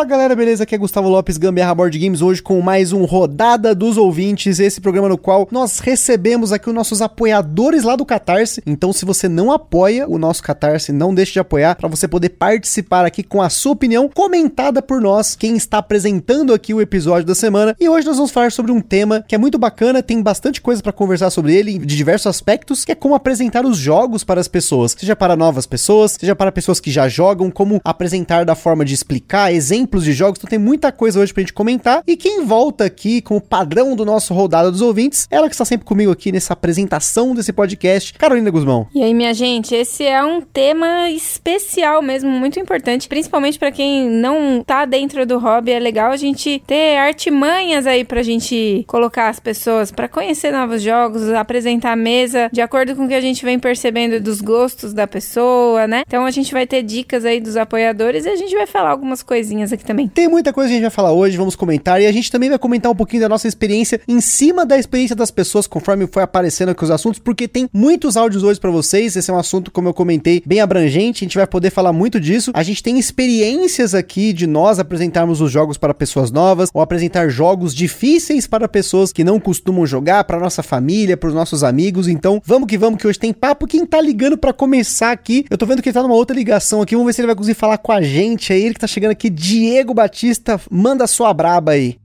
Fala 0.00 0.08
galera, 0.08 0.34
beleza? 0.34 0.62
Aqui 0.62 0.74
é 0.74 0.78
Gustavo 0.78 1.10
Lopes, 1.10 1.36
Gambiarra 1.36 1.74
Board 1.74 1.98
Games, 1.98 2.22
hoje 2.22 2.42
com 2.42 2.58
mais 2.62 2.90
um 2.90 3.04
Rodada 3.04 3.74
dos 3.74 3.98
Ouvintes, 3.98 4.58
esse 4.58 4.80
programa 4.80 5.10
no 5.10 5.18
qual 5.18 5.46
nós 5.50 5.78
recebemos 5.78 6.54
aqui 6.54 6.70
os 6.70 6.74
nossos 6.74 7.02
apoiadores 7.02 7.82
lá 7.82 7.96
do 7.96 8.06
Catarse. 8.06 8.62
Então, 8.64 8.94
se 8.94 9.04
você 9.04 9.28
não 9.28 9.52
apoia 9.52 10.08
o 10.08 10.16
nosso 10.16 10.42
Catarse, 10.42 10.90
não 10.90 11.14
deixe 11.14 11.34
de 11.34 11.38
apoiar 11.38 11.76
para 11.76 11.86
você 11.86 12.08
poder 12.08 12.30
participar 12.30 13.04
aqui 13.04 13.22
com 13.22 13.42
a 13.42 13.50
sua 13.50 13.72
opinião 13.72 14.08
comentada 14.08 14.80
por 14.80 15.02
nós, 15.02 15.36
quem 15.36 15.54
está 15.54 15.76
apresentando 15.76 16.54
aqui 16.54 16.72
o 16.72 16.80
episódio 16.80 17.26
da 17.26 17.34
semana. 17.34 17.76
E 17.78 17.86
hoje 17.86 18.06
nós 18.06 18.16
vamos 18.16 18.30
falar 18.30 18.50
sobre 18.50 18.72
um 18.72 18.80
tema 18.80 19.22
que 19.28 19.34
é 19.34 19.38
muito 19.38 19.58
bacana, 19.58 20.02
tem 20.02 20.22
bastante 20.22 20.62
coisa 20.62 20.82
para 20.82 20.92
conversar 20.92 21.28
sobre 21.28 21.54
ele 21.54 21.78
de 21.78 21.94
diversos 21.94 22.26
aspectos, 22.26 22.86
que 22.86 22.92
é 22.92 22.94
como 22.94 23.14
apresentar 23.14 23.66
os 23.66 23.76
jogos 23.76 24.24
para 24.24 24.40
as 24.40 24.48
pessoas, 24.48 24.96
seja 24.98 25.14
para 25.14 25.36
novas 25.36 25.66
pessoas, 25.66 26.16
seja 26.18 26.34
para 26.34 26.50
pessoas 26.50 26.80
que 26.80 26.90
já 26.90 27.06
jogam, 27.06 27.50
como 27.50 27.82
apresentar 27.84 28.46
da 28.46 28.54
forma 28.54 28.82
de 28.82 28.94
explicar, 28.94 29.52
exemplos 29.90 30.04
de 30.04 30.12
jogos, 30.12 30.38
então 30.38 30.48
tem 30.48 30.58
muita 30.58 30.92
coisa 30.92 31.20
hoje 31.20 31.32
pra 31.34 31.40
gente 31.40 31.52
comentar. 31.52 32.02
E 32.06 32.16
quem 32.16 32.44
volta 32.44 32.84
aqui 32.84 33.20
como 33.20 33.40
padrão 33.40 33.96
do 33.96 34.04
nosso 34.04 34.32
rodada 34.32 34.70
dos 34.70 34.80
ouvintes, 34.80 35.26
ela 35.30 35.48
que 35.48 35.54
está 35.54 35.64
sempre 35.64 35.84
comigo 35.84 36.12
aqui 36.12 36.30
nessa 36.30 36.52
apresentação 36.52 37.34
desse 37.34 37.52
podcast, 37.52 38.14
Carolina 38.14 38.50
Guzmão. 38.50 38.86
E 38.94 39.02
aí, 39.02 39.12
minha 39.12 39.34
gente, 39.34 39.74
esse 39.74 40.04
é 40.04 40.22
um 40.22 40.40
tema 40.40 41.10
especial 41.10 42.00
mesmo, 42.00 42.30
muito 42.30 42.58
importante, 42.60 43.08
principalmente 43.08 43.58
para 43.58 43.72
quem 43.72 44.08
não 44.08 44.62
tá 44.64 44.84
dentro 44.84 45.26
do 45.26 45.38
hobby, 45.38 45.72
é 45.72 45.80
legal 45.80 46.12
a 46.12 46.16
gente 46.16 46.62
ter 46.66 46.96
artimanhas 46.96 47.86
aí 47.86 48.04
pra 48.04 48.22
gente 48.22 48.84
colocar 48.86 49.28
as 49.28 49.40
pessoas 49.40 49.90
para 49.90 50.08
conhecer 50.08 50.52
novos 50.52 50.82
jogos, 50.82 51.28
apresentar 51.30 51.92
a 51.92 51.96
mesa 51.96 52.48
de 52.52 52.60
acordo 52.60 52.94
com 52.94 53.04
o 53.04 53.08
que 53.08 53.14
a 53.14 53.20
gente 53.20 53.44
vem 53.44 53.58
percebendo 53.58 54.20
dos 54.20 54.40
gostos 54.40 54.92
da 54.92 55.06
pessoa, 55.06 55.86
né? 55.86 56.02
Então 56.06 56.24
a 56.24 56.30
gente 56.30 56.52
vai 56.52 56.66
ter 56.66 56.82
dicas 56.82 57.24
aí 57.24 57.40
dos 57.40 57.56
apoiadores 57.56 58.24
e 58.24 58.28
a 58.28 58.36
gente 58.36 58.54
vai 58.54 58.66
falar 58.66 58.90
algumas 58.90 59.22
coisinhas 59.22 59.72
aqui 59.72 59.79
também. 59.84 60.08
Tem 60.08 60.28
muita 60.28 60.52
coisa 60.52 60.68
que 60.68 60.72
a 60.72 60.76
gente 60.76 60.82
vai 60.82 60.90
falar 60.90 61.12
hoje, 61.12 61.36
vamos 61.36 61.56
comentar, 61.56 62.00
e 62.00 62.06
a 62.06 62.12
gente 62.12 62.30
também 62.30 62.48
vai 62.48 62.58
comentar 62.58 62.90
um 62.90 62.94
pouquinho 62.94 63.22
da 63.22 63.28
nossa 63.28 63.48
experiência 63.48 64.00
em 64.06 64.20
cima 64.20 64.64
da 64.66 64.78
experiência 64.78 65.16
das 65.16 65.30
pessoas, 65.30 65.66
conforme 65.66 66.06
foi 66.06 66.22
aparecendo 66.22 66.70
aqui 66.70 66.84
os 66.84 66.90
assuntos, 66.90 67.18
porque 67.18 67.46
tem 67.48 67.68
muitos 67.72 68.16
áudios 68.16 68.42
hoje 68.42 68.60
para 68.60 68.70
vocês. 68.70 69.16
Esse 69.16 69.30
é 69.30 69.34
um 69.34 69.38
assunto, 69.38 69.70
como 69.70 69.88
eu 69.88 69.94
comentei, 69.94 70.42
bem 70.44 70.60
abrangente. 70.60 71.24
A 71.24 71.26
gente 71.26 71.36
vai 71.36 71.46
poder 71.46 71.70
falar 71.70 71.92
muito 71.92 72.20
disso. 72.20 72.50
A 72.54 72.62
gente 72.62 72.82
tem 72.82 72.98
experiências 72.98 73.94
aqui 73.94 74.32
de 74.32 74.46
nós 74.46 74.78
apresentarmos 74.78 75.40
os 75.40 75.50
jogos 75.50 75.78
para 75.78 75.94
pessoas 75.94 76.30
novas, 76.30 76.70
ou 76.72 76.80
apresentar 76.80 77.28
jogos 77.28 77.74
difíceis 77.74 78.46
para 78.46 78.68
pessoas 78.68 79.12
que 79.12 79.24
não 79.24 79.38
costumam 79.40 79.86
jogar, 79.86 80.24
para 80.24 80.38
nossa 80.38 80.62
família, 80.62 81.16
para 81.16 81.28
os 81.28 81.34
nossos 81.34 81.64
amigos. 81.64 82.08
Então, 82.08 82.40
vamos 82.44 82.68
que 82.68 82.78
vamos, 82.78 83.00
que 83.00 83.06
hoje 83.06 83.18
tem 83.18 83.32
papo. 83.32 83.66
Quem 83.66 83.84
tá 83.86 84.00
ligando 84.00 84.36
para 84.36 84.52
começar 84.52 85.12
aqui, 85.12 85.44
eu 85.50 85.58
tô 85.58 85.66
vendo 85.66 85.82
que 85.82 85.88
ele 85.88 85.94
tá 85.94 86.02
numa 86.02 86.14
outra 86.14 86.36
ligação 86.36 86.82
aqui. 86.82 86.94
Vamos 86.94 87.06
ver 87.06 87.12
se 87.14 87.20
ele 87.20 87.26
vai 87.26 87.36
conseguir 87.36 87.58
falar 87.58 87.78
com 87.78 87.92
a 87.92 88.02
gente 88.02 88.52
aí. 88.52 88.62
Ele 88.62 88.74
que 88.74 88.80
tá 88.80 88.86
chegando 88.86 89.12
aqui 89.12 89.30
Diego 89.30 89.69
Batista, 89.94 90.60
manda 90.70 91.06
sua 91.06 91.32
braba 91.32 91.72
aí. 91.72 91.96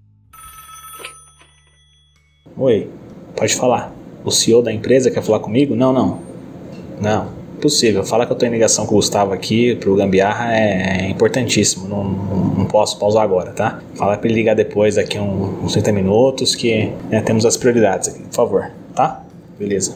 Oi, 2.58 2.90
pode 3.36 3.54
falar. 3.56 3.94
O 4.24 4.32
CEO 4.32 4.62
da 4.62 4.72
empresa 4.72 5.12
quer 5.12 5.22
falar 5.22 5.40
comigo? 5.40 5.76
Não, 5.76 5.92
não. 5.92 6.20
Não, 7.02 7.30
impossível. 7.58 8.04
Fala 8.04 8.26
que 8.26 8.32
eu 8.32 8.36
tô 8.38 8.46
em 8.46 8.50
ligação 8.50 8.86
com 8.86 8.94
o 8.94 8.98
Gustavo 8.98 9.34
aqui 9.34 9.76
pro 9.76 9.96
Gambiarra 9.96 10.56
é 10.56 11.10
importantíssimo. 11.10 11.88
Não, 11.88 12.04
não, 12.04 12.46
não 12.60 12.66
posso 12.66 12.98
pausar 12.98 13.24
agora, 13.24 13.52
tá? 13.52 13.82
Fala 13.96 14.18
pra 14.18 14.30
ele 14.30 14.40
ligar 14.40 14.56
depois, 14.56 14.96
daqui 14.96 15.20
uns 15.20 15.74
30 15.74 15.92
minutos, 15.92 16.56
que 16.56 16.92
né, 17.10 17.22
temos 17.22 17.46
as 17.46 17.58
prioridades 17.58 18.10
aqui, 18.10 18.24
por 18.24 18.34
favor, 18.34 18.72
tá? 18.96 19.24
Beleza. 19.60 19.96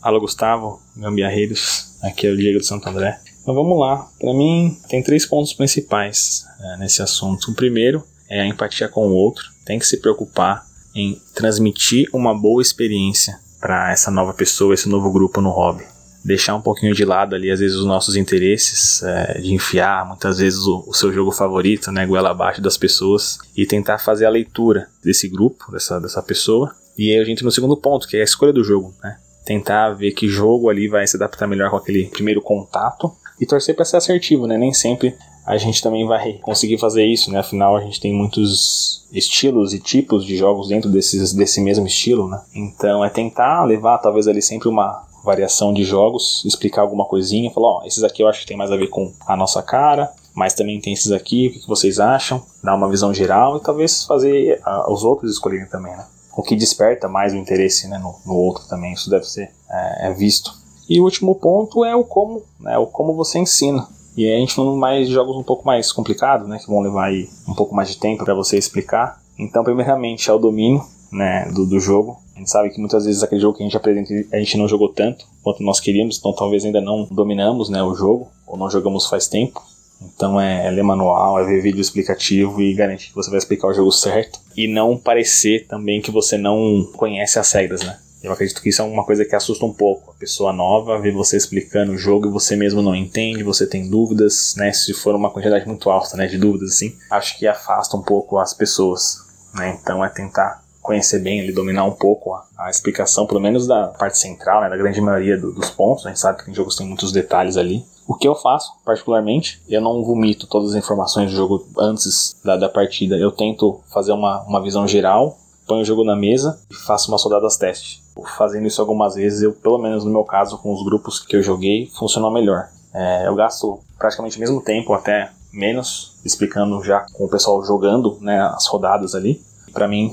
Alô, 0.00 0.20
Gustavo, 0.20 0.80
Gambiarreiros. 0.96 1.96
Aqui 2.02 2.26
é 2.26 2.30
o 2.30 2.36
Diego 2.36 2.60
de 2.60 2.66
Santo 2.66 2.88
André. 2.88 3.18
Então 3.50 3.64
vamos 3.64 3.80
lá. 3.80 4.08
Para 4.20 4.32
mim, 4.32 4.78
tem 4.88 5.02
três 5.02 5.26
pontos 5.26 5.52
principais 5.52 6.46
é, 6.60 6.76
nesse 6.76 7.02
assunto. 7.02 7.50
O 7.50 7.54
primeiro 7.54 8.00
é 8.28 8.40
a 8.40 8.46
empatia 8.46 8.88
com 8.88 9.08
o 9.08 9.12
outro. 9.12 9.44
Tem 9.66 9.76
que 9.76 9.86
se 9.88 9.96
preocupar 9.96 10.64
em 10.94 11.20
transmitir 11.34 12.08
uma 12.14 12.32
boa 12.32 12.62
experiência 12.62 13.40
para 13.60 13.90
essa 13.90 14.08
nova 14.08 14.32
pessoa, 14.32 14.72
esse 14.72 14.88
novo 14.88 15.10
grupo 15.10 15.40
no 15.40 15.50
hobby. 15.50 15.82
Deixar 16.24 16.54
um 16.54 16.60
pouquinho 16.60 16.94
de 16.94 17.04
lado 17.04 17.34
ali, 17.34 17.50
às 17.50 17.58
vezes, 17.58 17.76
os 17.76 17.84
nossos 17.84 18.14
interesses, 18.14 19.02
é, 19.02 19.40
de 19.40 19.52
enfiar 19.52 20.06
muitas 20.06 20.38
vezes 20.38 20.60
o, 20.60 20.84
o, 20.86 20.94
seu 20.94 21.12
jogo 21.12 21.32
favorito, 21.32 21.90
né, 21.90 22.06
goela 22.06 22.30
abaixo 22.30 22.62
das 22.62 22.76
pessoas, 22.76 23.36
e 23.56 23.66
tentar 23.66 23.98
fazer 23.98 24.26
a 24.26 24.30
leitura 24.30 24.86
desse 25.02 25.26
grupo, 25.28 25.72
dessa, 25.72 25.98
dessa 25.98 26.22
pessoa. 26.22 26.72
E 26.96 27.10
aí 27.10 27.18
a 27.18 27.24
gente 27.24 27.42
no 27.42 27.50
segundo 27.50 27.76
ponto, 27.76 28.06
que 28.06 28.16
é 28.16 28.20
a 28.20 28.24
escolha 28.24 28.52
do 28.52 28.62
jogo, 28.62 28.94
né? 29.02 29.18
Tentar 29.44 29.90
ver 29.94 30.12
que 30.12 30.28
jogo 30.28 30.68
ali 30.68 30.86
vai 30.86 31.04
se 31.04 31.16
adaptar 31.16 31.48
melhor 31.48 31.70
com 31.70 31.76
aquele 31.76 32.06
primeiro 32.06 32.40
contato 32.40 33.10
e 33.40 33.46
torcer 33.46 33.74
para 33.74 33.84
ser 33.84 33.96
assertivo, 33.96 34.46
né? 34.46 34.58
Nem 34.58 34.72
sempre 34.72 35.16
a 35.46 35.56
gente 35.56 35.82
também 35.82 36.06
vai 36.06 36.34
conseguir 36.34 36.78
fazer 36.78 37.04
isso, 37.04 37.32
né? 37.32 37.40
Afinal, 37.40 37.76
a 37.76 37.80
gente 37.80 38.00
tem 38.00 38.14
muitos 38.14 39.06
estilos 39.10 39.72
e 39.72 39.80
tipos 39.80 40.24
de 40.24 40.36
jogos 40.36 40.68
dentro 40.68 40.90
desses, 40.90 41.32
desse 41.32 41.60
mesmo 41.60 41.86
estilo, 41.86 42.28
né? 42.28 42.40
Então 42.54 43.04
é 43.04 43.08
tentar 43.08 43.64
levar 43.64 43.98
talvez 43.98 44.28
ali 44.28 44.42
sempre 44.42 44.68
uma 44.68 45.02
variação 45.24 45.72
de 45.72 45.82
jogos, 45.82 46.42
explicar 46.44 46.82
alguma 46.82 47.04
coisinha, 47.04 47.50
falar, 47.50 47.68
ó, 47.68 47.82
esses 47.84 48.02
aqui 48.02 48.22
eu 48.22 48.28
acho 48.28 48.40
que 48.40 48.46
tem 48.46 48.56
mais 48.56 48.70
a 48.70 48.76
ver 48.76 48.88
com 48.88 49.12
a 49.26 49.36
nossa 49.36 49.62
cara, 49.62 50.10
mas 50.34 50.54
também 50.54 50.80
tem 50.80 50.92
esses 50.92 51.12
aqui, 51.12 51.48
o 51.48 51.60
que 51.60 51.68
vocês 51.68 51.98
acham? 51.98 52.42
Dar 52.62 52.74
uma 52.74 52.88
visão 52.88 53.12
geral 53.12 53.56
e 53.56 53.60
talvez 53.60 54.04
fazer 54.04 54.60
uh, 54.66 54.92
os 54.92 55.04
outros 55.04 55.32
escolherem 55.32 55.66
também, 55.66 55.92
né? 55.92 56.06
O 56.36 56.42
que 56.42 56.54
desperta 56.54 57.08
mais 57.08 57.32
o 57.32 57.36
interesse 57.36 57.88
né, 57.88 57.98
no, 57.98 58.14
no 58.24 58.34
outro 58.34 58.64
também, 58.68 58.92
isso 58.92 59.10
deve 59.10 59.24
ser 59.24 59.50
é, 59.68 60.08
é 60.08 60.14
visto. 60.14 60.59
E 60.90 61.00
o 61.00 61.04
último 61.04 61.36
ponto 61.36 61.84
é 61.84 61.94
o 61.94 62.02
como, 62.02 62.42
né, 62.58 62.76
o 62.76 62.84
como 62.84 63.14
você 63.14 63.38
ensina. 63.38 63.86
E 64.16 64.26
aí 64.26 64.34
a 64.34 64.40
gente 64.40 64.54
falando 64.54 64.76
mais 64.76 65.06
de 65.06 65.14
jogos 65.14 65.36
um 65.36 65.42
pouco 65.44 65.64
mais 65.64 65.92
complicados, 65.92 66.48
né, 66.48 66.58
que 66.58 66.66
vão 66.66 66.80
levar 66.80 67.04
aí 67.04 67.28
um 67.46 67.54
pouco 67.54 67.72
mais 67.72 67.88
de 67.88 67.96
tempo 67.96 68.24
para 68.24 68.34
você 68.34 68.58
explicar. 68.58 69.22
Então, 69.38 69.62
primeiramente, 69.62 70.28
é 70.28 70.32
o 70.32 70.38
domínio 70.38 70.84
né, 71.12 71.48
do, 71.54 71.64
do 71.64 71.78
jogo. 71.78 72.18
A 72.34 72.40
gente 72.40 72.50
sabe 72.50 72.70
que 72.70 72.80
muitas 72.80 73.04
vezes 73.04 73.22
aquele 73.22 73.40
jogo 73.40 73.56
que 73.56 73.62
a 73.62 73.66
gente 73.66 73.76
apresenta 73.76 74.12
a 74.32 74.38
gente 74.38 74.56
não 74.56 74.66
jogou 74.66 74.88
tanto 74.88 75.24
quanto 75.44 75.62
nós 75.62 75.78
queríamos, 75.78 76.18
então 76.18 76.32
talvez 76.32 76.64
ainda 76.64 76.80
não 76.80 77.06
dominamos 77.08 77.68
né, 77.68 77.80
o 77.84 77.94
jogo, 77.94 78.28
ou 78.44 78.58
não 78.58 78.68
jogamos 78.68 79.06
faz 79.06 79.28
tempo. 79.28 79.62
Então 80.02 80.40
é, 80.40 80.66
é 80.66 80.70
ler 80.70 80.82
manual, 80.82 81.38
é 81.38 81.44
ver 81.44 81.62
vídeo 81.62 81.80
explicativo 81.80 82.60
e 82.60 82.74
garantir 82.74 83.10
que 83.10 83.14
você 83.14 83.30
vai 83.30 83.38
explicar 83.38 83.68
o 83.68 83.74
jogo 83.74 83.92
certo. 83.92 84.40
E 84.56 84.66
não 84.66 84.96
parecer 84.96 85.68
também 85.68 86.00
que 86.00 86.10
você 86.10 86.36
não 86.36 86.88
conhece 86.96 87.38
as 87.38 87.52
regras, 87.52 87.82
né? 87.82 87.96
Eu 88.22 88.32
acredito 88.32 88.60
que 88.60 88.68
isso 88.68 88.82
é 88.82 88.84
uma 88.84 89.04
coisa 89.04 89.24
que 89.24 89.34
assusta 89.34 89.64
um 89.64 89.72
pouco. 89.72 90.10
A 90.10 90.14
pessoa 90.14 90.52
nova 90.52 90.98
vê 90.98 91.10
você 91.10 91.36
explicando 91.36 91.92
o 91.92 91.98
jogo 91.98 92.28
e 92.28 92.30
você 92.30 92.54
mesmo 92.54 92.82
não 92.82 92.94
entende, 92.94 93.42
você 93.42 93.66
tem 93.66 93.88
dúvidas, 93.88 94.54
né? 94.56 94.72
Se 94.72 94.92
for 94.92 95.14
uma 95.14 95.30
quantidade 95.30 95.66
muito 95.66 95.88
alta, 95.90 96.16
né, 96.16 96.26
de 96.26 96.36
dúvidas 96.36 96.72
assim, 96.72 96.96
acho 97.10 97.38
que 97.38 97.46
afasta 97.46 97.96
um 97.96 98.02
pouco 98.02 98.38
as 98.38 98.52
pessoas, 98.52 99.18
né? 99.54 99.78
Então 99.80 100.04
é 100.04 100.08
tentar 100.08 100.62
conhecer 100.82 101.20
bem, 101.20 101.38
ele 101.38 101.52
dominar 101.52 101.84
um 101.84 101.92
pouco 101.92 102.34
a, 102.34 102.46
a, 102.58 102.70
explicação, 102.70 103.26
pelo 103.26 103.40
menos 103.40 103.66
da 103.66 103.88
parte 103.88 104.18
central, 104.18 104.62
né, 104.62 104.68
da 104.68 104.76
grande 104.76 105.00
maioria 105.00 105.38
do, 105.38 105.52
dos 105.52 105.70
pontos. 105.70 106.04
A 106.04 106.08
gente 106.08 106.20
sabe 106.20 106.38
que 106.38 106.46
tem 106.46 106.54
jogos 106.54 106.76
tem 106.76 106.86
muitos 106.86 107.12
detalhes 107.12 107.56
ali. 107.56 107.84
O 108.06 108.14
que 108.14 108.26
eu 108.26 108.34
faço, 108.34 108.72
particularmente, 108.84 109.62
eu 109.68 109.80
não 109.80 110.02
vomito 110.02 110.46
todas 110.46 110.70
as 110.70 110.76
informações 110.76 111.30
do 111.30 111.36
jogo 111.36 111.66
antes 111.78 112.34
da, 112.44 112.56
da 112.56 112.68
partida. 112.68 113.16
Eu 113.16 113.30
tento 113.30 113.80
fazer 113.92 114.12
uma, 114.12 114.42
uma 114.42 114.62
visão 114.62 114.88
geral, 114.88 115.38
ponho 115.66 115.82
o 115.82 115.84
jogo 115.84 116.02
na 116.02 116.16
mesa 116.16 116.60
e 116.68 116.74
faço 116.74 117.10
umas 117.10 117.22
rodadas 117.22 117.56
teste. 117.56 118.02
Fazendo 118.36 118.66
isso 118.66 118.80
algumas 118.80 119.14
vezes, 119.14 119.42
eu, 119.42 119.52
pelo 119.52 119.78
menos 119.78 120.04
no 120.04 120.10
meu 120.10 120.24
caso, 120.24 120.58
com 120.58 120.72
os 120.72 120.84
grupos 120.84 121.20
que 121.20 121.36
eu 121.36 121.42
joguei, 121.42 121.90
funcionou 121.98 122.30
melhor. 122.30 122.68
É, 122.92 123.26
eu 123.26 123.34
gasto 123.34 123.80
praticamente 123.98 124.36
o 124.36 124.40
mesmo 124.40 124.60
tempo, 124.60 124.92
até 124.92 125.30
menos, 125.52 126.18
explicando 126.24 126.82
já 126.82 127.06
com 127.12 127.24
o 127.24 127.28
pessoal 127.28 127.64
jogando 127.64 128.18
né, 128.20 128.40
as 128.54 128.66
rodadas 128.66 129.14
ali. 129.14 129.40
Para 129.72 129.88
mim, 129.88 130.12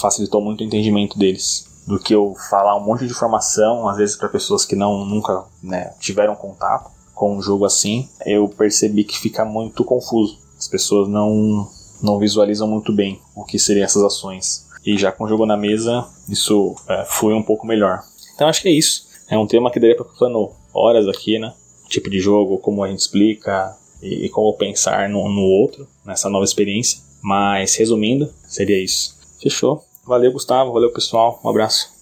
facilitou 0.00 0.40
muito 0.40 0.60
o 0.60 0.64
entendimento 0.64 1.18
deles 1.18 1.68
do 1.86 1.98
que 1.98 2.14
eu 2.14 2.34
falar 2.48 2.76
um 2.76 2.84
monte 2.84 3.06
de 3.06 3.12
informação, 3.12 3.88
às 3.88 3.96
vezes 3.96 4.16
para 4.16 4.28
pessoas 4.28 4.64
que 4.64 4.76
não 4.76 5.04
nunca 5.04 5.44
né, 5.62 5.92
tiveram 5.98 6.36
contato 6.36 6.90
com 7.14 7.36
um 7.36 7.42
jogo 7.42 7.64
assim, 7.64 8.08
eu 8.24 8.48
percebi 8.48 9.04
que 9.04 9.18
fica 9.18 9.44
muito 9.44 9.84
confuso. 9.84 10.38
As 10.58 10.68
pessoas 10.68 11.08
não 11.08 11.68
não 12.02 12.18
visualizam 12.18 12.66
muito 12.66 12.94
bem 12.94 13.20
o 13.34 13.44
que 13.44 13.58
seriam 13.58 13.84
essas 13.84 14.02
ações. 14.02 14.66
E 14.84 14.96
já 14.96 15.12
com 15.12 15.24
o 15.24 15.28
jogo 15.28 15.44
na 15.46 15.56
mesa, 15.56 16.06
isso 16.28 16.74
é, 16.88 17.04
foi 17.04 17.34
um 17.34 17.42
pouco 17.42 17.66
melhor. 17.66 18.00
Então 18.34 18.48
acho 18.48 18.62
que 18.62 18.68
é 18.68 18.72
isso. 18.72 19.08
É 19.28 19.38
um 19.38 19.46
tema 19.46 19.70
que 19.70 19.78
daria 19.78 19.96
para 19.96 20.06
falando 20.06 20.50
horas 20.72 21.06
aqui, 21.06 21.38
né? 21.38 21.52
Tipo 21.88 22.08
de 22.10 22.18
jogo, 22.20 22.58
como 22.58 22.82
a 22.82 22.88
gente 22.88 23.00
explica 23.00 23.76
e, 24.02 24.26
e 24.26 24.28
como 24.28 24.52
pensar 24.54 25.08
no, 25.08 25.28
no 25.28 25.42
outro, 25.42 25.86
nessa 26.04 26.28
nova 26.28 26.44
experiência. 26.44 27.00
Mas 27.22 27.74
resumindo, 27.76 28.32
seria 28.46 28.82
isso. 28.82 29.18
Fechou. 29.42 29.84
Valeu, 30.04 30.32
Gustavo. 30.32 30.72
Valeu, 30.72 30.90
pessoal. 30.90 31.40
Um 31.44 31.48
abraço. 31.48 31.99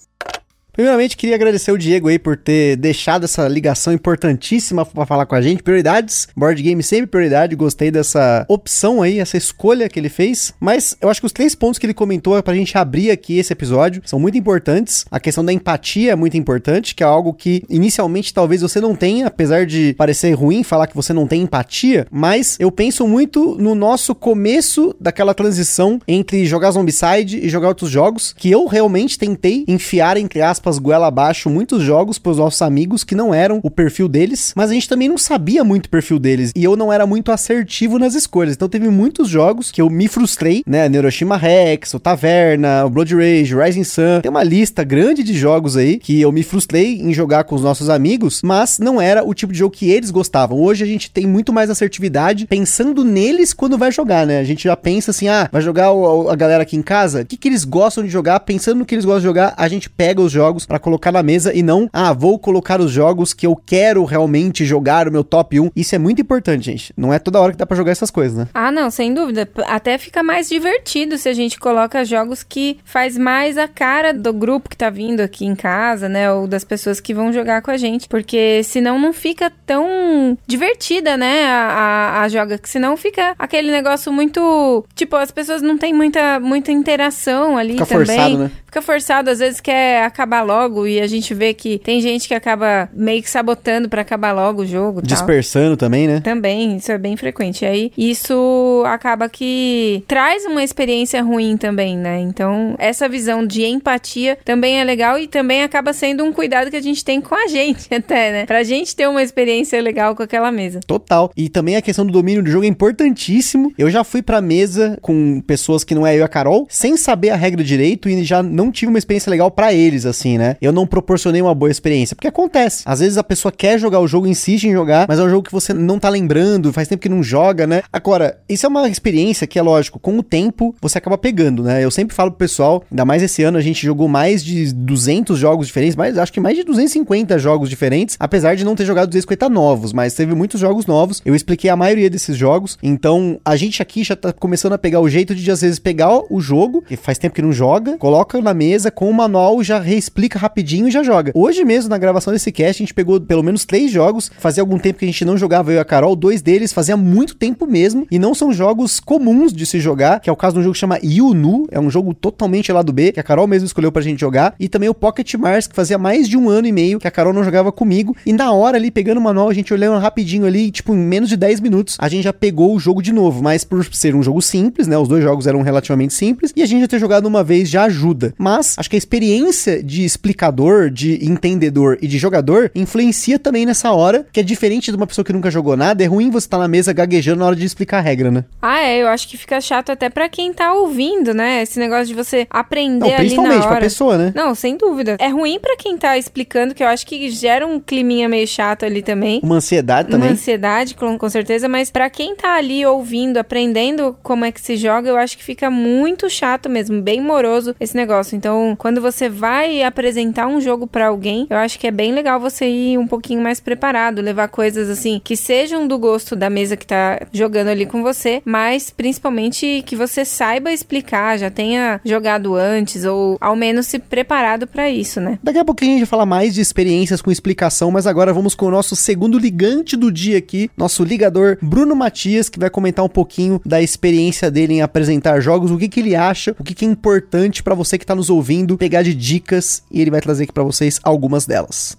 Primeiramente, 0.79 1.17
queria 1.17 1.35
agradecer 1.35 1.73
o 1.73 1.77
Diego 1.77 2.07
aí 2.07 2.21
por 2.21 2.37
ter 2.37 2.77
deixado 2.77 3.25
essa 3.25 3.49
ligação 3.49 3.93
importantíssima 3.93 4.87
para 4.87 5.05
falar 5.05 5.27
com 5.27 5.35
a 5.35 5.43
gente. 5.43 5.61
Prioridades, 5.61 6.29
board 6.37 6.63
game 6.63 6.81
sempre 6.85 7.09
prioridade. 7.09 7.57
Gostei 7.57 7.91
dessa 7.91 8.47
opção 8.49 9.03
aí, 9.03 9.19
essa 9.19 9.37
escolha 9.37 9.89
que 9.89 9.99
ele 9.99 10.09
fez. 10.09 10.55
Mas 10.61 10.97
eu 11.01 11.11
acho 11.11 11.21
que 11.21 11.27
os 11.27 11.33
três 11.33 11.57
pontos 11.57 11.81
que 11.81 11.87
ele 11.87 11.93
comentou 11.93 12.39
é 12.39 12.43
pra 12.43 12.55
gente 12.55 12.79
abrir 12.79 13.11
aqui 13.11 13.39
esse 13.39 13.53
episódio 13.53 14.03
são 14.07 14.21
muito 14.21 14.39
importantes. 14.39 15.05
A 15.11 15.19
questão 15.19 15.45
da 15.45 15.53
empatia 15.53 16.13
é 16.13 16.15
muito 16.15 16.37
importante, 16.37 16.95
que 16.95 17.03
é 17.03 17.07
algo 17.07 17.35
que 17.35 17.65
inicialmente 17.69 18.33
talvez 18.33 18.63
você 18.63 18.81
não 18.81 18.95
tenha, 18.95 19.27
apesar 19.27 19.67
de 19.67 19.97
parecer 19.99 20.33
ruim 20.35 20.63
falar 20.63 20.87
que 20.87 20.95
você 20.95 21.13
não 21.13 21.27
tem 21.27 21.43
empatia, 21.43 22.07
mas 22.09 22.57
eu 22.61 22.71
penso 22.71 23.05
muito 23.05 23.57
no 23.59 23.75
nosso 23.75 24.15
começo 24.15 24.95
daquela 25.01 25.35
transição 25.35 26.01
entre 26.07 26.47
jogar 26.47 26.71
Zombicide 26.71 27.41
e 27.45 27.49
jogar 27.49 27.67
outros 27.67 27.91
jogos, 27.91 28.33
que 28.33 28.49
eu 28.49 28.67
realmente 28.67 29.19
tentei 29.19 29.65
enfiar, 29.67 30.17
entre 30.17 30.41
aspas, 30.41 30.68
goela 30.77 31.07
abaixo 31.07 31.49
muitos 31.49 31.85
jogos 31.85 32.19
pros 32.19 32.39
nossos 32.39 32.61
amigos 32.61 33.05
que 33.05 33.15
não 33.15 33.33
eram 33.33 33.61
o 33.63 33.71
perfil 33.71 34.09
deles, 34.09 34.53
mas 34.57 34.71
a 34.71 34.75
gente 34.75 34.89
também 34.89 35.09
não 35.09 35.17
sabia 35.17 35.63
muito 35.63 35.87
o 35.87 35.91
perfil 35.91 36.19
deles 36.19 36.51
e 36.57 36.65
eu 36.65 36.75
não 36.75 36.93
era 36.93 37.07
muito 37.07 37.31
assertivo 37.31 37.97
nas 37.97 38.15
escolhas. 38.17 38.55
Então 38.55 38.69
teve 38.69 38.89
muitos 38.89 39.29
jogos 39.29 39.71
que 39.71 39.81
eu 39.81 39.89
me 39.89 40.09
frustrei, 40.09 40.65
né? 40.67 40.89
Neuroshima 40.89 41.37
Rex, 41.37 41.95
o 41.95 42.01
Taverna, 42.01 42.85
o 42.85 42.91
Blood 42.91 43.15
Rage, 43.15 43.55
Rising 43.55 43.85
Sun. 43.85 44.21
Tem 44.23 44.31
uma 44.31 44.43
lista 44.43 44.83
grande 44.83 45.23
de 45.23 45.35
jogos 45.35 45.77
aí 45.77 45.99
que 45.99 46.21
eu 46.21 46.33
me 46.33 46.43
frustrei 46.43 47.01
em 47.01 47.13
jogar 47.13 47.45
com 47.45 47.55
os 47.55 47.63
nossos 47.63 47.89
amigos, 47.89 48.41
mas 48.43 48.79
não 48.79 49.01
era 49.01 49.25
o 49.25 49.33
tipo 49.33 49.53
de 49.53 49.61
jogo 49.61 49.75
que 49.75 49.91
eles 49.91 50.11
gostavam. 50.11 50.59
Hoje 50.59 50.83
a 50.83 50.87
gente 50.87 51.11
tem 51.11 51.27
muito 51.27 51.53
mais 51.53 51.71
assertividade 51.71 52.47
pensando 52.47 53.05
neles 53.05 53.53
quando 53.53 53.79
vai 53.79 53.93
jogar, 53.93 54.27
né? 54.27 54.41
A 54.41 54.45
gente 54.45 54.65
já 54.65 54.77
pensa 54.77 55.11
assim, 55.11 55.29
ah, 55.29 55.49
vai 55.53 55.63
jogar 55.63 55.93
o, 55.93 56.29
a 56.29 56.35
galera 56.35 56.63
aqui 56.63 56.77
em 56.77 56.83
casa, 56.83 57.23
o 57.23 57.27
que, 57.27 57.37
que 57.37 57.49
eles 57.49 57.65
gostam 57.65 58.03
de 58.03 58.11
jogar? 58.11 58.41
Pensando 58.41 58.79
no 58.79 58.87
que 58.87 58.95
eles 58.95 59.05
gostam 59.05 59.21
de 59.21 59.27
jogar, 59.27 59.55
a 59.57 59.69
gente 59.69 59.89
pega 59.89 60.21
os 60.21 60.33
jogos 60.33 60.48
para 60.67 60.79
colocar 60.79 61.13
na 61.13 61.23
mesa 61.23 61.55
e 61.55 61.63
não, 61.63 61.89
ah, 61.93 62.13
vou 62.13 62.39
colocar 62.39 62.81
os 62.81 62.91
jogos 62.91 63.33
que 63.33 63.47
eu 63.47 63.57
quero 63.57 64.05
realmente 64.05 64.65
jogar 64.65 65.09
o 65.09 65.13
meu 65.13 65.25
top 65.25 65.61
1. 65.61 65.71
Isso 65.75 65.95
é 65.95 65.99
muito 65.99 66.21
importante, 66.21 66.67
gente. 66.67 66.93
Não 66.97 67.13
é 67.13 67.19
toda 67.19 67.41
hora 67.41 67.53
que 67.53 67.59
dá 67.59 67.67
para 67.67 67.77
jogar 67.77 67.93
essas 67.93 68.11
coisas, 68.11 68.37
né? 68.37 68.49
Ah, 68.55 68.71
não, 68.71 68.91
sem 68.91 69.13
dúvida. 69.13 69.49
Até 69.67 69.99
fica 69.99 70.23
mais 70.23 70.49
divertido 70.49 71.19
se 71.19 71.29
a 71.29 71.33
gente 71.33 71.59
coloca 71.59 72.05
jogos 72.05 72.43
que 72.43 72.79
faz 72.85 73.17
mais 73.17 73.59
a 73.59 73.69
cara 73.69 74.13
do 74.13 74.33
grupo 74.33 74.69
que 74.69 74.77
tá 74.77 74.91
vindo 74.91 75.21
aqui 75.21 75.45
em 75.45 75.55
casa, 75.55 76.09
né? 76.09 76.33
Ou 76.33 76.47
das 76.47 76.65
pessoas 76.65 77.01
que 77.01 77.15
vão 77.15 77.33
jogar 77.33 77.63
com 77.63 77.71
a 77.71 77.77
gente. 77.77 78.09
Porque 78.09 78.63
senão 78.65 78.99
não 78.99 79.13
fica 79.13 79.53
tão 79.67 80.37
divertida, 80.47 81.17
né? 81.17 81.45
A, 81.47 81.69
a, 81.69 82.23
a 82.23 82.29
joga. 82.29 82.59
Que 82.59 82.69
senão 82.69 82.97
fica 82.97 83.35
aquele 83.39 83.71
negócio 83.71 84.13
muito. 84.13 84.85
Tipo, 84.95 85.17
as 85.17 85.31
pessoas 85.31 85.63
não 85.63 85.77
têm 85.79 85.93
muita, 85.93 86.41
muita 86.41 86.73
interação 86.73 87.57
ali 87.57 87.73
Fica 87.73 87.87
também. 87.87 88.07
forçado, 88.07 88.39
né? 88.39 88.51
Fica 88.65 88.83
forçado, 88.83 89.31
às 89.31 89.39
vezes 89.39 89.61
quer 89.61 90.05
acabar 90.05 90.38
logo 90.43 90.87
e 90.87 91.01
a 91.01 91.07
gente 91.07 91.35
vê 91.35 91.55
que 91.55 91.79
tem 91.79 92.01
gente 92.01 92.29
que 92.29 92.35
acaba 92.35 92.89
meio 92.93 93.23
que 93.23 93.31
sabotando 93.31 93.89
pra 93.89 94.03
acabar 94.03 94.33
logo 94.33 94.63
o 94.63 94.67
jogo. 94.67 95.01
e 95.01 95.03
tal. 95.03 95.09
Dispersando 95.09 95.77
também, 95.77 96.07
né? 96.07 96.21
Também, 96.21 96.77
isso 96.77 96.91
é 96.93 96.99
bem 96.99 97.17
frequente. 97.17 97.63
E 97.63 97.67
aí, 97.67 97.93
isso 97.97 98.83
acaba 98.87 99.29
que 99.29 100.03
traz 100.07 100.45
uma 100.45 100.63
experiência 100.63 101.23
ruim 101.23 101.57
também, 101.57 101.97
né? 101.97 102.21
Então, 102.21 102.75
essa 102.79 103.09
visão 103.09 103.47
de 103.47 103.65
empatia 103.65 104.39
também 104.45 104.81
é 104.81 104.85
legal 104.85 105.19
e 105.19 105.27
também 105.27 105.63
acaba 105.63 105.93
sendo 105.93 106.25
um 106.25 106.33
cuidado 106.33 106.71
que 106.71 106.77
a 106.77 106.83
gente 106.83 107.05
tem 107.05 107.21
com 107.21 107.35
a 107.35 107.47
gente, 107.49 107.93
até, 107.95 108.33
né? 108.33 108.47
Pra 108.47 108.63
gente 108.63 108.95
ter 108.95 109.09
uma 109.09 109.23
experiência 109.23 109.81
legal 109.81 110.15
com 110.15 110.23
aquela 110.23 110.51
mesa. 110.51 110.81
Total. 110.87 111.31
E 111.37 111.49
também 111.49 111.77
a 111.77 111.83
questão 111.83 112.05
do 112.07 112.13
domínio 112.13 112.43
do 112.43 112.51
jogo 112.51 112.65
é 112.65 112.69
importantíssimo. 112.69 113.73
Eu 113.79 113.91
já 113.91 114.05
fui 114.05 114.23
pra 114.23 114.41
mesa 114.41 114.99
com 115.01 115.41
pessoas 115.41 115.85
que 115.85 115.95
não 115.95 116.07
é 116.07 116.15
eu 116.15 116.21
e 116.21 116.23
a 116.23 116.29
Carol, 116.29 116.67
sem 116.69 116.97
saber 116.97 117.31
a 117.31 117.37
regra 117.37 117.63
direito 117.63 118.09
e 118.09 118.25
já 118.25 118.43
não 118.43 118.71
tive 118.71 118.91
uma 118.91 118.99
experiência 118.99 119.31
legal 119.31 119.51
pra 119.51 119.73
eles, 119.73 120.05
assim, 120.05 120.28
né? 120.37 120.57
Eu 120.61 120.73
não 120.73 120.87
proporcionei 120.87 121.41
uma 121.41 121.55
boa 121.55 121.71
experiência. 121.71 122.17
Porque 122.17 122.29
acontece. 122.29 122.83
Às 122.85 123.01
vezes 123.01 123.17
a 123.17 123.25
pessoa 123.25 123.53
quer 123.53 123.79
jogar 123.79 124.01
o 124.01 124.09
jogo, 124.09 124.27
insiste 124.27 124.65
em 124.65 124.73
jogar, 124.73 125.07
mas 125.09 125.19
é 125.19 125.23
um 125.23 125.31
jogo 125.31 125.45
que 125.45 125.53
você 125.53 125.73
não 125.73 125.99
tá 125.99 126.09
lembrando, 126.09 126.73
faz 126.73 126.89
tempo 126.89 127.01
que 127.01 127.09
não 127.09 127.23
joga, 127.23 127.67
né? 127.67 127.83
Agora, 127.93 128.39
isso 128.49 128.67
é 128.67 128.69
uma 128.69 128.89
experiência 128.89 129.47
que 129.47 129.59
é 129.59 129.63
lógico, 129.63 129.99
com 129.99 130.19
o 130.19 130.23
tempo 130.23 130.75
você 130.81 130.99
acaba 130.99 131.17
pegando, 131.17 131.63
né? 131.63 131.85
Eu 131.85 131.91
sempre 131.91 132.15
falo 132.15 132.31
pro 132.31 132.39
pessoal, 132.39 132.85
ainda 132.91 133.05
mais 133.05 133.23
esse 133.23 133.43
ano 133.43 133.59
a 133.59 133.61
gente 133.61 133.85
jogou 133.85 134.09
mais 134.09 134.45
de 134.45 134.73
200 134.73 135.39
jogos 135.39 135.67
diferentes, 135.67 135.97
mas 135.97 136.19
acho 136.19 136.33
que 136.33 136.41
mais 136.41 136.57
de 136.57 136.65
250 136.65 137.39
jogos 137.39 137.71
diferentes, 137.71 138.17
apesar 138.19 138.57
de 138.57 138.65
não 138.65 138.75
ter 138.75 138.85
jogado 138.85 139.09
250 139.09 139.49
novos, 139.49 139.93
mas 139.93 140.15
teve 140.15 140.35
muitos 140.35 140.61
jogos 140.61 140.87
novos. 140.87 141.23
Eu 141.25 141.35
expliquei 141.35 141.71
a 141.71 141.77
maioria 141.77 142.11
desses 142.11 142.37
jogos, 142.37 142.79
então 142.83 143.41
a 143.45 143.57
gente 143.57 143.81
aqui 143.81 144.03
já 144.03 144.17
tá 144.17 144.33
começando 144.33 144.73
a 144.73 144.79
pegar 144.79 145.01
o 145.01 145.09
jeito 145.09 145.35
de 145.35 145.51
às 145.51 145.61
vezes 145.61 145.79
pegar 145.79 146.21
o 146.31 146.41
jogo, 146.41 146.83
que 146.83 146.97
faz 146.97 147.19
tempo 147.19 147.35
que 147.35 147.43
não 147.43 147.53
joga, 147.53 147.97
coloca 147.99 148.41
na 148.41 148.55
mesa 148.55 148.91
com 148.91 149.09
o 149.09 149.15
manual, 149.15 149.63
já 149.63 149.79
reexplica 149.79 150.18
rapidinho 150.27 150.89
e 150.89 150.91
já 150.91 151.03
joga. 151.03 151.33
Hoje 151.35 151.65
mesmo, 151.65 151.91
na 151.91 151.99
gravação 151.99 152.33
desse 152.33 152.51
cast, 152.51 152.83
a 152.83 152.85
gente 152.85 152.95
pegou 152.95 153.21
pelo 153.21 153.43
menos 153.43 153.65
três 153.65 153.91
jogos, 153.91 154.31
fazia 154.39 154.63
algum 154.63 154.79
tempo 154.79 154.99
que 154.99 155.05
a 155.05 155.09
gente 155.09 155.25
não 155.25 155.37
jogava 155.37 155.71
eu 155.71 155.77
e 155.77 155.79
a 155.79 155.85
Carol, 155.85 156.17
dois 156.17 156.43
deles 156.43 156.73
fazia 156.73 156.97
muito 156.97 157.37
tempo 157.37 157.67
mesmo, 157.67 158.07
e 158.11 158.19
não 158.19 158.35
são 158.35 158.53
jogos 158.53 158.99
comuns 158.99 159.53
de 159.53 159.65
se 159.65 159.79
jogar, 159.79 160.21
que 160.21 160.29
é 160.29 160.33
o 160.33 160.37
caso 160.37 160.55
de 160.55 160.61
um 160.61 160.63
jogo 160.63 160.75
que 160.75 160.81
chama 160.81 160.99
Yunu, 161.03 161.67
é 161.71 161.79
um 161.79 161.91
jogo 161.91 162.13
totalmente 162.15 162.73
lá 162.73 162.83
do 162.83 162.93
B, 162.93 163.13
que 163.13 163.21
a 163.21 163.23
Carol 163.23 163.47
mesmo 163.47 163.67
escolheu 163.67 163.93
pra 163.93 164.03
gente 164.03 164.21
jogar, 164.21 164.55
e 164.59 164.69
também 164.69 164.89
o 164.89 164.95
Pocket 164.95 165.33
Mars, 165.35 165.67
que 165.67 165.77
fazia 165.77 165.99
mais 165.99 166.29
de 166.29 166.37
um 166.37 166.49
ano 166.49 166.67
e 166.67 166.73
meio 166.73 166.99
que 166.99 167.07
a 167.07 167.11
Carol 167.11 167.33
não 167.33 167.45
jogava 167.45 167.71
comigo, 167.71 168.17
e 168.27 168.33
na 168.33 168.51
hora 168.53 168.77
ali, 168.77 168.91
pegando 168.91 169.19
o 169.19 169.23
manual, 169.23 169.49
a 169.49 169.55
gente 169.55 169.73
olhando 169.73 169.99
rapidinho 169.99 170.47
ali, 170.47 170.71
tipo, 170.71 170.95
em 170.95 170.99
menos 170.99 171.29
de 171.29 171.37
10 171.37 171.61
minutos, 171.61 171.97
a 171.99 172.09
gente 172.09 172.25
já 172.25 172.33
pegou 172.33 172.75
o 172.75 172.79
jogo 172.79 173.03
de 173.03 173.13
novo, 173.13 173.43
mas 173.43 173.65
por 173.65 173.85
ser 173.93 174.15
um 174.15 174.23
jogo 174.23 174.41
simples, 174.43 174.87
né, 174.87 174.97
os 174.97 175.09
dois 175.09 175.23
jogos 175.23 175.47
eram 175.47 175.63
relativamente 175.63 176.15
simples, 176.15 176.53
e 176.57 176.63
a 176.63 176.67
gente 176.67 176.81
já 176.81 176.89
ter 176.89 176.99
jogado 176.99 177.27
uma 177.27 177.45
vez 177.45 177.69
já 177.69 177.85
ajuda, 177.85 178.35
mas 178.39 178.75
acho 178.79 178.89
que 178.91 178.97
a 178.97 178.99
experiência 178.99 179.83
de 179.83 180.08
explicador, 180.09 180.91
de 180.91 181.25
entendedor 181.25 181.99
e 182.03 182.07
de 182.07 182.19
jogador 182.19 182.71
influencia 182.75 183.39
também 183.39 183.65
nessa 183.65 183.93
hora, 183.93 184.27
que 184.33 184.41
é 184.41 184.43
diferente 184.43 184.91
de 184.91 184.97
uma 184.97 185.07
pessoa 185.07 185.25
que 185.25 185.33
nunca 185.33 185.51
jogou 185.51 185.77
nada, 185.77 186.03
é 186.03 186.07
ruim 186.07 186.31
você 186.31 186.47
estar 186.47 186.59
na 186.59 186.69
mesa 186.69 186.93
gaguejando 186.93 187.41
na 187.41 187.47
hora 187.47 187.57
de 187.57 187.65
explicar 187.65 187.99
a 187.99 188.01
regra, 188.01 188.31
né? 188.31 188.45
Ah, 188.61 188.81
é, 188.81 189.03
eu 189.03 189.09
acho 189.09 189.29
que 189.29 189.37
fica 189.37 189.61
chato 189.61 189.91
até 189.91 190.09
pra 190.09 190.29
quem 190.29 190.53
tá 190.53 190.73
ouvindo, 190.73 191.33
né? 191.33 191.63
Esse 191.63 191.79
negócio 191.79 192.07
de 192.07 192.15
você 192.15 192.47
aprender 192.51 192.99
Não, 193.01 193.07
ali 193.09 193.17
principalmente 193.17 193.55
na 193.57 193.63
pra 193.63 193.71
hora. 193.73 193.81
pessoa, 193.81 194.19
né? 194.19 194.33
Não, 194.35 194.55
sem 194.55 194.77
dúvida. 194.77 195.17
É 195.19 195.29
ruim 195.29 195.59
pra 195.61 195.77
quem 195.77 195.97
tá 195.97 196.17
explicando, 196.19 196.75
que 196.75 196.83
eu 196.83 196.89
acho 196.89 197.07
que 197.07 197.29
gera 197.31 197.67
um 197.67 197.79
climinha 197.79 198.29
meio 198.29 198.47
chato 198.47 198.85
ali 198.85 199.03
também. 199.03 199.41
Uma 199.43 199.57
ansiedade 199.57 200.09
Uma 200.09 200.19
também. 200.19 200.33
ansiedade, 200.33 200.95
com, 200.95 201.17
com 201.19 201.29
certeza, 201.29 201.69
mas 201.69 201.91
pra 201.91 202.09
quem 202.11 202.35
tá 202.35 202.55
ali 202.57 202.85
ouvindo, 202.85 203.37
aprendendo 203.39 204.17
como 204.23 204.45
é 204.45 204.53
que 204.53 204.61
se 204.61 204.77
joga, 204.77 205.09
eu 205.09 205.17
acho 205.17 205.37
que 205.37 205.45
fica 205.45 205.71
muito 205.71 206.29
chato 206.31 206.69
mesmo, 206.69 207.01
bem 207.03 207.21
moroso 207.21 207.75
esse 207.79 207.97
negócio. 207.97 208.37
Então, 208.37 208.75
quando 208.79 209.01
você 209.01 209.29
vai 209.29 209.83
apresentar 209.99 210.47
um 210.47 210.61
jogo 210.61 210.87
pra 210.87 211.09
alguém, 211.09 211.49
eu 211.51 211.57
acho 211.57 211.77
que 211.77 211.87
é 211.87 211.91
bem 211.91 212.13
legal 212.13 212.39
você 212.39 212.69
ir 212.69 212.99
um 212.99 213.07
pouquinho 213.07 213.43
mais 213.43 213.59
preparado, 213.59 214.23
levar 214.23 214.47
coisas 214.47 214.89
assim 214.89 215.21
que 215.23 215.37
sejam 215.37 215.89
do 215.89 215.99
gosto 215.99 216.37
da 216.37 216.49
mesa 216.49 216.77
que 216.77 216.87
tá 216.87 217.27
jogando 217.33 217.67
ali 217.67 217.85
com 217.85 218.01
você, 218.01 218.41
mas 218.45 218.91
principalmente 218.91 219.83
que 219.85 219.97
você 219.97 220.25
saiba 220.25 220.73
explicar, 220.73 221.37
já 221.37 221.51
tenha 221.51 222.01
jogado 222.05 222.55
antes 222.55 223.05
ou 223.05 223.37
ao 223.41 223.57
menos 223.57 223.87
se 223.87 223.99
preparado 223.99 224.69
pra 224.69 224.89
isso, 224.89 225.21
né? 225.21 225.37
Daqui 225.43 225.59
a 225.59 225.65
pouquinho 225.65 225.91
a 225.91 225.95
gente 225.95 226.05
vai 226.05 226.11
falar 226.11 226.27
mais 226.27 226.55
de 226.55 226.61
experiências 226.61 227.21
com 227.21 227.33
explicação, 227.33 227.91
mas 227.91 228.07
agora 228.07 228.33
vamos 228.33 228.55
com 228.55 228.67
o 228.67 228.71
nosso 228.71 228.95
segundo 228.95 229.37
ligante 229.37 229.97
do 229.97 230.13
dia 230.13 230.39
aqui, 230.39 230.71
nosso 230.77 231.03
ligador 231.03 231.59
Bruno 231.61 231.97
Matias, 231.97 232.49
que 232.49 232.59
vai 232.59 232.71
comentar 232.71 233.05
um 233.05 233.09
pouquinho 233.09 233.61
da 233.67 233.83
experiência 233.83 234.49
dele 234.49 234.75
em 234.75 234.83
apresentar 234.83 235.41
jogos, 235.41 235.73
o 235.73 235.79
que, 235.79 235.89
que 235.89 235.99
ele 235.99 236.15
acha, 236.15 236.55
o 236.57 236.63
que, 236.63 236.75
que 236.75 236.85
é 236.85 236.89
importante 236.89 237.65
pra 237.65 237.75
você 237.75 237.99
que 237.99 238.07
tá 238.07 238.15
nos 238.15 238.31
ouvindo, 238.31 238.79
pegar 238.79 239.03
de 239.03 239.13
dicas 239.13 239.83
e 239.91 240.01
ele 240.01 240.11
vai 240.11 240.21
trazer 240.21 240.45
aqui 240.45 240.53
pra 240.53 240.63
vocês 240.63 241.01
algumas 241.03 241.47
delas. 241.47 241.97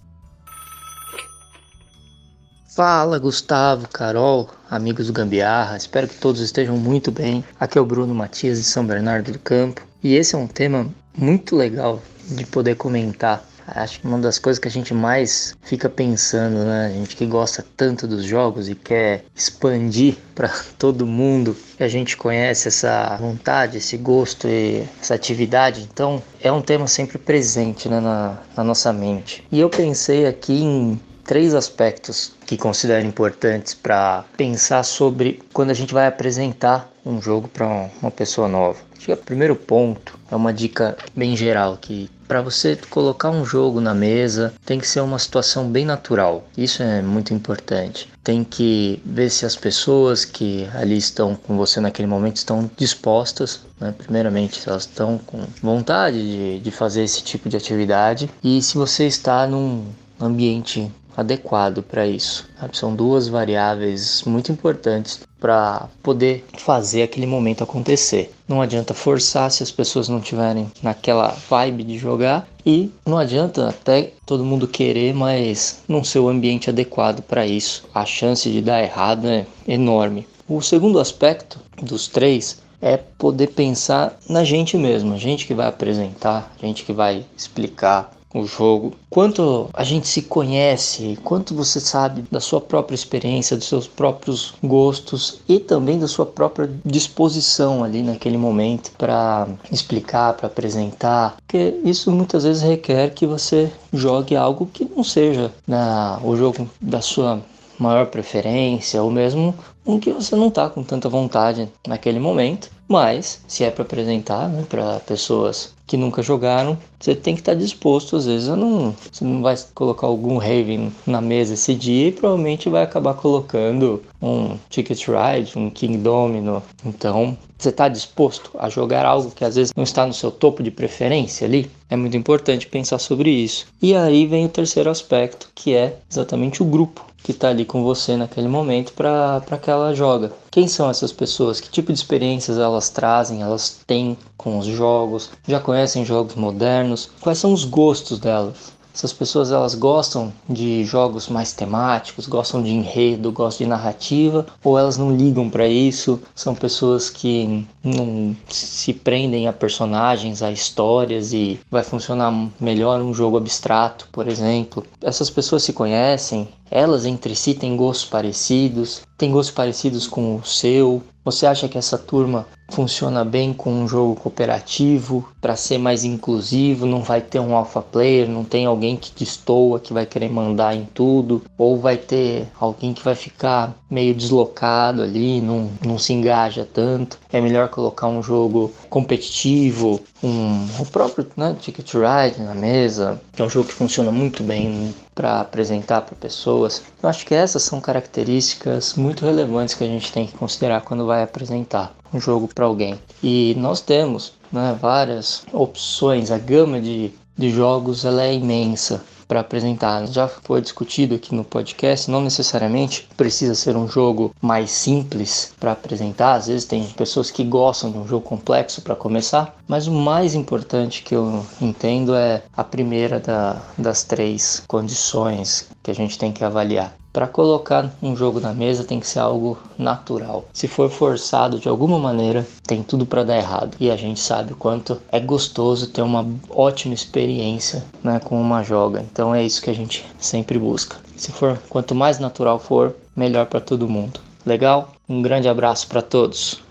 Fala 2.75 3.19
Gustavo, 3.19 3.88
Carol, 3.89 4.50
amigos 4.69 5.08
do 5.08 5.13
Gambiarra, 5.13 5.75
espero 5.75 6.08
que 6.08 6.15
todos 6.15 6.39
estejam 6.39 6.77
muito 6.77 7.12
bem. 7.12 7.43
Aqui 7.60 7.77
é 7.77 7.81
o 7.81 7.86
Bruno 7.86 8.15
Matias 8.15 8.58
de 8.58 8.63
São 8.63 8.86
Bernardo 8.86 9.31
do 9.31 9.39
Campo 9.39 9.81
e 10.01 10.15
esse 10.15 10.34
é 10.34 10.38
um 10.38 10.48
tema 10.48 10.88
muito 11.17 11.55
legal 11.55 12.01
de 12.25 12.46
poder 12.46 12.75
comentar. 12.75 13.49
Acho 13.75 13.99
que 13.99 14.07
uma 14.07 14.19
das 14.19 14.39
coisas 14.39 14.59
que 14.59 14.67
a 14.67 14.71
gente 14.71 14.93
mais 14.93 15.55
fica 15.61 15.89
pensando, 15.89 16.63
né? 16.65 16.88
A 16.88 16.89
gente 16.89 17.15
que 17.15 17.25
gosta 17.25 17.65
tanto 17.75 18.07
dos 18.07 18.23
jogos 18.23 18.69
e 18.69 18.75
quer 18.75 19.25
expandir 19.35 20.17
para 20.35 20.49
todo 20.77 21.05
mundo, 21.05 21.55
que 21.77 21.83
a 21.83 21.88
gente 21.88 22.15
conhece 22.15 22.67
essa 22.67 23.17
vontade, 23.17 23.77
esse 23.77 23.97
gosto 23.97 24.47
e 24.47 24.88
essa 25.01 25.15
atividade, 25.15 25.88
então 25.91 26.21
é 26.41 26.51
um 26.51 26.61
tema 26.61 26.88
sempre 26.88 27.17
presente 27.17 27.89
né, 27.89 27.99
na, 27.99 28.38
na 28.55 28.63
nossa 28.63 28.93
mente. 28.93 29.45
E 29.51 29.59
eu 29.59 29.69
pensei 29.69 30.25
aqui 30.25 30.63
em 30.63 30.99
três 31.29 31.53
aspectos 31.53 32.33
que 32.45 32.57
considero 32.57 33.05
importantes 33.05 33.75
para 33.75 34.25
pensar 34.35 34.81
sobre 34.83 35.39
quando 35.53 35.69
a 35.69 35.75
gente 35.75 35.93
vai 35.93 36.07
apresentar 36.07 36.89
um 37.05 37.21
jogo 37.21 37.47
para 37.47 37.67
uma 38.01 38.09
pessoa 38.09 38.47
nova. 38.47 38.79
Acho 38.97 39.05
que 39.05 39.13
o 39.13 39.17
primeiro 39.17 39.55
ponto 39.55 40.17
é 40.31 40.35
uma 40.35 40.51
dica 40.51 40.97
bem 41.15 41.35
geral 41.38 41.77
que 41.77 42.09
para 42.29 42.43
você 42.43 42.77
colocar 42.91 43.31
um 43.31 43.43
jogo 43.43 43.81
na 43.81 43.95
mesa 43.95 44.53
tem 44.63 44.79
que 44.79 44.88
ser 44.88 45.01
uma 45.01 45.17
situação 45.17 45.67
bem 45.67 45.83
natural. 45.83 46.48
Isso 46.55 46.83
é 46.83 47.01
muito 47.01 47.33
importante. 47.33 48.07
Tem 48.24 48.43
que 48.43 49.01
ver 49.03 49.31
se 49.31 49.48
as 49.48 49.55
pessoas 49.55 50.25
que 50.25 50.69
ali 50.75 50.95
estão 50.95 51.36
com 51.36 51.57
você 51.57 51.79
naquele 51.79 52.07
momento 52.07 52.36
estão 52.36 52.69
dispostas, 52.77 53.62
né? 53.81 53.95
primeiramente, 53.98 54.62
se 54.62 54.69
elas 54.69 54.83
estão 54.83 55.17
com 55.17 55.39
vontade 55.59 56.21
de, 56.21 56.59
de 56.59 56.69
fazer 56.69 57.01
esse 57.03 57.24
tipo 57.24 57.50
de 57.50 57.57
atividade 57.57 58.29
e 58.43 58.62
se 58.62 58.77
você 58.77 59.07
está 59.07 59.48
num 59.48 59.88
ambiente 60.21 60.91
adequado 61.19 61.83
para 61.83 62.07
isso. 62.07 62.47
São 62.73 62.95
duas 62.95 63.27
variáveis 63.27 64.23
muito 64.25 64.51
importantes 64.51 65.19
para 65.39 65.88
poder 66.03 66.45
fazer 66.57 67.03
aquele 67.03 67.25
momento 67.25 67.63
acontecer. 67.63 68.31
Não 68.47 68.61
adianta 68.61 68.93
forçar 68.93 69.49
se 69.51 69.63
as 69.63 69.71
pessoas 69.71 70.09
não 70.09 70.19
tiverem 70.19 70.71
naquela 70.83 71.35
vibe 71.49 71.83
de 71.83 71.97
jogar 71.97 72.47
e 72.65 72.91
não 73.05 73.17
adianta 73.17 73.69
até 73.69 74.13
todo 74.25 74.45
mundo 74.45 74.67
querer, 74.67 75.13
mas 75.13 75.81
não 75.88 76.03
ser 76.03 76.19
o 76.19 76.29
ambiente 76.29 76.69
adequado 76.69 77.21
para 77.21 77.45
isso. 77.45 77.88
A 77.93 78.05
chance 78.05 78.49
de 78.49 78.61
dar 78.61 78.83
errado 78.83 79.27
é 79.27 79.45
enorme. 79.67 80.27
O 80.47 80.61
segundo 80.61 80.99
aspecto 80.99 81.59
dos 81.81 82.07
três 82.07 82.61
é 82.81 82.97
poder 82.97 83.47
pensar 83.47 84.17
na 84.27 84.43
gente 84.43 84.77
mesmo, 84.77 85.13
a 85.13 85.17
gente 85.17 85.45
que 85.45 85.53
vai 85.53 85.67
apresentar, 85.67 86.51
a 86.57 86.65
gente 86.65 86.83
que 86.83 86.93
vai 86.93 87.25
explicar, 87.38 88.11
o 88.33 88.45
jogo, 88.45 88.93
quanto 89.09 89.69
a 89.74 89.83
gente 89.83 90.07
se 90.07 90.21
conhece, 90.21 91.17
quanto 91.24 91.55
você 91.55 91.79
sabe 91.79 92.24
da 92.31 92.39
sua 92.39 92.62
própria 92.62 92.95
experiência, 92.95 93.57
dos 93.57 93.67
seus 93.67 93.88
próprios 93.88 94.53
gostos 94.63 95.41
e 95.48 95.59
também 95.59 96.00
da 96.00 96.07
sua 96.07 96.25
própria 96.25 96.69
disposição 96.86 97.83
ali 97.83 98.03
naquele 98.03 98.38
momento 98.38 98.91
para 98.98 99.48
explicar, 99.71 100.33
para 100.33 100.48
apresentar, 100.48 101.38
porque 101.38 101.79
isso 101.83 102.12
muitas 102.12 102.43
vezes 102.43 102.62
requer 102.62 103.09
que 103.13 103.25
você 103.25 103.71
jogue 103.91 104.36
algo 104.36 104.67
que 104.67 104.86
não 104.86 105.03
seja 105.03 105.51
na, 105.67 106.19
o 106.24 106.36
jogo 106.36 106.69
da 106.79 107.01
sua 107.01 107.41
maior 107.79 108.07
preferência 108.07 109.01
ou 109.01 109.09
mesmo 109.09 109.55
um 109.89 110.00
que 110.00 110.12
você 110.12 110.36
não 110.36 110.50
está 110.50 110.69
com 110.69 110.84
tanta 110.84 111.10
vontade 111.10 111.67
naquele 111.88 112.19
momento. 112.19 112.69
Mas 112.88 113.41
se 113.48 113.63
é 113.63 113.69
para 113.69 113.84
apresentar 113.84 114.50
né, 114.50 114.65
para 114.67 115.00
pessoas 115.01 115.75
que 115.86 115.96
nunca 115.96 116.24
jogaram, 116.24 116.77
você 117.00 117.13
tem 117.15 117.36
que 117.36 117.41
estar 117.41 117.53
tá 117.53 117.58
disposto, 117.58 118.15
às 118.15 118.25
vezes, 118.25 118.50
a 118.50 118.55
não. 118.55 118.96
Você 119.12 119.24
não 119.24 119.43
vai 119.43 119.55
colocar 119.75 120.08
algum 120.08 120.38
Raven 120.38 120.91
na 121.05 121.22
mesa 121.22 121.53
esse 121.53 121.75
dia 121.75 122.08
e 122.08 122.12
provavelmente 122.12 122.67
vai 122.67 122.84
acabar 122.84 123.13
colocando 123.13 124.01
um 124.19 124.58
Ticket 124.69 125.03
Ride, 125.08 125.58
um 125.58 125.69
King 125.69 125.98
Domino. 126.00 126.63
Então, 126.84 127.38
você 127.58 127.69
está 127.69 127.88
disposto 127.88 128.51
a 128.58 128.69
jogar 128.69 129.05
algo 129.05 129.31
que 129.31 129.46
às 129.46 129.55
vezes 129.55 129.72
não 129.75 129.84
está 129.84 130.08
no 130.08 130.13
seu 130.13 130.31
topo 130.31 130.63
de 130.63 130.72
preferência 130.72 131.46
ali? 131.46 131.69
É 131.89 131.96
muito 131.96 132.17
importante 132.17 132.67
pensar 132.67 132.98
sobre 132.98 133.29
isso. 133.29 133.67
E 133.81 133.96
aí 133.96 134.25
vem 134.25 134.46
o 134.46 134.50
terceiro 134.50 134.89
aspecto, 134.89 135.50
que 135.53 135.75
é 135.75 135.98
exatamente 136.10 136.62
o 136.63 136.65
grupo 136.65 137.09
que 137.23 137.31
está 137.31 137.49
ali 137.49 137.65
com 137.65 137.83
você 137.83 138.15
naquele 138.17 138.47
momento 138.47 138.93
para 138.93 139.57
que 139.61 139.69
ela 139.69 139.93
joga. 139.93 140.31
Quem 140.51 140.67
são 140.67 140.89
essas 140.89 141.11
pessoas? 141.11 141.59
Que 141.59 141.69
tipo 141.69 141.91
de 141.93 141.99
experiências 141.99 142.57
elas 142.57 142.89
trazem, 142.89 143.41
elas 143.41 143.79
têm 143.85 144.17
com 144.38 144.57
os 144.57 144.65
jogos? 144.65 145.29
Já 145.47 145.59
conhecem 145.59 146.05
jogos 146.05 146.35
modernos? 146.35 147.09
Quais 147.21 147.38
são 147.38 147.53
os 147.53 147.65
gostos 147.65 148.19
delas? 148.19 148.77
Essas 148.91 149.13
pessoas 149.13 149.49
elas 149.49 149.75
gostam 149.75 150.33
de 150.49 150.83
jogos 150.83 151.29
mais 151.29 151.53
temáticos, 151.53 152.27
gostam 152.27 152.61
de 152.61 152.71
enredo, 152.71 153.31
gostam 153.31 153.65
de 153.65 153.69
narrativa, 153.69 154.45
ou 154.61 154.77
elas 154.77 154.97
não 154.97 155.15
ligam 155.15 155.49
para 155.49 155.67
isso? 155.67 156.19
São 156.35 156.53
pessoas 156.53 157.09
que 157.09 157.65
não 157.81 158.35
se 158.49 158.91
prendem 158.91 159.47
a 159.47 159.53
personagens, 159.53 160.41
a 160.41 160.51
histórias 160.51 161.31
e 161.31 161.61
vai 161.71 161.83
funcionar 161.83 162.33
melhor 162.59 162.99
um 163.01 163.13
jogo 163.13 163.38
abstrato, 163.38 164.09
por 164.11 164.27
exemplo. 164.27 164.83
Essas 165.01 165.29
pessoas 165.29 165.63
se 165.63 165.71
conhecem, 165.71 166.49
elas 166.71 167.05
entre 167.05 167.35
si 167.35 167.53
têm 167.53 167.75
gostos 167.75 168.09
parecidos, 168.09 169.01
têm 169.17 169.31
gostos 169.31 169.53
parecidos 169.53 170.07
com 170.07 170.35
o 170.35 170.45
seu. 170.45 171.03
Você 171.25 171.45
acha 171.45 171.67
que 171.67 171.77
essa 171.77 171.97
turma 171.97 172.47
funciona 172.71 173.25
bem 173.25 173.53
com 173.53 173.71
um 173.71 173.88
jogo 173.88 174.15
cooperativo 174.15 175.27
para 175.41 175.55
ser 175.55 175.77
mais 175.77 176.03
inclusivo? 176.03 176.85
Não 176.85 177.01
vai 177.01 177.21
ter 177.21 177.39
um 177.39 177.55
alpha 177.55 177.81
player, 177.81 178.27
não 178.27 178.43
tem 178.43 178.65
alguém 178.65 178.95
que 178.95 179.11
destoa 179.15 179.79
que 179.79 179.93
vai 179.93 180.05
querer 180.05 180.29
mandar 180.29 180.75
em 180.75 180.88
tudo, 180.93 181.43
ou 181.57 181.77
vai 181.77 181.97
ter 181.97 182.47
alguém 182.59 182.93
que 182.93 183.03
vai 183.03 183.15
ficar 183.15 183.75
meio 183.89 184.13
deslocado 184.13 185.01
ali, 185.01 185.41
não, 185.41 185.69
não 185.85 185.99
se 185.99 186.13
engaja 186.13 186.67
tanto. 186.71 187.19
É 187.31 187.41
melhor 187.41 187.67
colocar 187.67 188.07
um 188.07 188.23
jogo 188.23 188.71
competitivo, 188.89 190.01
um, 190.23 190.65
o 190.79 190.85
próprio 190.85 191.27
né, 191.35 191.55
Ticket 191.59 191.93
Ride 191.93 192.41
na 192.41 192.55
mesa, 192.55 193.21
que 193.33 193.41
é 193.41 193.45
um 193.45 193.49
jogo 193.49 193.67
que 193.67 193.73
funciona 193.73 194.11
muito 194.11 194.41
bem 194.41 194.93
para 195.19 195.41
apresentar 195.41 195.99
para 196.03 196.15
pessoas. 196.15 196.81
Eu 197.03 197.09
acho 197.09 197.25
que 197.25 197.35
essas 197.35 197.63
são 197.63 197.81
características 197.81 198.93
muito 198.93 199.25
relevantes 199.25 199.75
que 199.75 199.83
a 199.83 199.88
gente 199.88 200.13
tem 200.13 200.25
que 200.25 200.38
considerar 200.38 200.79
quando 200.79 201.05
vai 201.05 201.21
apresentar 201.21 201.93
um 202.13 202.21
jogo 202.21 202.47
para 202.47 202.63
alguém. 202.63 202.97
E 203.21 203.53
nós 203.59 203.81
temos 203.81 204.31
né, 204.49 204.77
várias 204.79 205.43
opções, 205.51 206.31
a 206.31 206.38
gama 206.38 206.79
de, 206.79 207.11
de 207.38 207.49
jogos 207.49 208.05
ela 208.05 208.23
é 208.23 208.33
imensa 208.33 209.03
para 209.29 209.41
apresentar. 209.41 210.07
Já 210.07 210.27
foi 210.27 210.59
discutido 210.59 211.13
aqui 211.13 211.36
no 211.36 211.43
podcast, 211.43 212.09
não 212.09 212.19
necessariamente 212.19 213.07
precisa 213.15 213.53
ser 213.53 213.77
um 213.77 213.88
jogo 213.88 214.33
mais 214.41 214.71
simples 214.71 215.53
para 215.59 215.71
apresentar. 215.71 216.33
Às 216.33 216.48
vezes 216.48 216.65
tem 216.65 216.83
pessoas 216.88 217.29
que 217.29 217.43
gostam 217.43 217.91
de 217.91 218.00
um 218.00 218.07
jogo 218.07 218.25
complexo 218.25 218.81
para 218.81 218.95
começar, 218.95 219.55
mas 219.67 219.86
o 219.86 219.91
mais 219.91 220.33
importante 220.33 221.03
que 221.03 221.15
eu 221.15 221.45
entendo 221.62 222.15
é 222.15 222.41
a 222.57 222.63
primeira 222.63 223.19
da, 223.19 223.62
das 223.77 224.03
três 224.03 224.63
condições 224.67 225.69
que 225.83 225.91
a 225.91 225.95
gente 225.95 226.17
tem 226.17 226.33
que 226.33 226.43
avaliar. 226.43 226.99
Para 227.12 227.28
colocar 227.28 227.92
um 228.01 228.16
jogo 228.16 228.39
na 228.39 228.54
mesa 228.54 228.84
tem 228.84 229.00
que 229.00 229.08
ser 229.08 229.20
algo 229.20 229.58
natural. 229.78 230.46
Se 230.54 230.68
for 230.68 230.89
forçado 230.89 231.60
de 231.60 231.68
alguma 231.68 231.98
maneira, 231.98 232.46
tem 232.68 232.84
tudo 232.84 233.06
para 233.06 233.24
dar 233.24 233.38
errado. 233.38 233.75
E 233.80 233.89
a 233.89 233.96
gente 233.96 234.20
sabe 234.20 234.54
o 234.54 234.56
quanto 234.56 235.01
é 235.12 235.20
gostoso 235.20 235.88
ter 235.88 236.01
uma 236.01 236.25
ótima 236.50 236.94
experiência 236.94 237.84
né, 238.04 238.20
com 238.20 238.39
uma 238.39 238.63
joga. 238.63 239.01
Então 239.12 239.34
é 239.34 239.44
isso 239.44 239.62
que 239.62 239.70
a 239.70 239.75
gente 239.75 240.06
sempre 240.20 240.60
busca. 240.60 240.98
Se 241.16 241.32
for 241.32 241.60
quanto 241.68 241.96
mais 241.96 242.20
natural 242.20 242.60
for, 242.60 242.96
melhor 243.16 243.48
para 243.48 243.60
todo 243.60 243.89
mundo. 243.89 244.20
Legal? 244.46 244.94
Um 245.08 245.22
grande 245.22 245.50
abraço 245.50 245.88
para 245.88 246.01
todos. 246.01 246.62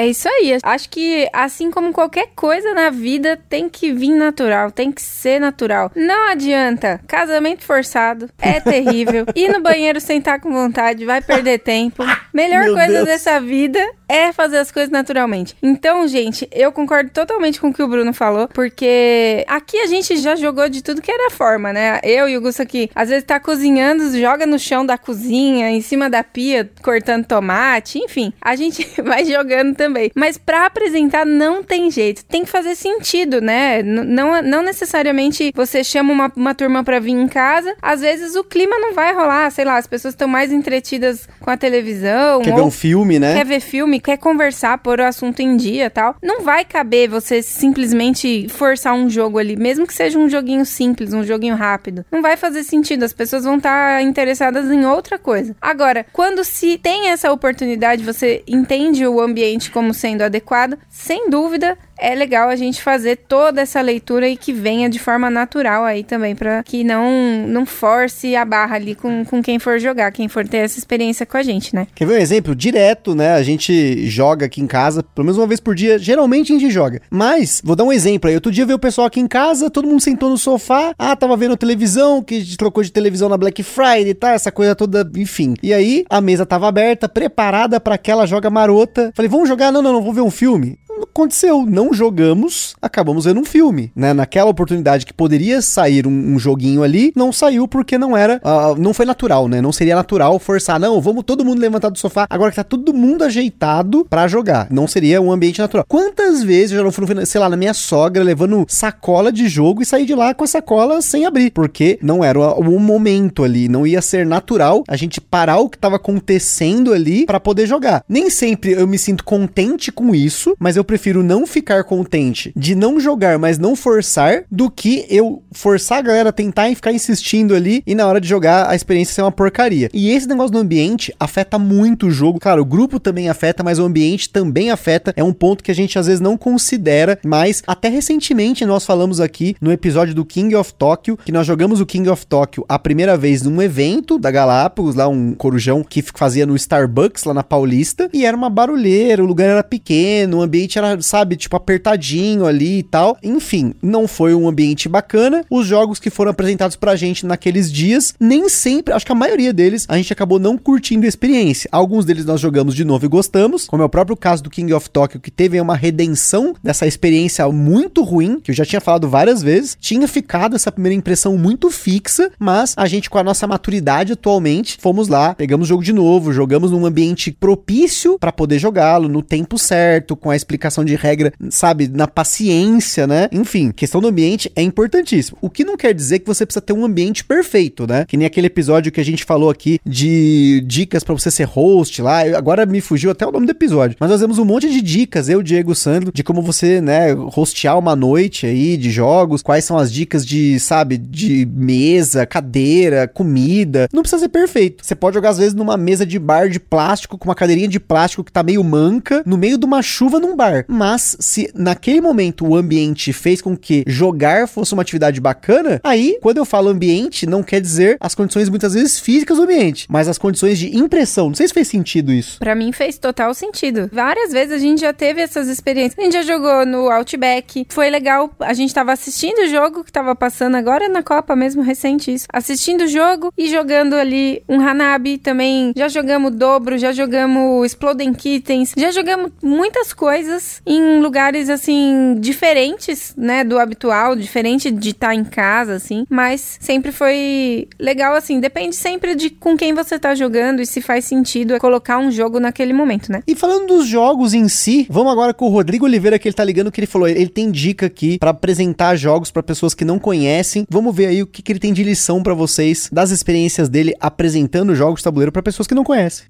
É 0.00 0.06
isso 0.06 0.26
aí. 0.26 0.56
Acho 0.62 0.88
que 0.88 1.28
assim 1.30 1.70
como 1.70 1.92
qualquer 1.92 2.28
coisa 2.34 2.72
na 2.72 2.88
vida 2.88 3.38
tem 3.50 3.68
que 3.68 3.92
vir 3.92 4.12
natural, 4.12 4.70
tem 4.70 4.90
que 4.90 5.02
ser 5.02 5.38
natural. 5.38 5.92
Não 5.94 6.30
adianta. 6.30 7.02
Casamento 7.06 7.64
forçado 7.64 8.30
é 8.38 8.58
terrível. 8.64 9.26
Ir 9.36 9.52
no 9.52 9.60
banheiro 9.60 10.00
sentar 10.00 10.40
com 10.40 10.50
vontade 10.50 11.04
vai 11.04 11.20
perder 11.20 11.58
tempo. 11.58 12.02
Melhor 12.32 12.64
Meu 12.64 12.74
coisa 12.74 12.92
Deus. 12.94 13.04
dessa 13.04 13.38
vida 13.42 13.78
é 14.08 14.32
fazer 14.32 14.56
as 14.56 14.72
coisas 14.72 14.90
naturalmente. 14.90 15.54
Então, 15.62 16.08
gente, 16.08 16.48
eu 16.50 16.72
concordo 16.72 17.10
totalmente 17.10 17.60
com 17.60 17.68
o 17.68 17.74
que 17.74 17.82
o 17.82 17.86
Bruno 17.86 18.14
falou, 18.14 18.48
porque 18.48 19.44
aqui 19.46 19.78
a 19.80 19.86
gente 19.86 20.16
já 20.16 20.34
jogou 20.34 20.68
de 20.68 20.82
tudo 20.82 21.02
que 21.02 21.12
era 21.12 21.30
forma, 21.30 21.72
né? 21.72 22.00
Eu 22.02 22.26
e 22.26 22.38
o 22.38 22.40
Gusto 22.40 22.62
aqui, 22.62 22.90
às 22.94 23.10
vezes 23.10 23.24
tá 23.24 23.38
cozinhando, 23.38 24.18
joga 24.18 24.46
no 24.46 24.58
chão 24.58 24.84
da 24.84 24.96
cozinha, 24.96 25.70
em 25.70 25.80
cima 25.80 26.08
da 26.08 26.24
pia, 26.24 26.70
cortando 26.82 27.26
tomate, 27.26 27.98
enfim, 27.98 28.32
a 28.40 28.56
gente 28.56 28.84
vai 29.02 29.24
jogando 29.24 29.76
também. 29.76 29.89
Mas 30.14 30.38
para 30.38 30.66
apresentar 30.66 31.24
não 31.26 31.62
tem 31.62 31.90
jeito, 31.90 32.24
tem 32.24 32.44
que 32.44 32.50
fazer 32.50 32.74
sentido, 32.74 33.40
né? 33.40 33.82
não, 33.82 34.42
não 34.42 34.62
necessariamente 34.62 35.52
você 35.54 35.82
chama 35.82 36.12
uma, 36.12 36.32
uma 36.36 36.54
turma 36.54 36.82
para 36.84 37.00
vir 37.00 37.12
em 37.12 37.28
casa, 37.28 37.74
às 37.80 38.00
vezes 38.00 38.36
o 38.36 38.44
clima 38.44 38.78
não 38.78 38.94
vai 38.94 39.14
rolar, 39.14 39.50
sei 39.50 39.64
lá, 39.64 39.76
as 39.76 39.86
pessoas 39.86 40.14
estão 40.14 40.28
mais 40.28 40.52
entretidas 40.52 41.28
com 41.40 41.50
a 41.50 41.56
televisão. 41.56 42.42
Quer 42.42 42.54
ver 42.54 42.60
um 42.62 42.70
filme, 42.70 43.18
né? 43.18 43.34
Quer 43.34 43.44
ver 43.44 43.60
filme, 43.60 44.00
quer 44.00 44.16
conversar, 44.16 44.78
pôr 44.78 45.00
o 45.00 45.04
assunto 45.04 45.40
em 45.40 45.56
dia 45.56 45.90
tal, 45.90 46.16
não 46.22 46.42
vai 46.42 46.64
caber 46.64 47.08
você 47.08 47.42
simplesmente 47.42 48.48
forçar 48.48 48.94
um 48.94 49.08
jogo 49.08 49.38
ali, 49.38 49.56
mesmo 49.56 49.86
que 49.86 49.94
seja 49.94 50.18
um 50.18 50.28
joguinho 50.28 50.64
simples, 50.64 51.12
um 51.12 51.24
joguinho 51.24 51.54
rápido. 51.54 52.04
Não 52.10 52.22
vai 52.22 52.36
fazer 52.36 52.62
sentido, 52.62 53.04
as 53.04 53.12
pessoas 53.12 53.44
vão 53.44 53.56
estar 53.56 53.98
tá 53.98 54.02
interessadas 54.02 54.70
em 54.70 54.84
outra 54.84 55.18
coisa. 55.18 55.54
Agora, 55.60 56.06
quando 56.12 56.44
se 56.44 56.78
tem 56.78 57.08
essa 57.08 57.32
oportunidade, 57.32 58.04
você 58.04 58.42
entende 58.46 59.06
o 59.06 59.20
ambiente 59.20 59.70
como 59.70 59.79
sendo 59.92 60.22
adequado, 60.22 60.78
sem 60.88 61.30
dúvida, 61.30 61.76
é 62.00 62.14
legal 62.14 62.48
a 62.48 62.56
gente 62.56 62.82
fazer 62.82 63.16
toda 63.16 63.60
essa 63.60 63.80
leitura 63.80 64.28
e 64.28 64.36
que 64.36 64.52
venha 64.52 64.88
de 64.88 64.98
forma 64.98 65.30
natural 65.30 65.84
aí 65.84 66.02
também, 66.02 66.34
para 66.34 66.62
que 66.62 66.82
não, 66.82 67.46
não 67.46 67.66
force 67.66 68.34
a 68.34 68.44
barra 68.44 68.76
ali 68.76 68.94
com, 68.94 69.24
com 69.24 69.42
quem 69.42 69.58
for 69.58 69.78
jogar, 69.78 70.10
quem 70.10 70.28
for 70.28 70.46
ter 70.48 70.58
essa 70.58 70.78
experiência 70.78 71.26
com 71.26 71.36
a 71.36 71.42
gente, 71.42 71.74
né? 71.74 71.86
Quer 71.94 72.06
ver 72.06 72.14
um 72.14 72.18
exemplo? 72.18 72.54
Direto, 72.54 73.14
né? 73.14 73.34
A 73.34 73.42
gente 73.42 74.06
joga 74.08 74.46
aqui 74.46 74.60
em 74.60 74.66
casa, 74.66 75.02
pelo 75.02 75.26
menos 75.26 75.38
uma 75.38 75.46
vez 75.46 75.60
por 75.60 75.74
dia. 75.74 75.98
Geralmente 75.98 76.52
a 76.52 76.58
gente 76.58 76.70
joga. 76.70 77.00
Mas, 77.10 77.60
vou 77.62 77.76
dar 77.76 77.84
um 77.84 77.92
exemplo 77.92 78.28
aí. 78.28 78.34
Outro 78.34 78.50
dia 78.50 78.64
veio 78.64 78.76
o 78.76 78.80
pessoal 78.80 79.06
aqui 79.06 79.20
em 79.20 79.28
casa, 79.28 79.70
todo 79.70 79.86
mundo 79.86 80.00
sentou 80.00 80.30
no 80.30 80.38
sofá. 80.38 80.94
Ah, 80.98 81.14
tava 81.14 81.36
vendo 81.36 81.56
televisão, 81.56 82.22
que 82.22 82.56
trocou 82.56 82.82
de 82.82 82.90
televisão 82.90 83.28
na 83.28 83.36
Black 83.36 83.62
Friday 83.62 84.14
tá, 84.14 84.32
essa 84.32 84.50
coisa 84.50 84.74
toda, 84.74 85.08
enfim. 85.16 85.54
E 85.62 85.74
aí, 85.74 86.04
a 86.08 86.20
mesa 86.20 86.46
tava 86.46 86.66
aberta, 86.68 87.08
preparada 87.08 87.78
para 87.78 87.94
aquela 87.94 88.26
joga 88.26 88.48
marota. 88.48 89.12
Falei, 89.14 89.28
vamos 89.28 89.48
jogar? 89.48 89.70
Não, 89.70 89.82
não, 89.82 89.92
não, 89.92 90.02
vou 90.02 90.12
ver 90.12 90.22
um 90.22 90.30
filme 90.30 90.78
aconteceu, 91.04 91.64
não 91.66 91.92
jogamos, 91.92 92.74
acabamos 92.80 93.24
vendo 93.24 93.40
um 93.40 93.44
filme, 93.44 93.92
né? 93.94 94.12
Naquela 94.12 94.50
oportunidade 94.50 95.06
que 95.06 95.12
poderia 95.12 95.62
sair 95.62 96.06
um, 96.06 96.34
um 96.34 96.38
joguinho 96.38 96.82
ali, 96.82 97.12
não 97.14 97.32
saiu 97.32 97.66
porque 97.66 97.98
não 97.98 98.16
era, 98.16 98.40
uh, 98.44 98.80
não 98.80 98.94
foi 98.94 99.06
natural, 99.06 99.48
né? 99.48 99.60
Não 99.60 99.72
seria 99.72 99.94
natural 99.94 100.38
forçar, 100.38 100.78
não, 100.78 101.00
vamos 101.00 101.24
todo 101.24 101.44
mundo 101.44 101.60
levantar 101.60 101.90
do 101.90 101.98
sofá, 101.98 102.26
agora 102.28 102.50
que 102.50 102.56
tá 102.56 102.64
todo 102.64 102.94
mundo 102.94 103.24
ajeitado 103.24 104.06
para 104.08 104.28
jogar. 104.28 104.68
Não 104.70 104.86
seria 104.86 105.20
um 105.20 105.32
ambiente 105.32 105.60
natural. 105.60 105.84
Quantas 105.88 106.42
vezes 106.42 106.72
eu 106.72 106.78
já 106.78 106.84
não 106.84 106.92
fui, 106.92 107.26
sei 107.26 107.40
lá, 107.40 107.48
na 107.48 107.56
minha 107.56 107.74
sogra 107.74 108.22
levando 108.22 108.64
sacola 108.68 109.32
de 109.32 109.48
jogo 109.48 109.82
e 109.82 109.86
saí 109.86 110.04
de 110.04 110.14
lá 110.14 110.34
com 110.34 110.44
a 110.44 110.46
sacola 110.46 111.02
sem 111.02 111.26
abrir, 111.26 111.50
porque 111.50 111.98
não 112.02 112.24
era 112.24 112.38
o, 112.38 112.60
o 112.60 112.80
momento 112.80 113.44
ali, 113.44 113.68
não 113.68 113.86
ia 113.86 114.02
ser 114.02 114.26
natural 114.26 114.84
a 114.88 114.96
gente 114.96 115.20
parar 115.20 115.58
o 115.58 115.68
que 115.68 115.78
tava 115.78 115.96
acontecendo 115.96 116.92
ali 116.92 117.26
para 117.26 117.40
poder 117.40 117.66
jogar. 117.66 118.04
Nem 118.08 118.30
sempre 118.30 118.72
eu 118.72 118.86
me 118.86 118.98
sinto 118.98 119.24
contente 119.24 119.92
com 119.92 120.14
isso, 120.14 120.54
mas 120.58 120.76
eu 120.76 120.84
prefiro 120.90 121.22
não 121.22 121.46
ficar 121.46 121.84
contente 121.84 122.52
de 122.56 122.74
não 122.74 122.98
jogar, 122.98 123.38
mas 123.38 123.60
não 123.60 123.76
forçar, 123.76 124.42
do 124.50 124.68
que 124.68 125.06
eu 125.08 125.40
forçar 125.52 125.98
a 125.98 126.02
galera 126.02 126.30
a 126.30 126.32
tentar 126.32 126.68
e 126.68 126.74
ficar 126.74 126.92
insistindo 126.92 127.54
ali 127.54 127.80
e 127.86 127.94
na 127.94 128.08
hora 128.08 128.20
de 128.20 128.26
jogar 128.26 128.68
a 128.68 128.74
experiência 128.74 129.14
ser 129.14 129.22
uma 129.22 129.30
porcaria. 129.30 129.88
E 129.94 130.10
esse 130.10 130.26
negócio 130.26 130.50
do 130.50 130.58
ambiente 130.58 131.14
afeta 131.20 131.60
muito 131.60 132.08
o 132.08 132.10
jogo. 132.10 132.40
Claro, 132.40 132.62
o 132.62 132.64
grupo 132.64 132.98
também 132.98 133.28
afeta, 133.28 133.62
mas 133.62 133.78
o 133.78 133.84
ambiente 133.84 134.30
também 134.30 134.72
afeta. 134.72 135.12
É 135.14 135.22
um 135.22 135.32
ponto 135.32 135.62
que 135.62 135.70
a 135.70 135.74
gente 135.74 135.96
às 135.96 136.08
vezes 136.08 136.20
não 136.20 136.36
considera, 136.36 137.20
mas 137.24 137.62
até 137.68 137.88
recentemente 137.88 138.66
nós 138.66 138.84
falamos 138.84 139.20
aqui 139.20 139.54
no 139.60 139.70
episódio 139.70 140.12
do 140.12 140.24
King 140.24 140.56
of 140.56 140.74
Tokyo, 140.74 141.16
que 141.24 141.30
nós 141.30 141.46
jogamos 141.46 141.80
o 141.80 141.86
King 141.86 142.08
of 142.08 142.26
Tokyo 142.26 142.64
a 142.68 142.80
primeira 142.80 143.16
vez 143.16 143.42
num 143.42 143.62
evento 143.62 144.18
da 144.18 144.32
Galápagos, 144.32 144.96
lá 144.96 145.06
um 145.06 145.34
corujão 145.34 145.84
que 145.84 146.02
fazia 146.02 146.44
no 146.44 146.56
Starbucks 146.56 147.22
lá 147.22 147.32
na 147.32 147.44
Paulista, 147.44 148.10
e 148.12 148.26
era 148.26 148.36
uma 148.36 148.50
barulheira, 148.50 149.22
o 149.22 149.26
lugar 149.26 149.48
era 149.48 149.62
pequeno, 149.62 150.38
o 150.38 150.42
ambiente 150.42 150.79
era, 150.80 151.00
sabe, 151.02 151.36
tipo, 151.36 151.56
apertadinho 151.56 152.46
ali 152.46 152.78
e 152.78 152.82
tal. 152.82 153.16
Enfim, 153.22 153.74
não 153.82 154.08
foi 154.08 154.34
um 154.34 154.48
ambiente 154.48 154.88
bacana. 154.88 155.44
Os 155.50 155.66
jogos 155.66 155.98
que 155.98 156.10
foram 156.10 156.30
apresentados 156.30 156.76
pra 156.76 156.96
gente 156.96 157.26
naqueles 157.26 157.70
dias, 157.70 158.14
nem 158.18 158.48
sempre, 158.48 158.92
acho 158.92 159.06
que 159.06 159.12
a 159.12 159.14
maioria 159.14 159.52
deles, 159.52 159.86
a 159.88 159.96
gente 159.96 160.12
acabou 160.12 160.38
não 160.38 160.56
curtindo 160.56 161.04
a 161.04 161.08
experiência. 161.08 161.68
Alguns 161.72 162.04
deles 162.04 162.24
nós 162.24 162.40
jogamos 162.40 162.74
de 162.74 162.84
novo 162.84 163.04
e 163.04 163.08
gostamos, 163.08 163.66
como 163.66 163.82
é 163.82 163.86
o 163.86 163.88
próprio 163.88 164.16
caso 164.16 164.42
do 164.42 164.50
King 164.50 164.72
of 164.72 164.88
Tokyo, 164.90 165.20
que 165.20 165.30
teve 165.30 165.60
uma 165.60 165.76
redenção 165.76 166.54
dessa 166.62 166.86
experiência 166.86 167.46
muito 167.50 168.02
ruim, 168.02 168.40
que 168.40 168.50
eu 168.50 168.54
já 168.54 168.64
tinha 168.64 168.80
falado 168.80 169.08
várias 169.08 169.42
vezes. 169.42 169.76
Tinha 169.80 170.06
ficado 170.08 170.56
essa 170.56 170.72
primeira 170.72 170.94
impressão 170.94 171.36
muito 171.36 171.70
fixa, 171.70 172.30
mas 172.38 172.74
a 172.76 172.86
gente, 172.86 173.10
com 173.10 173.18
a 173.18 173.24
nossa 173.24 173.46
maturidade 173.46 174.12
atualmente, 174.12 174.78
fomos 174.80 175.08
lá, 175.08 175.34
pegamos 175.34 175.66
o 175.66 175.68
jogo 175.68 175.82
de 175.82 175.92
novo, 175.92 176.32
jogamos 176.32 176.70
num 176.70 176.86
ambiente 176.86 177.32
propício 177.32 178.18
para 178.18 178.32
poder 178.32 178.58
jogá-lo, 178.58 179.08
no 179.08 179.22
tempo 179.22 179.58
certo, 179.58 180.16
com 180.16 180.30
a 180.30 180.36
explicação 180.36 180.59
de 180.84 180.94
regra, 180.94 181.32
sabe, 181.50 181.88
na 181.88 182.06
paciência, 182.06 183.06
né? 183.06 183.28
Enfim, 183.32 183.72
questão 183.72 184.00
do 184.00 184.08
ambiente 184.08 184.50
é 184.54 184.62
importantíssimo. 184.62 185.38
O 185.40 185.50
que 185.50 185.64
não 185.64 185.76
quer 185.76 185.94
dizer 185.94 186.20
que 186.20 186.26
você 186.26 186.44
precisa 186.44 186.60
ter 186.60 186.72
um 186.72 186.84
ambiente 186.84 187.24
perfeito, 187.24 187.86
né? 187.86 188.04
Que 188.06 188.16
nem 188.16 188.26
aquele 188.26 188.46
episódio 188.46 188.92
que 188.92 189.00
a 189.00 189.04
gente 189.04 189.24
falou 189.24 189.50
aqui 189.50 189.78
de 189.84 190.62
dicas 190.66 191.02
para 191.02 191.14
você 191.14 191.30
ser 191.30 191.44
host 191.44 192.00
lá. 192.02 192.20
Agora 192.36 192.66
me 192.66 192.80
fugiu 192.80 193.10
até 193.10 193.26
o 193.26 193.32
nome 193.32 193.46
do 193.46 193.52
episódio. 193.52 193.96
Mas 193.98 194.10
nós 194.10 194.20
temos 194.20 194.38
um 194.38 194.44
monte 194.44 194.70
de 194.70 194.80
dicas, 194.80 195.28
eu, 195.28 195.42
Diego 195.42 195.74
Sandro, 195.74 196.12
de 196.12 196.22
como 196.22 196.42
você, 196.42 196.80
né, 196.80 197.14
hostear 197.14 197.78
uma 197.78 197.96
noite 197.96 198.46
aí 198.46 198.76
de 198.76 198.90
jogos, 198.90 199.42
quais 199.42 199.64
são 199.64 199.76
as 199.76 199.92
dicas 199.92 200.24
de, 200.24 200.58
sabe, 200.60 200.96
de 200.96 201.46
mesa, 201.52 202.26
cadeira, 202.26 203.08
comida. 203.08 203.88
Não 203.92 204.02
precisa 204.02 204.22
ser 204.22 204.28
perfeito. 204.28 204.84
Você 204.84 204.94
pode 204.94 205.14
jogar 205.14 205.30
às 205.30 205.38
vezes 205.38 205.54
numa 205.54 205.76
mesa 205.76 206.04
de 206.04 206.18
bar 206.18 206.48
de 206.48 206.60
plástico 206.60 207.18
com 207.18 207.28
uma 207.28 207.34
cadeirinha 207.34 207.68
de 207.68 207.80
plástico 207.80 208.24
que 208.24 208.32
tá 208.32 208.42
meio 208.42 208.62
manca, 208.62 209.22
no 209.26 209.36
meio 209.36 209.58
de 209.58 209.64
uma 209.64 209.82
chuva 209.82 210.18
num 210.18 210.36
bar. 210.36 210.49
Mas 210.68 211.16
se 211.20 211.50
naquele 211.54 212.00
momento 212.00 212.46
o 212.46 212.56
ambiente 212.56 213.12
fez 213.12 213.40
com 213.40 213.56
que 213.56 213.84
jogar 213.86 214.48
fosse 214.48 214.72
uma 214.72 214.82
atividade 214.82 215.20
bacana, 215.20 215.80
aí 215.82 216.18
quando 216.20 216.38
eu 216.38 216.44
falo 216.44 216.68
ambiente, 216.68 217.26
não 217.26 217.42
quer 217.42 217.60
dizer 217.60 217.96
as 218.00 218.14
condições 218.14 218.48
muitas 218.48 218.74
vezes 218.74 218.98
físicas 218.98 219.36
do 219.36 219.44
ambiente, 219.44 219.86
mas 219.88 220.08
as 220.08 220.18
condições 220.18 220.58
de 220.58 220.76
impressão. 220.76 221.28
Não 221.28 221.34
sei 221.34 221.48
se 221.48 221.54
fez 221.54 221.68
sentido 221.68 222.12
isso. 222.12 222.38
Para 222.38 222.54
mim 222.54 222.72
fez 222.72 222.98
total 222.98 223.32
sentido. 223.34 223.88
Várias 223.92 224.32
vezes 224.32 224.52
a 224.52 224.58
gente 224.58 224.80
já 224.80 224.92
teve 224.92 225.20
essas 225.20 225.48
experiências. 225.48 225.98
A 225.98 226.02
gente 226.02 226.12
já 226.12 226.22
jogou 226.22 226.64
no 226.66 226.90
Outback, 226.90 227.66
foi 227.68 227.90
legal. 227.90 228.30
A 228.40 228.52
gente 228.52 228.72
tava 228.74 228.92
assistindo 228.92 229.40
o 229.40 229.48
jogo 229.48 229.84
que 229.84 229.92
tava 229.92 230.14
passando 230.14 230.56
agora 230.56 230.88
na 230.88 231.02
Copa 231.02 231.34
mesmo, 231.36 231.62
recente 231.62 232.12
isso. 232.12 232.26
Assistindo 232.32 232.82
o 232.82 232.88
jogo 232.88 233.32
e 233.36 233.48
jogando 233.48 233.94
ali 233.94 234.42
um 234.48 234.60
Hanabi 234.60 235.18
também. 235.18 235.72
Já 235.76 235.88
jogamos 235.88 236.32
dobro, 236.32 236.78
já 236.78 236.92
jogamos 236.92 237.66
Exploding 237.66 238.12
Kittens, 238.14 238.72
já 238.76 238.90
jogamos 238.90 239.32
muitas 239.42 239.92
coisas 239.92 240.39
em 240.66 241.00
lugares 241.00 241.48
assim 241.48 242.16
diferentes, 242.18 243.14
né, 243.16 243.44
do 243.44 243.58
habitual, 243.58 244.16
diferente 244.16 244.70
de 244.70 244.90
estar 244.90 245.08
tá 245.08 245.14
em 245.14 245.24
casa 245.24 245.74
assim, 245.74 246.04
mas 246.08 246.58
sempre 246.60 246.92
foi 246.92 247.68
legal 247.78 248.14
assim, 248.14 248.40
depende 248.40 248.76
sempre 248.76 249.14
de 249.14 249.30
com 249.30 249.56
quem 249.56 249.74
você 249.74 249.98
tá 249.98 250.14
jogando 250.14 250.60
e 250.60 250.66
se 250.66 250.80
faz 250.80 251.04
sentido 251.04 251.58
colocar 251.58 251.98
um 251.98 252.10
jogo 252.10 252.40
naquele 252.40 252.72
momento, 252.72 253.10
né? 253.10 253.22
E 253.26 253.34
falando 253.34 253.66
dos 253.66 253.86
jogos 253.86 254.34
em 254.34 254.48
si, 254.48 254.86
vamos 254.90 255.12
agora 255.12 255.34
com 255.34 255.46
o 255.46 255.50
Rodrigo 255.50 255.84
Oliveira 255.84 256.18
que 256.18 256.28
ele 256.28 256.34
tá 256.34 256.44
ligando 256.44 256.70
que 256.70 256.80
ele 256.80 256.86
falou, 256.86 257.08
ele 257.08 257.28
tem 257.28 257.50
dica 257.50 257.86
aqui 257.86 258.18
para 258.18 258.30
apresentar 258.30 258.96
jogos 258.96 259.30
para 259.30 259.42
pessoas 259.42 259.74
que 259.74 259.84
não 259.84 259.98
conhecem. 259.98 260.66
Vamos 260.68 260.94
ver 260.94 261.06
aí 261.06 261.22
o 261.22 261.26
que, 261.26 261.42
que 261.42 261.52
ele 261.52 261.60
tem 261.60 261.72
de 261.72 261.82
lição 261.82 262.22
para 262.22 262.34
vocês 262.34 262.88
das 262.92 263.10
experiências 263.10 263.68
dele 263.68 263.94
apresentando 264.00 264.74
jogos 264.74 265.00
de 265.00 265.04
tabuleiro 265.04 265.32
para 265.32 265.42
pessoas 265.42 265.66
que 265.66 265.74
não 265.74 265.84
conhecem. 265.84 266.26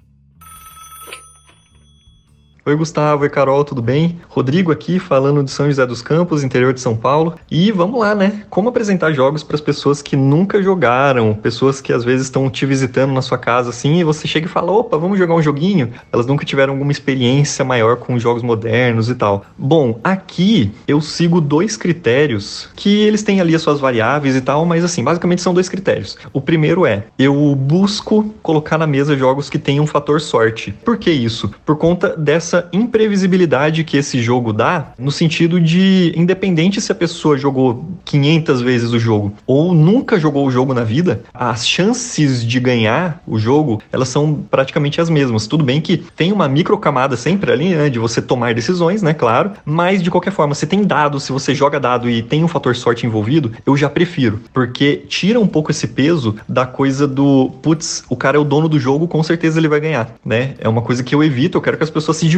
Oi, 2.71 2.77
Gustavo, 2.77 3.25
oi, 3.25 3.29
Carol, 3.29 3.65
tudo 3.65 3.83
bem? 3.83 4.21
Rodrigo 4.29 4.71
aqui, 4.71 5.01
falando 5.01 5.43
de 5.43 5.51
São 5.51 5.67
José 5.67 5.85
dos 5.85 6.03
Campos, 6.03 6.45
interior 6.45 6.73
de 6.73 6.81
São 6.81 6.95
Paulo. 6.95 7.35
E 7.51 7.73
vamos 7.73 7.99
lá, 7.99 8.15
né? 8.15 8.45
Como 8.49 8.69
apresentar 8.69 9.11
jogos 9.11 9.43
para 9.43 9.57
as 9.57 9.61
pessoas 9.61 10.01
que 10.01 10.15
nunca 10.15 10.63
jogaram, 10.63 11.35
pessoas 11.35 11.81
que 11.81 11.93
às 11.93 12.05
vezes 12.05 12.27
estão 12.27 12.49
te 12.49 12.65
visitando 12.65 13.13
na 13.13 13.23
sua 13.23 13.37
casa 13.37 13.71
assim, 13.71 13.99
e 13.99 14.05
você 14.05 14.29
chega 14.29 14.47
e 14.47 14.49
fala: 14.49 14.71
opa, 14.71 14.97
vamos 14.97 15.19
jogar 15.19 15.35
um 15.35 15.43
joguinho? 15.43 15.91
Elas 16.13 16.27
nunca 16.27 16.45
tiveram 16.45 16.75
alguma 16.75 16.93
experiência 16.93 17.65
maior 17.65 17.97
com 17.97 18.17
jogos 18.21 18.45
modernos 18.45 19.09
e 19.09 19.17
tal. 19.17 19.45
Bom, 19.59 19.99
aqui 20.05 20.71
eu 20.87 21.01
sigo 21.01 21.41
dois 21.41 21.77
critérios 21.77 22.69
que 22.77 23.01
eles 23.01 23.25
têm 23.25 23.41
ali 23.41 23.53
as 23.53 23.63
suas 23.63 23.81
variáveis 23.81 24.37
e 24.37 24.41
tal, 24.41 24.65
mas 24.65 24.85
assim, 24.85 25.03
basicamente 25.03 25.43
são 25.43 25.53
dois 25.53 25.69
critérios. 25.69 26.17
O 26.33 26.41
primeiro 26.41 26.87
é: 26.87 27.07
eu 27.19 27.53
busco 27.57 28.33
colocar 28.45 28.79
na 28.79 28.87
mesa 28.87 29.17
jogos 29.17 29.51
que 29.51 29.59
tenham 29.59 29.83
um 29.83 29.89
fator 29.89 30.21
sorte. 30.21 30.73
Por 30.85 30.99
que 30.99 31.11
isso? 31.11 31.51
Por 31.67 31.75
conta 31.75 32.17
dessa 32.17 32.60
imprevisibilidade 32.73 33.85
que 33.85 33.97
esse 33.97 34.21
jogo 34.23 34.53
dá, 34.53 34.93
no 34.99 35.11
sentido 35.11 35.61
de, 35.61 36.13
independente 36.17 36.81
se 36.81 36.91
a 36.91 36.95
pessoa 36.95 37.37
jogou 37.37 37.85
500 38.05 38.63
vezes 38.63 38.93
o 38.93 38.99
jogo 38.99 39.33
ou 39.47 39.75
nunca 39.75 40.19
jogou 40.19 40.47
o 40.47 40.51
jogo 40.51 40.75
na 40.75 40.83
vida, 40.83 41.23
as 41.33 41.67
chances 41.67 42.45
de 42.45 42.59
ganhar 42.59 43.23
o 43.27 43.39
jogo, 43.39 43.83
elas 43.93 44.09
são 44.09 44.35
praticamente 44.51 45.01
as 45.01 45.11
mesmas. 45.11 45.47
Tudo 45.47 45.65
bem 45.65 45.81
que 45.81 45.99
tem 46.17 46.33
uma 46.33 46.49
micro 46.49 46.77
camada 46.79 47.17
sempre 47.17 47.53
ali, 47.53 47.75
né, 47.75 47.91
de 47.91 47.99
você 47.99 48.23
tomar 48.23 48.55
decisões, 48.55 49.03
né, 49.03 49.13
claro, 49.13 49.53
mas 49.65 50.03
de 50.03 50.11
qualquer 50.11 50.33
forma, 50.33 50.55
você 50.55 50.67
tem 50.67 50.83
dado, 50.83 51.21
se 51.21 51.33
você 51.33 51.55
joga 51.55 51.79
dado 51.79 52.09
e 52.09 52.23
tem 52.23 52.43
um 52.43 52.49
fator 52.49 52.75
sorte 52.75 53.07
envolvido, 53.07 53.53
eu 53.67 53.77
já 53.77 53.89
prefiro, 53.89 54.41
porque 54.53 55.05
tira 55.09 55.39
um 55.39 55.47
pouco 55.47 55.71
esse 55.71 55.87
peso 55.87 56.37
da 56.49 56.67
coisa 56.67 57.07
do, 57.07 57.51
putz, 57.63 58.03
o 58.09 58.17
cara 58.17 58.37
é 58.37 58.41
o 58.41 58.45
dono 58.45 58.69
do 58.69 58.79
jogo, 58.79 59.07
com 59.07 59.23
certeza 59.23 59.59
ele 59.59 59.69
vai 59.69 59.81
ganhar, 59.81 60.15
né? 60.25 60.55
É 60.59 60.69
uma 60.69 60.83
coisa 60.83 61.03
que 61.03 61.15
eu 61.15 61.23
evito, 61.23 61.59
eu 61.59 61.63
quero 61.63 61.77
que 61.77 61.85
as 61.85 61.91
pessoas 61.91 62.17
se. 62.17 62.31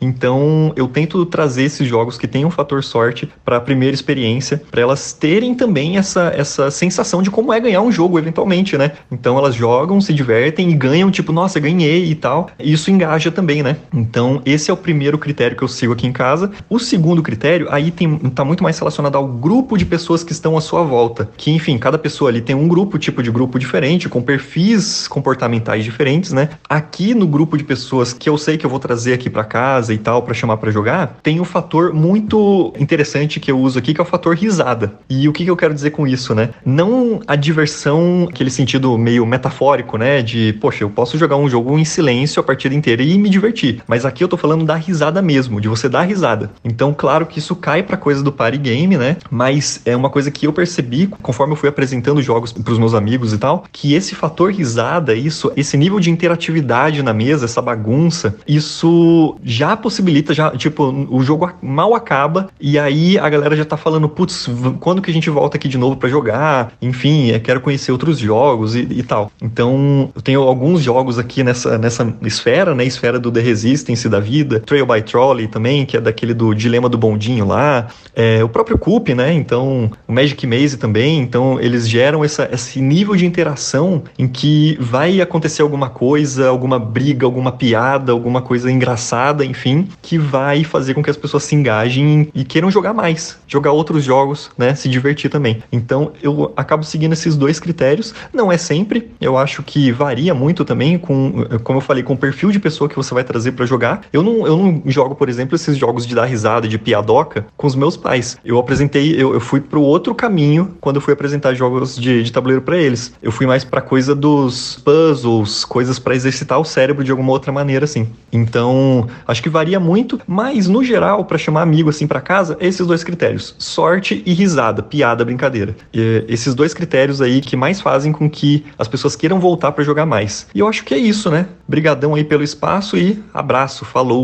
Então, 0.00 0.72
eu 0.76 0.86
tento 0.88 1.24
trazer 1.26 1.64
esses 1.64 1.86
jogos 1.86 2.18
que 2.18 2.28
têm 2.28 2.44
um 2.44 2.50
fator 2.50 2.82
sorte 2.82 3.28
para 3.44 3.56
a 3.56 3.60
primeira 3.60 3.94
experiência, 3.94 4.62
para 4.70 4.80
elas 4.80 5.12
terem 5.12 5.54
também 5.54 5.96
essa, 5.96 6.32
essa 6.36 6.70
sensação 6.70 7.22
de 7.22 7.30
como 7.30 7.52
é 7.52 7.60
ganhar 7.60 7.80
um 7.82 7.92
jogo 7.92 8.18
eventualmente, 8.18 8.76
né? 8.76 8.92
Então, 9.10 9.38
elas 9.38 9.54
jogam, 9.54 10.00
se 10.00 10.12
divertem 10.12 10.70
e 10.70 10.74
ganham, 10.74 11.10
tipo, 11.10 11.32
nossa, 11.32 11.60
ganhei 11.60 12.10
e 12.10 12.14
tal. 12.14 12.50
E 12.58 12.72
isso 12.72 12.90
engaja 12.90 13.30
também, 13.30 13.62
né? 13.62 13.76
Então, 13.92 14.42
esse 14.44 14.70
é 14.70 14.74
o 14.74 14.76
primeiro 14.76 15.18
critério 15.18 15.56
que 15.56 15.62
eu 15.62 15.68
sigo 15.68 15.92
aqui 15.92 16.06
em 16.06 16.12
casa. 16.12 16.50
O 16.68 16.78
segundo 16.78 17.22
critério, 17.22 17.68
aí 17.70 17.90
tem, 17.90 18.18
tá 18.30 18.44
muito 18.44 18.62
mais 18.62 18.78
relacionado 18.78 19.16
ao 19.16 19.26
grupo 19.26 19.76
de 19.76 19.84
pessoas 19.84 20.22
que 20.22 20.32
estão 20.32 20.56
à 20.56 20.60
sua 20.60 20.82
volta. 20.82 21.30
Que, 21.36 21.50
enfim, 21.50 21.78
cada 21.78 21.98
pessoa 21.98 22.30
ali 22.30 22.40
tem 22.40 22.54
um 22.54 22.68
grupo, 22.68 22.98
tipo 22.98 23.22
de 23.22 23.30
grupo 23.30 23.58
diferente, 23.58 24.08
com 24.08 24.20
perfis 24.22 25.08
comportamentais 25.08 25.84
diferentes, 25.84 26.32
né? 26.32 26.50
Aqui 26.68 27.14
no 27.14 27.26
grupo 27.26 27.56
de 27.56 27.64
pessoas 27.64 28.12
que 28.12 28.28
eu 28.28 28.36
sei 28.36 28.58
que 28.58 28.66
eu 28.66 28.70
vou 28.70 28.78
trazer 28.78 29.12
aqui 29.12 29.29
aqui 29.30 29.32
para 29.32 29.44
casa 29.44 29.94
e 29.94 29.98
tal 29.98 30.22
para 30.22 30.34
chamar 30.34 30.56
para 30.56 30.70
jogar, 30.70 31.18
tem 31.22 31.40
um 31.40 31.44
fator 31.44 31.94
muito 31.94 32.74
interessante 32.78 33.38
que 33.38 33.50
eu 33.50 33.58
uso 33.58 33.78
aqui 33.78 33.94
que 33.94 34.00
é 34.00 34.02
o 34.02 34.06
fator 34.06 34.34
risada. 34.34 34.92
E 35.08 35.28
o 35.28 35.32
que, 35.32 35.44
que 35.44 35.50
eu 35.50 35.56
quero 35.56 35.72
dizer 35.72 35.90
com 35.90 36.06
isso, 36.06 36.34
né? 36.34 36.50
Não 36.66 37.20
a 37.26 37.36
diversão, 37.36 38.26
aquele 38.28 38.50
sentido 38.50 38.98
meio 38.98 39.24
metafórico, 39.24 39.96
né, 39.96 40.20
de, 40.22 40.52
poxa, 40.60 40.84
eu 40.84 40.90
posso 40.90 41.16
jogar 41.16 41.36
um 41.36 41.48
jogo 41.48 41.78
em 41.78 41.84
silêncio 41.84 42.40
a 42.40 42.42
partida 42.42 42.74
inteira 42.74 43.02
e 43.02 43.16
me 43.16 43.28
divertir, 43.28 43.82
mas 43.86 44.04
aqui 44.04 44.24
eu 44.24 44.28
tô 44.28 44.36
falando 44.36 44.64
da 44.64 44.74
risada 44.74 45.22
mesmo, 45.22 45.60
de 45.60 45.68
você 45.68 45.88
dar 45.88 46.02
risada. 46.02 46.50
Então, 46.64 46.92
claro 46.96 47.26
que 47.26 47.38
isso 47.38 47.54
cai 47.54 47.82
para 47.82 47.96
coisa 47.96 48.22
do 48.22 48.32
party 48.32 48.58
game, 48.58 48.96
né? 48.96 49.16
Mas 49.30 49.80
é 49.84 49.94
uma 49.94 50.10
coisa 50.10 50.30
que 50.30 50.46
eu 50.46 50.52
percebi 50.52 51.06
conforme 51.22 51.52
eu 51.52 51.56
fui 51.56 51.68
apresentando 51.68 52.22
jogos 52.22 52.52
para 52.52 52.72
os 52.72 52.78
meus 52.78 52.94
amigos 52.94 53.32
e 53.32 53.38
tal, 53.38 53.64
que 53.70 53.94
esse 53.94 54.14
fator 54.14 54.52
risada, 54.52 55.14
isso, 55.14 55.52
esse 55.56 55.76
nível 55.76 56.00
de 56.00 56.10
interatividade 56.10 57.02
na 57.02 57.12
mesa, 57.12 57.44
essa 57.44 57.60
bagunça, 57.60 58.36
isso 58.46 59.19
já 59.42 59.76
possibilita, 59.76 60.34
já, 60.34 60.50
tipo, 60.50 60.84
o 61.10 61.22
jogo 61.22 61.50
mal 61.62 61.94
acaba 61.94 62.48
e 62.60 62.78
aí 62.78 63.18
a 63.18 63.28
galera 63.28 63.56
já 63.56 63.64
tá 63.64 63.76
falando, 63.76 64.08
putz, 64.08 64.48
quando 64.80 65.02
que 65.02 65.10
a 65.10 65.14
gente 65.14 65.30
volta 65.30 65.56
aqui 65.56 65.68
de 65.68 65.78
novo 65.78 65.96
para 65.96 66.08
jogar? 66.08 66.72
Enfim, 66.80 67.30
é, 67.30 67.38
quero 67.38 67.60
conhecer 67.60 67.92
outros 67.92 68.18
jogos 68.18 68.74
e, 68.74 68.86
e, 68.90 69.02
tal. 69.02 69.30
Então, 69.40 70.10
eu 70.14 70.22
tenho 70.22 70.42
alguns 70.42 70.82
jogos 70.82 71.18
aqui 71.18 71.42
nessa, 71.42 71.78
nessa 71.78 72.14
esfera, 72.22 72.74
né? 72.74 72.84
Esfera 72.84 73.18
do 73.18 73.30
The 73.30 73.40
Resistance 73.40 74.08
da 74.08 74.20
vida, 74.20 74.60
Trail 74.60 74.86
by 74.86 75.02
Trolley 75.02 75.48
também, 75.48 75.86
que 75.86 75.96
é 75.96 76.00
daquele 76.00 76.34
do 76.34 76.54
Dilema 76.54 76.88
do 76.88 76.98
Bondinho 76.98 77.46
lá, 77.46 77.88
é, 78.14 78.42
o 78.42 78.48
próprio 78.48 78.78
Coop, 78.78 79.14
né? 79.14 79.32
Então, 79.32 79.90
o 80.06 80.12
Magic 80.12 80.46
Maze 80.46 80.76
também. 80.76 81.20
Então, 81.20 81.58
eles 81.60 81.88
geram 81.88 82.24
essa, 82.24 82.48
esse 82.52 82.80
nível 82.80 83.16
de 83.16 83.26
interação 83.26 84.02
em 84.18 84.26
que 84.26 84.76
vai 84.80 85.20
acontecer 85.20 85.62
alguma 85.62 85.88
coisa, 85.88 86.48
alguma 86.48 86.78
briga, 86.78 87.26
alguma 87.26 87.52
piada, 87.52 88.12
alguma 88.12 88.42
coisa 88.42 88.70
engraçada, 88.70 89.09
enfim, 89.44 89.88
que 90.02 90.18
vai 90.18 90.64
fazer 90.64 90.94
com 90.94 91.02
que 91.02 91.10
as 91.10 91.16
pessoas 91.16 91.44
se 91.44 91.54
engajem 91.54 92.28
e 92.34 92.44
queiram 92.44 92.70
jogar 92.70 92.92
mais, 92.94 93.38
jogar 93.46 93.72
outros 93.72 94.04
jogos, 94.04 94.50
né? 94.56 94.74
Se 94.74 94.88
divertir 94.88 95.30
também. 95.30 95.62
Então, 95.72 96.12
eu 96.22 96.52
acabo 96.56 96.84
seguindo 96.84 97.12
esses 97.12 97.36
dois 97.36 97.58
critérios. 97.58 98.14
Não 98.32 98.50
é 98.50 98.58
sempre, 98.58 99.10
eu 99.20 99.36
acho 99.36 99.62
que 99.62 99.90
varia 99.92 100.34
muito 100.34 100.64
também 100.64 100.98
com, 100.98 101.44
como 101.62 101.78
eu 101.78 101.82
falei, 101.82 102.02
com 102.02 102.14
o 102.14 102.16
perfil 102.16 102.50
de 102.50 102.58
pessoa 102.58 102.88
que 102.88 102.96
você 102.96 103.12
vai 103.14 103.24
trazer 103.24 103.52
para 103.52 103.66
jogar. 103.66 104.02
Eu 104.12 104.22
não, 104.22 104.46
eu 104.46 104.56
não 104.56 104.82
jogo, 104.86 105.14
por 105.14 105.28
exemplo, 105.28 105.56
esses 105.56 105.76
jogos 105.76 106.06
de 106.06 106.14
dar 106.14 106.24
risada, 106.24 106.68
de 106.68 106.78
piadoca 106.78 107.46
com 107.56 107.66
os 107.66 107.74
meus 107.74 107.96
pais. 107.96 108.38
Eu 108.44 108.58
apresentei, 108.58 109.14
eu, 109.20 109.34
eu 109.34 109.40
fui 109.40 109.60
pro 109.60 109.80
outro 109.80 110.14
caminho 110.14 110.76
quando 110.80 110.96
eu 110.96 111.02
fui 111.02 111.12
apresentar 111.12 111.54
jogos 111.54 111.96
de, 111.96 112.22
de 112.22 112.32
tabuleiro 112.32 112.62
para 112.62 112.76
eles. 112.76 113.12
Eu 113.22 113.32
fui 113.32 113.46
mais 113.46 113.64
pra 113.64 113.80
coisa 113.80 114.14
dos 114.14 114.80
puzzles, 114.84 115.64
coisas 115.64 115.98
para 115.98 116.14
exercitar 116.14 116.58
o 116.58 116.64
cérebro 116.64 117.04
de 117.04 117.10
alguma 117.10 117.32
outra 117.32 117.52
maneira, 117.52 117.84
assim. 117.84 118.08
Então, 118.32 118.99
acho 119.26 119.42
que 119.42 119.48
varia 119.48 119.80
muito, 119.80 120.20
mas 120.26 120.68
no 120.68 120.82
geral, 120.82 121.24
para 121.24 121.38
chamar 121.38 121.62
amigo 121.62 121.90
assim 121.90 122.06
para 122.06 122.20
casa, 122.20 122.56
é 122.60 122.66
esses 122.66 122.86
dois 122.86 123.04
critérios: 123.04 123.54
sorte 123.58 124.22
e 124.24 124.32
risada, 124.32 124.82
piada, 124.82 125.24
brincadeira. 125.24 125.76
E, 125.92 126.24
esses 126.28 126.54
dois 126.54 126.74
critérios 126.74 127.20
aí 127.20 127.40
que 127.40 127.56
mais 127.56 127.80
fazem 127.80 128.12
com 128.12 128.28
que 128.28 128.64
as 128.78 128.88
pessoas 128.88 129.16
queiram 129.16 129.40
voltar 129.40 129.72
para 129.72 129.84
jogar 129.84 130.06
mais. 130.06 130.46
E 130.54 130.60
eu 130.60 130.68
acho 130.68 130.84
que 130.84 130.94
é 130.94 130.98
isso, 130.98 131.30
né? 131.30 131.46
Brigadão 131.66 132.14
aí 132.14 132.24
pelo 132.24 132.42
espaço 132.42 132.96
e 132.96 133.22
abraço, 133.32 133.84
falou! 133.84 134.20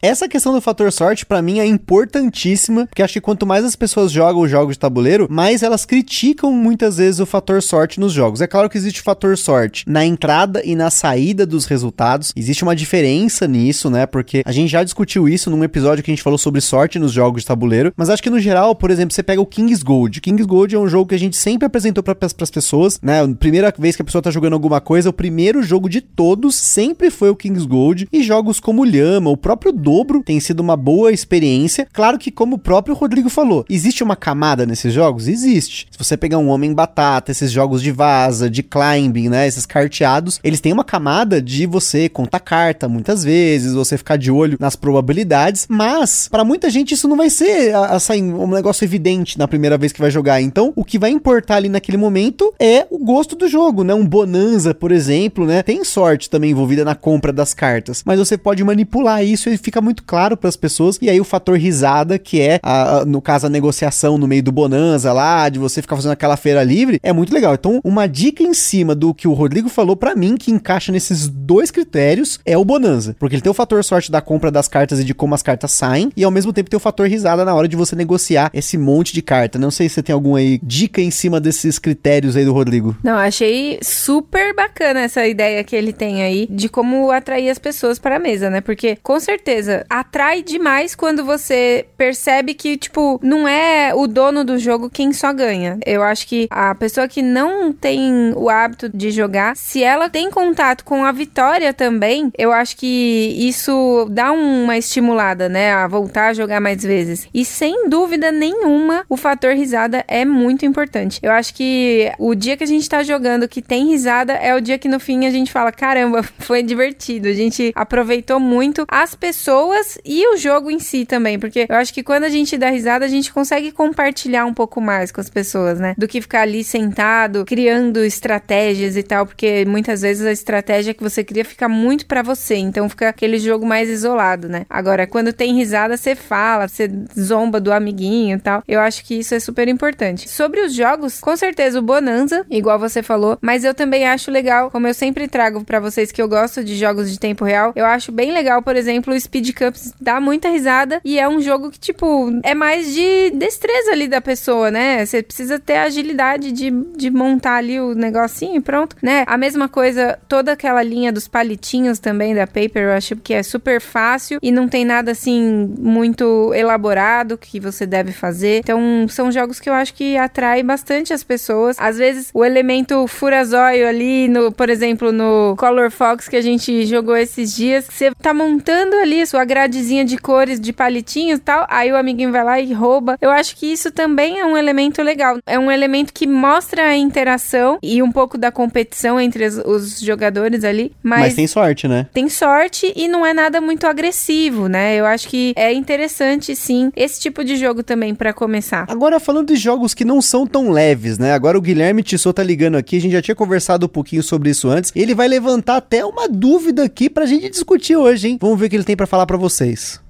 Essa 0.00 0.28
questão 0.28 0.52
do 0.52 0.60
fator 0.60 0.92
sorte, 0.92 1.26
para 1.26 1.42
mim, 1.42 1.58
é 1.58 1.66
importantíssima, 1.66 2.86
porque 2.86 3.02
acho 3.02 3.14
que 3.14 3.20
quanto 3.20 3.44
mais 3.44 3.64
as 3.64 3.74
pessoas 3.74 4.12
jogam 4.12 4.42
os 4.42 4.50
jogos 4.50 4.76
de 4.76 4.78
tabuleiro, 4.78 5.26
mais 5.28 5.60
elas 5.60 5.84
criticam 5.84 6.52
muitas 6.52 6.98
vezes 6.98 7.18
o 7.18 7.26
fator 7.26 7.60
sorte 7.60 7.98
nos 7.98 8.12
jogos. 8.12 8.40
É 8.40 8.46
claro 8.46 8.70
que 8.70 8.78
existe 8.78 9.00
o 9.00 9.04
fator 9.04 9.36
sorte 9.36 9.84
na 9.88 10.06
entrada 10.06 10.62
e 10.64 10.76
na 10.76 10.88
saída 10.88 11.44
dos 11.44 11.64
resultados. 11.64 12.32
Existe 12.36 12.62
uma 12.62 12.76
diferença 12.76 13.48
nisso, 13.48 13.90
né? 13.90 14.06
Porque 14.06 14.42
a 14.46 14.52
gente 14.52 14.70
já 14.70 14.84
discutiu 14.84 15.28
isso 15.28 15.50
num 15.50 15.64
episódio 15.64 16.04
que 16.04 16.12
a 16.12 16.14
gente 16.14 16.22
falou 16.22 16.38
sobre 16.38 16.60
sorte 16.60 16.96
nos 16.96 17.10
jogos 17.10 17.42
de 17.42 17.48
tabuleiro. 17.48 17.92
Mas 17.96 18.08
acho 18.08 18.22
que 18.22 18.30
no 18.30 18.38
geral, 18.38 18.76
por 18.76 18.92
exemplo, 18.92 19.12
você 19.12 19.22
pega 19.24 19.40
o 19.40 19.46
King's 19.46 19.82
Gold. 19.82 20.20
King's 20.20 20.46
Gold 20.46 20.76
é 20.76 20.78
um 20.78 20.88
jogo 20.88 21.08
que 21.08 21.16
a 21.16 21.18
gente 21.18 21.36
sempre 21.36 21.66
apresentou 21.66 22.04
para 22.04 22.16
as 22.40 22.50
pessoas, 22.50 23.00
né? 23.02 23.26
Primeira 23.34 23.74
vez 23.76 23.96
que 23.96 24.02
a 24.02 24.04
pessoa 24.04 24.22
tá 24.22 24.30
jogando 24.30 24.52
alguma 24.52 24.80
coisa, 24.80 25.10
o 25.10 25.12
primeiro 25.12 25.60
jogo 25.60 25.88
de 25.88 26.00
todos 26.00 26.54
sempre 26.54 27.10
foi 27.10 27.30
o 27.30 27.36
King's 27.36 27.66
Gold. 27.66 28.06
E 28.12 28.22
jogos 28.22 28.60
como 28.60 28.84
Lhama, 28.84 29.30
o 29.30 29.36
próprio 29.36 29.72
dobro, 29.88 30.22
tem 30.22 30.38
sido 30.38 30.60
uma 30.60 30.76
boa 30.76 31.10
experiência. 31.10 31.88
Claro 31.90 32.18
que, 32.18 32.30
como 32.30 32.56
o 32.56 32.58
próprio 32.58 32.94
Rodrigo 32.94 33.30
falou, 33.30 33.64
existe 33.70 34.02
uma 34.04 34.14
camada 34.14 34.66
nesses 34.66 34.92
jogos? 34.92 35.26
Existe. 35.26 35.86
Se 35.90 35.98
você 35.98 36.14
pegar 36.14 36.36
um 36.36 36.48
Homem 36.48 36.74
Batata, 36.74 37.32
esses 37.32 37.50
jogos 37.50 37.80
de 37.80 37.90
vaza, 37.90 38.50
de 38.50 38.62
climbing, 38.62 39.30
né? 39.30 39.48
Esses 39.48 39.64
carteados, 39.64 40.40
eles 40.44 40.60
têm 40.60 40.74
uma 40.74 40.84
camada 40.84 41.40
de 41.40 41.64
você 41.64 42.06
contar 42.06 42.40
carta 42.40 42.86
muitas 42.86 43.24
vezes, 43.24 43.72
você 43.72 43.96
ficar 43.96 44.18
de 44.18 44.30
olho 44.30 44.58
nas 44.60 44.76
probabilidades, 44.76 45.66
mas 45.70 46.28
para 46.28 46.44
muita 46.44 46.68
gente 46.68 46.92
isso 46.92 47.08
não 47.08 47.16
vai 47.16 47.30
ser 47.30 47.74
assim, 47.74 48.30
um 48.30 48.48
negócio 48.48 48.84
evidente 48.84 49.38
na 49.38 49.48
primeira 49.48 49.78
vez 49.78 49.90
que 49.90 50.00
vai 50.00 50.10
jogar. 50.10 50.42
Então, 50.42 50.70
o 50.76 50.84
que 50.84 50.98
vai 50.98 51.10
importar 51.10 51.56
ali 51.56 51.70
naquele 51.70 51.96
momento 51.96 52.52
é 52.58 52.86
o 52.90 52.98
gosto 52.98 53.34
do 53.34 53.48
jogo, 53.48 53.82
né? 53.82 53.94
Um 53.94 54.06
Bonanza, 54.06 54.74
por 54.74 54.92
exemplo, 54.92 55.46
né? 55.46 55.62
Tem 55.62 55.82
sorte 55.82 56.28
também 56.28 56.50
envolvida 56.50 56.84
na 56.84 56.94
compra 56.94 57.32
das 57.32 57.54
cartas, 57.54 58.02
mas 58.04 58.18
você 58.18 58.36
pode 58.36 58.62
manipular 58.62 59.24
isso 59.24 59.48
e 59.48 59.56
fica 59.56 59.77
fica 59.78 59.80
muito 59.80 60.02
claro 60.02 60.36
para 60.36 60.48
as 60.48 60.56
pessoas. 60.56 60.98
E 61.00 61.08
aí 61.08 61.20
o 61.20 61.24
fator 61.24 61.56
risada, 61.56 62.18
que 62.18 62.40
é, 62.40 62.60
a, 62.62 62.98
a, 62.98 63.04
no 63.04 63.20
caso, 63.20 63.46
a 63.46 63.50
negociação 63.50 64.18
no 64.18 64.26
meio 64.26 64.42
do 64.42 64.52
Bonanza 64.52 65.12
lá, 65.12 65.48
de 65.48 65.58
você 65.58 65.80
ficar 65.80 65.96
fazendo 65.96 66.12
aquela 66.12 66.36
feira 66.36 66.62
livre, 66.62 66.98
é 67.02 67.12
muito 67.12 67.32
legal. 67.32 67.54
Então, 67.54 67.80
uma 67.84 68.06
dica 68.06 68.42
em 68.42 68.54
cima 68.54 68.94
do 68.94 69.14
que 69.14 69.28
o 69.28 69.32
Rodrigo 69.32 69.68
falou 69.68 69.96
para 69.96 70.14
mim, 70.14 70.36
que 70.36 70.50
encaixa 70.50 70.92
nesses 70.92 71.28
dois 71.28 71.70
critérios, 71.70 72.40
é 72.44 72.56
o 72.56 72.64
Bonanza. 72.64 73.16
Porque 73.18 73.34
ele 73.34 73.42
tem 73.42 73.50
o 73.50 73.54
fator 73.54 73.82
sorte 73.84 74.10
da 74.10 74.20
compra 74.20 74.50
das 74.50 74.68
cartas 74.68 75.00
e 75.00 75.04
de 75.04 75.14
como 75.14 75.34
as 75.34 75.42
cartas 75.42 75.72
saem, 75.72 76.10
e 76.16 76.24
ao 76.24 76.30
mesmo 76.30 76.52
tempo 76.52 76.70
tem 76.70 76.76
o 76.76 76.80
fator 76.80 77.06
risada 77.06 77.44
na 77.44 77.54
hora 77.54 77.68
de 77.68 77.76
você 77.76 77.94
negociar 77.94 78.50
esse 78.52 78.76
monte 78.76 79.12
de 79.12 79.22
carta. 79.22 79.58
Não 79.58 79.70
sei 79.70 79.88
se 79.88 79.96
você 79.96 80.02
tem 80.02 80.12
alguma 80.12 80.38
aí 80.38 80.58
dica 80.62 81.00
em 81.00 81.10
cima 81.10 81.40
desses 81.40 81.78
critérios 81.78 82.36
aí 82.36 82.44
do 82.44 82.52
Rodrigo. 82.52 82.96
Não, 83.02 83.16
achei 83.16 83.78
super 83.82 84.54
bacana 84.54 85.00
essa 85.00 85.26
ideia 85.26 85.62
que 85.62 85.76
ele 85.76 85.92
tem 85.92 86.22
aí 86.22 86.46
de 86.50 86.68
como 86.68 87.10
atrair 87.10 87.50
as 87.50 87.58
pessoas 87.58 87.98
para 87.98 88.16
a 88.16 88.18
mesa, 88.18 88.50
né? 88.50 88.60
Porque 88.60 88.96
com 89.02 89.18
certeza 89.20 89.67
atrai 89.88 90.42
demais 90.42 90.94
quando 90.94 91.24
você 91.24 91.86
percebe 91.96 92.54
que, 92.54 92.76
tipo, 92.76 93.18
não 93.22 93.46
é 93.46 93.92
o 93.94 94.06
dono 94.06 94.44
do 94.44 94.58
jogo 94.58 94.90
quem 94.90 95.12
só 95.12 95.32
ganha. 95.32 95.78
Eu 95.84 96.02
acho 96.02 96.26
que 96.26 96.48
a 96.50 96.74
pessoa 96.74 97.08
que 97.08 97.22
não 97.22 97.72
tem 97.72 98.32
o 98.36 98.48
hábito 98.48 98.88
de 98.88 99.10
jogar, 99.10 99.56
se 99.56 99.82
ela 99.82 100.08
tem 100.08 100.30
contato 100.30 100.84
com 100.84 101.04
a 101.04 101.12
vitória 101.12 101.72
também, 101.72 102.32
eu 102.36 102.52
acho 102.52 102.76
que 102.76 103.34
isso 103.38 104.06
dá 104.10 104.32
uma 104.32 104.76
estimulada, 104.76 105.48
né, 105.48 105.72
a 105.72 105.86
voltar 105.86 106.28
a 106.28 106.34
jogar 106.34 106.60
mais 106.60 106.82
vezes. 106.82 107.28
E 107.32 107.44
sem 107.44 107.88
dúvida 107.88 108.30
nenhuma, 108.30 109.04
o 109.08 109.16
fator 109.16 109.54
risada 109.54 110.04
é 110.08 110.24
muito 110.24 110.64
importante. 110.64 111.20
Eu 111.22 111.32
acho 111.32 111.54
que 111.54 112.10
o 112.18 112.34
dia 112.34 112.56
que 112.56 112.64
a 112.64 112.66
gente 112.66 112.88
tá 112.88 113.02
jogando 113.02 113.48
que 113.48 113.62
tem 113.62 113.86
risada 113.86 114.32
é 114.34 114.54
o 114.54 114.60
dia 114.60 114.78
que 114.78 114.88
no 114.88 115.00
fim 115.00 115.26
a 115.26 115.30
gente 115.30 115.52
fala: 115.52 115.72
caramba, 115.72 116.22
foi 116.38 116.62
divertido, 116.62 117.28
a 117.28 117.32
gente 117.32 117.72
aproveitou 117.74 118.40
muito 118.40 118.84
as 118.88 119.14
pessoas 119.14 119.57
pessoas 119.58 119.98
e 120.04 120.26
o 120.34 120.36
jogo 120.36 120.70
em 120.70 120.78
si 120.78 121.04
também, 121.04 121.38
porque 121.38 121.66
eu 121.68 121.76
acho 121.76 121.92
que 121.92 122.02
quando 122.02 122.24
a 122.24 122.28
gente 122.28 122.56
dá 122.56 122.70
risada, 122.70 123.04
a 123.04 123.08
gente 123.08 123.32
consegue 123.32 123.72
compartilhar 123.72 124.44
um 124.44 124.54
pouco 124.54 124.80
mais 124.80 125.10
com 125.10 125.20
as 125.20 125.28
pessoas, 125.28 125.80
né? 125.80 125.94
Do 125.98 126.06
que 126.06 126.20
ficar 126.20 126.42
ali 126.42 126.62
sentado, 126.62 127.44
criando 127.44 128.04
estratégias 128.04 128.96
e 128.96 129.02
tal, 129.02 129.26
porque 129.26 129.64
muitas 129.66 130.02
vezes 130.02 130.24
a 130.24 130.32
estratégia 130.32 130.94
que 130.94 131.02
você 131.02 131.24
cria 131.24 131.44
fica 131.44 131.68
muito 131.68 132.06
para 132.06 132.22
você, 132.22 132.56
então 132.56 132.88
fica 132.88 133.08
aquele 133.08 133.38
jogo 133.38 133.66
mais 133.66 133.88
isolado, 133.88 134.48
né? 134.48 134.64
Agora, 134.70 135.06
quando 135.06 135.32
tem 135.32 135.54
risada, 135.54 135.96
você 135.96 136.14
fala, 136.14 136.68
você 136.68 136.90
zomba 137.18 137.60
do 137.60 137.72
amiguinho 137.72 138.36
e 138.36 138.40
tal. 138.40 138.62
Eu 138.68 138.80
acho 138.80 139.04
que 139.04 139.18
isso 139.18 139.34
é 139.34 139.40
super 139.40 139.66
importante. 139.66 140.28
Sobre 140.28 140.60
os 140.60 140.74
jogos, 140.74 141.20
com 141.20 141.36
certeza 141.36 141.78
o 141.78 141.82
Bonanza, 141.82 142.46
igual 142.50 142.78
você 142.78 143.02
falou, 143.02 143.38
mas 143.40 143.64
eu 143.64 143.74
também 143.74 144.06
acho 144.06 144.30
legal, 144.30 144.70
como 144.70 144.86
eu 144.86 144.94
sempre 144.94 145.26
trago 145.26 145.64
para 145.64 145.80
vocês 145.80 146.12
que 146.12 146.22
eu 146.22 146.28
gosto 146.28 146.62
de 146.62 146.76
jogos 146.76 147.10
de 147.10 147.18
tempo 147.18 147.44
real, 147.44 147.72
eu 147.74 147.84
acho 147.84 148.12
bem 148.12 148.32
legal, 148.32 148.62
por 148.62 148.76
exemplo, 148.76 149.12
o 149.12 149.20
Speed 149.20 149.47
Cups 149.52 149.92
dá 150.00 150.20
muita 150.20 150.48
risada 150.48 151.00
e 151.04 151.18
é 151.18 151.28
um 151.28 151.40
jogo 151.40 151.70
que, 151.70 151.78
tipo, 151.78 152.30
é 152.42 152.54
mais 152.54 152.92
de 152.92 153.30
destreza 153.30 153.92
ali 153.92 154.08
da 154.08 154.20
pessoa, 154.20 154.70
né? 154.70 155.04
Você 155.04 155.22
precisa 155.22 155.58
ter 155.58 155.76
agilidade 155.76 156.52
de, 156.52 156.70
de 156.70 157.10
montar 157.10 157.56
ali 157.56 157.80
o 157.80 157.94
negocinho 157.94 158.56
e 158.56 158.60
pronto, 158.60 158.96
né? 159.02 159.24
A 159.26 159.36
mesma 159.36 159.68
coisa, 159.68 160.18
toda 160.28 160.52
aquela 160.52 160.82
linha 160.82 161.12
dos 161.12 161.28
palitinhos 161.28 161.98
também 161.98 162.34
da 162.34 162.46
Paper, 162.46 162.84
eu 162.84 162.92
acho 162.92 163.16
que 163.16 163.34
é 163.34 163.42
super 163.42 163.80
fácil 163.80 164.38
e 164.42 164.50
não 164.50 164.68
tem 164.68 164.84
nada 164.84 165.12
assim 165.12 165.74
muito 165.78 166.52
elaborado 166.54 167.38
que 167.38 167.60
você 167.60 167.86
deve 167.86 168.12
fazer. 168.12 168.58
Então, 168.58 169.06
são 169.08 169.30
jogos 169.30 169.60
que 169.60 169.68
eu 169.68 169.74
acho 169.74 169.94
que 169.94 170.16
atraem 170.16 170.64
bastante 170.64 171.12
as 171.12 171.22
pessoas. 171.22 171.76
Às 171.78 171.98
vezes, 171.98 172.30
o 172.34 172.44
elemento 172.44 173.06
furazóio 173.06 173.86
ali, 173.86 174.28
no, 174.28 174.52
por 174.52 174.68
exemplo, 174.68 175.12
no 175.12 175.54
Color 175.56 175.90
Fox 175.90 176.28
que 176.28 176.36
a 176.36 176.42
gente 176.42 176.86
jogou 176.86 177.16
esses 177.16 177.54
dias, 177.54 177.86
você 177.88 178.12
tá 178.20 178.32
montando 178.32 178.96
ali 178.96 179.22
a 179.22 179.26
sua 179.26 179.37
sua 179.38 179.44
gradezinha 179.44 180.04
de 180.04 180.18
cores, 180.18 180.58
de 180.58 180.72
palitinhos 180.72 181.38
e 181.38 181.42
tal, 181.42 181.64
aí 181.70 181.92
o 181.92 181.96
amiguinho 181.96 182.32
vai 182.32 182.42
lá 182.42 182.60
e 182.60 182.72
rouba. 182.72 183.16
Eu 183.20 183.30
acho 183.30 183.54
que 183.54 183.66
isso 183.66 183.92
também 183.92 184.40
é 184.40 184.44
um 184.44 184.56
elemento 184.56 185.00
legal. 185.00 185.38
É 185.46 185.56
um 185.56 185.70
elemento 185.70 186.12
que 186.12 186.26
mostra 186.26 186.82
a 186.88 186.96
interação 186.96 187.78
e 187.80 188.02
um 188.02 188.10
pouco 188.10 188.36
da 188.36 188.50
competição 188.50 189.20
entre 189.20 189.46
os, 189.46 189.58
os 189.58 190.00
jogadores 190.00 190.64
ali. 190.64 190.90
Mas, 191.00 191.20
Mas 191.20 191.34
tem 191.34 191.46
sorte, 191.46 191.86
né? 191.86 192.06
tem 192.12 192.28
sorte 192.28 192.92
e 192.96 193.06
não 193.06 193.24
é 193.24 193.32
nada 193.32 193.60
muito 193.60 193.86
agressivo, 193.86 194.66
né? 194.66 194.96
Eu 194.96 195.06
acho 195.06 195.28
que 195.28 195.52
é 195.56 195.72
interessante, 195.72 196.56
sim, 196.56 196.90
esse 196.96 197.20
tipo 197.20 197.44
de 197.44 197.56
jogo 197.56 197.84
também 197.84 198.16
pra 198.16 198.32
começar. 198.32 198.86
Agora, 198.88 199.20
falando 199.20 199.48
de 199.48 199.56
jogos 199.56 199.94
que 199.94 200.04
não 200.04 200.20
são 200.20 200.48
tão 200.48 200.70
leves, 200.70 201.16
né? 201.16 201.32
Agora 201.32 201.56
o 201.56 201.62
Guilherme 201.62 202.02
Tissot 202.02 202.34
tá 202.34 202.42
ligando 202.42 202.76
aqui, 202.76 202.96
a 202.96 203.00
gente 203.00 203.12
já 203.12 203.22
tinha 203.22 203.36
conversado 203.36 203.86
um 203.86 203.88
pouquinho 203.88 204.22
sobre 204.22 204.50
isso 204.50 204.68
antes. 204.68 204.90
Ele 204.96 205.14
vai 205.14 205.28
levantar 205.28 205.76
até 205.76 206.04
uma 206.04 206.28
dúvida 206.28 206.82
aqui 206.82 207.08
pra 207.08 207.24
gente 207.24 207.48
discutir 207.48 207.94
hoje, 207.94 208.30
hein? 208.30 208.38
Vamos 208.40 208.58
ver 208.58 208.66
o 208.66 208.70
que 208.70 208.74
ele 208.74 208.84
tem 208.84 208.96
pra 208.96 209.06
falar 209.06 209.17
pra 209.26 209.36
vocês. 209.36 210.00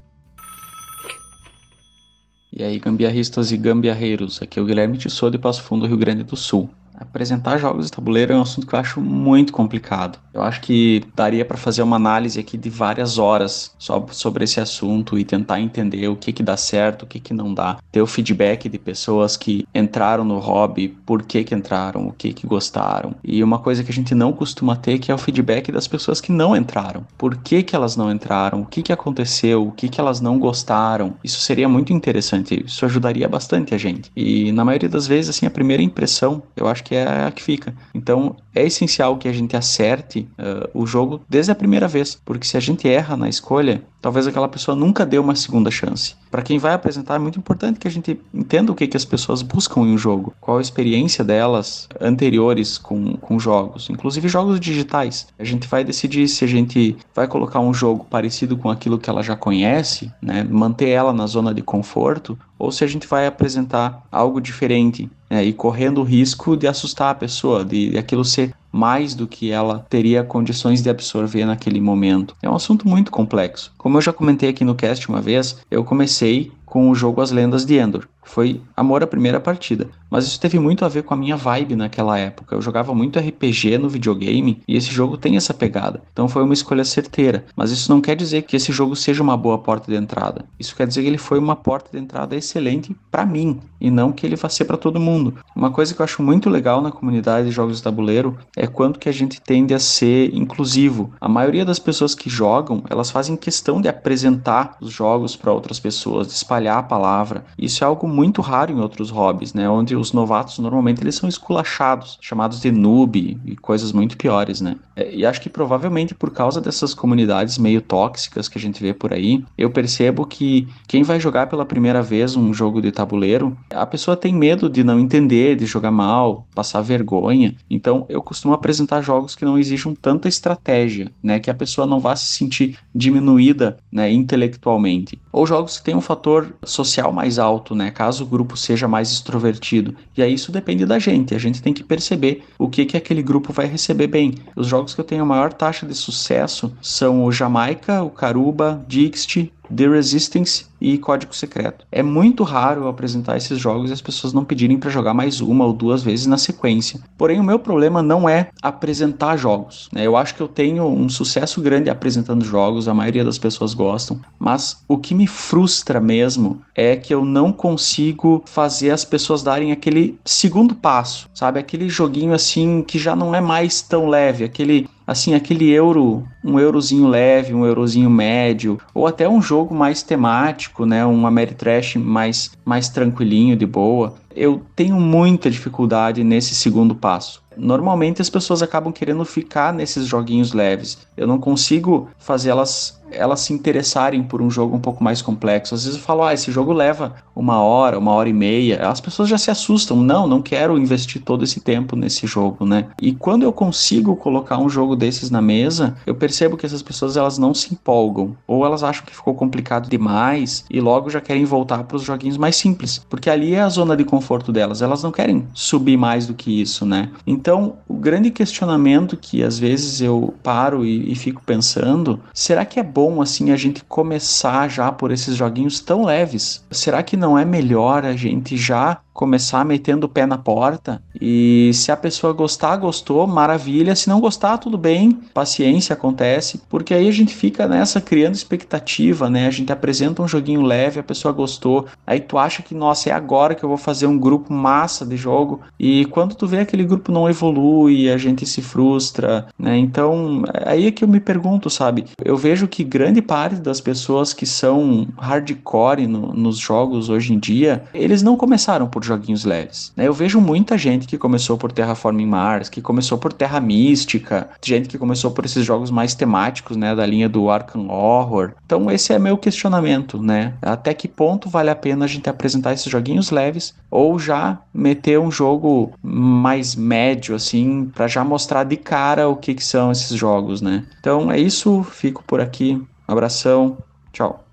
E 2.52 2.62
aí, 2.64 2.78
gambiarristas 2.78 3.52
e 3.52 3.56
gambiarreiros, 3.56 4.42
aqui 4.42 4.58
é 4.58 4.62
o 4.62 4.64
Guilherme 4.64 4.98
Tissot 4.98 5.30
de 5.30 5.38
Passo 5.38 5.62
Fundo, 5.62 5.86
Rio 5.86 5.96
Grande 5.96 6.24
do 6.24 6.36
Sul. 6.36 6.68
Apresentar 6.94 7.58
jogos 7.58 7.86
de 7.86 7.92
tabuleiro 7.92 8.32
é 8.32 8.36
um 8.36 8.42
assunto 8.42 8.66
que 8.66 8.74
eu 8.74 8.78
acho 8.80 9.00
muito 9.00 9.52
complicado. 9.52 10.18
Eu 10.38 10.44
acho 10.44 10.60
que 10.60 11.02
daria 11.16 11.44
para 11.44 11.56
fazer 11.56 11.82
uma 11.82 11.96
análise 11.96 12.38
aqui 12.38 12.56
de 12.56 12.70
várias 12.70 13.18
horas 13.18 13.74
só 13.76 14.06
sobre 14.12 14.44
esse 14.44 14.60
assunto 14.60 15.18
e 15.18 15.24
tentar 15.24 15.60
entender 15.60 16.06
o 16.06 16.14
que 16.14 16.32
que 16.32 16.44
dá 16.44 16.56
certo, 16.56 17.02
o 17.02 17.06
que 17.06 17.18
que 17.18 17.34
não 17.34 17.52
dá. 17.52 17.78
Ter 17.90 18.00
o 18.00 18.06
feedback 18.06 18.68
de 18.68 18.78
pessoas 18.78 19.36
que 19.36 19.66
entraram 19.74 20.24
no 20.24 20.38
hobby, 20.38 20.96
por 21.04 21.24
que 21.24 21.42
que 21.42 21.56
entraram, 21.56 22.06
o 22.06 22.12
que 22.12 22.32
que 22.32 22.46
gostaram. 22.46 23.16
E 23.24 23.42
uma 23.42 23.58
coisa 23.58 23.82
que 23.82 23.90
a 23.90 23.94
gente 23.94 24.14
não 24.14 24.32
costuma 24.32 24.76
ter 24.76 25.00
que 25.00 25.10
é 25.10 25.14
o 25.14 25.18
feedback 25.18 25.72
das 25.72 25.88
pessoas 25.88 26.20
que 26.20 26.30
não 26.30 26.54
entraram. 26.54 27.04
Por 27.18 27.34
que 27.38 27.64
que 27.64 27.74
elas 27.74 27.96
não 27.96 28.08
entraram? 28.08 28.60
O 28.60 28.66
que 28.66 28.80
que 28.80 28.92
aconteceu? 28.92 29.66
O 29.66 29.72
que 29.72 29.88
que 29.88 30.00
elas 30.00 30.20
não 30.20 30.38
gostaram? 30.38 31.14
Isso 31.24 31.40
seria 31.40 31.68
muito 31.68 31.92
interessante. 31.92 32.64
Isso 32.64 32.84
ajudaria 32.84 33.28
bastante 33.28 33.74
a 33.74 33.78
gente. 33.78 34.08
E 34.14 34.52
na 34.52 34.64
maioria 34.64 34.88
das 34.88 35.08
vezes, 35.08 35.30
assim, 35.30 35.46
a 35.46 35.50
primeira 35.50 35.82
impressão, 35.82 36.44
eu 36.56 36.68
acho 36.68 36.84
que 36.84 36.94
é 36.94 37.26
a 37.26 37.32
que 37.32 37.42
fica. 37.42 37.74
Então, 37.92 38.36
é 38.54 38.64
essencial 38.64 39.16
que 39.16 39.26
a 39.26 39.32
gente 39.32 39.56
acerte 39.56 40.27
uh, 40.38 40.68
o 40.74 40.86
jogo 40.86 41.20
desde 41.28 41.52
a 41.52 41.54
primeira 41.54 41.88
vez, 41.88 42.20
porque 42.24 42.46
se 42.46 42.56
a 42.56 42.60
gente 42.60 42.88
erra 42.88 43.16
na 43.16 43.28
escolha, 43.28 43.82
talvez 44.00 44.26
aquela 44.26 44.48
pessoa 44.48 44.76
nunca 44.76 45.04
dê 45.04 45.18
uma 45.18 45.34
segunda 45.34 45.70
chance. 45.70 46.14
Para 46.30 46.42
quem 46.42 46.58
vai 46.58 46.74
apresentar, 46.74 47.16
é 47.16 47.18
muito 47.18 47.38
importante 47.38 47.78
que 47.78 47.88
a 47.88 47.90
gente 47.90 48.20
entenda 48.32 48.70
o 48.70 48.74
que, 48.74 48.86
que 48.86 48.96
as 48.96 49.04
pessoas 49.04 49.42
buscam 49.42 49.80
em 49.80 49.94
um 49.94 49.98
jogo, 49.98 50.34
qual 50.40 50.58
a 50.58 50.60
experiência 50.60 51.24
delas 51.24 51.88
anteriores 52.00 52.76
com, 52.76 53.16
com 53.16 53.38
jogos, 53.38 53.88
inclusive 53.90 54.28
jogos 54.28 54.60
digitais. 54.60 55.28
A 55.38 55.44
gente 55.44 55.66
vai 55.66 55.82
decidir 55.82 56.28
se 56.28 56.44
a 56.44 56.48
gente 56.48 56.96
vai 57.14 57.26
colocar 57.26 57.60
um 57.60 57.72
jogo 57.72 58.06
parecido 58.08 58.56
com 58.56 58.70
aquilo 58.70 58.98
que 58.98 59.08
ela 59.08 59.22
já 59.22 59.34
conhece, 59.34 60.12
né, 60.20 60.44
manter 60.44 60.88
ela 60.88 61.12
na 61.12 61.26
zona 61.26 61.54
de 61.54 61.62
conforto, 61.62 62.38
ou 62.58 62.72
se 62.72 62.84
a 62.84 62.86
gente 62.86 63.06
vai 63.06 63.26
apresentar 63.26 64.02
algo 64.10 64.40
diferente 64.40 65.08
né, 65.30 65.44
e 65.44 65.52
correndo 65.52 66.00
o 66.00 66.04
risco 66.04 66.56
de 66.56 66.66
assustar 66.66 67.10
a 67.10 67.14
pessoa, 67.14 67.64
de, 67.64 67.90
de 67.90 67.98
aquilo 67.98 68.24
ser 68.24 68.54
mais 68.70 69.14
do 69.14 69.26
que 69.26 69.50
ela 69.50 69.86
teria 69.88 70.22
condições 70.22 70.82
de 70.82 70.90
absorver 70.90 71.44
naquele 71.44 71.80
momento. 71.80 72.36
É 72.42 72.48
um 72.48 72.54
assunto 72.54 72.86
muito 72.86 73.10
complexo. 73.10 73.72
Como 73.88 73.96
eu 73.96 74.02
já 74.02 74.12
comentei 74.12 74.50
aqui 74.50 74.66
no 74.66 74.74
cast 74.74 75.08
uma 75.08 75.22
vez, 75.22 75.56
eu 75.70 75.82
comecei 75.82 76.52
com 76.68 76.90
o 76.90 76.94
jogo 76.94 77.20
As 77.20 77.30
Lendas 77.30 77.64
de 77.64 77.76
Endor. 77.76 78.06
Foi 78.28 78.60
amor 78.76 79.02
à 79.02 79.06
primeira 79.06 79.40
partida. 79.40 79.88
Mas 80.10 80.26
isso 80.26 80.38
teve 80.38 80.58
muito 80.58 80.84
a 80.84 80.88
ver 80.88 81.02
com 81.02 81.14
a 81.14 81.16
minha 81.16 81.36
vibe 81.36 81.74
naquela 81.74 82.18
época. 82.18 82.54
Eu 82.54 82.60
jogava 82.60 82.94
muito 82.94 83.18
RPG 83.18 83.78
no 83.78 83.88
videogame 83.88 84.60
e 84.68 84.76
esse 84.76 84.90
jogo 84.90 85.16
tem 85.16 85.36
essa 85.36 85.54
pegada. 85.54 86.02
Então 86.12 86.28
foi 86.28 86.42
uma 86.42 86.52
escolha 86.52 86.84
certeira. 86.84 87.46
Mas 87.56 87.70
isso 87.70 87.90
não 87.90 88.02
quer 88.02 88.14
dizer 88.14 88.42
que 88.42 88.54
esse 88.54 88.70
jogo 88.70 88.94
seja 88.94 89.22
uma 89.22 89.36
boa 89.36 89.58
porta 89.58 89.90
de 89.90 89.96
entrada. 89.96 90.44
Isso 90.58 90.76
quer 90.76 90.86
dizer 90.86 91.02
que 91.02 91.08
ele 91.08 91.18
foi 91.18 91.38
uma 91.38 91.56
porta 91.56 91.90
de 91.90 92.02
entrada 92.02 92.36
excelente 92.36 92.94
para 93.10 93.24
mim 93.24 93.60
e 93.80 93.90
não 93.90 94.12
que 94.12 94.26
ele 94.26 94.36
vá 94.36 94.48
ser 94.48 94.64
para 94.66 94.76
todo 94.76 95.00
mundo. 95.00 95.34
Uma 95.56 95.70
coisa 95.70 95.94
que 95.94 96.00
eu 96.00 96.04
acho 96.04 96.22
muito 96.22 96.50
legal 96.50 96.82
na 96.82 96.90
comunidade 96.90 97.48
de 97.48 97.52
jogos 97.52 97.78
de 97.78 97.82
tabuleiro 97.82 98.36
é 98.56 98.66
quanto 98.66 98.98
que 98.98 99.08
a 99.08 99.12
gente 99.12 99.40
tende 99.40 99.72
a 99.72 99.78
ser 99.78 100.34
inclusivo. 100.34 101.12
A 101.20 101.28
maioria 101.28 101.64
das 101.64 101.78
pessoas 101.78 102.14
que 102.14 102.28
jogam, 102.28 102.82
elas 102.90 103.10
fazem 103.10 103.36
questão 103.36 103.80
de 103.80 103.88
apresentar 103.88 104.76
os 104.80 104.92
jogos 104.92 105.36
para 105.36 105.52
outras 105.52 105.78
pessoas, 105.78 106.32
espalhar 106.58 106.78
a 106.78 106.82
palavra. 106.82 107.44
Isso 107.56 107.84
é 107.84 107.86
algo 107.86 108.08
muito 108.08 108.42
raro 108.42 108.72
em 108.72 108.80
outros 108.80 109.10
hobbies, 109.10 109.54
né? 109.54 109.68
Onde 109.68 109.94
os 109.94 110.12
novatos 110.12 110.58
normalmente 110.58 111.02
eles 111.02 111.14
são 111.14 111.28
esculachados, 111.28 112.18
chamados 112.20 112.60
de 112.60 112.70
noob 112.70 113.38
e 113.44 113.56
coisas 113.56 113.92
muito 113.92 114.16
piores, 114.16 114.60
né? 114.60 114.76
É, 114.96 115.14
e 115.14 115.24
acho 115.24 115.40
que 115.40 115.48
provavelmente 115.48 116.14
por 116.14 116.30
causa 116.30 116.60
dessas 116.60 116.92
comunidades 116.92 117.58
meio 117.58 117.80
tóxicas 117.80 118.48
que 118.48 118.58
a 118.58 118.60
gente 118.60 118.82
vê 118.82 118.92
por 118.92 119.12
aí, 119.12 119.44
eu 119.56 119.70
percebo 119.70 120.26
que 120.26 120.68
quem 120.88 121.02
vai 121.02 121.20
jogar 121.20 121.46
pela 121.46 121.64
primeira 121.64 122.02
vez 122.02 122.34
um 122.36 122.52
jogo 122.52 122.82
de 122.82 122.90
tabuleiro, 122.90 123.56
a 123.70 123.86
pessoa 123.86 124.16
tem 124.16 124.34
medo 124.34 124.68
de 124.68 124.82
não 124.82 124.98
entender, 124.98 125.56
de 125.56 125.66
jogar 125.66 125.92
mal, 125.92 126.46
passar 126.54 126.80
vergonha. 126.80 127.54
Então 127.70 128.04
eu 128.08 128.20
costumo 128.20 128.54
apresentar 128.54 129.00
jogos 129.02 129.36
que 129.36 129.44
não 129.44 129.58
exijam 129.58 129.94
tanta 129.94 130.28
estratégia, 130.28 131.10
né? 131.22 131.38
Que 131.38 131.50
a 131.50 131.54
pessoa 131.54 131.86
não 131.86 132.00
vá 132.00 132.16
se 132.16 132.26
sentir 132.26 132.76
diminuída, 132.94 133.76
né? 133.92 134.10
Intelectualmente. 134.10 135.18
Ou 135.32 135.46
jogos 135.46 135.78
que 135.78 135.84
têm 135.84 135.94
um 135.94 136.00
fator 136.00 136.47
social 136.64 137.12
mais 137.12 137.38
alto, 137.38 137.74
né? 137.74 137.90
Caso 137.90 138.24
o 138.24 138.26
grupo 138.26 138.56
seja 138.56 138.88
mais 138.88 139.10
extrovertido. 139.10 139.94
E 140.16 140.22
aí 140.22 140.34
isso 140.34 140.52
depende 140.52 140.84
da 140.84 140.98
gente. 140.98 141.34
A 141.34 141.38
gente 141.38 141.62
tem 141.62 141.72
que 141.72 141.84
perceber 141.84 142.44
o 142.58 142.68
que 142.68 142.84
que 142.84 142.96
aquele 142.96 143.22
grupo 143.22 143.52
vai 143.52 143.66
receber 143.66 144.06
bem. 144.06 144.34
Os 144.56 144.66
jogos 144.66 144.94
que 144.94 145.00
eu 145.00 145.04
tenho 145.04 145.22
a 145.22 145.26
maior 145.26 145.52
taxa 145.52 145.86
de 145.86 145.94
sucesso 145.94 146.72
são 146.80 147.24
o 147.24 147.32
Jamaica, 147.32 148.02
o 148.02 148.10
Caruba, 148.10 148.84
Dixit, 148.86 149.52
The 149.74 149.88
Resistance 149.88 150.66
e 150.80 150.98
Código 150.98 151.34
Secreto. 151.34 151.86
É 151.90 152.02
muito 152.02 152.44
raro 152.44 152.82
eu 152.82 152.88
apresentar 152.88 153.36
esses 153.36 153.58
jogos 153.58 153.90
e 153.90 153.92
as 153.92 154.00
pessoas 154.00 154.32
não 154.32 154.44
pedirem 154.44 154.78
para 154.78 154.90
jogar 154.90 155.14
mais 155.14 155.40
uma 155.40 155.64
ou 155.64 155.72
duas 155.72 156.02
vezes 156.02 156.26
na 156.26 156.38
sequência. 156.38 157.00
Porém, 157.16 157.40
o 157.40 157.44
meu 157.44 157.58
problema 157.58 158.02
não 158.02 158.28
é 158.28 158.50
apresentar 158.62 159.36
jogos. 159.36 159.88
Né? 159.92 160.06
Eu 160.06 160.16
acho 160.16 160.34
que 160.34 160.40
eu 160.40 160.48
tenho 160.48 160.86
um 160.86 161.08
sucesso 161.08 161.60
grande 161.60 161.90
apresentando 161.90 162.44
jogos, 162.44 162.88
a 162.88 162.94
maioria 162.94 163.24
das 163.24 163.38
pessoas 163.38 163.74
gostam, 163.74 164.20
mas 164.38 164.82
o 164.86 164.98
que 164.98 165.14
me 165.14 165.26
frustra 165.26 166.00
mesmo 166.00 166.62
é 166.74 166.96
que 166.96 167.12
eu 167.12 167.24
não 167.24 167.52
consigo 167.52 168.42
fazer 168.46 168.90
as 168.90 169.04
pessoas 169.04 169.42
darem 169.42 169.72
aquele 169.72 170.18
segundo 170.24 170.74
passo, 170.74 171.28
sabe? 171.34 171.58
Aquele 171.58 171.88
joguinho 171.88 172.32
assim 172.32 172.82
que 172.82 172.98
já 172.98 173.16
não 173.16 173.34
é 173.34 173.40
mais 173.40 173.82
tão 173.82 174.08
leve, 174.08 174.44
aquele 174.44 174.88
assim, 175.08 175.32
aquele 175.32 175.70
euro, 175.70 176.28
um 176.44 176.60
eurozinho 176.60 177.08
leve, 177.08 177.54
um 177.54 177.64
eurozinho 177.64 178.10
médio, 178.10 178.78
ou 178.92 179.06
até 179.06 179.26
um 179.26 179.40
jogo 179.40 179.74
mais 179.74 180.02
temático, 180.02 180.84
né, 180.84 181.04
um 181.06 181.26
Ameritrash 181.26 181.96
mais, 181.96 182.50
mais 182.62 182.90
tranquilinho, 182.90 183.56
de 183.56 183.64
boa. 183.64 184.16
Eu 184.36 184.60
tenho 184.76 185.00
muita 185.00 185.50
dificuldade 185.50 186.22
nesse 186.22 186.54
segundo 186.54 186.94
passo. 186.94 187.42
Normalmente 187.56 188.20
as 188.20 188.28
pessoas 188.28 188.62
acabam 188.62 188.92
querendo 188.92 189.24
ficar 189.24 189.72
nesses 189.72 190.06
joguinhos 190.06 190.52
leves. 190.52 190.98
Eu 191.16 191.26
não 191.26 191.38
consigo 191.38 192.10
fazer 192.18 192.50
elas 192.50 192.97
elas 193.10 193.40
se 193.40 193.52
interessarem 193.52 194.22
por 194.22 194.42
um 194.42 194.50
jogo 194.50 194.76
um 194.76 194.80
pouco 194.80 195.02
mais 195.02 195.22
complexo. 195.22 195.74
Às 195.74 195.84
vezes 195.84 195.98
eu 195.98 196.04
falo, 196.04 196.22
ah, 196.22 196.34
esse 196.34 196.50
jogo 196.50 196.72
leva 196.72 197.14
uma 197.34 197.62
hora, 197.62 197.98
uma 197.98 198.12
hora 198.12 198.28
e 198.28 198.32
meia. 198.32 198.88
As 198.88 199.00
pessoas 199.00 199.28
já 199.28 199.38
se 199.38 199.50
assustam. 199.50 199.96
Não, 199.96 200.26
não 200.26 200.42
quero 200.42 200.78
investir 200.78 201.22
todo 201.22 201.44
esse 201.44 201.60
tempo 201.60 201.96
nesse 201.96 202.26
jogo, 202.26 202.64
né? 202.64 202.86
E 203.00 203.12
quando 203.12 203.42
eu 203.42 203.52
consigo 203.52 204.16
colocar 204.16 204.58
um 204.58 204.68
jogo 204.68 204.96
desses 204.96 205.30
na 205.30 205.40
mesa, 205.40 205.96
eu 206.06 206.14
percebo 206.14 206.56
que 206.56 206.66
essas 206.66 206.82
pessoas 206.82 207.16
elas 207.16 207.38
não 207.38 207.54
se 207.54 207.72
empolgam. 207.72 208.36
Ou 208.46 208.64
elas 208.64 208.82
acham 208.82 209.04
que 209.04 209.14
ficou 209.14 209.34
complicado 209.34 209.88
demais 209.88 210.64
e 210.70 210.80
logo 210.80 211.10
já 211.10 211.20
querem 211.20 211.44
voltar 211.44 211.84
para 211.84 211.96
os 211.96 212.02
joguinhos 212.02 212.36
mais 212.36 212.56
simples. 212.56 213.04
Porque 213.08 213.30
ali 213.30 213.54
é 213.54 213.60
a 213.60 213.68
zona 213.68 213.96
de 213.96 214.04
conforto 214.04 214.52
delas. 214.52 214.82
Elas 214.82 215.02
não 215.02 215.12
querem 215.12 215.46
subir 215.54 215.96
mais 215.96 216.26
do 216.26 216.34
que 216.34 216.60
isso, 216.60 216.84
né? 216.84 217.10
Então, 217.26 217.76
o 217.86 217.94
grande 217.94 218.30
questionamento 218.30 219.16
que 219.16 219.42
às 219.42 219.58
vezes 219.58 220.00
eu 220.00 220.34
paro 220.42 220.84
e, 220.84 221.12
e 221.12 221.14
fico 221.14 221.42
pensando, 221.44 222.20
será 222.32 222.64
que 222.64 222.78
é 222.78 222.82
bom 222.98 223.22
assim 223.22 223.52
a 223.52 223.56
gente 223.56 223.84
começar 223.84 224.68
já 224.68 224.90
por 224.90 225.12
esses 225.12 225.36
joguinhos 225.36 225.78
tão 225.78 226.04
leves? 226.04 226.66
Será 226.68 227.00
que 227.00 227.16
não 227.16 227.38
é 227.38 227.44
melhor 227.44 228.04
a 228.04 228.16
gente 228.16 228.56
já 228.56 229.00
começar 229.18 229.64
metendo 229.64 230.06
o 230.06 230.08
pé 230.08 230.24
na 230.24 230.38
porta 230.38 231.02
e 231.20 231.72
se 231.74 231.90
a 231.90 231.96
pessoa 231.96 232.32
gostar, 232.32 232.76
gostou, 232.76 233.26
maravilha, 233.26 233.96
se 233.96 234.08
não 234.08 234.20
gostar, 234.20 234.58
tudo 234.58 234.78
bem, 234.78 235.10
paciência 235.34 235.92
acontece, 235.92 236.62
porque 236.68 236.94
aí 236.94 237.08
a 237.08 237.12
gente 237.12 237.34
fica 237.34 237.66
nessa 237.66 238.00
criando 238.00 238.36
expectativa, 238.36 239.28
né? 239.28 239.48
A 239.48 239.50
gente 239.50 239.72
apresenta 239.72 240.22
um 240.22 240.28
joguinho 240.28 240.62
leve, 240.62 241.00
a 241.00 241.02
pessoa 241.02 241.34
gostou, 241.34 241.86
aí 242.06 242.20
tu 242.20 242.38
acha 242.38 242.62
que 242.62 242.76
nossa, 242.76 243.10
é 243.10 243.12
agora 243.12 243.56
que 243.56 243.64
eu 243.64 243.68
vou 243.68 243.76
fazer 243.76 244.06
um 244.06 244.16
grupo 244.16 244.52
massa 244.52 245.04
de 245.04 245.16
jogo 245.16 245.62
e 245.80 246.04
quando 246.04 246.36
tu 246.36 246.46
vê 246.46 246.60
aquele 246.60 246.84
grupo 246.84 247.10
não 247.10 247.28
evolui, 247.28 248.08
a 248.08 248.16
gente 248.16 248.46
se 248.46 248.62
frustra, 248.62 249.48
né? 249.58 249.76
Então, 249.76 250.44
aí 250.64 250.86
é 250.86 250.92
que 250.92 251.02
eu 251.02 251.08
me 251.08 251.18
pergunto, 251.18 251.68
sabe? 251.68 252.04
Eu 252.24 252.36
vejo 252.36 252.68
que 252.68 252.84
grande 252.84 253.20
parte 253.20 253.56
das 253.56 253.80
pessoas 253.80 254.32
que 254.32 254.46
são 254.46 255.08
hardcore 255.18 256.06
no, 256.06 256.32
nos 256.32 256.56
jogos 256.56 257.08
hoje 257.08 257.34
em 257.34 257.38
dia, 257.40 257.82
eles 257.92 258.22
não 258.22 258.36
começaram 258.36 258.86
por 258.86 259.07
joguinhos 259.08 259.44
leves. 259.44 259.92
Né? 259.96 260.06
Eu 260.06 260.12
vejo 260.12 260.40
muita 260.40 260.78
gente 260.78 261.06
que 261.06 261.18
começou 261.18 261.56
por 261.56 261.72
Terraforming 261.72 262.26
Mars, 262.26 262.68
que 262.68 262.80
começou 262.80 263.18
por 263.18 263.32
Terra 263.32 263.60
Mística, 263.60 264.48
gente 264.64 264.88
que 264.88 264.98
começou 264.98 265.30
por 265.30 265.44
esses 265.44 265.64
jogos 265.64 265.90
mais 265.90 266.14
temáticos, 266.14 266.76
né, 266.76 266.94
da 266.94 267.06
linha 267.06 267.28
do 267.28 267.50
Arkham 267.50 267.88
Horror. 267.88 268.52
Então 268.64 268.90
esse 268.90 269.12
é 269.12 269.18
meu 269.18 269.36
questionamento, 269.36 270.22
né? 270.22 270.54
Até 270.62 270.94
que 270.94 271.08
ponto 271.08 271.48
vale 271.48 271.70
a 271.70 271.76
pena 271.76 272.04
a 272.04 272.08
gente 272.08 272.28
apresentar 272.28 272.72
esses 272.72 272.90
joguinhos 272.90 273.30
leves 273.30 273.74
ou 273.90 274.18
já 274.18 274.58
meter 274.72 275.18
um 275.18 275.30
jogo 275.30 275.92
mais 276.02 276.76
médio 276.76 277.34
assim, 277.34 277.90
para 277.94 278.06
já 278.06 278.22
mostrar 278.22 278.64
de 278.64 278.76
cara 278.76 279.28
o 279.28 279.36
que, 279.36 279.54
que 279.54 279.64
são 279.64 279.90
esses 279.90 280.16
jogos, 280.16 280.60
né? 280.60 280.84
Então 281.00 281.30
é 281.30 281.38
isso, 281.38 281.82
fico 281.82 282.22
por 282.26 282.40
aqui. 282.40 282.74
Um 283.08 283.12
abração, 283.12 283.78
tchau. 284.12 284.47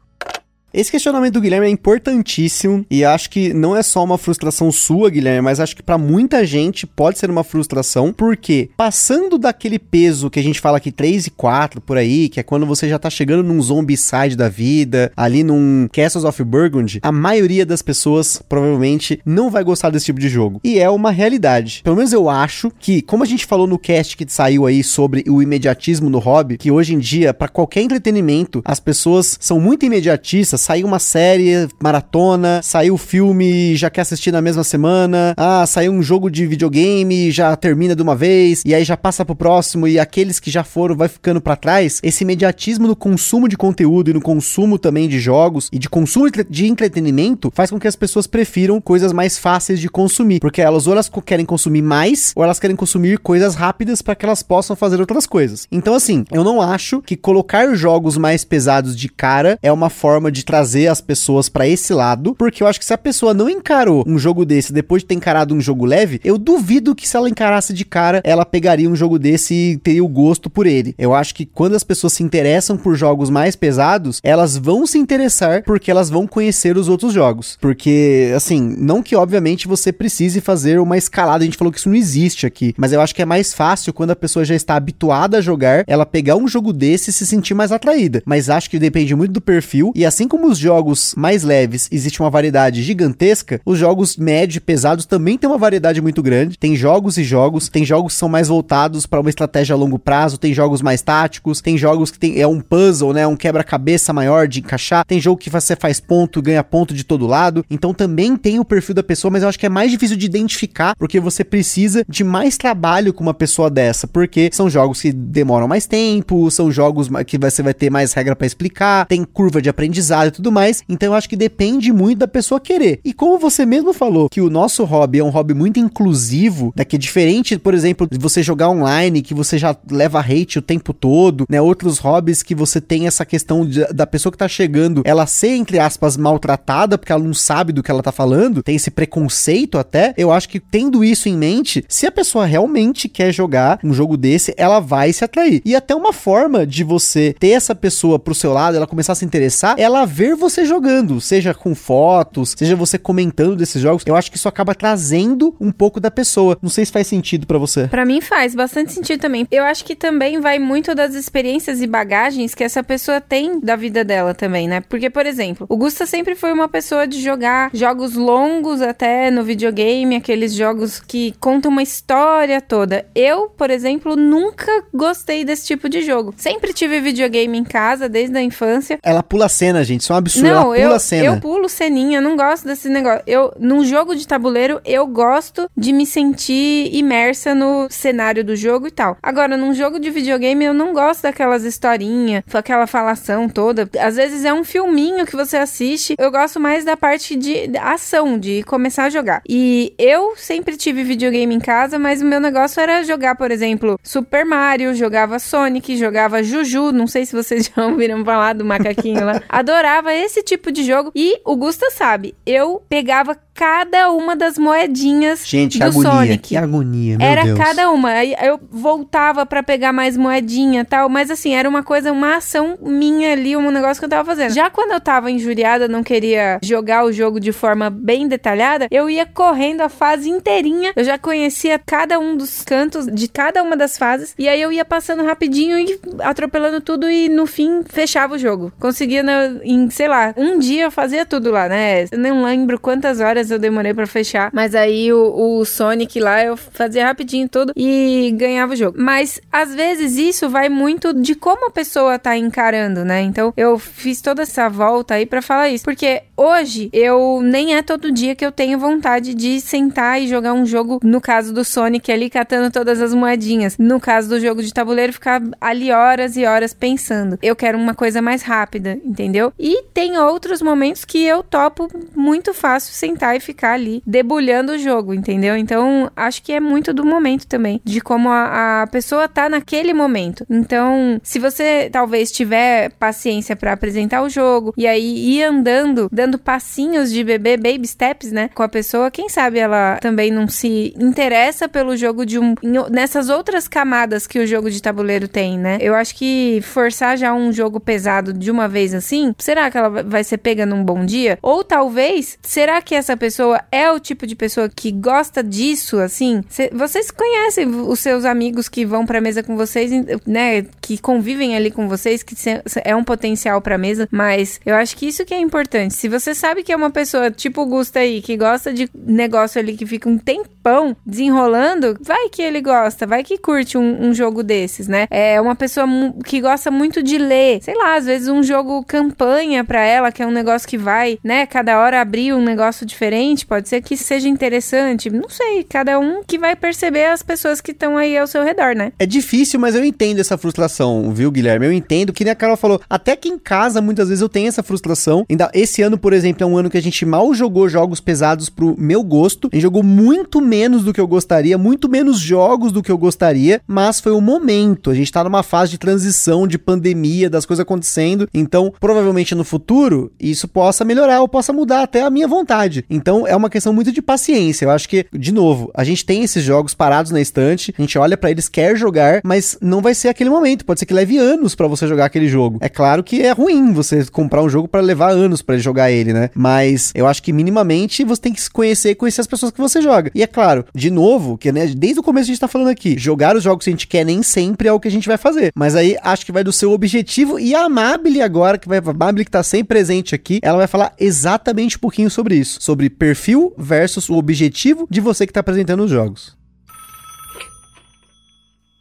Esse 0.76 0.92
questionamento 0.92 1.36
do 1.36 1.42
Guilherme 1.42 1.68
é 1.68 1.70
importantíssimo 1.70 2.86
e 2.92 3.06
acho 3.06 3.30
que 3.30 3.54
não 3.54 3.74
é 3.74 3.82
só 3.82 4.04
uma 4.04 4.18
frustração 4.18 4.74
sua, 4.74 5.10
Guilherme, 5.10 5.40
mas 5.40 5.62
acho 5.62 5.74
que 5.74 5.82
para 5.82 5.98
muita 5.98 6.46
gente 6.46 6.86
pode 6.86 7.18
ser 7.18 7.30
uma 7.30 7.46
frustração, 7.46 8.12
porque 8.12 8.70
passando 8.76 9.38
daquele 9.38 9.80
peso 9.80 10.30
que 10.30 10.38
a 10.38 10.44
gente 10.44 10.60
fala 10.60 10.76
aqui 10.76 10.92
3 10.92 11.28
e 11.28 11.32
4 11.32 11.80
por 11.80 11.96
aí, 11.96 12.28
que 12.28 12.42
é 12.42 12.44
quando 12.44 12.66
você 12.66 12.90
já 12.90 13.00
tá 13.00 13.10
chegando 13.10 13.42
num 13.42 13.62
zombicide 13.62 14.36
da 14.36 14.50
vida, 14.50 15.14
ali 15.16 15.46
num 15.46 15.88
Castles 15.94 16.26
of 16.26 16.44
Burgundy, 16.44 17.00
a 17.02 17.12
maioria 17.12 17.66
das 17.66 17.82
pessoas 17.82 18.44
provavelmente 18.50 19.22
não 19.26 19.50
vai 19.50 19.64
gostar 19.64 19.92
desse 19.92 20.08
tipo 20.08 20.20
de 20.20 20.28
jogo. 20.28 20.60
E 20.62 20.78
é 20.78 20.90
uma 20.90 21.10
realidade. 21.10 21.84
Pelo 21.86 21.96
menos 21.96 22.12
eu 22.12 22.30
acho 22.30 22.70
que, 22.78 23.02
como 23.02 23.24
a 23.24 23.26
gente 23.26 23.46
falou 23.46 23.66
no 23.66 23.80
cast 23.80 24.18
que 24.18 24.26
saiu 24.28 24.66
aí 24.66 24.84
sobre 24.84 25.24
o 25.30 25.42
imediatismo 25.42 26.10
no 26.10 26.20
hobby, 26.20 26.58
que 26.58 26.70
hoje 26.70 26.94
em 26.94 27.00
dia, 27.00 27.34
para 27.34 27.48
qualquer 27.48 27.80
entretenimento, 27.80 28.62
as 28.66 28.82
pessoas 28.82 29.38
são 29.40 29.58
muito 29.58 29.86
imediatistas, 29.86 30.65
saiu 30.66 30.88
uma 30.88 30.98
série, 30.98 31.68
maratona, 31.80 32.60
saiu 32.64 32.96
o 32.96 32.98
filme, 32.98 33.76
já 33.76 33.88
quer 33.88 34.02
assistir 34.02 34.32
na 34.32 34.42
mesma 34.42 34.64
semana, 34.64 35.36
ah, 35.38 35.64
saiu 35.68 35.92
um 35.92 36.02
jogo 36.02 36.28
de 36.28 36.48
videogame, 36.48 37.30
já 37.30 37.56
termina 37.56 37.96
de 37.96 38.02
uma 38.02 38.16
vez, 38.16 38.64
e 38.66 38.74
aí 38.74 38.84
já 38.84 38.98
passa 38.98 39.24
pro 39.24 39.36
próximo, 39.36 39.88
e 39.88 40.00
aqueles 40.00 40.40
que 40.40 40.50
já 40.50 40.64
foram 40.64 40.96
vai 40.96 41.08
ficando 41.08 41.40
para 41.40 41.56
trás. 41.56 42.00
Esse 42.02 42.24
imediatismo 42.24 42.88
no 42.88 42.96
consumo 42.96 43.48
de 43.48 43.56
conteúdo 43.56 44.10
e 44.10 44.14
no 44.14 44.22
consumo 44.22 44.80
também 44.80 45.08
de 45.08 45.20
jogos 45.20 45.70
e 45.72 45.78
de 45.78 45.88
consumo 45.88 46.32
de 46.32 46.66
entretenimento 46.66 47.52
faz 47.54 47.70
com 47.70 47.80
que 47.80 47.88
as 47.88 47.96
pessoas 47.96 48.26
prefiram 48.26 48.82
coisas 48.82 49.14
mais 49.14 49.38
fáceis 49.38 49.80
de 49.80 49.88
consumir, 49.88 50.40
porque 50.40 50.64
elas 50.64 50.88
ou 50.88 50.94
elas 50.94 51.12
querem 51.24 51.46
consumir 51.46 51.84
mais, 51.84 52.34
ou 52.36 52.44
elas 52.44 52.60
querem 52.60 52.76
consumir 52.76 53.20
coisas 53.20 53.54
rápidas 53.54 54.02
para 54.02 54.16
que 54.16 54.26
elas 54.26 54.42
possam 54.42 54.76
fazer 54.76 55.00
outras 55.00 55.28
coisas. 55.28 55.68
Então, 55.72 55.94
assim, 55.94 56.26
eu 56.32 56.44
não 56.44 56.60
acho 56.60 57.04
que 57.04 57.16
colocar 57.16 57.76
jogos 57.76 58.18
mais 58.18 58.44
pesados 58.44 58.96
de 58.96 59.10
cara 59.10 59.60
é 59.62 59.72
uma 59.72 59.92
forma 59.92 60.32
de 60.32 60.44
trazer 60.56 60.88
as 60.88 61.02
pessoas 61.02 61.50
para 61.50 61.68
esse 61.68 61.94
lado, 61.94 62.34
porque 62.34 62.64
eu 62.64 62.68
acho 62.68 62.80
que 62.80 62.86
se 62.86 62.94
a 62.94 62.98
pessoa 62.98 63.34
não 63.34 63.50
encarou 63.50 64.06
um 64.08 64.18
jogo 64.18 64.46
desse 64.46 64.72
depois 64.72 65.02
de 65.02 65.08
ter 65.08 65.14
encarado 65.14 65.54
um 65.54 65.60
jogo 65.60 65.84
leve, 65.84 66.22
eu 66.24 66.38
duvido 66.38 66.96
que 66.96 67.06
se 67.06 67.18
ela 67.18 67.30
encarasse 67.30 67.74
de 67.74 67.84
cara, 67.84 68.22
ela 68.24 68.46
pegaria 68.46 68.90
um 68.90 68.96
jogo 68.96 69.20
desse 69.20 69.54
e 69.54 69.78
teria 69.78 70.02
o 70.02 70.08
gosto 70.08 70.50
por 70.50 70.66
ele. 70.66 70.96
Eu 70.98 71.14
acho 71.14 71.36
que 71.36 71.46
quando 71.46 71.76
as 71.76 71.84
pessoas 71.84 72.14
se 72.14 72.24
interessam 72.24 72.78
por 72.78 72.96
jogos 72.96 73.30
mais 73.30 73.54
pesados, 73.54 74.22
elas 74.24 74.56
vão 74.56 74.88
se 74.88 74.98
interessar 74.98 75.62
porque 75.66 75.92
elas 75.92 76.10
vão 76.10 76.26
conhecer 76.26 76.78
os 76.78 76.88
outros 76.88 77.12
jogos. 77.12 77.58
Porque, 77.60 78.32
assim, 78.34 78.78
não 78.80 79.04
que 79.04 79.14
obviamente 79.14 79.68
você 79.68 79.92
precise 79.92 80.40
fazer 80.40 80.80
uma 80.80 80.98
escalada, 80.98 81.44
a 81.44 81.46
gente 81.46 81.58
falou 81.58 81.74
que 81.74 81.80
isso 81.80 81.90
não 81.90 81.98
existe 81.98 82.46
aqui, 82.46 82.74
mas 82.78 82.94
eu 82.94 83.02
acho 83.02 83.14
que 83.14 83.22
é 83.22 83.26
mais 83.26 83.54
fácil 83.54 83.92
quando 83.92 84.12
a 84.12 84.16
pessoa 84.16 84.46
já 84.46 84.56
está 84.56 84.76
habituada 84.76 85.40
a 85.40 85.42
jogar, 85.42 85.84
ela 85.86 86.06
pegar 86.06 86.38
um 86.38 86.48
jogo 86.48 86.72
desse 86.72 87.10
e 87.10 87.14
se 87.14 87.28
sentir 87.28 87.54
mais 87.54 87.74
atraída. 87.74 88.24
Mas 88.26 88.50
acho 88.50 88.70
que 88.70 88.80
depende 88.80 89.14
muito 89.14 89.34
do 89.34 89.42
perfil, 89.42 89.92
e 89.94 90.06
assim 90.06 90.30
como 90.30 90.45
os 90.46 90.58
jogos 90.58 91.14
mais 91.16 91.44
leves 91.44 91.88
existe 91.92 92.20
uma 92.20 92.30
variedade 92.30 92.82
gigantesca, 92.84 93.60
os 93.66 93.78
jogos 93.78 94.18
médio 94.18 94.58
e 94.58 94.62
pesados 94.62 95.06
também 95.06 95.38
tem 95.38 95.50
uma 95.50 95.58
variedade 95.58 96.02
muito 96.02 96.22
grande. 96.22 96.58
Tem 96.58 96.76
jogos 96.76 97.18
e 97.18 97.24
jogos, 97.24 97.70
tem 97.70 97.86
jogos 97.86 98.14
que 98.14 98.20
são 98.20 98.30
mais 98.30 98.48
voltados 98.48 99.06
para 99.06 99.20
uma 99.20 99.30
estratégia 99.30 99.74
a 99.74 99.78
longo 99.78 100.00
prazo, 100.00 100.38
tem 100.38 100.54
jogos 100.54 100.82
mais 100.82 101.02
táticos, 101.02 101.62
tem 101.62 101.78
jogos 101.78 102.12
que 102.12 102.20
tem, 102.20 102.40
é 102.40 102.48
um 102.48 102.60
puzzle, 102.60 103.14
né, 103.14 103.26
um 103.28 103.36
quebra-cabeça 103.36 104.14
maior 104.14 104.48
de 104.48 104.60
encaixar, 104.60 105.06
tem 105.06 105.20
jogo 105.20 105.40
que 105.40 105.50
você 105.50 105.76
faz 105.76 106.00
ponto, 106.00 106.42
ganha 106.42 106.64
ponto 106.64 106.94
de 106.94 107.04
todo 107.04 107.28
lado. 107.28 107.66
Então 107.70 107.94
também 107.94 108.36
tem 108.36 108.60
o 108.60 108.66
perfil 108.66 108.96
da 108.96 109.04
pessoa, 109.04 109.32
mas 109.32 109.44
eu 109.44 109.50
acho 109.50 109.60
que 109.60 109.66
é 109.66 109.70
mais 109.70 109.92
difícil 109.92 110.18
de 110.18 110.26
identificar 110.26 110.96
porque 110.96 111.20
você 111.20 111.44
precisa 111.44 112.04
de 112.08 112.24
mais 112.24 112.58
trabalho 112.58 113.14
com 113.14 113.24
uma 113.24 113.34
pessoa 113.34 113.70
dessa, 113.70 114.08
porque 114.08 114.50
são 114.52 114.70
jogos 114.70 115.02
que 115.02 115.12
demoram 115.12 115.68
mais 115.68 115.86
tempo, 115.86 116.50
são 116.52 116.72
jogos 116.72 117.10
que 117.26 117.38
você 117.38 117.62
vai 117.62 117.74
ter 117.74 117.90
mais 117.90 118.14
regra 118.14 118.36
para 118.36 118.48
explicar, 118.48 119.06
tem 119.08 119.24
curva 119.24 119.62
de 119.62 119.70
aprendizado 119.70 120.25
e 120.28 120.32
tudo 120.32 120.52
mais. 120.52 120.84
Então 120.88 121.10
eu 121.10 121.14
acho 121.14 121.30
que 121.30 121.36
depende 121.36 121.92
muito 121.92 122.20
da 122.20 122.28
pessoa 122.28 122.60
querer. 122.60 123.00
E 123.04 123.14
como 123.14 123.38
você 123.38 123.66
mesmo 123.66 123.94
falou 123.94 124.30
que 124.30 124.42
o 124.42 124.50
nosso 124.50 124.84
hobby 124.84 125.20
é 125.20 125.24
um 125.24 125.30
hobby 125.30 125.54
muito 125.54 125.80
inclusivo, 125.80 126.74
né, 126.76 126.84
que 126.84 126.96
é 126.96 127.00
diferente, 127.00 127.58
por 127.58 127.74
exemplo, 127.74 128.08
de 128.10 128.18
você 128.18 128.42
jogar 128.42 128.70
online, 128.70 129.22
que 129.22 129.34
você 129.34 129.58
já 129.58 129.76
leva 129.90 130.20
hate 130.20 130.60
o 130.60 130.62
tempo 130.62 130.94
todo, 130.94 131.46
né, 131.50 131.62
outros 131.62 131.98
hobbies 132.00 132.44
que 132.44 132.56
você 132.56 132.80
tem 132.80 133.08
essa 133.08 133.26
questão 133.26 133.66
de, 133.66 133.86
da 133.94 134.08
pessoa 134.08 134.32
que 134.32 134.38
tá 134.38 134.48
chegando, 134.48 135.02
ela 135.06 135.26
ser, 135.26 135.56
entre 135.56 135.80
aspas, 135.80 136.18
maltratada, 136.18 136.98
porque 136.98 137.12
ela 137.12 137.24
não 137.24 137.34
sabe 137.34 137.74
do 137.74 137.84
que 137.84 137.92
ela 137.92 138.04
tá 138.04 138.12
falando, 138.12 138.64
tem 138.64 138.76
esse 138.76 138.92
preconceito 138.92 139.78
até, 139.78 140.14
eu 140.18 140.32
acho 140.32 140.50
que 140.50 140.60
tendo 140.60 141.04
isso 141.04 141.30
em 141.30 141.38
mente, 141.38 141.84
se 141.88 142.06
a 142.06 142.12
pessoa 142.12 142.46
realmente 142.46 143.08
quer 143.08 143.32
jogar 143.32 143.80
um 143.84 143.94
jogo 143.94 144.18
desse, 144.18 144.54
ela 144.58 144.80
vai 144.80 145.14
se 145.14 145.24
atrair. 145.24 145.62
E 145.66 145.76
até 145.76 145.96
uma 145.96 146.14
forma 146.14 146.66
de 146.66 146.84
você 146.84 147.36
ter 147.40 147.50
essa 147.50 147.76
pessoa 147.76 148.20
pro 148.20 148.36
seu 148.36 148.54
lado, 148.54 148.78
ela 148.78 148.88
começar 148.88 149.14
a 149.14 149.16
se 149.16 149.26
interessar, 149.26 149.76
ela 149.78 150.06
ver 150.16 150.34
você 150.34 150.64
jogando, 150.64 151.20
seja 151.20 151.54
com 151.54 151.76
fotos, 151.76 152.56
seja 152.58 152.74
você 152.74 152.98
comentando 152.98 153.54
desses 153.54 153.82
jogos, 153.82 154.02
eu 154.06 154.16
acho 154.16 154.32
que 154.32 154.38
isso 154.38 154.48
acaba 154.48 154.74
trazendo 154.74 155.54
um 155.60 155.74
pouco 155.74 156.00
da 156.00 156.10
pessoa. 156.10 156.58
Não 156.62 156.70
sei 156.70 156.86
se 156.86 156.92
faz 156.94 157.06
sentido 157.06 157.46
para 157.46 157.58
você. 157.58 157.90
Para 157.90 158.06
mim 158.06 158.22
faz 158.22 158.56
bastante 158.56 158.94
sentido 158.94 159.20
também. 159.20 159.46
Eu 159.52 159.66
acho 159.66 159.84
que 159.84 159.94
também 159.94 160.40
vai 160.40 160.58
muito 160.58 160.96
das 160.96 161.16
experiências 161.16 161.82
e 161.82 161.88
bagagens 161.88 162.56
que 162.56 162.64
essa 162.64 162.82
pessoa 162.82 163.20
tem 163.20 163.60
da 163.60 163.76
vida 163.76 164.06
dela 164.06 164.34
também, 164.34 164.70
né? 164.70 164.80
Porque, 164.88 165.10
por 165.10 165.26
exemplo, 165.26 165.66
o 165.68 165.76
Gusta 165.76 166.06
sempre 166.06 166.34
foi 166.34 166.54
uma 166.54 166.70
pessoa 166.70 167.06
de 167.06 167.22
jogar 167.22 167.70
jogos 167.74 168.16
longos 168.16 168.82
até 168.82 169.30
no 169.30 169.44
videogame, 169.44 170.16
aqueles 170.16 170.54
jogos 170.54 170.98
que 170.98 171.34
contam 171.42 171.70
uma 171.70 171.84
história 171.84 172.62
toda. 172.62 173.06
Eu, 173.14 173.50
por 173.50 173.70
exemplo, 173.70 174.16
nunca 174.16 174.72
gostei 174.94 175.44
desse 175.44 175.66
tipo 175.68 175.90
de 175.90 176.02
jogo. 176.02 176.34
Sempre 176.38 176.72
tive 176.72 177.02
videogame 177.02 177.58
em 177.58 177.66
casa 177.66 178.08
desde 178.08 178.38
a 178.38 178.42
infância. 178.42 178.98
Ela 179.04 179.22
pula 179.22 179.50
cena, 179.50 179.84
gente. 179.84 180.05
Isso 180.06 180.14
é 180.14 180.16
um 180.16 180.18
absurdo. 180.20 180.48
Não, 180.48 180.76
ela 180.76 180.84
pula 180.84 180.96
eu, 180.96 181.00
cena. 181.00 181.26
eu 181.26 181.42
pulo 181.42 181.70
ceninha, 181.70 182.20
eu 182.20 182.22
não 182.22 182.36
gosto 182.36 182.68
desse 182.68 182.88
negócio. 182.90 183.24
Eu, 183.26 183.52
num 183.60 183.84
jogo 183.84 184.16
de 184.16 184.28
tabuleiro, 184.28 184.80
eu 184.86 185.08
gosto 185.08 185.68
de 185.76 185.92
me 185.92 186.06
sentir 186.06 186.94
imersa 186.94 187.56
no 187.56 187.88
cenário 187.90 188.44
do 188.44 188.56
jogo 188.56 188.88
e 188.88 188.92
tal. 188.92 189.18
Agora, 189.22 189.58
num 189.58 189.74
jogo 189.74 190.00
de 190.00 190.12
videogame, 190.12 190.64
eu 190.64 190.74
não 190.74 190.94
gosto 190.94 191.24
daquelas 191.24 191.64
historinhas, 191.64 192.44
aquela 192.54 192.86
falação 192.86 193.50
toda. 193.50 193.90
Às 194.00 194.16
vezes 194.16 194.46
é 194.46 194.54
um 194.54 194.64
filminho 194.64 195.26
que 195.26 195.36
você 195.36 195.58
assiste. 195.58 196.16
Eu 196.20 196.30
gosto 196.30 196.60
mais 196.60 196.86
da 196.86 196.96
parte 196.96 197.36
de 197.36 197.72
ação, 197.80 198.38
de 198.38 198.62
começar 198.64 199.06
a 199.06 199.10
jogar. 199.10 199.42
E 199.50 199.94
eu 199.98 200.34
sempre 200.38 200.78
tive 200.78 201.04
videogame 201.04 201.56
em 201.56 201.60
casa, 201.60 201.98
mas 201.98 202.22
o 202.22 202.26
meu 202.26 202.40
negócio 202.40 202.80
era 202.80 203.04
jogar, 203.04 203.36
por 203.36 203.50
exemplo, 203.50 204.00
Super 204.04 204.46
Mario, 204.46 204.94
jogava 204.94 205.40
Sonic, 205.40 205.98
jogava 205.98 206.44
Juju. 206.44 206.92
Não 206.92 207.08
sei 207.08 207.26
se 207.26 207.36
vocês 207.36 207.72
já 207.76 207.88
ouviram 207.88 208.24
falar 208.24 208.54
do 208.54 208.64
macaquinho 208.64 209.26
lá. 209.26 209.42
Adorava 209.50 209.95
esse 210.04 210.44
tipo 210.44 210.72
de 210.72 210.84
jogo. 210.84 211.12
E 211.16 211.40
o 211.46 211.56
Gusta 211.56 211.90
sabe, 211.92 212.36
eu 212.46 212.84
pegava 212.90 213.38
cada 213.56 214.12
uma 214.12 214.36
das 214.36 214.58
moedinhas 214.58 215.48
Gente, 215.48 215.80
do 215.80 215.86
agonia, 215.86 216.12
Sonic. 216.12 216.38
que 216.40 216.58
agonia, 216.58 217.18
meu 217.18 217.26
Era 217.26 217.44
Deus. 217.46 217.58
cada 217.58 217.90
uma. 217.90 218.10
Aí 218.10 218.36
eu 218.44 218.60
voltava 218.70 219.46
pra 219.46 219.64
pegar 219.64 219.94
mais 219.94 220.18
moedinha 220.18 220.82
e 220.82 220.84
tal. 220.84 221.08
Mas 221.08 221.32
assim, 221.32 221.56
era 221.56 221.68
uma 221.68 221.82
coisa, 221.82 222.12
uma 222.12 222.36
ação 222.36 222.78
minha 222.82 223.32
ali, 223.32 223.56
um 223.56 223.72
negócio 223.72 224.02
que 224.02 224.06
eu 224.06 224.10
tava 224.10 224.26
fazendo. 224.26 224.54
Já 224.54 224.70
quando 224.70 224.92
eu 224.92 225.00
tava 225.00 225.32
injuriada, 225.32 225.88
não 225.88 226.04
queria 226.04 226.60
jogar 226.62 227.06
o 227.06 227.14
jogo 227.14 227.40
de 227.40 227.54
forma 227.54 227.90
bem 227.90 228.28
detalhada, 228.28 228.88
eu 228.92 229.10
ia 229.10 229.26
correndo 229.26 229.82
a 229.82 229.90
fase 229.90 230.30
inteirinha. 230.30 230.92
Eu 230.96 231.06
já 231.06 231.18
conhecia 231.18 231.80
cada 231.80 232.20
um 232.20 232.36
dos 232.36 232.62
cantos 232.64 233.06
de 233.08 233.28
cada 233.30 233.64
uma 233.64 233.78
das 233.78 233.98
fases. 233.98 234.36
E 234.38 234.50
aí 234.50 234.62
eu 234.62 234.72
ia 234.72 234.84
passando 234.84 235.24
rapidinho 235.24 235.80
e 235.80 235.98
atropelando 236.20 236.82
tudo 236.82 237.10
e 237.10 237.30
no 237.30 237.46
fim 237.46 237.84
fechava 237.88 238.36
o 238.36 238.38
jogo. 238.38 238.74
Conseguia, 238.80 239.24
na- 239.24 239.52
em, 239.64 239.90
sei 239.90 240.10
lá, 240.10 240.34
um 240.36 240.60
dia 240.60 240.84
eu 240.84 240.92
fazia 240.92 241.26
tudo 241.26 241.52
lá, 241.52 241.70
né? 241.70 242.04
Eu 242.12 242.20
não 242.20 242.44
lembro 242.44 242.78
quantas 242.78 243.22
horas 243.22 243.45
eu 243.52 243.60
demorei 243.60 243.94
pra 243.94 244.08
fechar. 244.08 244.50
Mas 244.54 244.76
aí 244.76 245.12
o, 245.12 245.60
o 245.60 245.66
Sonic 245.66 246.20
lá 246.20 246.44
eu 246.44 246.56
fazia 246.58 247.06
rapidinho 247.06 247.48
tudo 247.50 247.74
e 247.76 248.34
ganhava 248.38 248.74
o 248.74 248.76
jogo. 248.76 248.98
Mas 249.00 249.40
às 249.52 249.74
vezes 249.74 250.18
isso 250.18 250.50
vai 250.50 250.70
muito 250.70 251.14
de 251.14 251.36
como 251.36 251.68
a 251.68 251.72
pessoa 251.72 252.20
tá 252.20 252.38
encarando, 252.38 253.04
né? 253.04 253.22
Então 253.22 253.54
eu 253.56 253.78
fiz 253.78 254.22
toda 254.22 254.44
essa 254.44 254.70
volta 254.70 255.16
aí 255.16 255.26
pra 255.26 255.42
falar 255.42 255.70
isso. 255.70 255.84
Porque 255.84 256.24
hoje 256.36 256.90
eu 256.92 257.40
nem 257.42 257.76
é 257.76 257.82
todo 257.82 258.12
dia 258.12 258.36
que 258.36 258.46
eu 258.46 258.52
tenho 258.52 258.80
vontade 258.80 259.34
de 259.34 259.60
sentar 259.62 260.22
e 260.22 260.28
jogar 260.28 260.54
um 260.54 260.66
jogo, 260.66 261.00
no 261.04 261.22
caso 261.22 261.54
do 261.54 261.64
Sonic 261.64 262.12
ali 262.12 262.30
catando 262.30 262.72
todas 262.72 263.02
as 263.02 263.14
moedinhas. 263.14 263.78
No 263.78 264.00
caso 264.00 264.30
do 264.30 264.40
jogo 264.40 264.62
de 264.62 264.74
tabuleiro, 264.74 265.14
ficar 265.14 265.42
ali 265.60 265.92
horas 265.92 266.38
e 266.38 266.46
horas 266.46 266.74
pensando. 266.74 267.38
Eu 267.42 267.56
quero 267.56 267.78
uma 267.78 267.94
coisa 267.94 268.22
mais 268.22 268.42
rápida, 268.42 269.00
entendeu? 269.04 269.54
E 269.60 269.84
tem 269.94 270.18
outros 270.18 270.62
momentos 270.62 271.06
que 271.06 271.24
eu 271.24 271.44
topo 271.44 271.88
muito 272.16 272.54
fácil 272.54 272.94
sentar 272.94 273.35
e 273.36 273.40
ficar 273.40 273.74
ali 273.74 274.02
debulhando 274.06 274.74
o 274.74 274.78
jogo, 274.78 275.14
entendeu? 275.14 275.56
Então, 275.58 276.12
acho 276.16 276.42
que 276.42 276.52
é 276.52 276.60
muito 276.60 276.94
do 276.94 277.06
momento 277.06 277.48
também, 277.48 277.82
de 277.84 278.02
como 278.02 278.30
a, 278.30 278.84
a 278.84 278.88
pessoa 278.88 279.28
tá 279.28 279.50
naquele 279.50 279.94
momento. 279.94 280.46
Então, 280.50 281.20
se 281.24 281.40
você 281.40 281.90
talvez 281.92 282.32
tiver 282.32 282.92
paciência 282.92 283.56
para 283.56 283.74
apresentar 283.74 284.22
o 284.22 284.30
jogo 284.30 284.74
e 284.78 284.88
aí 284.88 285.38
ir 285.38 285.44
andando, 285.44 286.10
dando 286.12 286.38
passinhos 286.38 287.12
de 287.12 287.24
bebê, 287.24 287.58
baby 287.58 287.88
steps, 287.88 288.32
né, 288.32 288.50
com 288.54 288.64
a 288.64 288.70
pessoa, 288.70 289.12
quem 289.12 289.30
sabe 289.30 289.60
ela 289.60 289.98
também 290.02 290.32
não 290.32 290.48
se 290.48 290.94
interessa 291.00 291.68
pelo 291.68 291.96
jogo 291.96 292.26
de 292.26 292.40
um 292.40 292.56
nessas 292.90 293.30
outras 293.30 293.68
camadas 293.68 294.28
que 294.28 294.40
o 294.40 294.48
jogo 294.48 294.70
de 294.70 294.82
tabuleiro 294.82 295.28
tem, 295.28 295.58
né? 295.58 295.78
Eu 295.82 295.96
acho 295.96 296.16
que 296.16 296.60
forçar 296.64 297.18
já 297.18 297.34
um 297.34 297.52
jogo 297.52 297.80
pesado 297.80 298.34
de 298.34 298.52
uma 298.52 298.68
vez 298.68 298.94
assim, 298.94 299.34
será 299.38 299.70
que 299.70 299.78
ela 299.78 300.04
vai 300.04 300.24
ser 300.24 300.38
pega 300.38 300.66
num 300.66 300.84
bom 300.84 301.06
dia? 301.06 301.38
Ou 301.42 301.64
talvez, 301.64 302.38
será 302.42 302.82
que 302.82 302.96
essa 302.96 303.16
pessoa 303.18 303.25
é 303.72 303.92
o 303.92 304.00
tipo 304.00 304.28
de 304.28 304.36
pessoa 304.36 304.70
que 304.70 304.92
gosta 304.92 305.44
disso, 305.44 306.00
assim? 306.00 306.44
Cê, 306.50 306.70
vocês 306.74 307.12
conhecem 307.12 307.68
os 307.68 308.00
seus 308.00 308.26
amigos 308.26 308.68
que 308.68 308.86
vão 308.86 309.06
pra 309.06 309.22
mesa 309.22 309.44
com 309.44 309.56
vocês, 309.56 309.92
né? 310.26 310.66
Que 310.82 310.98
convivem 310.98 311.56
ali 311.56 311.72
com 311.72 311.88
vocês, 311.88 312.24
que 312.24 312.36
é 312.84 312.96
um 312.96 313.04
potencial 313.04 313.62
pra 313.62 313.78
mesa, 313.78 314.08
mas 314.12 314.60
eu 314.66 314.76
acho 314.76 314.96
que 314.98 315.08
isso 315.08 315.26
que 315.26 315.34
é 315.34 315.40
importante. 315.40 315.94
Se 315.94 316.08
você 316.08 316.34
sabe 316.34 316.64
que 316.64 316.72
é 316.72 316.76
uma 316.76 316.90
pessoa 316.92 317.32
tipo 317.32 317.62
o 317.62 317.66
Gusta 317.66 318.00
aí, 318.00 318.22
que 318.22 318.38
gosta 318.38 318.74
de 318.74 318.90
negócio 318.94 319.60
ali 319.60 319.76
que 319.76 319.86
fica 319.86 320.10
um 320.10 320.18
tempão 320.18 320.96
desenrolando, 321.06 321.98
vai 322.02 322.30
que 322.30 322.42
ele 322.42 322.62
gosta, 322.62 323.06
vai 323.06 323.24
que 323.24 323.38
curte 323.38 323.78
um, 323.78 324.08
um 324.08 324.14
jogo 324.14 324.44
desses, 324.44 324.88
né? 324.88 325.08
É 325.10 325.40
uma 325.40 325.56
pessoa 325.56 325.88
que 326.24 326.42
gosta 326.42 326.70
muito 326.72 327.02
de 327.02 327.18
ler, 327.18 327.62
sei 327.62 327.76
lá, 327.76 327.96
às 327.96 328.06
vezes 328.06 328.28
um 328.28 328.44
jogo 328.44 328.84
campanha 328.84 329.64
pra 329.64 329.82
ela, 329.82 330.12
que 330.12 330.22
é 330.22 330.28
um 330.28 330.32
negócio 330.32 330.68
que 330.68 330.78
vai, 330.78 331.18
né, 331.24 331.46
cada 331.46 331.80
hora 331.80 332.02
abrir 332.02 332.34
um 332.34 332.42
negócio 332.42 332.86
diferente, 332.86 333.15
pode 333.46 333.70
ser 333.70 333.82
que 333.82 333.96
seja 333.96 334.28
interessante, 334.28 335.10
não 335.10 335.30
sei, 335.30 335.64
cada 335.64 336.00
um 336.00 336.24
que 336.24 336.38
vai 336.38 336.56
perceber 336.56 337.06
as 337.06 337.24
pessoas 337.24 337.62
que 337.62 337.72
estão 337.72 337.98
aí 337.98 338.18
ao 338.18 338.28
seu 338.28 338.44
redor, 338.44 338.76
né? 338.76 338.92
É 339.00 339.06
difícil, 339.06 339.60
mas 339.60 339.76
eu 339.76 339.84
entendo 339.84 340.20
essa 340.20 340.38
frustração, 340.38 341.12
viu, 341.12 341.32
Guilherme? 341.32 341.66
Eu 341.66 341.72
entendo 341.72 342.12
que 342.12 342.24
nem 342.24 342.32
a 342.32 342.36
Carol 342.36 342.58
falou, 342.58 342.82
até 342.90 343.16
que 343.16 343.30
em 343.30 343.38
casa 343.38 343.82
muitas 343.82 344.10
vezes 344.10 344.22
eu 344.22 344.30
tenho 344.30 344.48
essa 344.48 344.64
frustração. 344.64 345.26
Ainda 345.30 345.50
esse 345.54 345.82
ano, 345.82 345.98
por 345.98 346.14
exemplo, 346.14 346.44
é 346.44 346.46
um 346.46 346.58
ano 346.58 346.70
que 346.70 346.78
a 346.78 346.82
gente 346.82 347.06
mal 347.06 347.34
jogou 347.34 347.70
jogos 347.70 348.00
pesados 348.00 348.50
pro 348.50 348.76
meu 348.78 349.04
gosto. 349.04 349.50
A 349.52 349.56
gente 349.56 349.64
jogou 349.64 349.84
muito 349.84 350.42
menos 350.42 350.84
do 350.84 350.94
que 350.94 351.00
eu 351.00 351.08
gostaria, 351.08 351.58
muito 351.58 351.88
menos 351.88 352.20
jogos 352.20 352.72
do 352.72 352.84
que 352.84 352.92
eu 352.92 352.98
gostaria, 352.98 353.62
mas 353.68 354.00
foi 354.00 354.12
o 354.12 354.22
momento. 354.22 354.90
A 354.90 354.94
gente 354.94 355.12
tá 355.12 355.24
numa 355.24 355.44
fase 355.44 355.72
de 355.72 355.78
transição, 355.78 356.48
de 356.48 356.58
pandemia, 356.58 357.30
das 357.30 357.46
coisas 357.46 357.62
acontecendo. 357.62 358.28
Então, 358.34 358.74
provavelmente 358.80 359.36
no 359.36 359.44
futuro, 359.44 360.12
isso 360.20 360.48
possa 360.48 360.84
melhorar 360.84 361.22
ou 361.22 361.28
possa 361.28 361.54
mudar 361.54 361.84
até 361.84 362.02
a 362.02 362.10
minha 362.10 362.28
vontade. 362.28 362.84
Então, 362.90 363.05
é 363.28 363.36
uma 363.36 363.50
questão 363.50 363.74
muito 363.74 363.92
de 363.92 364.02
paciência. 364.02 364.66
Eu 364.66 364.72
acho 364.72 364.90
que, 364.90 365.06
de 365.14 365.32
novo, 365.32 365.70
a 365.74 365.84
gente 365.84 366.06
tem 366.06 366.24
esses 366.24 366.44
jogos 366.44 366.74
parados 366.74 367.12
na 367.12 367.22
estante, 367.22 367.74
a 367.78 367.82
gente 367.82 367.98
olha 367.98 368.18
para 368.18 368.32
eles, 368.32 368.50
quer 368.50 368.76
jogar, 368.76 369.22
mas 369.24 369.58
não 369.62 369.82
vai 369.82 369.94
ser 369.94 370.10
aquele 370.10 370.30
momento. 370.30 370.66
Pode 370.66 370.80
ser 370.80 370.86
que 370.86 370.94
leve 370.94 371.18
anos 371.18 371.56
para 371.56 371.68
você 371.68 371.88
jogar 371.88 372.06
aquele 372.06 372.28
jogo. 372.28 372.58
É 372.62 372.70
claro 372.70 373.04
que 373.04 373.22
é 373.22 373.32
ruim 373.32 373.74
você 373.74 374.06
comprar 374.06 374.42
um 374.42 374.50
jogo 374.50 374.68
para 374.68 374.82
levar 374.82 375.12
anos 375.12 375.42
para 375.42 375.58
jogar 375.58 375.92
ele, 375.92 376.14
né? 376.14 376.30
Mas 376.34 376.92
eu 376.96 377.06
acho 377.06 377.22
que 377.22 377.32
minimamente 377.32 378.04
você 378.04 378.22
tem 378.22 378.34
que 378.34 378.42
se 378.42 378.50
conhecer 378.50 378.92
e 378.92 378.96
conhecer 378.96 379.22
as 379.22 379.28
pessoas 379.28 379.52
que 379.52 379.62
você 379.62 379.82
joga. 379.82 380.12
E 380.16 380.24
é 380.24 380.28
claro, 380.28 380.66
de 380.74 380.90
novo, 380.90 381.38
que 381.38 381.52
né, 381.52 381.68
desde 381.68 382.00
o 382.00 382.04
começo 382.04 382.26
a 382.26 382.34
gente 382.34 382.40
tá 382.40 382.48
falando 382.48 382.70
aqui, 382.70 382.98
jogar 382.98 383.36
os 383.36 383.44
jogos 383.44 383.66
que 383.66 383.70
a 383.70 383.74
gente 383.74 383.88
quer 383.88 384.04
nem 384.04 384.24
sempre 384.24 384.68
é 384.68 384.74
o 384.74 384.80
que 384.80 384.88
a 384.88 384.92
gente 384.92 385.08
vai 385.08 385.18
fazer. 385.18 385.52
Mas 385.56 385.76
aí 385.76 385.98
acho 386.02 386.26
que 386.26 386.32
vai 386.32 386.44
do 386.44 386.52
seu 386.52 386.72
objetivo 386.72 387.40
e 387.40 387.54
a 387.54 387.66
Amabile 387.66 388.22
agora, 388.22 388.58
que 388.58 388.68
vai, 388.68 388.80
a 388.80 388.90
Amabile 388.90 389.26
que 389.26 389.32
tá 389.32 389.44
sempre 389.44 389.68
presente 389.68 390.16
aqui, 390.16 390.40
ela 390.42 390.58
vai 390.58 390.68
falar 390.68 390.94
exatamente 391.00 391.78
um 391.78 391.80
pouquinho 391.80 392.10
sobre 392.10 392.36
isso, 392.36 392.58
sobre 392.62 392.85
perfil 392.90 393.54
versus 393.58 394.10
o 394.10 394.16
objetivo 394.16 394.88
de 394.90 395.02
você 395.02 395.26
que 395.26 395.34
tá 395.34 395.40
apresentando 395.40 395.84
os 395.84 395.92
jogos. 395.92 396.36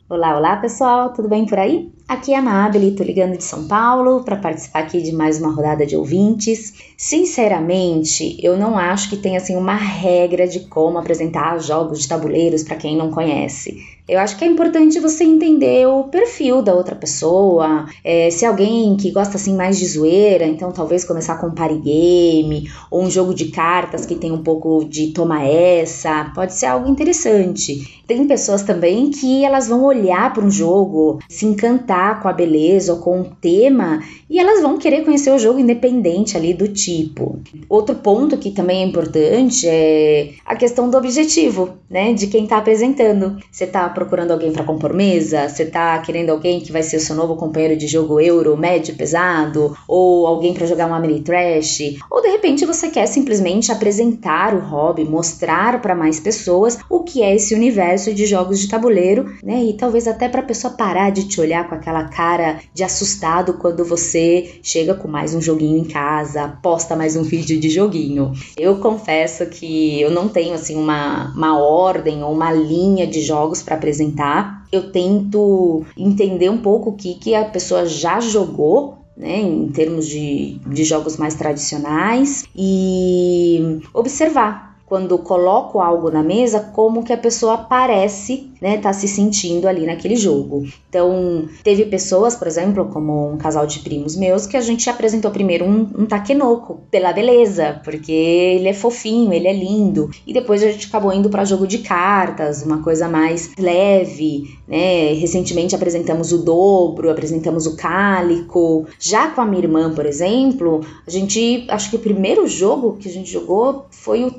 Olá, 0.07 0.37
olá 0.37 0.57
pessoal, 0.59 1.15
tudo 1.15 1.29
bem 1.29 1.47
por 1.47 1.59
aí? 1.59 1.91
Aqui 2.07 2.35
é 2.35 2.37
a 2.37 2.39
Amabile, 2.39 2.95
tô 2.95 3.03
ligando 3.03 3.39
de 3.39 3.43
São 3.43 3.67
Paulo 3.67 4.23
para 4.23 4.37
participar 4.37 4.81
aqui 4.81 5.01
de 5.01 5.13
mais 5.13 5.41
uma 5.41 5.51
rodada 5.51 5.87
de 5.87 5.97
ouvintes. 5.97 6.75
Sinceramente, 6.99 8.37
eu 8.45 8.57
não 8.59 8.77
acho 8.77 9.09
que 9.09 9.17
tenha 9.17 9.39
assim 9.39 9.57
uma 9.57 9.75
regra 9.75 10.47
de 10.47 10.61
como 10.69 10.99
apresentar 10.99 11.59
jogos 11.59 12.01
de 12.01 12.09
tabuleiros 12.09 12.63
para 12.63 12.77
quem 12.77 12.97
não 12.97 13.11
conhece. 13.11 13.79
Eu 14.07 14.21
acho 14.21 14.37
que 14.37 14.45
é 14.45 14.47
importante 14.47 15.01
você 15.01 15.25
entender 15.25 15.87
o 15.87 16.05
perfil 16.05 16.61
da 16.61 16.75
outra 16.75 16.95
pessoa. 16.95 17.87
É, 18.05 18.29
se 18.31 18.45
é 18.45 18.49
alguém 18.49 18.97
que 18.97 19.11
gosta 19.11 19.37
assim 19.37 19.57
mais 19.57 19.79
de 19.79 19.87
zoeira, 19.87 20.45
então 20.45 20.71
talvez 20.71 21.05
começar 21.05 21.37
com 21.37 21.47
um 21.47 21.55
party 21.55 21.79
game 21.79 22.71
ou 22.91 23.03
um 23.03 23.11
jogo 23.11 23.35
de 23.35 23.47
cartas 23.47 24.05
que 24.05 24.15
tem 24.15 24.31
um 24.31 24.43
pouco 24.43 24.85
de 24.85 25.09
toma 25.09 25.43
essa, 25.43 26.31
pode 26.35 26.53
ser 26.53 26.67
algo 26.67 26.87
interessante. 26.87 28.03
Tem 28.07 28.27
pessoas 28.27 28.63
também 28.63 29.11
que 29.11 29.43
elas 29.43 29.69
vão 29.69 29.83
olhar 29.85 30.35
para 30.35 30.45
um 30.45 30.51
jogo, 30.51 31.21
se 31.27 31.47
encantar 31.47 32.21
com 32.21 32.29
a 32.29 32.33
beleza 32.35 32.93
ou 32.93 33.01
com 33.01 33.23
o 33.23 33.25
tema 33.25 34.03
e 34.29 34.39
elas 34.39 34.61
vão 34.61 34.77
querer 34.77 35.05
conhecer 35.05 35.31
o 35.31 35.39
jogo 35.39 35.59
independente 35.59 36.37
ali 36.37 36.53
do 36.53 36.69
tipo. 36.69 37.39
Outro 37.69 37.95
ponto 37.95 38.37
que 38.37 38.51
também 38.51 38.83
é 38.83 38.87
importante 38.87 39.67
é 39.67 40.35
a 40.45 40.55
questão 40.55 40.91
do 40.91 40.99
objetivo, 40.99 41.71
né, 41.89 42.13
de 42.13 42.27
quem 42.27 42.45
está 42.45 42.59
apresentando. 42.59 43.39
Você 43.51 43.65
está 43.65 43.87
procurando 43.95 44.33
alguém 44.33 44.53
para 44.53 44.65
compor 44.65 44.93
mesa? 44.93 45.49
Você 45.49 45.65
tá 45.65 45.99
querendo 46.01 46.31
alguém 46.31 46.61
que 46.61 46.73
vai 46.73 46.83
ser 46.83 46.97
o 46.97 47.01
seu 47.01 47.15
novo 47.15 47.37
companheiro 47.37 47.77
de 47.77 47.87
jogo 47.87 48.21
euro, 48.21 48.57
médio, 48.57 48.95
pesado? 48.95 49.77
Ou 49.89 50.27
alguém 50.27 50.53
para 50.53 50.67
jogar 50.67 50.87
uma 50.87 51.01
mini 51.01 51.21
trash? 51.21 51.97
Ou 52.11 52.21
de 52.21 52.29
repente 52.29 52.67
você 52.67 52.89
quer 52.89 53.07
simplesmente 53.07 53.71
apresentar 53.71 54.55
o 54.55 54.61
hobby, 54.61 55.05
mostrar 55.05 55.81
para 55.81 55.95
mais 55.95 56.21
pessoas 56.21 56.79
o 56.91 57.03
que 57.03 57.23
é 57.23 57.35
esse 57.35 57.55
universo 57.55 58.13
de 58.13 58.27
jogos 58.27 58.59
de 58.59 58.69
tabuleiro, 58.69 59.33
né? 59.43 59.63
E 59.63 59.75
talvez 59.75 60.07
até 60.09 60.29
para 60.29 60.41
a 60.41 60.45
pessoa 60.45 60.75
parar 60.75 61.11
de 61.11 61.29
te 61.29 61.41
olhar 61.41 61.69
com 61.69 61.75
aquela 61.75 62.05
cara 62.05 62.59
de 62.73 62.83
assustado 62.83 63.55
quando 63.55 63.85
você 63.85 64.59
chega 64.63 64.95
com 64.95 65.07
mais 65.07 65.35
um 65.35 65.41
joguinho 65.41 65.79
em 65.79 65.85
casa, 65.85 66.59
posta 66.63 66.97
mais 66.97 67.17
um 67.17 67.23
vídeo 67.23 67.59
de 67.61 67.71
joguinho. 67.71 68.33
Eu 68.59 68.77
confesso 68.77 69.47
que 69.47 70.01
eu 70.01 70.11
não 70.11 70.29
tenho 70.29 70.55
assim 70.55 70.77
uma, 70.77 71.33
uma 71.35 71.59
ordem 71.59 72.23
ou 72.23 72.33
uma 72.33 72.53
linha 72.53 73.07
de 73.07 73.21
jogos 73.21 73.63
para 73.63 73.77
apresentar. 73.85 74.67
Eu 74.73 74.91
tento 74.91 75.85
entender 75.97 76.49
um 76.49 76.59
pouco 76.59 76.91
o 76.91 76.93
que, 76.95 77.15
que 77.15 77.35
a 77.35 77.45
pessoa 77.45 77.85
já 77.85 78.19
jogou 78.19 78.99
né, 79.17 79.41
em 79.41 79.69
termos 79.69 80.07
de, 80.07 80.59
de 80.67 80.85
jogos 80.85 81.17
mais 81.17 81.35
tradicionais 81.35 82.45
e 82.57 83.81
observar 83.93 84.74
quando 84.95 85.19
coloco 85.19 85.81
algo 85.81 86.09
na 86.09 86.23
mesa, 86.23 86.71
como 86.73 87.03
que 87.03 87.13
a 87.13 87.17
pessoa 87.17 87.59
parece, 87.59 88.49
né, 88.63 88.79
tá 88.79 88.93
se 88.93 89.09
sentindo 89.09 89.67
ali 89.67 89.85
naquele 89.85 90.15
jogo. 90.15 90.65
Então, 90.89 91.49
teve 91.65 91.87
pessoas, 91.87 92.37
por 92.37 92.47
exemplo, 92.47 92.85
como 92.93 93.33
um 93.33 93.37
casal 93.37 93.67
de 93.67 93.81
primos 93.81 94.15
meus, 94.15 94.47
que 94.47 94.57
a 94.57 94.61
gente 94.61 94.89
apresentou 94.89 95.33
primeiro 95.33 95.65
um, 95.65 95.81
um 95.99 96.07
taquenoco, 96.07 96.79
pela 96.93 97.13
beleza, 97.13 97.81
porque 97.83 98.13
ele 98.13 98.69
é 98.69 98.73
fofinho, 98.73 99.33
ele 99.33 99.49
é 99.49 99.53
lindo. 99.53 100.11
E 100.25 100.33
depois 100.33 100.63
a 100.63 100.71
gente 100.71 100.87
acabou 100.87 101.13
indo 101.13 101.29
para 101.29 101.45
jogo 101.45 101.67
de 101.67 101.79
cartas, 101.79 102.63
uma 102.63 102.81
coisa 102.81 103.09
mais 103.09 103.51
leve, 103.59 104.45
né? 104.69 105.13
Recentemente 105.15 105.75
apresentamos 105.75 106.31
o 106.31 106.39
dobro, 106.39 107.11
apresentamos 107.11 107.67
o 107.67 107.77
cálico. 107.77 108.87
Já 109.01 109.29
com 109.31 109.41
a 109.41 109.45
minha 109.45 109.65
irmã, 109.65 109.93
por 109.93 110.07
exemplo, 110.07 110.83
a 111.05 111.11
gente, 111.11 111.67
acho 111.69 111.91
que 111.91 111.97
o 111.97 111.99
primeiro 111.99 112.47
jogo 112.47 112.97
que 112.97 113.09
a 113.09 113.13
gente 113.13 113.33
jogou 113.33 113.87
foi 113.91 114.25
o 114.25 114.31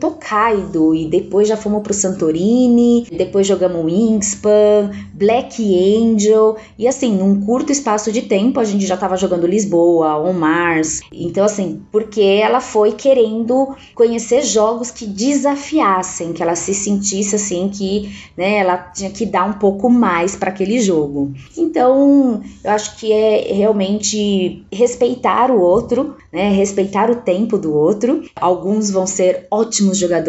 Tokaido, 0.46 0.94
e 0.94 1.06
depois 1.06 1.48
já 1.48 1.58
fomos 1.58 1.82
pro 1.82 1.94
Santorini, 1.94 3.08
depois 3.12 3.48
jogamos 3.48 3.84
Wingspan, 3.86 4.92
Black 5.14 5.64
Angel, 5.64 6.56
e 6.78 6.88
assim, 6.88 7.16
num 7.16 7.42
curto 7.42 7.72
espaço 7.72 8.12
de 8.12 8.24
tempo, 8.24 8.60
a 8.60 8.64
gente 8.64 8.86
já 8.86 8.96
estava 8.96 9.18
jogando 9.18 9.48
Lisboa, 9.48 10.20
On 10.20 10.34
Mars. 10.34 11.02
Então, 11.12 11.46
assim, 11.46 11.82
porque 11.92 12.22
ela 12.22 12.62
foi 12.62 12.92
querendo 12.92 13.76
conhecer 13.96 14.44
jogos 14.44 14.92
que 14.92 15.06
desafiassem, 15.06 16.34
que 16.34 16.44
ela 16.44 16.56
se 16.56 16.74
sentisse 16.74 17.36
assim 17.36 17.70
que, 17.70 18.12
né, 18.38 18.58
ela 18.58 18.78
tinha 18.78 19.10
que 19.10 19.26
dar 19.26 19.46
um 19.46 19.54
pouco 19.54 19.90
mais 19.90 20.36
para 20.36 20.50
aquele 20.50 20.80
jogo. 20.80 21.34
Então, 21.58 22.42
eu 22.64 22.72
acho 22.72 22.98
que 22.98 23.12
é 23.12 23.54
realmente 23.54 24.64
respeitar 24.72 25.50
o 25.50 25.60
outro, 25.60 26.16
né, 26.32 26.50
respeitar 26.50 27.10
o 27.10 27.16
tempo 27.16 27.58
do 27.58 27.74
outro. 27.74 28.24
Alguns 28.36 28.92
vão 28.92 29.08
ser 29.08 29.48
ótimos 29.50 29.98
jogadores 29.98 30.25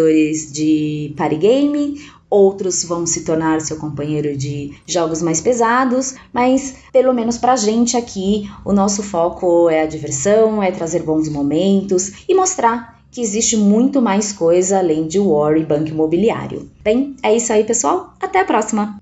de 0.53 1.15
party 1.17 1.37
game, 1.37 2.01
outros 2.29 2.85
vão 2.85 3.07
se 3.07 3.25
tornar 3.25 3.61
seu 3.61 3.77
companheiro 3.77 4.37
de 4.37 4.73
jogos 4.87 5.23
mais 5.23 5.41
pesados, 5.41 6.15
mas 6.33 6.75
pelo 6.93 7.13
menos 7.13 7.39
pra 7.39 7.57
gente 7.57 7.97
aqui, 7.97 8.51
o 8.65 8.73
nosso 8.73 9.03
foco 9.03 9.69
é 9.71 9.83
a 9.83 9.87
diversão, 9.87 10.63
é 10.63 10.71
trazer 10.71 11.03
bons 11.03 11.29
momentos 11.29 12.25
e 12.29 12.35
mostrar 12.35 12.97
que 13.11 13.21
existe 13.23 13.57
muito 13.57 14.03
mais 14.03 14.33
coisa 14.33 14.79
além 14.79 15.07
de 15.07 15.19
War 15.19 15.57
e 15.57 15.65
banco 15.65 15.89
imobiliário. 15.89 16.69
Bem, 16.83 17.17
é 17.23 17.35
isso 17.35 17.53
aí, 17.53 17.65
pessoal. 17.65 18.13
Até 18.21 18.41
a 18.41 18.45
próxima! 18.45 19.01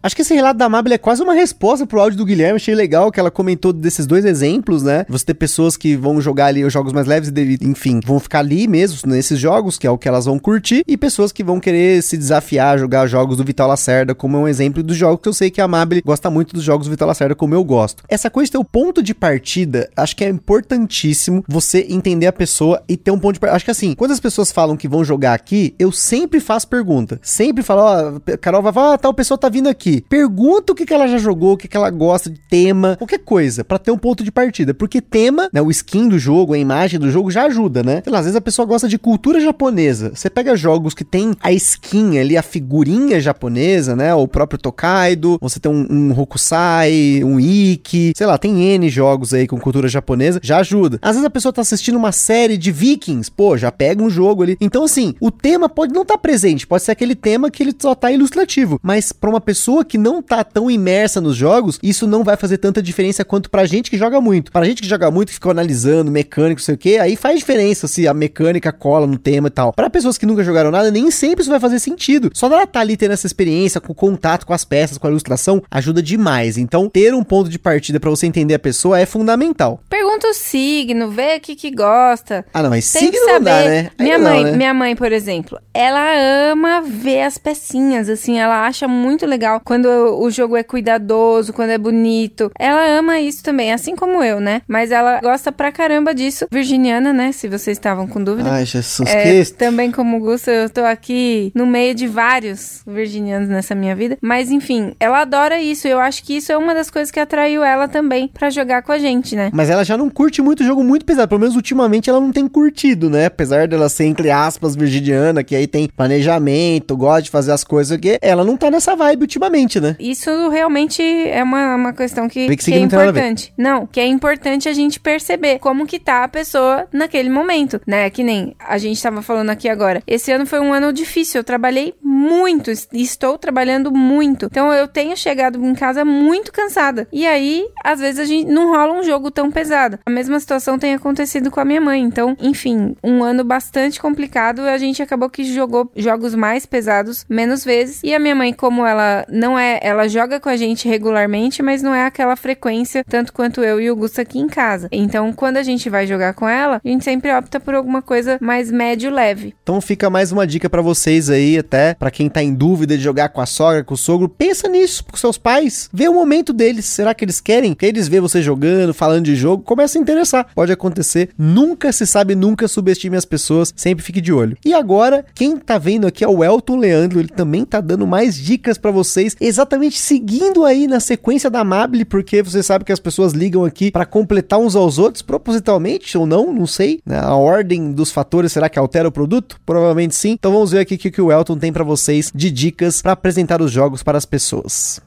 Acho 0.00 0.14
que 0.14 0.22
esse 0.22 0.32
relato 0.32 0.56
da 0.58 0.68
Mabel 0.68 0.94
é 0.94 0.98
quase 0.98 1.22
uma 1.22 1.34
resposta 1.34 1.84
pro 1.84 2.00
áudio 2.00 2.18
do 2.18 2.24
Guilherme. 2.24 2.56
Achei 2.56 2.74
legal 2.74 3.10
que 3.10 3.18
ela 3.18 3.32
comentou 3.32 3.72
desses 3.72 4.06
dois 4.06 4.24
exemplos, 4.24 4.82
né? 4.82 5.04
Você 5.08 5.24
ter 5.24 5.34
pessoas 5.34 5.76
que 5.76 5.96
vão 5.96 6.20
jogar 6.20 6.46
ali 6.46 6.64
os 6.64 6.72
jogos 6.72 6.92
mais 6.92 7.06
leves 7.06 7.32
e, 7.34 7.58
enfim, 7.62 7.98
vão 8.04 8.20
ficar 8.20 8.38
ali 8.38 8.68
mesmo 8.68 9.10
nesses 9.10 9.40
jogos, 9.40 9.76
que 9.76 9.86
é 9.86 9.90
o 9.90 9.98
que 9.98 10.06
elas 10.06 10.26
vão 10.26 10.38
curtir, 10.38 10.84
e 10.86 10.96
pessoas 10.96 11.32
que 11.32 11.42
vão 11.42 11.58
querer 11.58 12.00
se 12.02 12.16
desafiar 12.16 12.74
a 12.74 12.78
jogar 12.78 13.08
jogos 13.08 13.36
do 13.36 13.44
Vital 13.44 13.66
Lacerda, 13.66 14.14
como 14.14 14.36
é 14.36 14.40
um 14.40 14.48
exemplo 14.48 14.84
dos 14.84 14.96
jogos 14.96 15.20
que 15.20 15.28
eu 15.28 15.32
sei 15.32 15.50
que 15.50 15.60
a 15.60 15.66
Mabel 15.66 16.00
gosta 16.04 16.30
muito 16.30 16.54
dos 16.54 16.62
jogos 16.62 16.86
do 16.86 16.90
Vital 16.90 17.08
Lacerda, 17.08 17.34
como 17.34 17.54
eu 17.54 17.64
gosto. 17.64 18.04
Essa 18.08 18.30
coisa 18.30 18.46
de 18.46 18.52
ter 18.52 18.58
o 18.58 18.64
ponto 18.64 19.02
de 19.02 19.14
partida, 19.14 19.90
acho 19.96 20.14
que 20.14 20.24
é 20.24 20.28
importantíssimo 20.28 21.42
você 21.48 21.84
entender 21.88 22.28
a 22.28 22.32
pessoa 22.32 22.80
e 22.88 22.96
ter 22.96 23.10
um 23.10 23.18
ponto 23.18 23.34
de 23.34 23.40
partida. 23.40 23.56
Acho 23.56 23.64
que 23.64 23.70
assim, 23.72 23.94
quando 23.94 24.12
as 24.12 24.20
pessoas 24.20 24.52
falam 24.52 24.76
que 24.76 24.86
vão 24.86 25.04
jogar 25.04 25.34
aqui, 25.34 25.74
eu 25.76 25.90
sempre 25.90 26.38
faço 26.38 26.68
pergunta. 26.68 27.18
Sempre 27.20 27.64
falo, 27.64 27.82
ó, 27.82 28.12
oh, 28.16 28.38
Carol 28.38 28.62
vai 28.62 28.72
falar, 28.72 28.94
ah, 28.94 28.98
tal 28.98 29.12
pessoa 29.12 29.36
tá 29.36 29.48
vindo 29.48 29.68
aqui 29.68 29.87
aqui. 29.88 30.04
Pergunta 30.08 30.72
o 30.72 30.74
que, 30.74 30.84
que 30.84 30.92
ela 30.92 31.08
já 31.08 31.18
jogou, 31.18 31.52
o 31.52 31.56
que, 31.56 31.66
que 31.66 31.76
ela 31.76 31.90
gosta 31.90 32.30
de 32.30 32.38
tema, 32.38 32.96
qualquer 32.96 33.18
coisa, 33.18 33.64
para 33.64 33.78
ter 33.78 33.90
um 33.90 33.98
ponto 33.98 34.22
de 34.22 34.30
partida. 34.30 34.74
Porque 34.74 35.00
tema, 35.00 35.48
né, 35.52 35.60
o 35.62 35.70
skin 35.70 36.08
do 36.08 36.18
jogo, 36.18 36.52
a 36.52 36.58
imagem 36.58 37.00
do 37.00 37.10
jogo 37.10 37.30
já 37.30 37.44
ajuda, 37.44 37.82
né? 37.82 38.02
Sei 38.04 38.12
lá, 38.12 38.18
às 38.18 38.24
vezes 38.26 38.36
a 38.36 38.40
pessoa 38.40 38.66
gosta 38.66 38.88
de 38.88 38.98
cultura 38.98 39.40
japonesa. 39.40 40.12
Você 40.14 40.28
pega 40.28 40.56
jogos 40.56 40.94
que 40.94 41.04
tem 41.04 41.32
a 41.40 41.52
skin 41.52 42.18
ali, 42.18 42.36
a 42.36 42.42
figurinha 42.42 43.20
japonesa, 43.20 43.96
né? 43.96 44.14
O 44.14 44.28
próprio 44.28 44.58
Tokaido, 44.58 45.38
você 45.40 45.58
tem 45.58 45.70
um, 45.70 45.86
um 45.90 46.20
Hokusai, 46.20 47.22
um 47.24 47.40
Ikki, 47.40 48.12
sei 48.16 48.26
lá, 48.26 48.36
tem 48.36 48.62
N 48.74 48.88
jogos 48.88 49.32
aí 49.32 49.46
com 49.46 49.58
cultura 49.58 49.88
japonesa, 49.88 50.40
já 50.42 50.58
ajuda. 50.58 50.98
Às 51.00 51.12
vezes 51.12 51.24
a 51.24 51.30
pessoa 51.30 51.52
tá 51.52 51.62
assistindo 51.62 51.96
uma 51.96 52.12
série 52.12 52.56
de 52.56 52.70
vikings, 52.70 53.30
pô, 53.30 53.56
já 53.56 53.70
pega 53.70 54.02
um 54.02 54.10
jogo 54.10 54.42
ali. 54.42 54.56
Então, 54.60 54.84
assim, 54.84 55.14
o 55.20 55.30
tema 55.30 55.68
pode 55.68 55.92
não 55.92 56.02
estar 56.02 56.14
tá 56.14 56.18
presente, 56.18 56.66
pode 56.66 56.82
ser 56.82 56.92
aquele 56.92 57.14
tema 57.14 57.50
que 57.50 57.62
ele 57.62 57.74
só 57.78 57.94
tá 57.94 58.10
ilustrativo, 58.10 58.78
mas 58.82 59.12
para 59.12 59.30
uma 59.30 59.40
pessoa 59.40 59.77
que 59.84 59.98
não 59.98 60.22
tá 60.22 60.44
tão 60.44 60.70
imersa 60.70 61.20
nos 61.20 61.36
jogos, 61.36 61.78
isso 61.82 62.06
não 62.06 62.24
vai 62.24 62.36
fazer 62.36 62.58
tanta 62.58 62.82
diferença 62.82 63.24
quanto 63.24 63.50
pra 63.50 63.66
gente 63.66 63.90
que 63.90 63.98
joga 63.98 64.20
muito. 64.20 64.52
Pra 64.52 64.64
gente 64.64 64.82
que 64.82 64.88
joga 64.88 65.10
muito, 65.10 65.28
que 65.28 65.34
fica 65.34 65.50
analisando, 65.50 66.10
mecânico, 66.10 66.60
sei 66.60 66.74
o 66.74 66.78
que, 66.78 66.98
aí 66.98 67.16
faz 67.16 67.38
diferença 67.38 67.86
se 67.86 68.06
a 68.06 68.14
mecânica 68.14 68.72
cola 68.72 69.06
no 69.06 69.18
tema 69.18 69.48
e 69.48 69.50
tal. 69.50 69.72
Para 69.72 69.90
pessoas 69.90 70.18
que 70.18 70.26
nunca 70.26 70.44
jogaram 70.44 70.70
nada, 70.70 70.90
nem 70.90 71.10
sempre 71.10 71.42
isso 71.42 71.50
vai 71.50 71.60
fazer 71.60 71.78
sentido. 71.78 72.30
Só 72.34 72.48
dela 72.48 72.66
tá 72.66 72.80
ali 72.80 72.96
tendo 72.96 73.12
essa 73.12 73.26
experiência, 73.26 73.80
com 73.80 73.94
contato 73.94 74.46
com 74.46 74.52
as 74.52 74.64
peças, 74.64 74.98
com 74.98 75.06
a 75.06 75.10
ilustração, 75.10 75.62
ajuda 75.70 76.02
demais. 76.02 76.58
Então, 76.58 76.88
ter 76.88 77.14
um 77.14 77.22
ponto 77.22 77.48
de 77.48 77.58
partida 77.58 78.00
para 78.00 78.10
você 78.10 78.26
entender 78.26 78.54
a 78.54 78.58
pessoa 78.58 78.98
é 78.98 79.06
fundamental. 79.06 79.80
Pergunta 79.88 80.28
o 80.28 80.34
signo, 80.34 81.10
vê 81.10 81.36
o 81.36 81.40
que 81.40 81.54
que 81.54 81.70
gosta. 81.70 82.44
Ah, 82.52 82.62
não, 82.62 82.70
mas 82.70 82.90
Tem 82.90 83.02
signo 83.02 83.26
não 83.26 83.40
dá, 83.40 83.64
né? 83.64 83.90
Aí 83.98 84.04
minha 84.04 84.18
mãe, 84.18 84.44
né? 84.44 84.52
minha 84.52 84.74
mãe, 84.74 84.96
por 84.96 85.12
exemplo, 85.12 85.58
ela 85.72 86.50
ama 86.50 86.80
ver 86.80 87.22
as 87.22 87.38
pecinhas, 87.38 88.08
assim, 88.08 88.38
ela 88.38 88.66
acha 88.66 88.88
muito 88.88 89.26
legal 89.26 89.60
quando 89.68 89.86
o 89.86 90.30
jogo 90.30 90.56
é 90.56 90.62
cuidadoso, 90.62 91.52
quando 91.52 91.68
é 91.68 91.76
bonito. 91.76 92.50
Ela 92.58 92.98
ama 92.98 93.20
isso 93.20 93.44
também, 93.44 93.70
assim 93.70 93.94
como 93.94 94.24
eu, 94.24 94.40
né? 94.40 94.62
Mas 94.66 94.90
ela 94.90 95.20
gosta 95.20 95.52
pra 95.52 95.70
caramba 95.70 96.14
disso. 96.14 96.46
Virginiana, 96.50 97.12
né? 97.12 97.32
Se 97.32 97.48
vocês 97.48 97.76
estavam 97.76 98.06
com 98.06 98.24
dúvida. 98.24 98.50
Ai, 98.50 98.64
Jesus 98.64 99.06
é, 99.06 99.22
Cristo. 99.24 99.58
Também 99.58 99.92
como 99.92 100.20
Gusto, 100.20 100.48
eu 100.48 100.70
tô 100.70 100.80
aqui 100.80 101.52
no 101.54 101.66
meio 101.66 101.94
de 101.94 102.06
vários 102.06 102.80
virginianos 102.86 103.50
nessa 103.50 103.74
minha 103.74 103.94
vida. 103.94 104.16
Mas 104.22 104.50
enfim, 104.50 104.94
ela 104.98 105.20
adora 105.20 105.60
isso. 105.60 105.86
Eu 105.86 106.00
acho 106.00 106.24
que 106.24 106.38
isso 106.38 106.50
é 106.50 106.56
uma 106.56 106.72
das 106.74 106.88
coisas 106.88 107.10
que 107.10 107.20
atraiu 107.20 107.62
ela 107.62 107.88
também 107.88 108.28
para 108.28 108.48
jogar 108.48 108.80
com 108.80 108.92
a 108.92 108.98
gente, 108.98 109.36
né? 109.36 109.50
Mas 109.52 109.68
ela 109.68 109.84
já 109.84 109.98
não 109.98 110.08
curte 110.08 110.40
muito 110.40 110.64
jogo 110.64 110.82
muito 110.82 111.04
pesado. 111.04 111.28
Pelo 111.28 111.42
menos 111.42 111.56
ultimamente 111.56 112.08
ela 112.08 112.22
não 112.22 112.32
tem 112.32 112.48
curtido, 112.48 113.10
né? 113.10 113.26
Apesar 113.26 113.68
dela 113.68 113.90
ser, 113.90 114.06
entre 114.06 114.30
aspas, 114.30 114.74
virginiana, 114.74 115.44
que 115.44 115.54
aí 115.54 115.66
tem 115.66 115.90
planejamento, 115.94 116.96
gosta 116.96 117.20
de 117.24 117.30
fazer 117.30 117.52
as 117.52 117.62
coisas 117.62 117.92
aqui. 117.92 118.16
Ela 118.22 118.46
não 118.46 118.56
tá 118.56 118.70
nessa 118.70 118.96
vibe 118.96 119.24
ultimamente, 119.24 119.57
né? 119.80 119.96
Isso 119.98 120.48
realmente 120.48 121.02
é 121.02 121.42
uma, 121.42 121.74
uma 121.74 121.92
questão 121.92 122.28
que, 122.28 122.48
que, 122.48 122.56
que 122.56 122.74
é 122.74 122.78
importante. 122.78 123.52
Não, 123.56 123.86
que 123.86 124.00
é 124.00 124.06
importante 124.06 124.68
a 124.68 124.72
gente 124.72 125.00
perceber 125.00 125.58
como 125.58 125.86
que 125.86 125.98
tá 125.98 126.24
a 126.24 126.28
pessoa 126.28 126.86
naquele 126.92 127.30
momento, 127.30 127.80
né? 127.86 128.10
Que 128.10 128.22
nem 128.22 128.54
a 128.58 128.78
gente 128.78 129.02
tava 129.02 129.22
falando 129.22 129.50
aqui 129.50 129.68
agora. 129.68 130.02
Esse 130.06 130.30
ano 130.32 130.46
foi 130.46 130.60
um 130.60 130.72
ano 130.72 130.92
difícil, 130.92 131.40
eu 131.40 131.44
trabalhei 131.44 131.94
muito, 132.02 132.70
estou 132.92 133.38
trabalhando 133.38 133.92
muito. 133.92 134.46
Então 134.46 134.72
eu 134.72 134.88
tenho 134.88 135.16
chegado 135.16 135.64
em 135.64 135.74
casa 135.74 136.04
muito 136.04 136.52
cansada. 136.52 137.06
E 137.12 137.26
aí, 137.26 137.66
às 137.84 138.00
vezes 138.00 138.18
a 138.18 138.24
gente 138.24 138.50
não 138.50 138.72
rola 138.72 138.92
um 138.92 139.02
jogo 139.02 139.30
tão 139.30 139.50
pesado. 139.50 139.98
A 140.04 140.10
mesma 140.10 140.38
situação 140.40 140.78
tem 140.78 140.94
acontecido 140.94 141.50
com 141.50 141.60
a 141.60 141.64
minha 141.64 141.80
mãe. 141.80 142.02
Então, 142.02 142.36
enfim, 142.40 142.96
um 143.02 143.22
ano 143.22 143.44
bastante 143.44 144.00
complicado. 144.00 144.62
A 144.62 144.78
gente 144.78 145.02
acabou 145.02 145.30
que 145.30 145.44
jogou 145.44 145.90
jogos 145.96 146.34
mais 146.34 146.66
pesados 146.66 147.24
menos 147.28 147.64
vezes. 147.64 148.00
E 148.02 148.14
a 148.14 148.18
minha 148.18 148.34
mãe, 148.34 148.52
como 148.52 148.84
ela 148.84 149.24
não 149.28 149.47
é, 149.56 149.78
ela 149.80 150.08
joga 150.08 150.40
com 150.40 150.48
a 150.48 150.56
gente 150.56 150.88
regularmente, 150.88 151.62
mas 151.62 151.80
não 151.80 151.94
é 151.94 152.04
aquela 152.04 152.34
frequência 152.34 153.04
tanto 153.08 153.32
quanto 153.32 153.62
eu 153.62 153.80
e 153.80 153.88
o 153.88 153.94
Gusto 153.94 154.20
aqui 154.20 154.40
em 154.40 154.48
casa. 154.48 154.88
Então, 154.90 155.32
quando 155.32 155.58
a 155.58 155.62
gente 155.62 155.88
vai 155.88 156.06
jogar 156.06 156.34
com 156.34 156.48
ela, 156.48 156.80
a 156.84 156.88
gente 156.88 157.04
sempre 157.04 157.32
opta 157.32 157.60
por 157.60 157.74
alguma 157.74 158.02
coisa 158.02 158.38
mais 158.40 158.70
médio 158.70 159.10
leve. 159.10 159.54
Então 159.62 159.80
fica 159.80 160.10
mais 160.10 160.32
uma 160.32 160.46
dica 160.46 160.68
para 160.68 160.82
vocês 160.82 161.30
aí, 161.30 161.58
até 161.58 161.94
para 161.94 162.10
quem 162.10 162.28
tá 162.28 162.42
em 162.42 162.52
dúvida 162.52 162.96
de 162.96 163.02
jogar 163.04 163.28
com 163.28 163.40
a 163.40 163.46
sogra, 163.46 163.84
com 163.84 163.94
o 163.94 163.96
sogro, 163.96 164.28
pensa 164.28 164.68
nisso 164.68 165.04
com 165.04 165.16
seus 165.16 165.38
pais, 165.38 165.88
vê 165.92 166.08
o 166.08 166.14
momento 166.14 166.52
deles. 166.52 166.86
Será 166.86 167.14
que 167.14 167.24
eles 167.24 167.40
querem? 167.40 167.74
Que 167.74 167.86
eles 167.86 168.08
vê 168.08 168.20
você 168.20 168.42
jogando, 168.42 168.94
falando 168.94 169.26
de 169.26 169.36
jogo, 169.36 169.62
começa 169.62 169.98
a 169.98 170.00
interessar. 170.00 170.46
Pode 170.54 170.72
acontecer. 170.72 171.30
Nunca 171.36 171.92
se 171.92 172.06
sabe, 172.06 172.34
nunca 172.34 172.66
subestime 172.66 173.16
as 173.16 173.24
pessoas, 173.24 173.72
sempre 173.76 174.04
fique 174.04 174.20
de 174.20 174.32
olho. 174.32 174.56
E 174.64 174.74
agora, 174.74 175.24
quem 175.34 175.56
tá 175.56 175.78
vendo 175.78 176.06
aqui 176.06 176.24
é 176.24 176.28
o 176.28 176.42
Elton 176.42 176.76
Leandro, 176.76 177.18
ele 177.18 177.28
também 177.28 177.64
tá 177.64 177.80
dando 177.80 178.06
mais 178.06 178.36
dicas 178.36 178.78
para 178.78 178.90
vocês, 178.90 179.36
exatamente 179.40 179.98
seguindo 179.98 180.64
aí 180.64 180.86
na 180.86 181.00
sequência 181.00 181.50
da 181.50 181.64
Mable, 181.64 182.04
porque 182.04 182.42
você 182.42 182.62
sabe 182.62 182.84
que 182.84 182.92
as 182.92 183.00
pessoas 183.00 183.32
ligam 183.32 183.64
aqui 183.64 183.90
para 183.90 184.06
completar 184.06 184.58
uns 184.58 184.74
aos 184.74 184.98
outros, 184.98 185.22
propositalmente 185.22 186.16
ou 186.16 186.26
não, 186.26 186.52
não 186.52 186.66
sei. 186.66 187.00
Né? 187.04 187.18
A 187.18 187.34
ordem 187.34 187.92
dos 187.92 188.10
fatores 188.10 188.52
será 188.52 188.68
que 188.68 188.78
altera 188.78 189.08
o 189.08 189.12
produto? 189.12 189.60
Provavelmente 189.64 190.14
sim. 190.14 190.32
Então 190.32 190.52
vamos 190.52 190.70
ver 190.70 190.80
aqui 190.80 190.94
o 190.94 190.98
que 190.98 191.20
o 191.20 191.32
Elton 191.32 191.56
tem 191.56 191.72
para 191.72 191.84
vocês 191.84 192.30
de 192.34 192.50
dicas 192.50 193.02
para 193.02 193.12
apresentar 193.12 193.62
os 193.62 193.70
jogos 193.70 194.02
para 194.02 194.18
as 194.18 194.24
pessoas. 194.24 195.00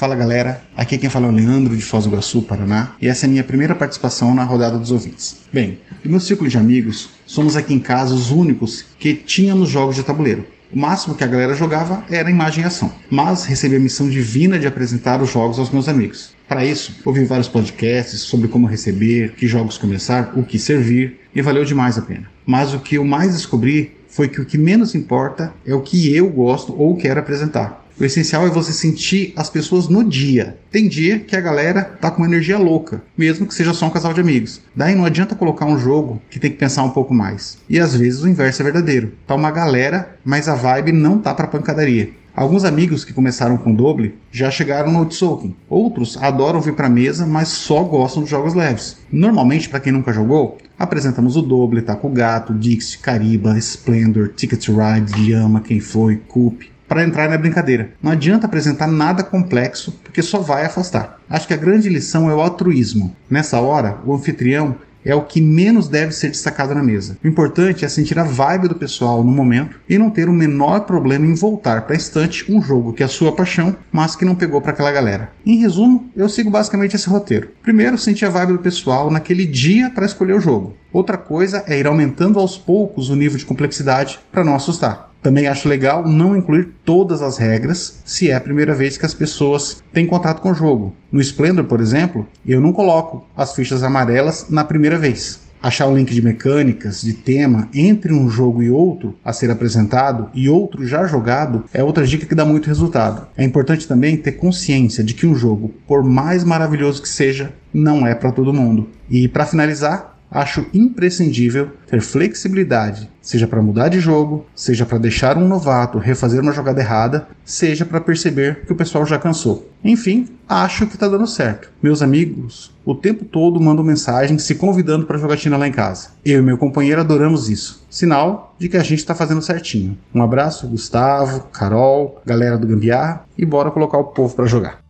Fala 0.00 0.16
galera, 0.16 0.62
aqui 0.74 0.96
quem 0.96 1.10
fala 1.10 1.26
é 1.26 1.28
o 1.28 1.32
Leandro 1.32 1.76
de 1.76 1.82
Foz 1.82 2.04
do 2.04 2.10
Iguaçu, 2.10 2.40
Paraná, 2.40 2.94
e 3.02 3.06
essa 3.06 3.26
é 3.26 3.28
a 3.28 3.30
minha 3.30 3.44
primeira 3.44 3.74
participação 3.74 4.34
na 4.34 4.44
rodada 4.44 4.78
dos 4.78 4.90
ouvintes. 4.90 5.42
Bem, 5.52 5.78
no 6.02 6.12
meu 6.12 6.20
círculo 6.20 6.48
de 6.48 6.56
amigos, 6.56 7.10
somos 7.26 7.54
aqui 7.54 7.74
em 7.74 7.78
casa 7.78 8.14
os 8.14 8.30
únicos 8.30 8.82
que 8.98 9.14
tínhamos 9.14 9.68
jogos 9.68 9.96
de 9.96 10.02
tabuleiro. 10.02 10.46
O 10.72 10.78
máximo 10.78 11.16
que 11.16 11.24
a 11.24 11.26
galera 11.26 11.52
jogava 11.54 12.04
era 12.08 12.30
imagem 12.30 12.62
e 12.62 12.66
ação, 12.66 12.92
mas 13.10 13.44
recebi 13.44 13.74
a 13.74 13.80
missão 13.80 14.08
divina 14.08 14.56
de 14.56 14.68
apresentar 14.68 15.20
os 15.20 15.28
jogos 15.28 15.58
aos 15.58 15.70
meus 15.70 15.88
amigos. 15.88 16.32
Para 16.46 16.64
isso, 16.64 16.94
ouvi 17.04 17.24
vários 17.24 17.48
podcasts 17.48 18.20
sobre 18.20 18.46
como 18.46 18.68
receber, 18.68 19.32
que 19.32 19.48
jogos 19.48 19.76
começar, 19.76 20.32
o 20.36 20.44
que 20.44 20.60
servir, 20.60 21.18
e 21.34 21.42
valeu 21.42 21.64
demais 21.64 21.98
a 21.98 22.02
pena. 22.02 22.30
Mas 22.46 22.72
o 22.72 22.78
que 22.78 22.96
eu 22.96 23.04
mais 23.04 23.32
descobri 23.32 23.96
foi 24.08 24.28
que 24.28 24.40
o 24.40 24.44
que 24.44 24.56
menos 24.56 24.94
importa 24.94 25.52
é 25.66 25.74
o 25.74 25.80
que 25.80 26.14
eu 26.14 26.28
gosto 26.28 26.72
ou 26.80 26.96
quero 26.96 27.18
apresentar. 27.18 27.79
O 28.00 28.04
essencial 28.06 28.46
é 28.46 28.48
você 28.48 28.72
sentir 28.72 29.34
as 29.36 29.50
pessoas 29.50 29.86
no 29.86 30.02
dia. 30.02 30.56
Tem 30.70 30.88
dia 30.88 31.18
que 31.18 31.36
a 31.36 31.40
galera 31.40 31.84
tá 31.84 32.10
com 32.10 32.22
uma 32.22 32.26
energia 32.26 32.56
louca, 32.56 33.02
mesmo 33.14 33.46
que 33.46 33.52
seja 33.52 33.74
só 33.74 33.84
um 33.84 33.90
casal 33.90 34.14
de 34.14 34.22
amigos. 34.22 34.62
Daí 34.74 34.94
não 34.94 35.04
adianta 35.04 35.34
colocar 35.34 35.66
um 35.66 35.78
jogo 35.78 36.18
que 36.30 36.38
tem 36.38 36.50
que 36.50 36.56
pensar 36.56 36.82
um 36.82 36.88
pouco 36.88 37.12
mais. 37.12 37.58
E 37.68 37.78
às 37.78 37.94
vezes 37.94 38.22
o 38.22 38.28
inverso 38.28 38.62
é 38.62 38.64
verdadeiro. 38.64 39.12
Tá 39.26 39.34
uma 39.34 39.50
galera, 39.50 40.16
mas 40.24 40.48
a 40.48 40.54
vibe 40.54 40.92
não 40.92 41.18
tá 41.18 41.34
para 41.34 41.46
pancadaria. 41.46 42.08
Alguns 42.34 42.64
amigos 42.64 43.04
que 43.04 43.12
começaram 43.12 43.58
com 43.58 43.74
doble 43.74 44.14
já 44.32 44.50
chegaram 44.50 44.90
no 44.90 45.04
Tzolk'in. 45.04 45.54
Outros 45.68 46.16
adoram 46.16 46.62
vir 46.62 46.72
para 46.72 46.88
mesa, 46.88 47.26
mas 47.26 47.48
só 47.48 47.82
gostam 47.82 48.22
de 48.22 48.30
jogos 48.30 48.54
leves. 48.54 48.96
Normalmente, 49.12 49.68
para 49.68 49.80
quem 49.80 49.92
nunca 49.92 50.10
jogou, 50.10 50.56
apresentamos 50.78 51.36
o 51.36 51.42
doble, 51.42 51.82
Taco 51.82 52.08
Gato, 52.08 52.54
Dixie, 52.54 52.96
Cariba, 52.96 53.58
Splendor, 53.58 54.30
Ticket 54.34 54.68
Ride, 54.68 55.30
Yama, 55.30 55.60
Quem 55.60 55.80
Foi, 55.80 56.16
Coop 56.16 56.70
para 56.90 57.04
entrar 57.04 57.30
na 57.30 57.38
brincadeira. 57.38 57.92
Não 58.02 58.10
adianta 58.10 58.46
apresentar 58.46 58.88
nada 58.88 59.22
complexo, 59.22 59.92
porque 60.02 60.20
só 60.20 60.40
vai 60.40 60.66
afastar. 60.66 61.20
Acho 61.30 61.46
que 61.46 61.54
a 61.54 61.56
grande 61.56 61.88
lição 61.88 62.28
é 62.28 62.34
o 62.34 62.40
altruísmo. 62.40 63.14
Nessa 63.30 63.60
hora, 63.60 63.98
o 64.04 64.12
anfitrião 64.12 64.74
é 65.04 65.14
o 65.14 65.22
que 65.22 65.40
menos 65.40 65.86
deve 65.86 66.12
ser 66.12 66.28
destacado 66.28 66.74
na 66.74 66.82
mesa. 66.82 67.16
O 67.22 67.28
importante 67.28 67.84
é 67.84 67.88
sentir 67.88 68.18
a 68.18 68.24
vibe 68.24 68.66
do 68.66 68.74
pessoal 68.74 69.22
no 69.22 69.30
momento 69.30 69.78
e 69.88 69.96
não 69.96 70.10
ter 70.10 70.28
o 70.28 70.32
menor 70.32 70.80
problema 70.80 71.24
em 71.24 71.34
voltar 71.34 71.82
para 71.82 71.94
a 71.94 71.96
estante 71.96 72.50
um 72.50 72.60
jogo 72.60 72.92
que 72.92 73.04
é 73.04 73.06
a 73.06 73.08
sua 73.08 73.32
paixão, 73.32 73.76
mas 73.92 74.16
que 74.16 74.24
não 74.24 74.34
pegou 74.34 74.60
para 74.60 74.72
aquela 74.72 74.90
galera. 74.90 75.30
Em 75.46 75.60
resumo, 75.60 76.10
eu 76.16 76.28
sigo 76.28 76.50
basicamente 76.50 76.96
esse 76.96 77.08
roteiro. 77.08 77.50
Primeiro, 77.62 77.96
sentir 77.96 78.24
a 78.24 78.30
vibe 78.30 78.54
do 78.54 78.58
pessoal 78.58 79.12
naquele 79.12 79.46
dia 79.46 79.90
para 79.90 80.06
escolher 80.06 80.34
o 80.34 80.40
jogo. 80.40 80.74
Outra 80.92 81.16
coisa 81.16 81.64
é 81.66 81.78
ir 81.78 81.86
aumentando 81.86 82.38
aos 82.38 82.58
poucos 82.58 83.10
o 83.10 83.16
nível 83.16 83.38
de 83.38 83.46
complexidade 83.46 84.18
para 84.32 84.44
não 84.44 84.54
assustar. 84.54 85.10
Também 85.22 85.46
acho 85.46 85.68
legal 85.68 86.06
não 86.08 86.36
incluir 86.36 86.70
todas 86.84 87.20
as 87.20 87.36
regras 87.36 88.00
se 88.04 88.30
é 88.30 88.34
a 88.34 88.40
primeira 88.40 88.74
vez 88.74 88.96
que 88.96 89.04
as 89.04 89.12
pessoas 89.14 89.82
têm 89.92 90.06
contato 90.06 90.40
com 90.40 90.50
o 90.50 90.54
jogo. 90.54 90.94
No 91.12 91.20
Splendor, 91.20 91.64
por 91.64 91.80
exemplo, 91.80 92.26
eu 92.46 92.60
não 92.60 92.72
coloco 92.72 93.26
as 93.36 93.54
fichas 93.54 93.82
amarelas 93.82 94.46
na 94.48 94.64
primeira 94.64 94.98
vez. 94.98 95.40
Achar 95.62 95.88
o 95.88 95.94
link 95.94 96.14
de 96.14 96.22
mecânicas, 96.22 97.02
de 97.02 97.12
tema 97.12 97.68
entre 97.74 98.14
um 98.14 98.30
jogo 98.30 98.62
e 98.62 98.70
outro 98.70 99.14
a 99.22 99.30
ser 99.30 99.50
apresentado 99.50 100.30
e 100.32 100.48
outro 100.48 100.86
já 100.86 101.06
jogado 101.06 101.64
é 101.74 101.84
outra 101.84 102.06
dica 102.06 102.24
que 102.24 102.34
dá 102.34 102.46
muito 102.46 102.66
resultado. 102.66 103.26
É 103.36 103.44
importante 103.44 103.86
também 103.86 104.16
ter 104.16 104.32
consciência 104.32 105.04
de 105.04 105.12
que 105.12 105.26
um 105.26 105.34
jogo, 105.34 105.74
por 105.86 106.02
mais 106.02 106.44
maravilhoso 106.44 107.02
que 107.02 107.08
seja, 107.08 107.52
não 107.74 108.06
é 108.06 108.14
para 108.14 108.32
todo 108.32 108.54
mundo. 108.54 108.88
E 109.10 109.28
para 109.28 109.44
finalizar, 109.44 110.09
acho 110.30 110.66
imprescindível 110.72 111.70
ter 111.86 112.00
flexibilidade, 112.00 113.10
seja 113.20 113.46
para 113.46 113.62
mudar 113.62 113.88
de 113.88 114.00
jogo, 114.00 114.46
seja 114.54 114.86
para 114.86 114.98
deixar 114.98 115.36
um 115.36 115.48
novato 115.48 115.98
refazer 115.98 116.40
uma 116.40 116.52
jogada 116.52 116.80
errada, 116.80 117.26
seja 117.44 117.84
para 117.84 118.00
perceber 118.00 118.64
que 118.64 118.72
o 118.72 118.76
pessoal 118.76 119.04
já 119.04 119.18
cansou. 119.18 119.68
Enfim, 119.82 120.28
acho 120.48 120.86
que 120.86 120.94
está 120.94 121.08
dando 121.08 121.26
certo. 121.26 121.70
Meus 121.82 122.02
amigos 122.02 122.72
o 122.84 122.94
tempo 122.94 123.24
todo 123.24 123.60
mandam 123.60 123.84
mensagem 123.84 124.36
se 124.38 124.56
convidando 124.56 125.06
para 125.06 125.18
jogatina 125.18 125.56
lá 125.56 125.68
em 125.68 125.72
casa. 125.72 126.08
Eu 126.24 126.40
e 126.40 126.42
meu 126.42 126.58
companheiro 126.58 127.00
adoramos 127.00 127.48
isso. 127.48 127.86
Sinal 127.88 128.54
de 128.58 128.68
que 128.68 128.76
a 128.76 128.82
gente 128.82 128.98
está 128.98 129.14
fazendo 129.14 129.42
certinho. 129.42 129.96
Um 130.12 130.22
abraço, 130.22 130.66
Gustavo, 130.66 131.44
Carol, 131.52 132.20
galera 132.26 132.58
do 132.58 132.66
Gambiarra 132.66 133.24
e 133.38 133.46
bora 133.46 133.70
colocar 133.70 133.98
o 133.98 134.04
povo 134.04 134.34
para 134.34 134.46
jogar 134.46 134.80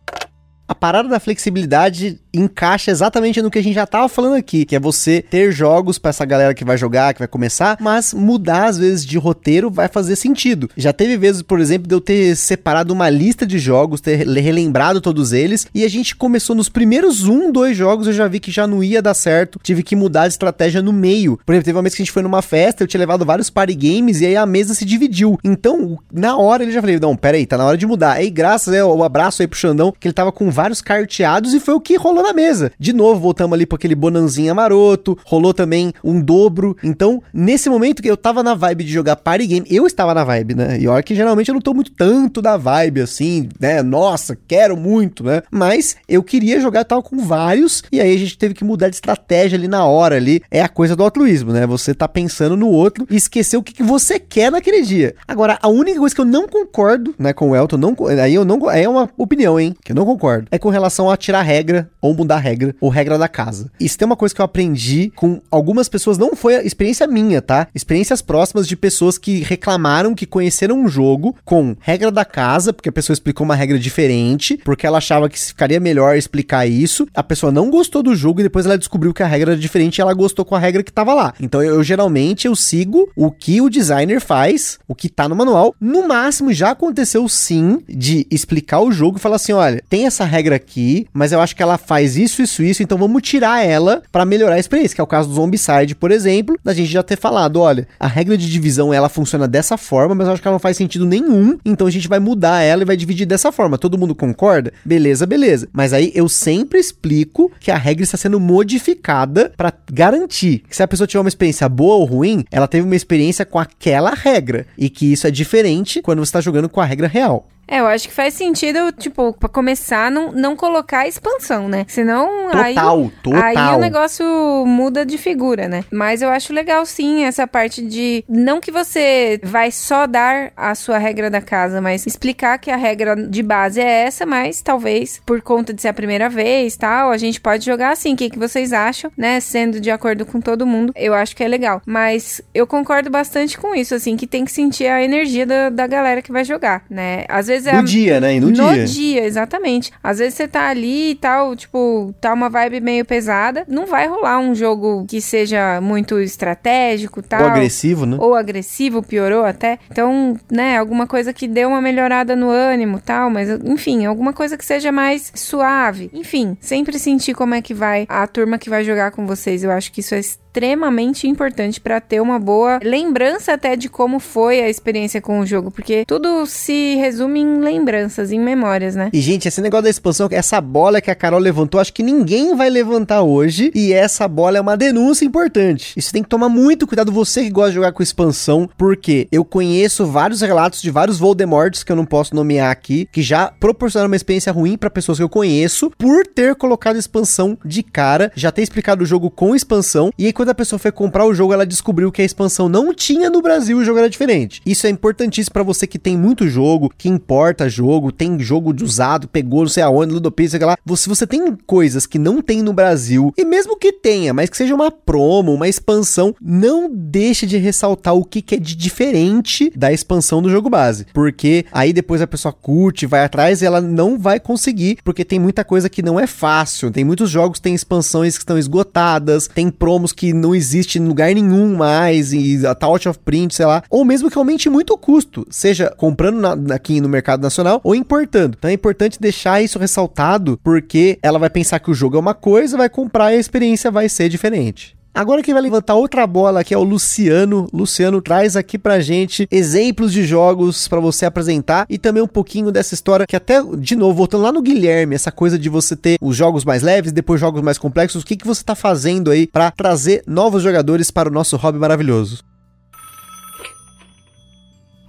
a 0.71 0.75
parada 0.75 1.09
da 1.09 1.19
flexibilidade 1.19 2.17
encaixa 2.33 2.91
exatamente 2.91 3.41
no 3.41 3.51
que 3.51 3.59
a 3.59 3.61
gente 3.61 3.73
já 3.73 3.85
tava 3.85 4.07
falando 4.07 4.35
aqui, 4.35 4.63
que 4.63 4.73
é 4.73 4.79
você 4.79 5.21
ter 5.21 5.51
jogos 5.51 5.99
para 5.99 6.11
essa 6.11 6.23
galera 6.23 6.53
que 6.53 6.63
vai 6.63 6.77
jogar, 6.77 7.13
que 7.13 7.19
vai 7.19 7.27
começar, 7.27 7.75
mas 7.81 8.13
mudar 8.13 8.67
às 8.67 8.77
vezes 8.77 9.05
de 9.05 9.17
roteiro 9.17 9.69
vai 9.69 9.89
fazer 9.89 10.15
sentido. 10.15 10.69
Já 10.77 10.93
teve 10.93 11.17
vezes, 11.17 11.41
por 11.41 11.59
exemplo, 11.59 11.89
de 11.89 11.93
eu 11.93 11.99
ter 11.99 12.37
separado 12.37 12.93
uma 12.93 13.09
lista 13.09 13.45
de 13.45 13.59
jogos, 13.59 13.99
ter 13.99 14.25
relembrado 14.25 15.01
todos 15.01 15.33
eles, 15.33 15.67
e 15.75 15.83
a 15.83 15.89
gente 15.89 16.15
começou 16.15 16.55
nos 16.55 16.69
primeiros 16.69 17.25
um, 17.25 17.51
dois 17.51 17.75
jogos, 17.75 18.07
eu 18.07 18.13
já 18.13 18.29
vi 18.29 18.39
que 18.39 18.49
já 18.49 18.65
não 18.65 18.81
ia 18.81 19.01
dar 19.01 19.13
certo, 19.13 19.59
tive 19.61 19.83
que 19.83 19.93
mudar 19.93 20.29
de 20.29 20.35
estratégia 20.35 20.81
no 20.81 20.93
meio. 20.93 21.37
Por 21.45 21.51
exemplo, 21.51 21.65
teve 21.65 21.75
uma 21.75 21.83
vez 21.83 21.95
que 21.95 22.01
a 22.01 22.05
gente 22.05 22.13
foi 22.13 22.23
numa 22.23 22.41
festa, 22.41 22.81
eu 22.81 22.87
tinha 22.87 22.99
levado 22.99 23.25
vários 23.25 23.49
party 23.49 23.75
games 23.75 24.21
e 24.21 24.25
aí 24.25 24.37
a 24.37 24.45
mesa 24.45 24.73
se 24.73 24.85
dividiu. 24.85 25.37
Então, 25.43 25.99
na 26.09 26.37
hora 26.37 26.63
ele 26.63 26.71
já 26.71 26.79
falei, 26.79 26.97
não, 26.97 27.17
pera 27.17 27.35
aí, 27.35 27.45
tá 27.45 27.57
na 27.57 27.65
hora 27.65 27.77
de 27.77 27.85
mudar. 27.85 28.13
Aí, 28.13 28.29
graças 28.29 28.73
ao 28.73 28.97
né, 28.97 29.05
abraço 29.05 29.41
aí 29.41 29.49
pro 29.49 29.59
Xandão, 29.59 29.93
que 29.99 30.07
ele 30.07 30.13
tava 30.13 30.31
com 30.31 30.49
vários 30.49 30.60
carteados 30.81 31.53
e 31.53 31.59
foi 31.59 31.73
o 31.73 31.79
que 31.79 31.95
rolou 31.95 32.21
na 32.23 32.33
mesa. 32.33 32.71
De 32.77 32.93
novo, 32.93 33.19
voltamos 33.19 33.53
ali 33.53 33.65
para 33.65 33.77
aquele 33.77 33.95
bonanzinha 33.95 34.53
maroto, 34.53 35.17
rolou 35.25 35.53
também 35.53 35.93
um 36.03 36.21
dobro. 36.21 36.77
Então, 36.83 37.23
nesse 37.33 37.69
momento 37.69 38.01
que 38.01 38.09
eu 38.09 38.17
tava 38.17 38.43
na 38.43 38.53
vibe 38.53 38.83
de 38.83 38.91
jogar 38.91 39.15
party 39.15 39.47
game, 39.47 39.67
eu 39.69 39.87
estava 39.87 40.13
na 40.13 40.23
vibe, 40.23 40.55
né? 40.55 40.77
E 40.79 40.87
olha 40.87 41.01
que 41.01 41.15
geralmente 41.15 41.49
eu 41.49 41.53
não 41.53 41.61
tô 41.61 41.73
muito 41.73 41.91
tanto 41.91 42.41
da 42.41 42.57
vibe 42.57 43.01
assim, 43.01 43.49
né? 43.59 43.81
Nossa, 43.81 44.37
quero 44.47 44.77
muito, 44.77 45.23
né? 45.23 45.41
Mas 45.49 45.95
eu 46.07 46.21
queria 46.21 46.59
jogar 46.59 46.83
tal 46.83 47.01
com 47.01 47.17
vários 47.17 47.83
e 47.91 47.99
aí 47.99 48.13
a 48.13 48.17
gente 48.17 48.37
teve 48.37 48.53
que 48.53 48.63
mudar 48.63 48.89
de 48.89 48.95
estratégia 48.95 49.57
ali 49.57 49.67
na 49.67 49.85
hora 49.85 50.15
ali. 50.15 50.41
É 50.51 50.61
a 50.61 50.69
coisa 50.69 50.95
do 50.95 51.03
altruísmo, 51.03 51.51
né? 51.51 51.65
Você 51.65 51.93
tá 51.93 52.07
pensando 52.07 52.55
no 52.55 52.67
outro 52.67 53.07
e 53.09 53.15
esquecer 53.15 53.57
o 53.57 53.63
que, 53.63 53.73
que 53.73 53.83
você 53.83 54.19
quer 54.19 54.51
naquele 54.51 54.81
dia. 54.81 55.15
Agora, 55.27 55.57
a 55.61 55.67
única 55.67 55.99
coisa 55.99 56.13
que 56.13 56.21
eu 56.21 56.25
não 56.25 56.47
concordo, 56.47 57.15
né, 57.17 57.33
com 57.33 57.51
o 57.51 57.55
Elton, 57.55 57.77
não, 57.77 57.95
aí 58.21 58.33
eu 58.33 58.45
não, 58.45 58.69
é 58.69 58.87
uma 58.87 59.09
opinião, 59.17 59.59
hein, 59.59 59.75
que 59.83 59.91
eu 59.91 59.95
não 59.95 60.05
concordo, 60.05 60.47
é 60.51 60.59
com 60.59 60.69
relação 60.69 61.09
a 61.09 61.17
tirar 61.17 61.41
regra 61.41 61.89
ou 62.01 62.13
mudar 62.13 62.37
regra 62.37 62.75
ou 62.79 62.89
regra 62.89 63.17
da 63.17 63.27
casa. 63.27 63.71
Isso 63.79 63.97
tem 63.97 64.05
uma 64.05 64.15
coisa 64.15 64.35
que 64.35 64.41
eu 64.41 64.45
aprendi 64.45 65.11
com 65.15 65.41
algumas 65.49 65.87
pessoas, 65.87 66.17
não 66.17 66.35
foi 66.35 66.55
experiência 66.65 67.07
minha, 67.07 67.41
tá? 67.41 67.67
Experiências 67.73 68.21
próximas 68.21 68.67
de 68.67 68.75
pessoas 68.75 69.17
que 69.17 69.39
reclamaram 69.39 70.13
que 70.13 70.25
conheceram 70.25 70.79
um 70.79 70.87
jogo 70.87 71.35
com 71.45 71.75
regra 71.79 72.11
da 72.11 72.25
casa, 72.25 72.73
porque 72.73 72.89
a 72.89 72.91
pessoa 72.91 73.13
explicou 73.13 73.45
uma 73.45 73.55
regra 73.55 73.79
diferente, 73.79 74.57
porque 74.57 74.85
ela 74.85 74.97
achava 74.97 75.29
que 75.29 75.39
ficaria 75.39 75.79
melhor 75.79 76.17
explicar 76.17 76.67
isso. 76.67 77.07
A 77.13 77.23
pessoa 77.23 77.51
não 77.51 77.69
gostou 77.69 78.03
do 78.03 78.15
jogo 78.15 78.39
e 78.39 78.43
depois 78.43 78.65
ela 78.65 78.77
descobriu 78.77 79.13
que 79.13 79.23
a 79.23 79.27
regra 79.27 79.51
era 79.51 79.59
diferente 79.59 79.97
e 79.97 80.01
ela 80.01 80.13
gostou 80.13 80.43
com 80.43 80.55
a 80.55 80.59
regra 80.59 80.83
que 80.83 80.91
tava 80.91 81.13
lá. 81.13 81.33
Então 81.39 81.61
eu, 81.63 81.75
eu 81.75 81.83
geralmente 81.83 82.47
eu 82.47 82.55
sigo 82.55 83.09
o 83.15 83.31
que 83.31 83.61
o 83.61 83.69
designer 83.69 84.19
faz, 84.19 84.79
o 84.87 84.95
que 84.95 85.09
tá 85.09 85.29
no 85.29 85.35
manual. 85.35 85.73
No 85.79 86.07
máximo 86.07 86.53
já 86.53 86.71
aconteceu 86.71 87.27
sim 87.29 87.81
de 87.87 88.27
explicar 88.29 88.81
o 88.81 88.91
jogo 88.91 89.17
e 89.17 89.21
falar 89.21 89.37
assim, 89.37 89.53
olha, 89.53 89.83
tem 89.89 90.05
essa 90.05 90.25
regra 90.25 90.40
aqui 90.49 90.71
aqui, 90.71 91.07
mas 91.13 91.31
eu 91.31 91.41
acho 91.41 91.55
que 91.55 91.61
ela 91.61 91.77
faz 91.77 92.15
isso, 92.15 92.41
isso, 92.41 92.63
isso, 92.63 92.81
então 92.81 92.97
vamos 92.97 93.21
tirar 93.21 93.65
ela 93.65 94.01
para 94.11 94.25
melhorar 94.25 94.55
a 94.55 94.59
experiência, 94.59 94.95
que 94.95 95.01
é 95.01 95.03
o 95.03 95.07
caso 95.07 95.27
do 95.27 95.35
Zombicide, 95.35 95.95
por 95.95 96.11
exemplo, 96.11 96.57
da 96.63 96.73
gente 96.73 96.89
já 96.89 97.03
ter 97.03 97.17
falado, 97.17 97.59
olha, 97.59 97.87
a 97.99 98.07
regra 98.07 98.37
de 98.37 98.49
divisão 98.49 98.93
ela 98.93 99.09
funciona 99.09 99.47
dessa 99.47 99.77
forma, 99.77 100.15
mas 100.15 100.27
eu 100.27 100.33
acho 100.33 100.41
que 100.41 100.47
ela 100.47 100.55
não 100.55 100.59
faz 100.59 100.77
sentido 100.77 101.05
nenhum, 101.05 101.57
então 101.65 101.87
a 101.87 101.91
gente 101.91 102.07
vai 102.07 102.19
mudar 102.19 102.61
ela 102.61 102.83
e 102.83 102.85
vai 102.85 102.95
dividir 102.95 103.25
dessa 103.25 103.51
forma. 103.51 103.77
Todo 103.77 103.97
mundo 103.97 104.15
concorda? 104.15 104.71
Beleza, 104.85 105.25
beleza. 105.25 105.67
Mas 105.73 105.93
aí 105.93 106.11
eu 106.15 106.29
sempre 106.29 106.79
explico 106.79 107.51
que 107.59 107.71
a 107.71 107.77
regra 107.77 108.03
está 108.03 108.17
sendo 108.17 108.39
modificada 108.39 109.51
para 109.57 109.73
garantir 109.91 110.63
que 110.69 110.75
se 110.75 110.83
a 110.83 110.87
pessoa 110.87 111.07
tiver 111.07 111.21
uma 111.21 111.29
experiência 111.29 111.67
boa 111.67 111.95
ou 111.95 112.05
ruim, 112.05 112.43
ela 112.51 112.67
teve 112.67 112.85
uma 112.85 112.95
experiência 112.95 113.45
com 113.45 113.59
aquela 113.59 114.13
regra 114.13 114.65
e 114.77 114.89
que 114.89 115.11
isso 115.11 115.27
é 115.27 115.31
diferente 115.31 116.01
quando 116.01 116.19
você 116.19 116.29
está 116.29 116.41
jogando 116.41 116.69
com 116.69 116.79
a 116.79 116.85
regra 116.85 117.07
real. 117.07 117.47
É, 117.71 117.79
eu 117.79 117.87
acho 117.87 118.09
que 118.09 118.13
faz 118.13 118.33
sentido, 118.33 118.91
tipo, 118.91 119.31
pra 119.31 119.47
começar, 119.47 120.11
não, 120.11 120.29
não 120.33 120.57
colocar 120.57 121.07
expansão, 121.07 121.69
né? 121.69 121.85
Senão. 121.87 122.49
Total, 122.51 122.99
aí, 122.99 123.11
total. 123.23 123.41
Aí 123.41 123.75
o 123.75 123.79
negócio 123.79 124.25
muda 124.67 125.05
de 125.05 125.17
figura, 125.17 125.69
né? 125.69 125.85
Mas 125.89 126.21
eu 126.21 126.29
acho 126.29 126.51
legal, 126.51 126.85
sim, 126.85 127.23
essa 127.23 127.47
parte 127.47 127.81
de. 127.81 128.25
Não 128.27 128.59
que 128.59 128.73
você 128.73 129.39
vai 129.41 129.71
só 129.71 130.05
dar 130.05 130.51
a 130.57 130.75
sua 130.75 130.97
regra 130.97 131.29
da 131.29 131.39
casa, 131.39 131.79
mas 131.79 132.05
explicar 132.05 132.57
que 132.57 132.69
a 132.69 132.75
regra 132.75 133.15
de 133.15 133.41
base 133.41 133.79
é 133.79 134.03
essa, 134.03 134.25
mas 134.25 134.61
talvez 134.61 135.21
por 135.25 135.41
conta 135.41 135.73
de 135.73 135.81
ser 135.81 135.87
a 135.87 135.93
primeira 135.93 136.27
vez 136.27 136.75
tal, 136.75 137.09
a 137.09 137.17
gente 137.17 137.39
pode 137.39 137.65
jogar 137.65 137.91
assim. 137.91 138.15
O 138.15 138.17
que, 138.17 138.29
que 138.29 138.37
vocês 138.37 138.73
acham, 138.73 139.09
né? 139.15 139.39
Sendo 139.39 139.79
de 139.79 139.89
acordo 139.89 140.25
com 140.25 140.41
todo 140.41 140.67
mundo, 140.67 140.91
eu 140.93 141.13
acho 141.13 141.33
que 141.33 141.43
é 141.43 141.47
legal. 141.47 141.81
Mas 141.85 142.41
eu 142.53 142.67
concordo 142.67 143.09
bastante 143.09 143.57
com 143.57 143.73
isso, 143.73 143.95
assim, 143.95 144.17
que 144.17 144.27
tem 144.27 144.43
que 144.43 144.51
sentir 144.51 144.87
a 144.87 145.01
energia 145.01 145.45
da, 145.45 145.69
da 145.69 145.87
galera 145.87 146.21
que 146.21 146.33
vai 146.33 146.43
jogar, 146.43 146.83
né? 146.89 147.23
Às 147.29 147.47
vezes 147.47 147.60
vezes 147.65 147.79
é. 147.79 147.81
No 147.81 147.83
dia, 147.83 148.19
né? 148.19 148.35
E 148.35 148.39
no, 148.39 148.47
no 148.47 148.53
dia. 148.53 148.65
No 148.65 148.85
dia, 148.85 149.25
exatamente. 149.25 149.91
Às 150.03 150.19
vezes 150.19 150.35
você 150.35 150.47
tá 150.47 150.69
ali 150.69 151.11
e 151.11 151.15
tal, 151.15 151.55
tipo, 151.55 152.13
tá 152.19 152.33
uma 152.33 152.49
vibe 152.49 152.81
meio 152.81 153.05
pesada. 153.05 153.63
Não 153.67 153.85
vai 153.85 154.07
rolar 154.07 154.39
um 154.39 154.53
jogo 154.53 155.05
que 155.07 155.21
seja 155.21 155.79
muito 155.81 156.19
estratégico 156.19 157.21
tal. 157.21 157.41
Ou 157.41 157.47
agressivo, 157.47 158.05
né? 158.05 158.17
Ou 158.19 158.35
agressivo, 158.35 159.03
piorou 159.03 159.43
até. 159.45 159.79
Então, 159.89 160.37
né, 160.51 160.77
alguma 160.77 161.07
coisa 161.07 161.33
que 161.33 161.47
dê 161.47 161.65
uma 161.65 161.81
melhorada 161.81 162.35
no 162.35 162.49
ânimo 162.49 162.99
tal, 162.99 163.29
mas 163.29 163.49
enfim, 163.63 164.05
alguma 164.05 164.33
coisa 164.33 164.57
que 164.57 164.65
seja 164.65 164.91
mais 164.91 165.31
suave. 165.35 166.09
Enfim, 166.13 166.57
sempre 166.59 166.97
sentir 166.99 167.33
como 167.33 167.53
é 167.53 167.61
que 167.61 167.73
vai 167.73 168.05
a 168.09 168.25
turma 168.27 168.57
que 168.57 168.69
vai 168.69 168.83
jogar 168.83 169.11
com 169.11 169.25
vocês. 169.25 169.63
Eu 169.63 169.71
acho 169.71 169.91
que 169.91 170.01
isso 170.01 170.15
é 170.15 170.21
extremamente 170.51 171.27
importante 171.27 171.79
para 171.79 172.01
ter 172.01 172.19
uma 172.19 172.37
boa 172.37 172.79
lembrança 172.83 173.53
até 173.53 173.77
de 173.77 173.87
como 173.87 174.19
foi 174.19 174.61
a 174.61 174.69
experiência 174.69 175.21
com 175.21 175.39
o 175.39 175.45
jogo, 175.45 175.71
porque 175.71 176.03
tudo 176.05 176.45
se 176.45 176.95
resume 176.95 177.39
em 177.39 177.59
lembranças, 177.59 178.33
em 178.33 178.39
memórias, 178.39 178.93
né? 178.93 179.09
E 179.13 179.21
gente, 179.21 179.47
esse 179.47 179.61
negócio 179.61 179.83
da 179.83 179.89
expansão, 179.89 180.27
essa 180.29 180.59
bola 180.59 180.99
que 180.99 181.09
a 181.09 181.15
Carol 181.15 181.39
levantou, 181.39 181.79
acho 181.79 181.93
que 181.93 182.03
ninguém 182.03 182.53
vai 182.53 182.69
levantar 182.69 183.21
hoje, 183.21 183.71
e 183.73 183.93
essa 183.93 184.27
bola 184.27 184.57
é 184.57 184.61
uma 184.61 184.75
denúncia 184.75 185.23
importante. 185.23 185.93
Isso 185.95 186.11
tem 186.11 186.21
que 186.21 186.27
tomar 186.27 186.49
muito 186.49 186.85
cuidado 186.85 187.11
você 187.13 187.43
que 187.43 187.49
gosta 187.49 187.69
de 187.69 187.75
jogar 187.75 187.93
com 187.93 188.03
expansão, 188.03 188.69
porque 188.77 189.29
eu 189.31 189.45
conheço 189.45 190.05
vários 190.05 190.41
relatos 190.41 190.81
de 190.81 190.91
vários 190.91 191.17
Voldemorts 191.17 191.83
que 191.83 191.91
eu 191.91 191.95
não 191.95 192.05
posso 192.05 192.35
nomear 192.35 192.71
aqui, 192.71 193.07
que 193.09 193.21
já 193.21 193.53
proporcionaram 193.57 194.09
uma 194.09 194.17
experiência 194.17 194.51
ruim 194.51 194.77
para 194.77 194.89
pessoas 194.89 195.17
que 195.17 195.23
eu 195.23 195.29
conheço 195.29 195.91
por 195.97 196.27
ter 196.27 196.55
colocado 196.55 196.97
expansão 196.97 197.57
de 197.63 197.83
cara, 197.83 198.31
já 198.35 198.51
ter 198.51 198.63
explicado 198.63 199.03
o 199.03 199.07
jogo 199.07 199.29
com 199.29 199.55
expansão 199.55 200.11
e 200.17 200.25
aí 200.25 200.33
quando 200.41 200.49
a 200.49 200.55
pessoa 200.55 200.79
foi 200.79 200.91
comprar 200.91 201.23
o 201.27 201.35
jogo, 201.35 201.53
ela 201.53 201.67
descobriu 201.67 202.11
que 202.11 202.19
a 202.19 202.25
expansão 202.25 202.67
não 202.67 202.91
tinha 202.95 203.29
no 203.29 203.43
Brasil 203.43 203.77
o 203.77 203.85
jogo 203.85 203.99
era 203.99 204.09
diferente. 204.09 204.59
Isso 204.65 204.87
é 204.87 204.89
importantíssimo 204.89 205.53
para 205.53 205.61
você 205.61 205.85
que 205.85 205.99
tem 205.99 206.17
muito 206.17 206.47
jogo, 206.47 206.91
que 206.97 207.07
importa 207.07 207.69
jogo, 207.69 208.11
tem 208.11 208.39
jogo 208.39 208.73
usado, 208.81 209.27
pegou 209.27 209.61
não 209.61 209.69
sei 209.69 209.83
aonde, 209.83 210.13
Ludopia, 210.13 210.49
sei 210.49 210.59
lá. 210.59 210.75
Se 210.95 211.07
você 211.07 211.27
tem 211.27 211.55
coisas 211.67 212.07
que 212.07 212.17
não 212.17 212.41
tem 212.41 212.63
no 212.63 212.73
Brasil, 212.73 213.31
e 213.37 213.45
mesmo 213.45 213.77
que 213.77 213.91
tenha, 213.91 214.33
mas 214.33 214.49
que 214.49 214.57
seja 214.57 214.73
uma 214.73 214.89
promo, 214.89 215.53
uma 215.53 215.67
expansão, 215.67 216.33
não 216.41 216.89
deixe 216.91 217.45
de 217.45 217.57
ressaltar 217.57 218.15
o 218.15 218.25
que, 218.25 218.41
que 218.41 218.55
é 218.55 218.59
de 218.59 218.75
diferente 218.75 219.71
da 219.75 219.93
expansão 219.93 220.41
do 220.41 220.49
jogo 220.49 220.71
base. 220.71 221.05
Porque 221.13 221.67
aí 221.71 221.93
depois 221.93 222.19
a 222.19 222.25
pessoa 222.25 222.51
curte, 222.51 223.05
vai 223.05 223.23
atrás 223.23 223.61
e 223.61 223.65
ela 223.67 223.79
não 223.79 224.17
vai 224.17 224.39
conseguir, 224.39 224.97
porque 225.03 225.23
tem 225.23 225.39
muita 225.39 225.63
coisa 225.63 225.87
que 225.87 226.01
não 226.01 226.19
é 226.19 226.25
fácil. 226.25 226.89
Tem 226.89 227.03
muitos 227.03 227.29
jogos 227.29 227.59
que 227.59 227.63
tem 227.63 227.75
expansões 227.75 228.35
que 228.35 228.41
estão 228.41 228.57
esgotadas, 228.57 229.47
tem 229.47 229.69
promos 229.69 230.11
que 230.11 230.30
não 230.33 230.53
existe 230.55 230.99
em 230.99 231.07
lugar 231.07 231.33
nenhum 231.33 231.75
mais, 231.75 232.33
e 232.33 232.61
a 232.65 232.77
out 232.85 233.07
of 233.07 233.19
print, 233.19 233.55
sei 233.55 233.65
lá. 233.65 233.83
Ou 233.89 234.03
mesmo 234.05 234.29
que 234.29 234.37
aumente 234.37 234.69
muito 234.69 234.93
o 234.93 234.97
custo, 234.97 235.45
seja 235.49 235.93
comprando 235.95 236.39
na, 236.39 236.75
aqui 236.75 236.99
no 237.01 237.09
mercado 237.09 237.41
nacional 237.41 237.79
ou 237.83 237.95
importando. 237.95 238.55
Então 238.57 238.69
é 238.69 238.73
importante 238.73 239.19
deixar 239.19 239.61
isso 239.61 239.79
ressaltado, 239.79 240.59
porque 240.63 241.19
ela 241.21 241.39
vai 241.39 241.49
pensar 241.49 241.79
que 241.79 241.91
o 241.91 241.93
jogo 241.93 242.17
é 242.17 242.19
uma 242.19 242.33
coisa, 242.33 242.77
vai 242.77 242.89
comprar 242.89 243.31
e 243.31 243.37
a 243.37 243.39
experiência 243.39 243.91
vai 243.91 244.07
ser 244.09 244.29
diferente. 244.29 244.95
Agora 245.13 245.43
quem 245.43 245.53
vai 245.53 245.61
levantar 245.61 245.95
outra 245.95 246.25
bola 246.25 246.61
aqui 246.61 246.73
é 246.73 246.77
o 246.77 246.83
Luciano. 246.83 247.67
Luciano 247.73 248.21
traz 248.21 248.55
aqui 248.55 248.77
pra 248.77 249.01
gente 249.01 249.45
exemplos 249.51 250.13
de 250.13 250.23
jogos 250.23 250.87
para 250.87 251.01
você 251.01 251.25
apresentar 251.25 251.85
e 251.89 251.97
também 251.97 252.23
um 252.23 252.27
pouquinho 252.27 252.71
dessa 252.71 252.93
história 252.93 253.27
que 253.27 253.35
até, 253.35 253.61
de 253.77 253.95
novo, 253.95 254.15
voltando 254.15 254.43
lá 254.43 254.53
no 254.53 254.61
Guilherme, 254.61 255.13
essa 255.13 255.31
coisa 255.31 255.59
de 255.59 255.67
você 255.67 255.97
ter 255.97 256.17
os 256.21 256.35
jogos 256.35 256.63
mais 256.63 256.81
leves, 256.81 257.11
depois 257.11 257.41
jogos 257.41 257.61
mais 257.61 257.77
complexos, 257.77 258.23
o 258.23 258.25
que, 258.25 258.37
que 258.37 258.47
você 258.47 258.63
tá 258.63 258.73
fazendo 258.73 259.29
aí 259.29 259.45
para 259.45 259.69
trazer 259.69 260.23
novos 260.25 260.63
jogadores 260.63 261.11
para 261.11 261.27
o 261.27 261.33
nosso 261.33 261.57
hobby 261.57 261.77
maravilhoso? 261.77 262.41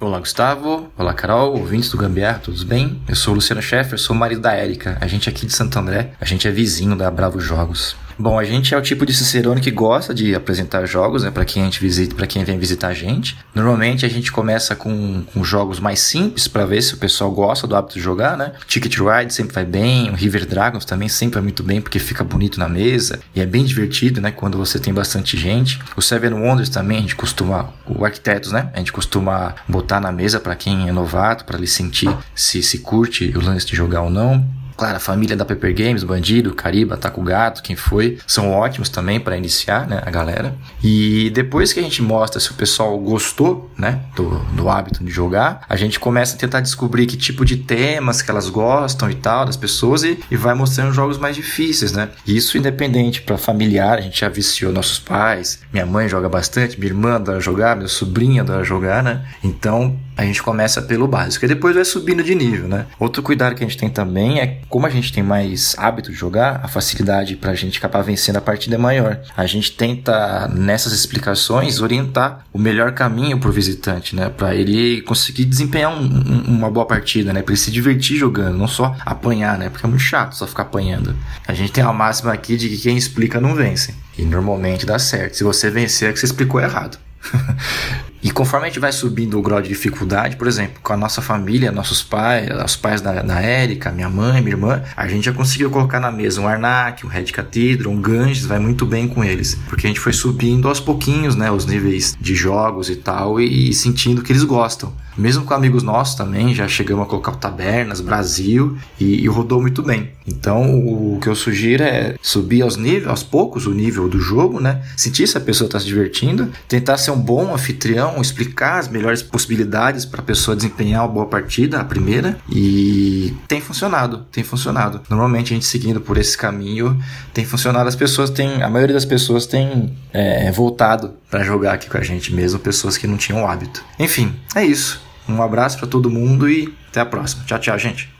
Olá, 0.00 0.18
Gustavo. 0.18 0.90
Olá, 0.98 1.14
Carol. 1.14 1.53
Ouvintes 1.53 1.88
do 1.90 1.96
Gambiar, 1.96 2.40
tudo 2.40 2.64
bem? 2.66 3.00
Eu 3.09 3.14
sou 3.14 3.32
o 3.32 3.36
Luciano 3.36 3.62
Scheffer, 3.62 3.96
sou 4.00 4.16
o 4.16 4.18
marido 4.18 4.40
da 4.40 4.53
Érica. 4.53 4.98
A 5.00 5.07
gente 5.07 5.28
é 5.28 5.32
aqui 5.32 5.46
de 5.46 5.53
Santo 5.53 5.78
André, 5.78 6.11
a 6.20 6.24
gente 6.24 6.48
é 6.48 6.50
vizinho 6.50 6.96
da 6.96 7.09
Bravo 7.09 7.38
Jogos. 7.38 7.94
Bom, 8.22 8.38
a 8.38 8.44
gente 8.44 8.72
é 8.72 8.78
o 8.78 8.80
tipo 8.80 9.04
de 9.04 9.12
cicerone 9.12 9.60
que 9.60 9.72
gosta 9.72 10.14
de 10.14 10.32
apresentar 10.32 10.86
jogos, 10.86 11.24
né, 11.24 11.30
para 11.32 11.44
quem 11.44 11.60
a 11.60 11.64
gente 11.64 11.80
visita, 11.80 12.14
para 12.14 12.24
quem 12.24 12.44
vem 12.44 12.56
visitar 12.56 12.86
a 12.86 12.94
gente. 12.94 13.36
Normalmente 13.52 14.06
a 14.06 14.08
gente 14.08 14.30
começa 14.30 14.76
com, 14.76 15.24
com 15.24 15.42
jogos 15.42 15.80
mais 15.80 15.98
simples 15.98 16.46
para 16.46 16.64
ver 16.64 16.82
se 16.82 16.94
o 16.94 16.98
pessoal 16.98 17.32
gosta 17.32 17.66
do 17.66 17.74
hábito 17.74 17.94
de 17.94 18.00
jogar, 18.00 18.36
né? 18.36 18.52
Ticket 18.68 18.96
Ride 18.96 19.34
sempre 19.34 19.52
vai 19.52 19.64
bem, 19.64 20.08
o 20.08 20.14
River 20.14 20.46
Dragons 20.46 20.84
também 20.84 21.08
sempre 21.08 21.34
vai 21.34 21.42
muito 21.42 21.64
bem 21.64 21.80
porque 21.80 21.98
fica 21.98 22.22
bonito 22.22 22.60
na 22.60 22.68
mesa 22.68 23.18
e 23.34 23.40
é 23.40 23.44
bem 23.44 23.64
divertido, 23.64 24.20
né, 24.20 24.30
quando 24.30 24.56
você 24.56 24.78
tem 24.78 24.94
bastante 24.94 25.36
gente. 25.36 25.80
O 25.96 26.00
Seven 26.00 26.34
Wonders 26.34 26.68
também 26.68 26.98
a 26.98 27.00
gente 27.00 27.16
costuma, 27.16 27.74
o 27.84 28.04
Arquitetos, 28.04 28.52
né? 28.52 28.70
A 28.72 28.78
gente 28.78 28.92
costuma 28.92 29.56
botar 29.66 29.98
na 29.98 30.12
mesa 30.12 30.38
para 30.38 30.54
quem 30.54 30.88
é 30.88 30.92
novato, 30.92 31.44
para 31.44 31.58
ele 31.58 31.66
sentir 31.66 32.16
se 32.36 32.62
se 32.62 32.78
curte 32.78 33.36
o 33.36 33.44
lance 33.44 33.66
de 33.66 33.74
jogar 33.74 34.02
ou 34.02 34.10
não. 34.10 34.61
Claro, 34.76 34.96
a 34.96 35.00
família 35.00 35.36
da 35.36 35.44
Pepper 35.44 35.74
Games, 35.74 36.04
Bandido, 36.04 36.54
Cariba, 36.54 36.96
Taco 36.96 37.22
Gato, 37.22 37.62
quem 37.62 37.76
foi, 37.76 38.18
são 38.26 38.50
ótimos 38.50 38.88
também 38.88 39.20
para 39.20 39.36
iniciar, 39.36 39.86
né, 39.86 40.02
a 40.04 40.10
galera. 40.10 40.54
E 40.82 41.30
depois 41.30 41.72
que 41.72 41.80
a 41.80 41.82
gente 41.82 42.02
mostra 42.02 42.40
se 42.40 42.50
o 42.50 42.54
pessoal 42.54 42.98
gostou, 42.98 43.70
né, 43.76 44.00
do, 44.16 44.38
do 44.54 44.68
hábito 44.68 45.04
de 45.04 45.10
jogar, 45.10 45.64
a 45.68 45.76
gente 45.76 46.00
começa 46.00 46.34
a 46.34 46.38
tentar 46.38 46.60
descobrir 46.60 47.06
que 47.06 47.16
tipo 47.16 47.44
de 47.44 47.56
temas 47.56 48.22
que 48.22 48.30
elas 48.30 48.48
gostam 48.48 49.10
e 49.10 49.14
tal, 49.14 49.44
das 49.44 49.56
pessoas, 49.56 50.02
e, 50.02 50.18
e 50.30 50.36
vai 50.36 50.54
mostrando 50.54 50.92
jogos 50.92 51.18
mais 51.18 51.36
difíceis, 51.36 51.92
né. 51.92 52.08
Isso 52.26 52.58
independente 52.58 53.22
para 53.22 53.38
familiar, 53.38 53.98
a 53.98 54.00
gente 54.00 54.20
já 54.20 54.28
viciou 54.28 54.72
nossos 54.72 54.98
pais, 54.98 55.60
minha 55.72 55.86
mãe 55.86 56.08
joga 56.08 56.28
bastante, 56.28 56.78
minha 56.78 56.90
irmã 56.90 57.16
adora 57.16 57.40
jogar, 57.40 57.76
meu 57.76 57.88
sobrinho 57.88 58.42
adora 58.42 58.64
jogar, 58.64 59.02
né. 59.02 59.24
Então, 59.42 59.98
a 60.16 60.24
gente 60.24 60.42
começa 60.42 60.82
pelo 60.82 61.08
básico 61.08 61.44
e 61.44 61.48
depois 61.48 61.74
vai 61.74 61.84
subindo 61.84 62.22
de 62.22 62.34
nível, 62.34 62.68
né? 62.68 62.86
Outro 62.98 63.22
cuidado 63.22 63.54
que 63.54 63.64
a 63.64 63.66
gente 63.66 63.78
tem 63.78 63.88
também 63.88 64.40
é 64.40 64.60
como 64.72 64.86
a 64.86 64.90
gente 64.90 65.12
tem 65.12 65.22
mais 65.22 65.74
hábito 65.76 66.10
de 66.10 66.16
jogar, 66.16 66.60
a 66.64 66.66
facilidade 66.66 67.36
para 67.36 67.50
a 67.50 67.54
gente 67.54 67.76
acabar 67.76 68.00
vencendo 68.00 68.38
a 68.38 68.40
partida 68.40 68.76
é 68.76 68.78
maior. 68.78 69.20
A 69.36 69.44
gente 69.44 69.72
tenta 69.72 70.48
nessas 70.48 70.94
explicações 70.94 71.78
orientar 71.82 72.46
o 72.50 72.58
melhor 72.58 72.92
caminho 72.92 73.38
para 73.38 73.50
o 73.50 73.52
visitante, 73.52 74.16
né? 74.16 74.30
Para 74.30 74.54
ele 74.54 75.02
conseguir 75.02 75.44
desempenhar 75.44 75.92
um, 75.92 76.02
um, 76.02 76.56
uma 76.56 76.70
boa 76.70 76.86
partida, 76.86 77.34
né? 77.34 77.42
Para 77.42 77.52
ele 77.52 77.60
se 77.60 77.70
divertir 77.70 78.16
jogando, 78.16 78.56
não 78.56 78.66
só 78.66 78.96
apanhar, 79.04 79.58
né? 79.58 79.68
Porque 79.68 79.84
é 79.84 79.88
muito 79.90 80.02
chato 80.02 80.34
só 80.34 80.46
ficar 80.46 80.62
apanhando. 80.62 81.14
A 81.46 81.52
gente 81.52 81.70
tem 81.70 81.84
uma 81.84 81.92
máxima 81.92 82.32
aqui 82.32 82.56
de 82.56 82.70
que 82.70 82.78
quem 82.78 82.96
explica 82.96 83.38
não 83.38 83.54
vence 83.54 83.94
e 84.16 84.22
normalmente 84.22 84.86
dá 84.86 84.98
certo. 84.98 85.36
Se 85.36 85.44
você 85.44 85.68
vencer 85.68 86.08
é 86.08 86.12
que 86.14 86.18
você 86.18 86.24
explicou 86.24 86.58
errado. 86.58 86.98
E 88.22 88.30
conforme 88.30 88.66
a 88.66 88.68
gente 88.68 88.78
vai 88.78 88.92
subindo 88.92 89.36
o 89.36 89.42
grau 89.42 89.60
de 89.60 89.68
dificuldade, 89.68 90.36
por 90.36 90.46
exemplo, 90.46 90.80
com 90.80 90.92
a 90.92 90.96
nossa 90.96 91.20
família, 91.20 91.72
nossos 91.72 92.02
pais, 92.02 92.48
os 92.64 92.76
pais 92.76 93.00
da, 93.00 93.20
da 93.20 93.40
Érica, 93.40 93.90
minha 93.90 94.08
mãe, 94.08 94.40
minha 94.40 94.54
irmã, 94.54 94.82
a 94.96 95.08
gente 95.08 95.24
já 95.24 95.32
conseguiu 95.32 95.70
colocar 95.70 95.98
na 95.98 96.12
mesa 96.12 96.40
um 96.40 96.46
Arnak, 96.46 97.04
um 97.04 97.08
Red 97.08 97.24
Cathedral, 97.24 97.92
um 97.92 98.00
Ganges, 98.00 98.46
vai 98.46 98.60
muito 98.60 98.86
bem 98.86 99.08
com 99.08 99.24
eles. 99.24 99.58
Porque 99.68 99.86
a 99.86 99.90
gente 99.90 99.98
foi 99.98 100.12
subindo 100.12 100.68
aos 100.68 100.78
pouquinhos, 100.78 101.34
né, 101.34 101.50
os 101.50 101.66
níveis 101.66 102.16
de 102.20 102.34
jogos 102.34 102.88
e 102.88 102.96
tal, 102.96 103.40
e, 103.40 103.70
e 103.70 103.74
sentindo 103.74 104.22
que 104.22 104.30
eles 104.30 104.44
gostam. 104.44 104.92
Mesmo 105.16 105.44
com 105.44 105.52
amigos 105.52 105.82
nossos 105.82 106.14
também, 106.14 106.54
já 106.54 106.66
chegamos 106.66 107.04
a 107.04 107.08
colocar 107.08 107.32
o 107.32 107.36
Tabernas, 107.36 108.00
Brasil, 108.00 108.78
e, 108.98 109.22
e 109.22 109.26
rodou 109.26 109.60
muito 109.60 109.82
bem. 109.82 110.10
Então, 110.26 110.74
o, 110.74 111.16
o 111.16 111.20
que 111.20 111.28
eu 111.28 111.34
sugiro 111.34 111.82
é 111.82 112.14
subir 112.22 112.62
aos 112.62 112.76
níveis, 112.76 113.06
aos 113.06 113.22
poucos, 113.22 113.66
o 113.66 113.72
nível 113.72 114.08
do 114.08 114.18
jogo, 114.18 114.60
né? 114.60 114.82
Sentir 114.96 115.26
se 115.26 115.36
a 115.36 115.40
pessoa 115.40 115.66
está 115.66 115.78
se 115.78 115.84
divertindo, 115.84 116.50
tentar 116.66 116.96
ser 116.96 117.10
um 117.10 117.18
bom 117.18 117.52
anfitrião, 117.52 118.11
explicar 118.20 118.78
as 118.78 118.88
melhores 118.88 119.22
possibilidades 119.22 120.04
para 120.04 120.20
a 120.20 120.24
pessoa 120.24 120.56
desempenhar 120.56 121.02
uma 121.02 121.12
boa 121.12 121.26
partida, 121.26 121.80
a 121.80 121.84
primeira, 121.84 122.38
e 122.50 123.34
tem 123.48 123.60
funcionado, 123.60 124.26
tem 124.30 124.44
funcionado. 124.44 125.00
Normalmente 125.08 125.52
a 125.52 125.54
gente 125.54 125.66
seguindo 125.66 126.00
por 126.00 126.18
esse 126.18 126.36
caminho 126.36 127.00
tem 127.32 127.44
funcionado. 127.44 127.88
As 127.88 127.96
pessoas 127.96 128.30
têm, 128.30 128.62
a 128.62 128.68
maioria 128.68 128.94
das 128.94 129.04
pessoas 129.04 129.46
tem 129.46 129.96
é, 130.12 130.50
voltado 130.52 131.14
para 131.30 131.42
jogar 131.42 131.74
aqui 131.74 131.88
com 131.88 131.96
a 131.96 132.02
gente 132.02 132.34
mesmo, 132.34 132.58
pessoas 132.58 132.98
que 132.98 133.06
não 133.06 133.16
tinham 133.16 133.42
o 133.42 133.46
hábito. 133.46 133.84
Enfim, 133.98 134.34
é 134.54 134.64
isso. 134.64 135.00
Um 135.28 135.40
abraço 135.40 135.78
para 135.78 135.86
todo 135.86 136.10
mundo 136.10 136.48
e 136.48 136.74
até 136.88 137.00
a 137.00 137.06
próxima. 137.06 137.44
Tchau, 137.44 137.58
tchau, 137.58 137.78
gente. 137.78 138.11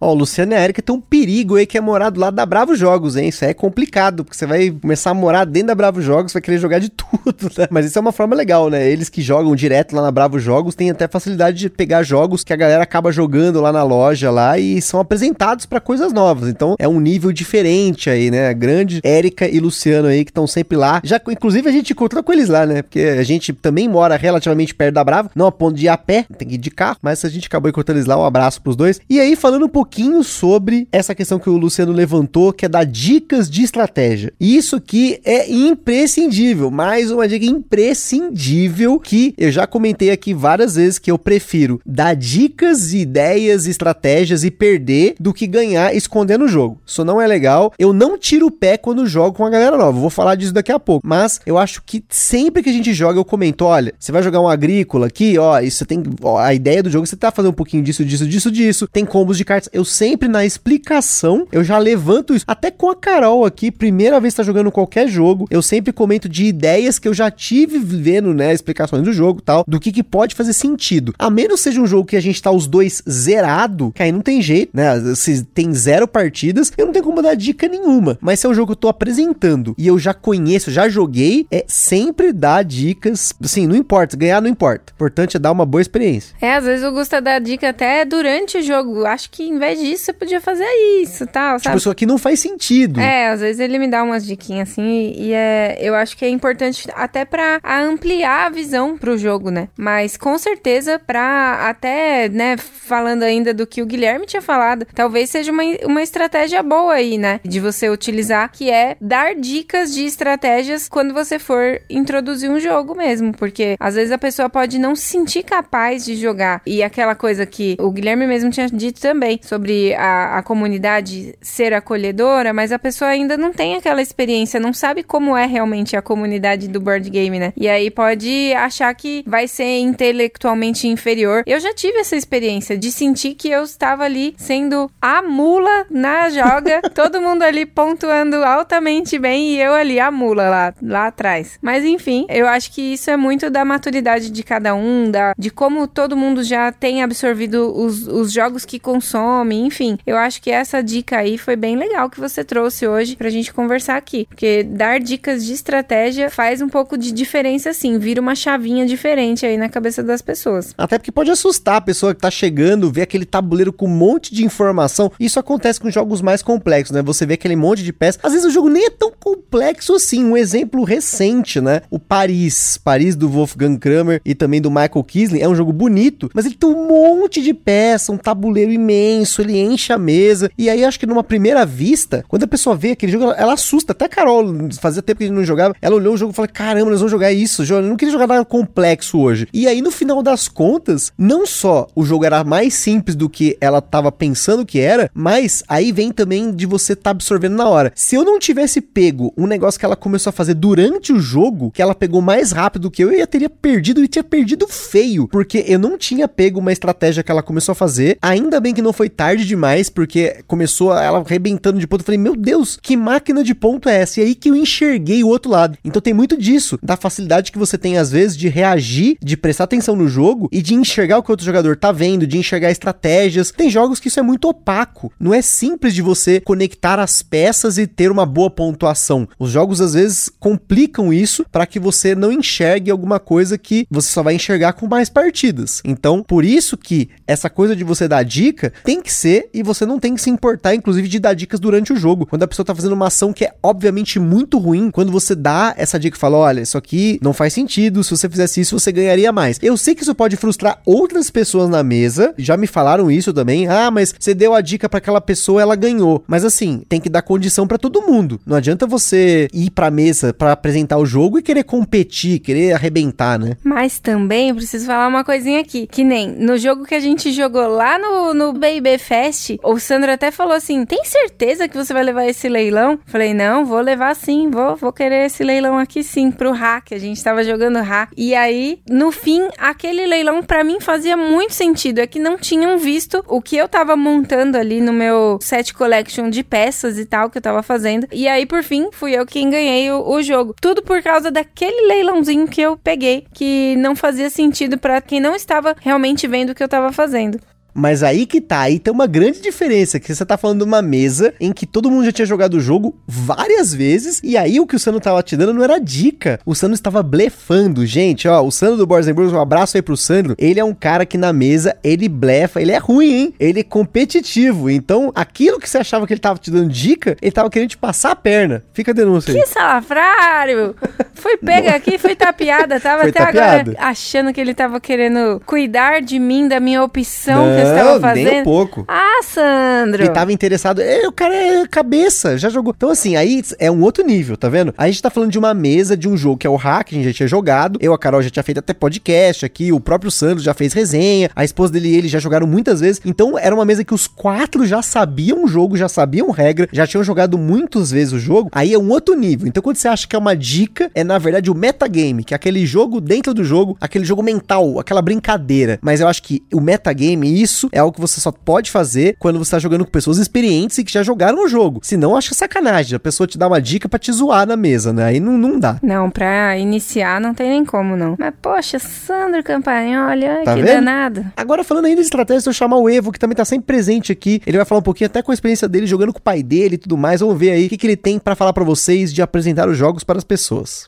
Ó, 0.00 0.12
o 0.12 0.14
Luciano 0.14 0.52
e 0.52 0.54
a 0.54 0.62
Erika 0.62 0.80
tem 0.80 0.94
um 0.94 1.00
perigo 1.00 1.56
aí 1.56 1.66
que 1.66 1.76
é 1.76 1.80
morar 1.80 2.10
do 2.10 2.20
lado 2.20 2.34
da 2.34 2.46
Bravo 2.46 2.76
Jogos, 2.76 3.16
hein? 3.16 3.28
Isso 3.28 3.44
aí 3.44 3.50
é 3.50 3.54
complicado, 3.54 4.24
porque 4.24 4.36
você 4.36 4.46
vai 4.46 4.70
começar 4.70 5.10
a 5.10 5.14
morar 5.14 5.44
dentro 5.44 5.68
da 5.68 5.74
Bravo 5.74 6.00
Jogos, 6.00 6.32
vai 6.32 6.40
querer 6.40 6.58
jogar 6.58 6.78
de 6.78 6.88
tudo, 6.90 7.50
né? 7.58 7.66
Mas 7.70 7.86
isso 7.86 7.98
é 7.98 8.00
uma 8.00 8.12
forma 8.12 8.36
legal, 8.36 8.70
né? 8.70 8.88
Eles 8.88 9.08
que 9.08 9.20
jogam 9.20 9.56
direto 9.56 9.96
lá 9.96 10.02
na 10.02 10.10
Bravo 10.10 10.38
Jogos 10.38 10.76
têm 10.76 10.90
até 10.90 11.08
facilidade 11.08 11.58
de 11.58 11.68
pegar 11.68 12.02
jogos 12.04 12.44
que 12.44 12.52
a 12.52 12.56
galera 12.56 12.82
acaba 12.82 13.10
jogando 13.10 13.60
lá 13.60 13.72
na 13.72 13.82
loja 13.82 14.30
lá 14.30 14.58
e 14.58 14.80
são 14.80 15.00
apresentados 15.00 15.66
para 15.66 15.80
coisas 15.80 16.12
novas. 16.12 16.48
Então 16.48 16.76
é 16.78 16.86
um 16.86 17.00
nível 17.00 17.32
diferente 17.32 18.08
aí, 18.08 18.30
né? 18.30 18.48
A 18.48 18.52
grande 18.52 19.00
Erika 19.02 19.48
e 19.48 19.58
Luciano 19.58 20.08
aí 20.08 20.24
que 20.24 20.30
estão 20.30 20.46
sempre 20.46 20.76
lá. 20.76 21.00
Já, 21.02 21.20
inclusive, 21.28 21.68
a 21.68 21.72
gente 21.72 21.92
encontrou 21.92 22.22
com 22.22 22.32
eles 22.32 22.48
lá, 22.48 22.64
né? 22.64 22.82
Porque 22.82 23.00
a 23.00 23.24
gente 23.24 23.52
também 23.52 23.88
mora 23.88 24.16
relativamente 24.16 24.74
perto 24.74 24.94
da 24.94 25.02
Bravo, 25.02 25.30
não 25.34 25.46
a 25.46 25.52
ponto 25.52 25.76
de 25.76 25.86
ir 25.86 25.88
a 25.88 25.98
pé, 25.98 26.24
tem 26.36 26.46
que 26.46 26.54
ir 26.54 26.58
de 26.58 26.70
carro, 26.70 26.98
mas 27.02 27.24
a 27.24 27.28
gente 27.28 27.46
acabou 27.46 27.68
encontrando 27.68 27.98
eles 27.98 28.06
lá. 28.06 28.16
Um 28.16 28.24
abraço 28.24 28.62
pros 28.62 28.76
dois. 28.76 29.00
E 29.10 29.18
aí, 29.18 29.34
falando 29.34 29.66
um 29.66 29.68
pouquinho 29.68 29.87
pouquinho 29.88 30.22
sobre 30.22 30.86
essa 30.92 31.14
questão 31.14 31.38
que 31.38 31.48
o 31.48 31.56
Luciano 31.56 31.92
levantou, 31.92 32.52
que 32.52 32.66
é 32.66 32.68
dar 32.68 32.84
dicas 32.84 33.48
de 33.48 33.62
estratégia. 33.62 34.34
Isso 34.38 34.76
aqui 34.76 35.18
é 35.24 35.50
imprescindível, 35.50 36.70
mais 36.70 37.10
uma 37.10 37.26
dica 37.26 37.46
imprescindível 37.46 39.00
que 39.00 39.34
eu 39.38 39.50
já 39.50 39.66
comentei 39.66 40.10
aqui 40.10 40.34
várias 40.34 40.74
vezes 40.74 40.98
que 40.98 41.10
eu 41.10 41.18
prefiro 41.18 41.80
dar 41.86 42.14
dicas, 42.14 42.92
ideias, 42.92 43.66
estratégias 43.66 44.44
e 44.44 44.50
perder 44.50 45.14
do 45.18 45.32
que 45.32 45.46
ganhar 45.46 45.96
escondendo 45.96 46.44
o 46.44 46.48
jogo. 46.48 46.78
Isso 46.86 47.02
não 47.02 47.18
é 47.18 47.26
legal. 47.26 47.72
Eu 47.78 47.94
não 47.94 48.18
tiro 48.18 48.48
o 48.48 48.50
pé 48.50 48.76
quando 48.76 49.06
jogo 49.06 49.38
com 49.38 49.46
a 49.46 49.50
galera 49.50 49.78
nova. 49.78 49.98
Vou 49.98 50.10
falar 50.10 50.34
disso 50.34 50.52
daqui 50.52 50.70
a 50.70 50.78
pouco. 50.78 51.06
Mas 51.06 51.40
eu 51.46 51.56
acho 51.56 51.82
que 51.82 52.04
sempre 52.10 52.62
que 52.62 52.68
a 52.68 52.72
gente 52.72 52.92
joga, 52.92 53.18
eu 53.18 53.24
comento: 53.24 53.64
olha, 53.64 53.94
você 53.98 54.12
vai 54.12 54.22
jogar 54.22 54.40
um 54.40 54.48
agrícola 54.48 55.06
aqui, 55.06 55.38
ó, 55.38 55.58
isso 55.60 55.86
tem. 55.86 56.02
Ó, 56.22 56.36
a 56.36 56.52
ideia 56.52 56.82
do 56.82 56.90
jogo 56.90 57.06
você 57.06 57.16
tá 57.16 57.30
fazendo 57.30 57.52
um 57.52 57.54
pouquinho 57.54 57.82
disso, 57.82 58.04
disso, 58.04 58.26
disso, 58.26 58.50
disso. 58.50 58.88
Tem 58.92 59.06
combos 59.06 59.38
de 59.38 59.44
cartas 59.44 59.70
eu 59.78 59.84
sempre 59.84 60.28
na 60.28 60.44
explicação, 60.44 61.46
eu 61.52 61.62
já 61.62 61.78
levanto 61.78 62.34
isso. 62.34 62.44
Até 62.48 62.68
com 62.70 62.90
a 62.90 62.96
Carol 62.96 63.44
aqui, 63.44 63.70
primeira 63.70 64.18
vez 64.18 64.34
que 64.34 64.38
tá 64.38 64.42
jogando 64.42 64.72
qualquer 64.72 65.06
jogo, 65.06 65.46
eu 65.50 65.62
sempre 65.62 65.92
comento 65.92 66.28
de 66.28 66.46
ideias 66.46 66.98
que 66.98 67.06
eu 67.06 67.14
já 67.14 67.30
tive 67.30 67.78
vendo, 67.78 68.34
né, 68.34 68.52
explicações 68.52 69.04
do 69.04 69.12
jogo 69.12 69.40
tal, 69.40 69.64
do 69.66 69.78
que 69.78 69.92
que 69.92 70.02
pode 70.02 70.34
fazer 70.34 70.52
sentido. 70.52 71.14
A 71.18 71.30
menos 71.30 71.60
seja 71.60 71.80
um 71.80 71.86
jogo 71.86 72.08
que 72.08 72.16
a 72.16 72.20
gente 72.20 72.42
tá 72.42 72.50
os 72.50 72.66
dois 72.66 73.02
zerado, 73.08 73.92
que 73.92 74.02
aí 74.02 74.10
não 74.10 74.20
tem 74.20 74.42
jeito, 74.42 74.70
né? 74.74 75.14
Se 75.14 75.44
tem 75.44 75.72
zero 75.72 76.08
partidas, 76.08 76.72
eu 76.76 76.86
não 76.86 76.92
tenho 76.92 77.04
como 77.04 77.22
dar 77.22 77.34
dica 77.34 77.68
nenhuma. 77.68 78.18
Mas 78.20 78.40
se 78.40 78.46
é 78.46 78.50
um 78.50 78.54
jogo 78.54 78.68
que 78.68 78.72
eu 78.72 78.76
tô 78.76 78.88
apresentando 78.88 79.74
e 79.78 79.86
eu 79.86 79.98
já 79.98 80.12
conheço, 80.12 80.72
já 80.72 80.88
joguei, 80.88 81.46
é 81.52 81.64
sempre 81.68 82.32
dar 82.32 82.64
dicas. 82.64 83.32
Assim, 83.42 83.66
não 83.66 83.76
importa, 83.76 84.16
ganhar 84.16 84.42
não 84.42 84.48
importa. 84.48 84.92
O 84.92 84.94
importante 84.96 85.36
é 85.36 85.40
dar 85.40 85.52
uma 85.52 85.64
boa 85.64 85.80
experiência. 85.80 86.34
É, 86.40 86.54
às 86.54 86.64
vezes 86.64 86.84
o 86.84 86.90
Gusta 86.90 87.22
dá 87.22 87.38
dica 87.38 87.68
até 87.68 88.04
durante 88.04 88.58
o 88.58 88.62
jogo. 88.62 89.04
Acho 89.06 89.30
que 89.30 89.44
em 89.44 89.58
vez 89.58 89.67
invés 89.72 89.78
disso, 89.80 90.04
você 90.06 90.12
podia 90.12 90.40
fazer 90.40 90.66
isso, 91.02 91.26
tal, 91.26 91.56
Tipo, 91.56 91.64
sabe? 91.64 91.76
isso 91.78 91.90
aqui 91.90 92.06
não 92.06 92.18
faz 92.18 92.40
sentido. 92.40 93.00
É, 93.00 93.28
às 93.28 93.40
vezes 93.40 93.60
ele 93.60 93.78
me 93.78 93.88
dá 93.88 94.02
umas 94.02 94.24
diquinhas 94.24 94.70
assim 94.70 95.12
e, 95.16 95.32
é, 95.32 95.76
eu 95.80 95.94
acho 95.94 96.16
que 96.16 96.24
é 96.24 96.28
importante 96.28 96.88
até 96.94 97.24
pra 97.24 97.60
ampliar 97.64 98.46
a 98.46 98.50
visão 98.50 98.96
pro 98.96 99.18
jogo, 99.18 99.50
né? 99.50 99.68
Mas 99.76 100.16
com 100.16 100.36
certeza 100.38 100.98
pra 100.98 101.68
até, 101.68 102.28
né, 102.28 102.56
falando 102.56 103.22
ainda 103.22 103.52
do 103.52 103.66
que 103.66 103.82
o 103.82 103.86
Guilherme 103.86 104.26
tinha 104.26 104.42
falado, 104.42 104.86
talvez 104.94 105.30
seja 105.30 105.52
uma, 105.52 105.62
uma 105.84 106.02
estratégia 106.02 106.62
boa 106.62 106.94
aí, 106.94 107.18
né? 107.18 107.40
De 107.44 107.60
você 107.60 107.88
utilizar, 107.88 108.50
que 108.52 108.70
é 108.70 108.96
dar 109.00 109.34
dicas 109.34 109.92
de 109.94 110.04
estratégias 110.04 110.88
quando 110.88 111.12
você 111.12 111.38
for 111.38 111.80
introduzir 111.90 112.50
um 112.50 112.60
jogo 112.60 112.94
mesmo, 112.94 113.32
porque 113.32 113.76
às 113.78 113.94
vezes 113.94 114.12
a 114.12 114.18
pessoa 114.18 114.48
pode 114.48 114.78
não 114.78 114.94
se 114.94 115.02
sentir 115.02 115.42
capaz 115.42 116.04
de 116.04 116.16
jogar. 116.16 116.62
E 116.66 116.82
aquela 116.82 117.14
coisa 117.14 117.44
que 117.44 117.76
o 117.80 117.90
Guilherme 117.90 118.26
mesmo 118.26 118.50
tinha 118.50 118.68
dito 118.68 119.00
também 119.00 119.40
sobre 119.42 119.57
a, 119.96 120.38
a 120.38 120.42
comunidade 120.42 121.34
ser 121.40 121.72
acolhedora, 121.72 122.52
mas 122.52 122.72
a 122.72 122.78
pessoa 122.78 123.10
ainda 123.10 123.36
não 123.36 123.52
tem 123.52 123.76
aquela 123.76 124.02
experiência, 124.02 124.60
não 124.60 124.72
sabe 124.72 125.02
como 125.02 125.36
é 125.36 125.46
realmente 125.46 125.96
a 125.96 126.02
comunidade 126.02 126.68
do 126.68 126.80
board 126.80 127.08
game, 127.10 127.38
né? 127.38 127.52
E 127.56 127.68
aí 127.68 127.90
pode 127.90 128.52
achar 128.54 128.94
que 128.94 129.24
vai 129.26 129.48
ser 129.48 129.78
intelectualmente 129.78 130.86
inferior. 130.86 131.42
Eu 131.46 131.60
já 131.60 131.74
tive 131.74 131.98
essa 131.98 132.16
experiência 132.16 132.76
de 132.76 132.90
sentir 132.92 133.34
que 133.34 133.50
eu 133.50 133.62
estava 133.62 134.04
ali 134.04 134.34
sendo 134.36 134.90
a 135.00 135.22
mula 135.22 135.86
na 135.90 136.30
joga, 136.30 136.80
todo 136.94 137.20
mundo 137.20 137.42
ali 137.42 137.64
pontuando 137.66 138.36
altamente 138.44 139.18
bem 139.18 139.50
e 139.50 139.60
eu 139.60 139.74
ali 139.74 140.00
a 140.00 140.10
mula 140.10 140.48
lá, 140.48 140.74
lá 140.82 141.06
atrás. 141.06 141.58
Mas 141.62 141.84
enfim, 141.84 142.26
eu 142.28 142.46
acho 142.46 142.72
que 142.72 142.94
isso 142.94 143.10
é 143.10 143.16
muito 143.16 143.50
da 143.50 143.64
maturidade 143.64 144.30
de 144.30 144.42
cada 144.42 144.74
um, 144.74 145.10
da, 145.10 145.34
de 145.36 145.50
como 145.50 145.86
todo 145.86 146.16
mundo 146.16 146.42
já 146.42 146.72
tem 146.72 147.02
absorvido 147.02 147.72
os, 147.76 148.06
os 148.06 148.32
jogos 148.32 148.64
que 148.64 148.78
consome, 148.78 149.47
enfim. 149.54 149.98
Eu 150.06 150.16
acho 150.16 150.40
que 150.40 150.50
essa 150.50 150.82
dica 150.82 151.18
aí 151.18 151.38
foi 151.38 151.56
bem 151.56 151.76
legal 151.76 152.10
que 152.10 152.20
você 152.20 152.44
trouxe 152.44 152.86
hoje 152.86 153.16
pra 153.16 153.30
gente 153.30 153.52
conversar 153.52 153.96
aqui. 153.96 154.26
Porque 154.28 154.62
dar 154.62 155.00
dicas 155.00 155.44
de 155.44 155.52
estratégia 155.52 156.30
faz 156.30 156.60
um 156.60 156.68
pouco 156.68 156.96
de 156.96 157.12
diferença, 157.12 157.72
sim, 157.72 157.98
vira 157.98 158.20
uma 158.20 158.34
chavinha 158.34 158.86
diferente 158.86 159.44
aí 159.44 159.56
na 159.56 159.68
cabeça 159.68 160.02
das 160.02 160.22
pessoas. 160.22 160.74
Até 160.76 160.98
porque 160.98 161.12
pode 161.12 161.30
assustar 161.30 161.76
a 161.76 161.80
pessoa 161.80 162.14
que 162.14 162.20
tá 162.20 162.30
chegando, 162.30 162.90
ver 162.90 163.02
aquele 163.02 163.24
tabuleiro 163.24 163.72
com 163.72 163.86
um 163.86 163.88
monte 163.88 164.34
de 164.34 164.44
informação. 164.44 165.10
Isso 165.18 165.38
acontece 165.38 165.80
com 165.80 165.90
jogos 165.90 166.20
mais 166.20 166.42
complexos, 166.42 166.94
né? 166.94 167.02
Você 167.02 167.26
vê 167.26 167.34
aquele 167.34 167.56
monte 167.56 167.82
de 167.82 167.92
peças. 167.92 168.20
Às 168.22 168.32
vezes 168.32 168.46
o 168.46 168.50
jogo 168.50 168.68
nem 168.68 168.86
é 168.86 168.90
tão 168.90 169.12
complexo 169.12 169.94
assim. 169.94 170.24
Um 170.24 170.36
exemplo 170.36 170.84
recente, 170.84 171.60
né? 171.60 171.82
O 171.90 171.98
Paris. 171.98 172.78
Paris 172.78 173.16
do 173.16 173.28
Wolfgang 173.28 173.78
Kramer 173.78 174.20
e 174.24 174.34
também 174.34 174.60
do 174.60 174.70
Michael 174.70 175.04
Kisling. 175.04 175.40
É 175.40 175.48
um 175.48 175.54
jogo 175.54 175.72
bonito, 175.72 176.30
mas 176.34 176.46
ele 176.46 176.54
tem 176.54 176.68
um 176.68 176.86
monte 176.88 177.42
de 177.42 177.52
peça, 177.52 178.12
um 178.12 178.16
tabuleiro 178.16 178.72
imenso, 178.72 179.27
ele 179.40 179.58
enche 179.58 179.92
a 179.92 179.98
mesa. 179.98 180.50
E 180.56 180.70
aí 180.70 180.84
acho 180.84 180.98
que 180.98 181.06
numa 181.06 181.24
primeira 181.24 181.66
vista, 181.66 182.24
quando 182.28 182.44
a 182.44 182.48
pessoa 182.48 182.76
vê 182.76 182.92
aquele 182.92 183.12
jogo, 183.12 183.24
ela, 183.24 183.34
ela 183.34 183.52
assusta. 183.54 183.92
Até 183.92 184.04
a 184.04 184.08
Carol, 184.08 184.46
fazia 184.80 185.02
tempo 185.02 185.18
que 185.18 185.24
a 185.24 185.26
gente 185.26 185.36
não 185.36 185.44
jogava, 185.44 185.74
ela 185.80 185.96
olhou 185.96 186.14
o 186.14 186.16
jogo 186.16 186.32
e 186.32 186.34
falou: 186.34 186.50
caramba, 186.52 186.90
nós 186.90 187.00
vamos 187.00 187.10
jogar 187.10 187.32
isso. 187.32 187.64
Eu 187.64 187.82
não 187.82 187.96
queria 187.96 188.12
jogar 188.12 188.26
nada 188.26 188.44
complexo 188.44 189.18
hoje. 189.18 189.48
E 189.52 189.66
aí, 189.66 189.82
no 189.82 189.90
final 189.90 190.22
das 190.22 190.48
contas, 190.48 191.12
não 191.18 191.46
só 191.46 191.86
o 191.94 192.04
jogo 192.04 192.24
era 192.24 192.44
mais 192.44 192.74
simples 192.74 193.16
do 193.16 193.28
que 193.28 193.56
ela 193.60 193.80
tava 193.80 194.12
pensando 194.12 194.64
que 194.64 194.78
era, 194.78 195.10
mas 195.12 195.62
aí 195.68 195.92
vem 195.92 196.12
também 196.12 196.52
de 196.52 196.66
você 196.66 196.94
tá 196.94 197.10
absorvendo 197.10 197.56
na 197.56 197.68
hora. 197.68 197.92
Se 197.94 198.14
eu 198.14 198.24
não 198.24 198.38
tivesse 198.38 198.80
pego 198.80 199.32
um 199.36 199.46
negócio 199.46 199.78
que 199.78 199.86
ela 199.86 199.96
começou 199.96 200.30
a 200.30 200.32
fazer 200.32 200.54
durante 200.54 201.12
o 201.12 201.18
jogo, 201.18 201.70
que 201.70 201.82
ela 201.82 201.94
pegou 201.94 202.20
mais 202.20 202.52
rápido 202.52 202.82
do 202.82 202.90
que 202.90 203.02
eu, 203.02 203.08
eu 203.12 203.18
ia 203.18 203.26
teria 203.26 203.48
perdido 203.48 204.04
e 204.04 204.08
tinha 204.08 204.24
perdido 204.24 204.66
feio, 204.68 205.28
porque 205.28 205.64
eu 205.66 205.78
não 205.78 205.96
tinha 205.96 206.28
pego 206.28 206.60
uma 206.60 206.72
estratégia 206.72 207.22
que 207.22 207.30
ela 207.30 207.42
começou 207.42 207.72
a 207.72 207.76
fazer. 207.76 208.18
Ainda 208.20 208.60
bem 208.60 208.74
que 208.74 208.82
não 208.82 208.92
foi 208.92 209.08
tarde 209.18 209.44
demais, 209.44 209.90
porque 209.90 210.44
começou 210.46 210.96
ela 210.96 211.18
arrebentando 211.18 211.80
de 211.80 211.88
ponto. 211.88 212.02
Eu 212.02 212.04
falei, 212.04 212.20
meu 212.20 212.36
Deus, 212.36 212.78
que 212.80 212.96
máquina 212.96 213.42
de 213.42 213.52
ponto 213.52 213.88
é 213.88 214.00
essa? 214.02 214.20
E 214.20 214.22
aí 214.22 214.34
que 214.36 214.48
eu 214.48 214.54
enxerguei 214.54 215.24
o 215.24 215.26
outro 215.26 215.50
lado. 215.50 215.76
Então 215.84 216.00
tem 216.00 216.14
muito 216.14 216.36
disso, 216.36 216.78
da 216.80 216.96
facilidade 216.96 217.50
que 217.50 217.58
você 217.58 217.76
tem 217.76 217.98
às 217.98 218.12
vezes 218.12 218.36
de 218.36 218.48
reagir, 218.48 219.18
de 219.20 219.36
prestar 219.36 219.64
atenção 219.64 219.96
no 219.96 220.06
jogo 220.06 220.48
e 220.52 220.62
de 220.62 220.72
enxergar 220.72 221.18
o 221.18 221.22
que 221.24 221.30
o 221.30 221.32
outro 221.32 221.44
jogador 221.44 221.76
tá 221.76 221.90
vendo, 221.90 222.28
de 222.28 222.38
enxergar 222.38 222.70
estratégias. 222.70 223.50
Tem 223.50 223.68
jogos 223.68 223.98
que 223.98 224.06
isso 224.06 224.20
é 224.20 224.22
muito 224.22 224.48
opaco. 224.48 225.12
Não 225.18 225.34
é 225.34 225.42
simples 225.42 225.94
de 225.94 226.00
você 226.00 226.40
conectar 226.40 227.00
as 227.00 227.20
peças 227.20 227.76
e 227.76 227.88
ter 227.88 228.12
uma 228.12 228.24
boa 228.24 228.48
pontuação. 228.48 229.28
Os 229.36 229.50
jogos 229.50 229.80
às 229.80 229.94
vezes 229.94 230.30
complicam 230.38 231.12
isso 231.12 231.44
para 231.50 231.66
que 231.66 231.80
você 231.80 232.14
não 232.14 232.30
enxergue 232.30 232.88
alguma 232.88 233.18
coisa 233.18 233.58
que 233.58 233.84
você 233.90 234.12
só 234.12 234.22
vai 234.22 234.34
enxergar 234.34 234.74
com 234.74 234.86
mais 234.86 235.08
partidas. 235.08 235.82
Então, 235.84 236.22
por 236.22 236.44
isso 236.44 236.76
que 236.76 237.08
essa 237.26 237.50
coisa 237.50 237.74
de 237.74 237.82
você 237.82 238.06
dar 238.06 238.22
dica 238.22 238.72
tem 238.84 239.02
que 239.02 239.07
ser 239.12 239.48
e 239.52 239.62
você 239.62 239.86
não 239.86 239.98
tem 239.98 240.14
que 240.14 240.20
se 240.20 240.30
importar, 240.30 240.74
inclusive, 240.74 241.08
de 241.08 241.18
dar 241.18 241.34
dicas 241.34 241.60
durante 241.60 241.92
o 241.92 241.96
jogo. 241.96 242.26
Quando 242.26 242.42
a 242.42 242.48
pessoa 242.48 242.64
tá 242.64 242.74
fazendo 242.74 242.92
uma 242.92 243.06
ação 243.06 243.32
que 243.32 243.44
é 243.44 243.52
obviamente 243.62 244.18
muito 244.18 244.58
ruim, 244.58 244.90
quando 244.90 245.10
você 245.10 245.34
dá 245.34 245.74
essa 245.76 245.98
dica 245.98 246.16
e 246.16 246.20
fala: 246.20 246.36
olha, 246.36 246.60
isso 246.60 246.76
aqui 246.78 247.18
não 247.22 247.32
faz 247.32 247.52
sentido, 247.52 248.04
se 248.04 248.10
você 248.10 248.28
fizesse 248.28 248.60
isso, 248.60 248.78
você 248.78 248.92
ganharia 248.92 249.32
mais. 249.32 249.58
Eu 249.62 249.76
sei 249.76 249.94
que 249.94 250.02
isso 250.02 250.14
pode 250.14 250.36
frustrar 250.36 250.80
outras 250.84 251.30
pessoas 251.30 251.68
na 251.68 251.82
mesa, 251.82 252.34
já 252.38 252.56
me 252.56 252.66
falaram 252.66 253.10
isso 253.10 253.32
também. 253.32 253.66
Ah, 253.68 253.90
mas 253.90 254.14
você 254.18 254.34
deu 254.34 254.54
a 254.54 254.60
dica 254.60 254.88
para 254.88 254.98
aquela 254.98 255.20
pessoa, 255.20 255.62
ela 255.62 255.76
ganhou. 255.76 256.24
Mas 256.26 256.44
assim, 256.44 256.82
tem 256.88 257.00
que 257.00 257.08
dar 257.08 257.22
condição 257.22 257.66
para 257.66 257.78
todo 257.78 258.02
mundo. 258.02 258.40
Não 258.46 258.56
adianta 258.56 258.86
você 258.86 259.48
ir 259.52 259.70
pra 259.70 259.90
mesa 259.90 260.32
para 260.32 260.52
apresentar 260.52 260.98
o 260.98 261.06
jogo 261.06 261.38
e 261.38 261.42
querer 261.42 261.64
competir, 261.64 262.38
querer 262.40 262.72
arrebentar, 262.72 263.38
né? 263.38 263.56
Mas 263.62 263.98
também 263.98 264.54
preciso 264.54 264.86
falar 264.86 265.08
uma 265.08 265.24
coisinha 265.24 265.60
aqui. 265.60 265.86
Que 265.86 266.04
nem 266.04 266.28
no 266.28 266.58
jogo 266.58 266.84
que 266.84 266.94
a 266.94 267.00
gente 267.00 267.32
jogou 267.32 267.66
lá 267.68 267.98
no, 267.98 268.34
no 268.34 268.52
Fest, 268.98 269.56
o 269.62 269.78
Sandro 269.78 270.10
até 270.10 270.30
falou 270.30 270.54
assim: 270.54 270.84
tem 270.84 271.04
certeza 271.04 271.68
que 271.68 271.76
você 271.76 271.92
vai 271.92 272.02
levar 272.02 272.26
esse 272.26 272.48
leilão? 272.48 272.98
Falei, 273.06 273.34
não, 273.34 273.64
vou 273.64 273.80
levar 273.80 274.14
sim, 274.14 274.50
vou, 274.50 274.76
vou 274.76 274.92
querer 274.92 275.26
esse 275.26 275.42
leilão 275.42 275.78
aqui 275.78 276.02
sim, 276.02 276.30
pro 276.30 276.52
hack. 276.52 276.92
A 276.92 276.98
gente 276.98 277.22
tava 277.22 277.44
jogando 277.44 277.78
hack. 277.80 278.10
E 278.16 278.34
aí, 278.34 278.80
no 278.88 279.10
fim, 279.10 279.48
aquele 279.58 280.06
leilão 280.06 280.42
para 280.42 280.64
mim 280.64 280.80
fazia 280.80 281.16
muito 281.16 281.54
sentido. 281.54 281.98
É 282.00 282.06
que 282.06 282.18
não 282.18 282.36
tinham 282.36 282.78
visto 282.78 283.24
o 283.26 283.40
que 283.40 283.56
eu 283.56 283.68
tava 283.68 283.96
montando 283.96 284.56
ali 284.56 284.80
no 284.80 284.92
meu 284.92 285.38
set 285.40 285.72
collection 285.74 286.28
de 286.28 286.42
peças 286.42 286.98
e 286.98 287.04
tal 287.04 287.30
que 287.30 287.38
eu 287.38 287.42
tava 287.42 287.62
fazendo. 287.62 288.06
E 288.12 288.26
aí, 288.28 288.46
por 288.46 288.62
fim, 288.62 288.88
fui 288.92 289.12
eu 289.12 289.26
quem 289.26 289.50
ganhei 289.50 289.90
o, 289.90 290.08
o 290.08 290.22
jogo. 290.22 290.54
Tudo 290.60 290.82
por 290.82 291.02
causa 291.02 291.30
daquele 291.30 291.86
leilãozinho 291.86 292.46
que 292.48 292.60
eu 292.60 292.76
peguei, 292.76 293.26
que 293.32 293.76
não 293.76 293.94
fazia 293.94 294.30
sentido 294.30 294.78
para 294.78 295.00
quem 295.00 295.20
não 295.20 295.34
estava 295.34 295.76
realmente 295.80 296.26
vendo 296.26 296.50
o 296.50 296.54
que 296.54 296.62
eu 296.62 296.68
tava 296.68 296.92
fazendo. 296.92 297.38
Mas 297.78 298.02
aí 298.02 298.26
que 298.26 298.40
tá, 298.40 298.62
aí 298.62 298.80
tem 298.80 298.92
uma 298.92 299.06
grande 299.06 299.40
diferença, 299.40 300.00
que 300.00 300.12
você 300.12 300.26
tá 300.26 300.36
falando 300.36 300.58
de 300.58 300.64
uma 300.64 300.82
mesa 300.82 301.32
em 301.40 301.52
que 301.52 301.64
todo 301.64 301.88
mundo 301.88 302.04
já 302.04 302.10
tinha 302.10 302.26
jogado 302.26 302.54
o 302.54 302.60
jogo 302.60 302.96
várias 303.06 303.72
vezes, 303.72 304.20
e 304.24 304.36
aí 304.36 304.58
o 304.58 304.66
que 304.66 304.74
o 304.74 304.78
Sano 304.80 304.98
tava 304.98 305.22
te 305.22 305.36
dando 305.36 305.54
não 305.54 305.62
era 305.62 305.78
dica, 305.78 306.40
o 306.44 306.56
Sano 306.56 306.74
estava 306.74 307.04
blefando, 307.04 307.86
gente, 307.86 308.26
ó, 308.26 308.42
o 308.42 308.50
Sandro 308.50 308.78
do 308.78 308.86
Borzenburg, 308.86 309.32
um 309.32 309.40
abraço 309.40 309.76
aí 309.76 309.82
pro 309.82 309.96
Sandro, 309.96 310.34
ele 310.36 310.58
é 310.58 310.64
um 310.64 310.74
cara 310.74 311.06
que 311.06 311.16
na 311.16 311.32
mesa, 311.32 311.76
ele 311.84 312.08
blefa, 312.08 312.60
ele 312.60 312.72
é 312.72 312.78
ruim, 312.78 313.12
hein, 313.12 313.34
ele 313.38 313.60
é 313.60 313.64
competitivo, 313.64 314.68
então 314.68 315.12
aquilo 315.14 315.60
que 315.60 315.70
você 315.70 315.78
achava 315.78 316.04
que 316.04 316.12
ele 316.12 316.20
tava 316.20 316.38
te 316.38 316.50
dando 316.50 316.68
dica, 316.68 317.16
ele 317.22 317.30
tava 317.30 317.48
querendo 317.48 317.70
te 317.70 317.78
passar 317.78 318.10
a 318.10 318.16
perna, 318.16 318.64
fica 318.72 318.90
a 318.90 318.94
denúncia 318.94 319.32
aí. 319.32 319.40
Que 319.40 319.46
salafrário! 319.46 320.74
Fui 321.14 321.36
pega 321.36 321.74
aqui, 321.74 321.98
fui 321.98 322.14
tapeada, 322.14 322.78
tava 322.78 323.02
Foi 323.02 323.10
até 323.10 323.26
tapeada? 323.26 323.70
agora 323.72 323.76
achando 323.78 324.32
que 324.32 324.40
ele 324.40 324.54
tava 324.54 324.80
querendo 324.80 325.40
cuidar 325.44 326.00
de 326.00 326.18
mim, 326.18 326.46
da 326.46 326.60
minha 326.60 326.82
opção 326.82 327.46
Não, 327.46 327.56
que 327.56 327.60
eu 327.62 327.67
estava 327.76 328.00
fazendo. 328.00 328.24
nem 328.30 328.40
um 328.40 328.44
pouco. 328.44 328.84
Ah, 328.88 329.20
Sandro! 329.22 330.04
E 330.04 330.08
tava 330.08 330.32
interessado. 330.32 330.80
É, 330.80 331.06
o 331.06 331.12
cara 331.12 331.34
é 331.34 331.66
cabeça, 331.66 332.36
já 332.38 332.48
jogou. 332.48 332.74
Então, 332.76 332.90
assim, 332.90 333.16
aí 333.16 333.42
é 333.58 333.70
um 333.70 333.82
outro 333.82 334.04
nível, 334.04 334.36
tá 334.36 334.48
vendo? 334.48 334.74
A 334.76 334.86
gente 334.86 335.02
tá 335.02 335.10
falando 335.10 335.30
de 335.30 335.38
uma 335.38 335.54
mesa 335.54 335.96
de 335.96 336.08
um 336.08 336.16
jogo 336.16 336.38
que 336.38 336.46
é 336.46 336.50
o 336.50 336.56
Hack, 336.56 336.88
a 336.90 336.94
gente 336.94 337.04
já 337.06 337.12
tinha 337.12 337.28
jogado. 337.28 337.78
Eu, 337.82 337.92
a 337.92 337.98
Carol, 337.98 338.22
já 338.22 338.30
tinha 338.30 338.42
feito 338.42 338.58
até 338.58 338.72
podcast 338.72 339.44
aqui. 339.44 339.72
O 339.72 339.80
próprio 339.80 340.10
Sandro 340.10 340.42
já 340.42 340.54
fez 340.54 340.72
resenha. 340.72 341.30
A 341.34 341.44
esposa 341.44 341.72
dele 341.72 341.88
e 341.88 341.96
ele 341.96 342.08
já 342.08 342.18
jogaram 342.18 342.46
muitas 342.46 342.80
vezes. 342.80 343.00
Então, 343.04 343.38
era 343.38 343.54
uma 343.54 343.64
mesa 343.64 343.84
que 343.84 343.94
os 343.94 344.06
quatro 344.06 344.66
já 344.66 344.82
sabiam 344.82 345.44
o 345.44 345.48
jogo, 345.48 345.76
já 345.76 345.88
sabiam 345.88 346.30
regra, 346.30 346.68
já 346.72 346.86
tinham 346.86 347.02
jogado 347.02 347.38
muitas 347.38 347.90
vezes 347.90 348.12
o 348.12 348.18
jogo. 348.18 348.48
Aí 348.52 348.72
é 348.72 348.78
um 348.78 348.90
outro 348.90 349.14
nível. 349.14 349.46
Então, 349.46 349.62
quando 349.62 349.76
você 349.76 349.88
acha 349.88 350.06
que 350.06 350.14
é 350.14 350.18
uma 350.18 350.36
dica, 350.36 350.90
é 350.94 351.02
na 351.02 351.18
verdade 351.18 351.50
o 351.50 351.54
metagame, 351.54 352.24
que 352.24 352.34
é 352.34 352.36
aquele 352.36 352.66
jogo 352.66 353.00
dentro 353.00 353.32
do 353.32 353.42
jogo, 353.44 353.76
aquele 353.80 354.04
jogo 354.04 354.22
mental, 354.22 354.78
aquela 354.78 355.00
brincadeira. 355.02 355.78
Mas 355.82 356.00
eu 356.00 356.08
acho 356.08 356.22
que 356.22 356.42
o 356.52 356.60
metagame, 356.60 357.40
isso 357.40 357.57
é 357.72 357.78
algo 357.78 357.94
que 357.94 358.00
você 358.00 358.20
só 358.20 358.30
pode 358.30 358.70
fazer 358.70 359.16
quando 359.18 359.38
você 359.38 359.50
tá 359.52 359.58
jogando 359.58 359.84
com 359.84 359.90
pessoas 359.90 360.18
experientes 360.18 360.78
e 360.78 360.84
que 360.84 360.92
já 360.92 361.02
jogaram 361.02 361.44
o 361.44 361.48
jogo. 361.48 361.80
Senão, 361.82 362.16
acho 362.16 362.34
sacanagem. 362.34 362.96
A 362.96 363.00
pessoa 363.00 363.26
te 363.26 363.38
dá 363.38 363.46
uma 363.46 363.60
dica 363.60 363.88
pra 363.88 363.98
te 363.98 364.12
zoar 364.12 364.46
na 364.46 364.56
mesa, 364.56 364.92
né? 364.92 365.04
Aí 365.04 365.20
não, 365.20 365.36
não 365.38 365.58
dá. 365.58 365.78
Não, 365.82 366.10
pra 366.10 366.56
iniciar 366.58 367.20
não 367.20 367.34
tem 367.34 367.50
nem 367.50 367.64
como, 367.64 367.96
não. 367.96 368.14
Mas, 368.18 368.32
poxa, 368.40 368.78
Sandro 368.78 369.42
Campagnoli, 369.42 370.26
ai, 370.26 370.44
Tá 370.44 370.54
que 370.54 370.62
vendo? 370.62 370.74
danado. 370.74 371.26
Agora, 371.36 371.64
falando 371.64 371.86
ainda 371.86 372.00
de 372.00 372.06
estratégia, 372.06 372.40
se 372.40 372.48
eu 372.48 372.52
chamar 372.52 372.76
o 372.76 372.88
Evo, 372.88 373.12
que 373.12 373.18
também 373.18 373.36
tá 373.36 373.44
sempre 373.44 373.66
presente 373.66 374.12
aqui, 374.12 374.40
ele 374.46 374.56
vai 374.56 374.66
falar 374.66 374.80
um 374.80 374.82
pouquinho 374.84 375.06
até 375.06 375.22
com 375.22 375.30
a 375.30 375.34
experiência 375.34 375.68
dele 375.68 375.86
jogando 375.86 376.12
com 376.12 376.18
o 376.18 376.22
pai 376.22 376.42
dele 376.42 376.74
e 376.74 376.78
tudo 376.78 376.96
mais. 376.96 377.20
Vamos 377.20 377.38
ver 377.38 377.50
aí 377.50 377.66
o 377.66 377.68
que, 377.68 377.76
que 377.76 377.86
ele 377.86 377.96
tem 377.96 378.18
pra 378.18 378.34
falar 378.34 378.52
pra 378.52 378.64
vocês 378.64 379.12
de 379.12 379.22
apresentar 379.22 379.68
os 379.68 379.76
jogos 379.76 380.04
para 380.04 380.18
as 380.18 380.24
pessoas. 380.24 380.86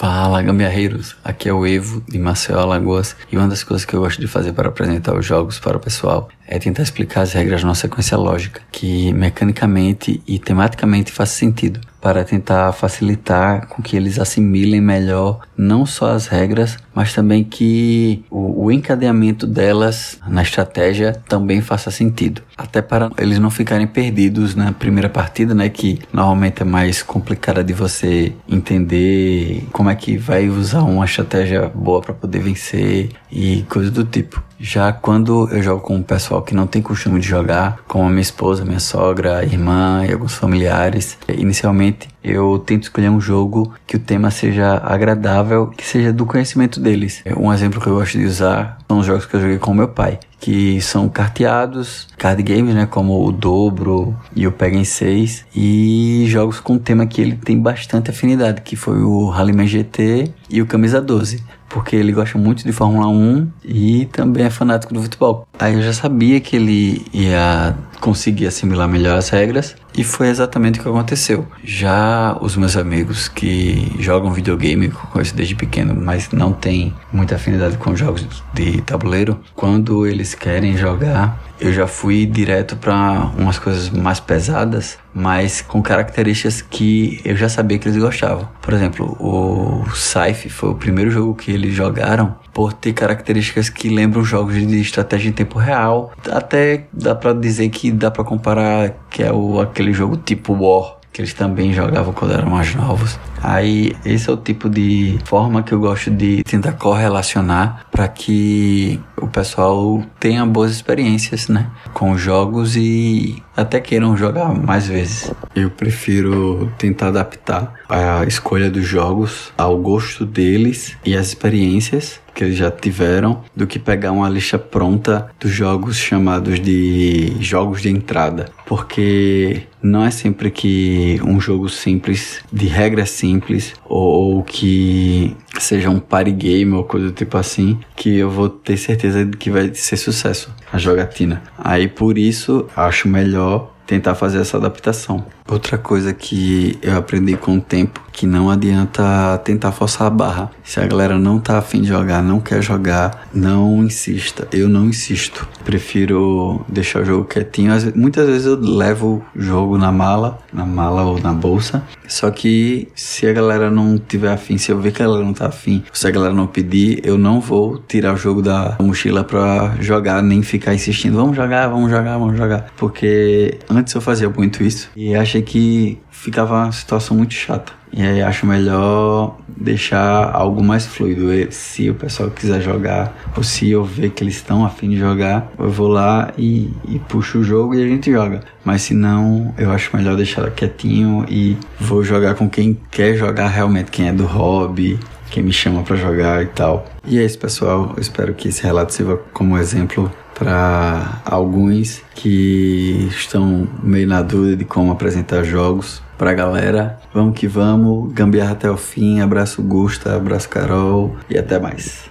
Fala, 0.00 0.40
gambiarreiros! 0.40 1.14
Aqui 1.22 1.46
é 1.46 1.52
o 1.52 1.66
Evo, 1.66 2.02
de 2.08 2.18
Maceió, 2.18 2.58
Alagoas, 2.58 3.14
e 3.30 3.36
uma 3.36 3.46
das 3.46 3.62
coisas 3.62 3.84
que 3.84 3.92
eu 3.92 4.00
gosto 4.00 4.18
de 4.18 4.26
fazer 4.26 4.54
para 4.54 4.70
apresentar 4.70 5.14
os 5.14 5.26
jogos 5.26 5.58
para 5.58 5.76
o 5.76 5.80
pessoal 5.80 6.30
é 6.48 6.58
tentar 6.58 6.84
explicar 6.84 7.20
as 7.20 7.34
regras 7.34 7.62
numa 7.62 7.74
sequência 7.74 8.16
lógica, 8.16 8.62
que 8.72 9.12
mecanicamente 9.12 10.22
e 10.26 10.38
tematicamente 10.38 11.12
faça 11.12 11.34
sentido, 11.34 11.82
para 12.00 12.24
tentar 12.24 12.72
facilitar 12.72 13.66
com 13.68 13.82
que 13.82 13.96
eles 13.96 14.18
assimilem 14.18 14.80
melhor 14.80 15.40
não 15.56 15.84
só 15.84 16.12
as 16.12 16.26
regras, 16.26 16.78
mas 16.94 17.12
também 17.12 17.44
que 17.44 18.24
o, 18.30 18.64
o 18.64 18.72
encadeamento 18.72 19.46
delas 19.46 20.18
na 20.26 20.42
estratégia 20.42 21.12
também 21.28 21.60
faça 21.60 21.90
sentido. 21.90 22.42
Até 22.56 22.80
para 22.80 23.10
eles 23.18 23.38
não 23.38 23.50
ficarem 23.50 23.86
perdidos 23.86 24.54
na 24.54 24.72
primeira 24.72 25.08
partida, 25.08 25.54
né, 25.54 25.68
que 25.68 26.00
normalmente 26.12 26.62
é 26.62 26.64
mais 26.64 27.02
complicada 27.02 27.62
de 27.62 27.72
você 27.72 28.32
entender 28.48 29.66
como 29.72 29.90
é 29.90 29.94
que 29.94 30.16
vai 30.16 30.48
usar 30.48 30.82
uma 30.82 31.04
estratégia 31.04 31.68
boa 31.68 32.00
para 32.00 32.14
poder 32.14 32.40
vencer 32.40 33.10
e 33.30 33.62
coisas 33.68 33.90
do 33.90 34.04
tipo. 34.04 34.42
Já 34.62 34.92
quando 34.92 35.48
eu 35.50 35.62
jogo 35.62 35.80
com 35.80 35.96
o 35.96 36.04
pessoal 36.04 36.42
que 36.42 36.54
não 36.54 36.66
tem 36.66 36.82
costume 36.82 37.18
de 37.18 37.26
jogar, 37.26 37.78
como 37.88 38.04
a 38.04 38.10
minha 38.10 38.20
esposa, 38.20 38.62
minha 38.62 38.78
sogra, 38.78 39.42
irmã 39.42 40.04
e 40.06 40.12
alguns 40.12 40.34
familiares, 40.34 41.16
inicialmente 41.34 42.08
eu 42.22 42.58
tento 42.58 42.82
escolher 42.82 43.08
um 43.08 43.18
jogo 43.18 43.72
que 43.86 43.96
o 43.96 43.98
tema 43.98 44.30
seja 44.30 44.74
agradável, 44.84 45.68
que 45.68 45.86
seja 45.86 46.12
do 46.12 46.26
conhecimento 46.26 46.78
deles. 46.78 47.24
Um 47.38 47.50
exemplo 47.50 47.80
que 47.80 47.86
eu 47.86 47.94
gosto 47.94 48.18
de 48.18 48.26
usar 48.26 48.76
são 48.86 48.98
os 48.98 49.06
jogos 49.06 49.24
que 49.24 49.34
eu 49.34 49.40
joguei 49.40 49.56
com 49.56 49.72
meu 49.72 49.88
pai, 49.88 50.20
que 50.38 50.78
são 50.82 51.08
carteados, 51.08 52.06
card 52.18 52.42
games, 52.42 52.74
né, 52.74 52.84
como 52.84 53.26
o 53.26 53.32
Dobro 53.32 54.14
e 54.36 54.46
o 54.46 54.52
Pega 54.52 54.76
em 54.76 54.84
6, 54.84 55.46
e 55.56 56.26
jogos 56.28 56.60
com 56.60 56.76
tema 56.76 57.06
que 57.06 57.22
ele 57.22 57.34
tem 57.34 57.58
bastante 57.58 58.10
afinidade, 58.10 58.60
que 58.60 58.76
foi 58.76 59.00
o 59.00 59.30
Rallyman 59.30 59.66
GT 59.66 60.30
e 60.50 60.60
o 60.60 60.66
Camisa 60.66 61.00
12 61.00 61.42
porque 61.70 61.96
ele 61.96 62.12
gosta 62.12 62.36
muito 62.36 62.64
de 62.64 62.72
Fórmula 62.72 63.08
1 63.08 63.48
e 63.64 64.06
também 64.06 64.44
é 64.44 64.50
fanático 64.50 64.92
do 64.92 65.00
futebol. 65.00 65.46
Aí 65.58 65.74
eu 65.74 65.82
já 65.82 65.92
sabia 65.92 66.40
que 66.40 66.56
ele 66.56 67.06
ia 67.14 67.74
conseguir 68.00 68.46
assimilar 68.46 68.88
melhor 68.88 69.16
as 69.16 69.28
regras 69.28 69.76
e 69.96 70.02
foi 70.02 70.28
exatamente 70.28 70.78
o 70.80 70.82
que 70.82 70.88
aconteceu. 70.88 71.46
Já 71.62 72.36
os 72.40 72.56
meus 72.56 72.76
amigos 72.76 73.28
que 73.28 73.94
jogam 73.98 74.32
videogame, 74.32 74.88
conheço 74.88 75.34
desde 75.34 75.54
pequeno, 75.54 75.94
mas 75.94 76.30
não 76.30 76.52
tem 76.52 76.94
muita 77.12 77.36
afinidade 77.36 77.76
com 77.76 77.94
jogos 77.94 78.42
de 78.54 78.80
tabuleiro, 78.82 79.38
quando 79.54 80.06
eles 80.06 80.34
querem 80.34 80.76
jogar, 80.76 81.40
eu 81.60 81.72
já 81.72 81.86
fui 81.86 82.24
direto 82.24 82.76
para 82.76 83.30
umas 83.36 83.58
coisas 83.58 83.90
mais 83.90 84.18
pesadas, 84.18 84.98
mas 85.12 85.60
com 85.60 85.82
características 85.82 86.62
que 86.62 87.20
eu 87.24 87.36
já 87.36 87.48
sabia 87.48 87.78
que 87.78 87.86
eles 87.86 87.98
gostavam. 87.98 88.48
Por 88.62 88.72
exemplo, 88.72 89.16
o 89.20 89.84
Scythe 89.94 90.48
foi 90.48 90.70
o 90.70 90.74
primeiro 90.74 91.10
jogo 91.10 91.34
que 91.34 91.50
eles 91.50 91.74
jogaram 91.74 92.34
por 92.52 92.72
ter 92.72 92.92
características 92.92 93.68
que 93.68 93.88
lembram 93.88 94.24
jogos 94.24 94.54
de 94.54 94.80
estratégia 94.80 95.28
em 95.28 95.32
tempo 95.32 95.58
real. 95.58 96.12
Até 96.30 96.86
dá 96.92 97.14
para 97.14 97.32
dizer 97.32 97.68
que 97.70 97.90
dá 97.90 98.10
para 98.10 98.24
comparar 98.24 98.94
que 99.10 99.22
é 99.22 99.32
o, 99.32 99.60
aquele 99.60 99.92
jogo 99.92 100.16
tipo 100.16 100.52
War 100.52 101.00
que 101.12 101.20
eles 101.20 101.34
também 101.34 101.72
jogavam 101.72 102.12
quando 102.12 102.34
eram 102.34 102.48
mais 102.48 102.74
novos. 102.74 103.18
Aí 103.42 103.96
esse 104.04 104.28
é 104.28 104.32
o 104.32 104.36
tipo 104.36 104.68
de 104.68 105.18
forma 105.24 105.62
que 105.62 105.72
eu 105.72 105.80
gosto 105.80 106.10
de 106.10 106.42
tentar 106.44 106.72
correlacionar 106.72 107.86
para 107.90 108.06
que 108.06 109.00
o 109.16 109.26
pessoal 109.26 110.02
tenha 110.18 110.44
boas 110.46 110.70
experiências, 110.70 111.48
né, 111.48 111.68
com 111.92 112.16
jogos 112.16 112.76
e 112.76 113.42
até 113.56 113.80
queiram 113.80 114.16
jogar 114.16 114.54
mais 114.54 114.86
vezes. 114.86 115.32
Eu 115.54 115.70
prefiro 115.70 116.70
tentar 116.78 117.08
adaptar 117.08 117.74
a 117.88 118.24
escolha 118.24 118.70
dos 118.70 118.86
jogos 118.86 119.52
ao 119.58 119.76
gosto 119.78 120.24
deles 120.24 120.96
e 121.04 121.16
as 121.16 121.28
experiências 121.28 122.20
que 122.40 122.44
eles 122.44 122.56
já 122.56 122.70
tiveram 122.70 123.42
do 123.54 123.66
que 123.66 123.78
pegar 123.78 124.12
uma 124.12 124.26
lista 124.26 124.58
pronta 124.58 125.30
dos 125.38 125.52
jogos 125.52 125.98
chamados 125.98 126.58
de 126.58 127.36
jogos 127.38 127.82
de 127.82 127.90
entrada, 127.90 128.46
porque 128.64 129.64
não 129.82 130.02
é 130.02 130.10
sempre 130.10 130.50
que 130.50 131.20
um 131.22 131.38
jogo 131.38 131.68
simples, 131.68 132.42
de 132.50 132.66
regras 132.66 133.10
simples, 133.10 133.74
ou, 133.84 134.36
ou 134.36 134.42
que 134.42 135.36
seja 135.58 135.90
um 135.90 136.00
party 136.00 136.32
game 136.32 136.72
ou 136.72 136.84
coisa 136.84 137.08
do 137.08 137.12
tipo 137.12 137.36
assim, 137.36 137.78
que 137.94 138.16
eu 138.16 138.30
vou 138.30 138.48
ter 138.48 138.78
certeza 138.78 139.22
de 139.22 139.36
que 139.36 139.50
vai 139.50 139.74
ser 139.74 139.98
sucesso 139.98 140.50
a 140.72 140.78
jogatina. 140.78 141.42
Aí 141.58 141.88
por 141.88 142.16
isso 142.16 142.66
acho 142.74 143.06
melhor 143.06 143.70
tentar 143.86 144.14
fazer 144.14 144.40
essa 144.40 144.56
adaptação. 144.56 145.26
Outra 145.50 145.76
coisa 145.76 146.12
que 146.12 146.78
eu 146.80 146.96
aprendi 146.96 147.36
com 147.36 147.56
o 147.56 147.60
tempo, 147.60 148.00
que 148.12 148.24
não 148.24 148.48
adianta 148.48 149.36
tentar 149.44 149.72
forçar 149.72 150.06
a 150.06 150.10
barra. 150.10 150.50
Se 150.62 150.78
a 150.78 150.86
galera 150.86 151.18
não 151.18 151.40
tá 151.40 151.58
afim 151.58 151.82
de 151.82 151.88
jogar, 151.88 152.22
não 152.22 152.38
quer 152.38 152.62
jogar, 152.62 153.26
não 153.34 153.82
insista. 153.82 154.46
Eu 154.52 154.68
não 154.68 154.86
insisto. 154.86 155.48
Prefiro 155.64 156.64
deixar 156.68 157.02
o 157.02 157.04
jogo 157.04 157.24
quietinho. 157.24 157.72
Muitas 157.96 158.28
vezes 158.28 158.46
eu 158.46 158.60
levo 158.60 159.24
o 159.34 159.42
jogo 159.42 159.76
na 159.76 159.90
mala, 159.90 160.38
na 160.52 160.64
mala 160.64 161.02
ou 161.02 161.20
na 161.20 161.32
bolsa. 161.32 161.82
Só 162.06 162.30
que 162.30 162.88
se 162.94 163.26
a 163.26 163.32
galera 163.32 163.70
não 163.70 163.98
tiver 163.98 164.32
afim, 164.32 164.56
se 164.56 164.70
eu 164.70 164.78
ver 164.78 164.92
que 164.92 165.02
a 165.02 165.06
galera 165.06 165.24
não 165.24 165.32
tá 165.32 165.46
afim, 165.46 165.82
se 165.92 166.06
a 166.06 166.10
galera 166.10 166.34
não 166.34 166.46
pedir, 166.46 167.00
eu 167.04 167.18
não 167.18 167.40
vou 167.40 167.78
tirar 167.78 168.14
o 168.14 168.16
jogo 168.16 168.40
da 168.40 168.76
mochila 168.80 169.24
pra 169.24 169.74
jogar, 169.80 170.22
nem 170.22 170.42
ficar 170.42 170.74
insistindo. 170.74 171.16
Vamos 171.16 171.36
jogar, 171.36 171.66
vamos 171.68 171.90
jogar, 171.90 172.18
vamos 172.18 172.36
jogar. 172.36 172.66
Porque 172.76 173.58
antes 173.68 173.94
eu 173.94 174.00
fazia 174.00 174.28
muito 174.28 174.62
isso 174.62 174.90
e 174.94 175.14
achei 175.14 175.39
que 175.42 175.98
ficava 176.10 176.54
uma 176.54 176.72
situação 176.72 177.16
muito 177.16 177.34
chata. 177.34 177.72
E 177.92 178.02
aí 178.02 178.22
acho 178.22 178.46
melhor 178.46 179.36
deixar 179.48 180.30
algo 180.32 180.62
mais 180.62 180.86
fluido. 180.86 181.30
Se 181.52 181.90
o 181.90 181.94
pessoal 181.94 182.30
quiser 182.30 182.60
jogar, 182.60 183.12
ou 183.36 183.42
se 183.42 183.68
eu 183.70 183.84
ver 183.84 184.10
que 184.10 184.22
eles 184.22 184.36
estão 184.36 184.64
afim 184.64 184.90
de 184.90 184.96
jogar, 184.96 185.50
eu 185.58 185.70
vou 185.70 185.88
lá 185.88 186.32
e, 186.38 186.72
e 186.88 186.98
puxo 187.00 187.38
o 187.38 187.44
jogo 187.44 187.74
e 187.74 187.82
a 187.82 187.88
gente 187.88 188.12
joga. 188.12 188.42
Mas 188.64 188.82
se 188.82 188.94
não, 188.94 189.52
eu 189.58 189.72
acho 189.72 189.96
melhor 189.96 190.16
deixar 190.16 190.48
quietinho 190.50 191.24
e 191.28 191.56
vou 191.80 192.04
jogar 192.04 192.34
com 192.34 192.48
quem 192.48 192.78
quer 192.90 193.16
jogar 193.16 193.48
realmente, 193.48 193.90
quem 193.90 194.08
é 194.08 194.12
do 194.12 194.24
hobby, 194.24 194.98
quem 195.30 195.42
me 195.42 195.52
chama 195.52 195.82
para 195.82 195.96
jogar 195.96 196.42
e 196.42 196.46
tal. 196.46 196.86
E 197.04 197.18
é 197.18 197.24
isso, 197.24 197.38
pessoal. 197.38 197.92
Eu 197.96 198.00
espero 198.00 198.34
que 198.34 198.48
esse 198.48 198.62
relato 198.62 198.92
sirva 198.92 199.16
como 199.32 199.58
exemplo 199.58 200.10
para 200.40 201.20
alguns 201.22 202.02
que 202.14 203.06
estão 203.10 203.68
meio 203.82 204.08
na 204.08 204.22
dúvida 204.22 204.56
de 204.56 204.64
como 204.64 204.90
apresentar 204.90 205.44
jogos 205.44 206.02
para 206.16 206.30
a 206.30 206.34
galera. 206.34 206.98
Vamos 207.12 207.38
que 207.38 207.46
vamos, 207.46 208.10
gambiarra 208.14 208.52
até 208.52 208.70
o 208.70 208.76
fim. 208.78 209.20
Abraço 209.20 209.62
Gusta, 209.62 210.16
abraço 210.16 210.48
Carol 210.48 211.14
e 211.28 211.36
até 211.36 211.58
mais. 211.58 212.09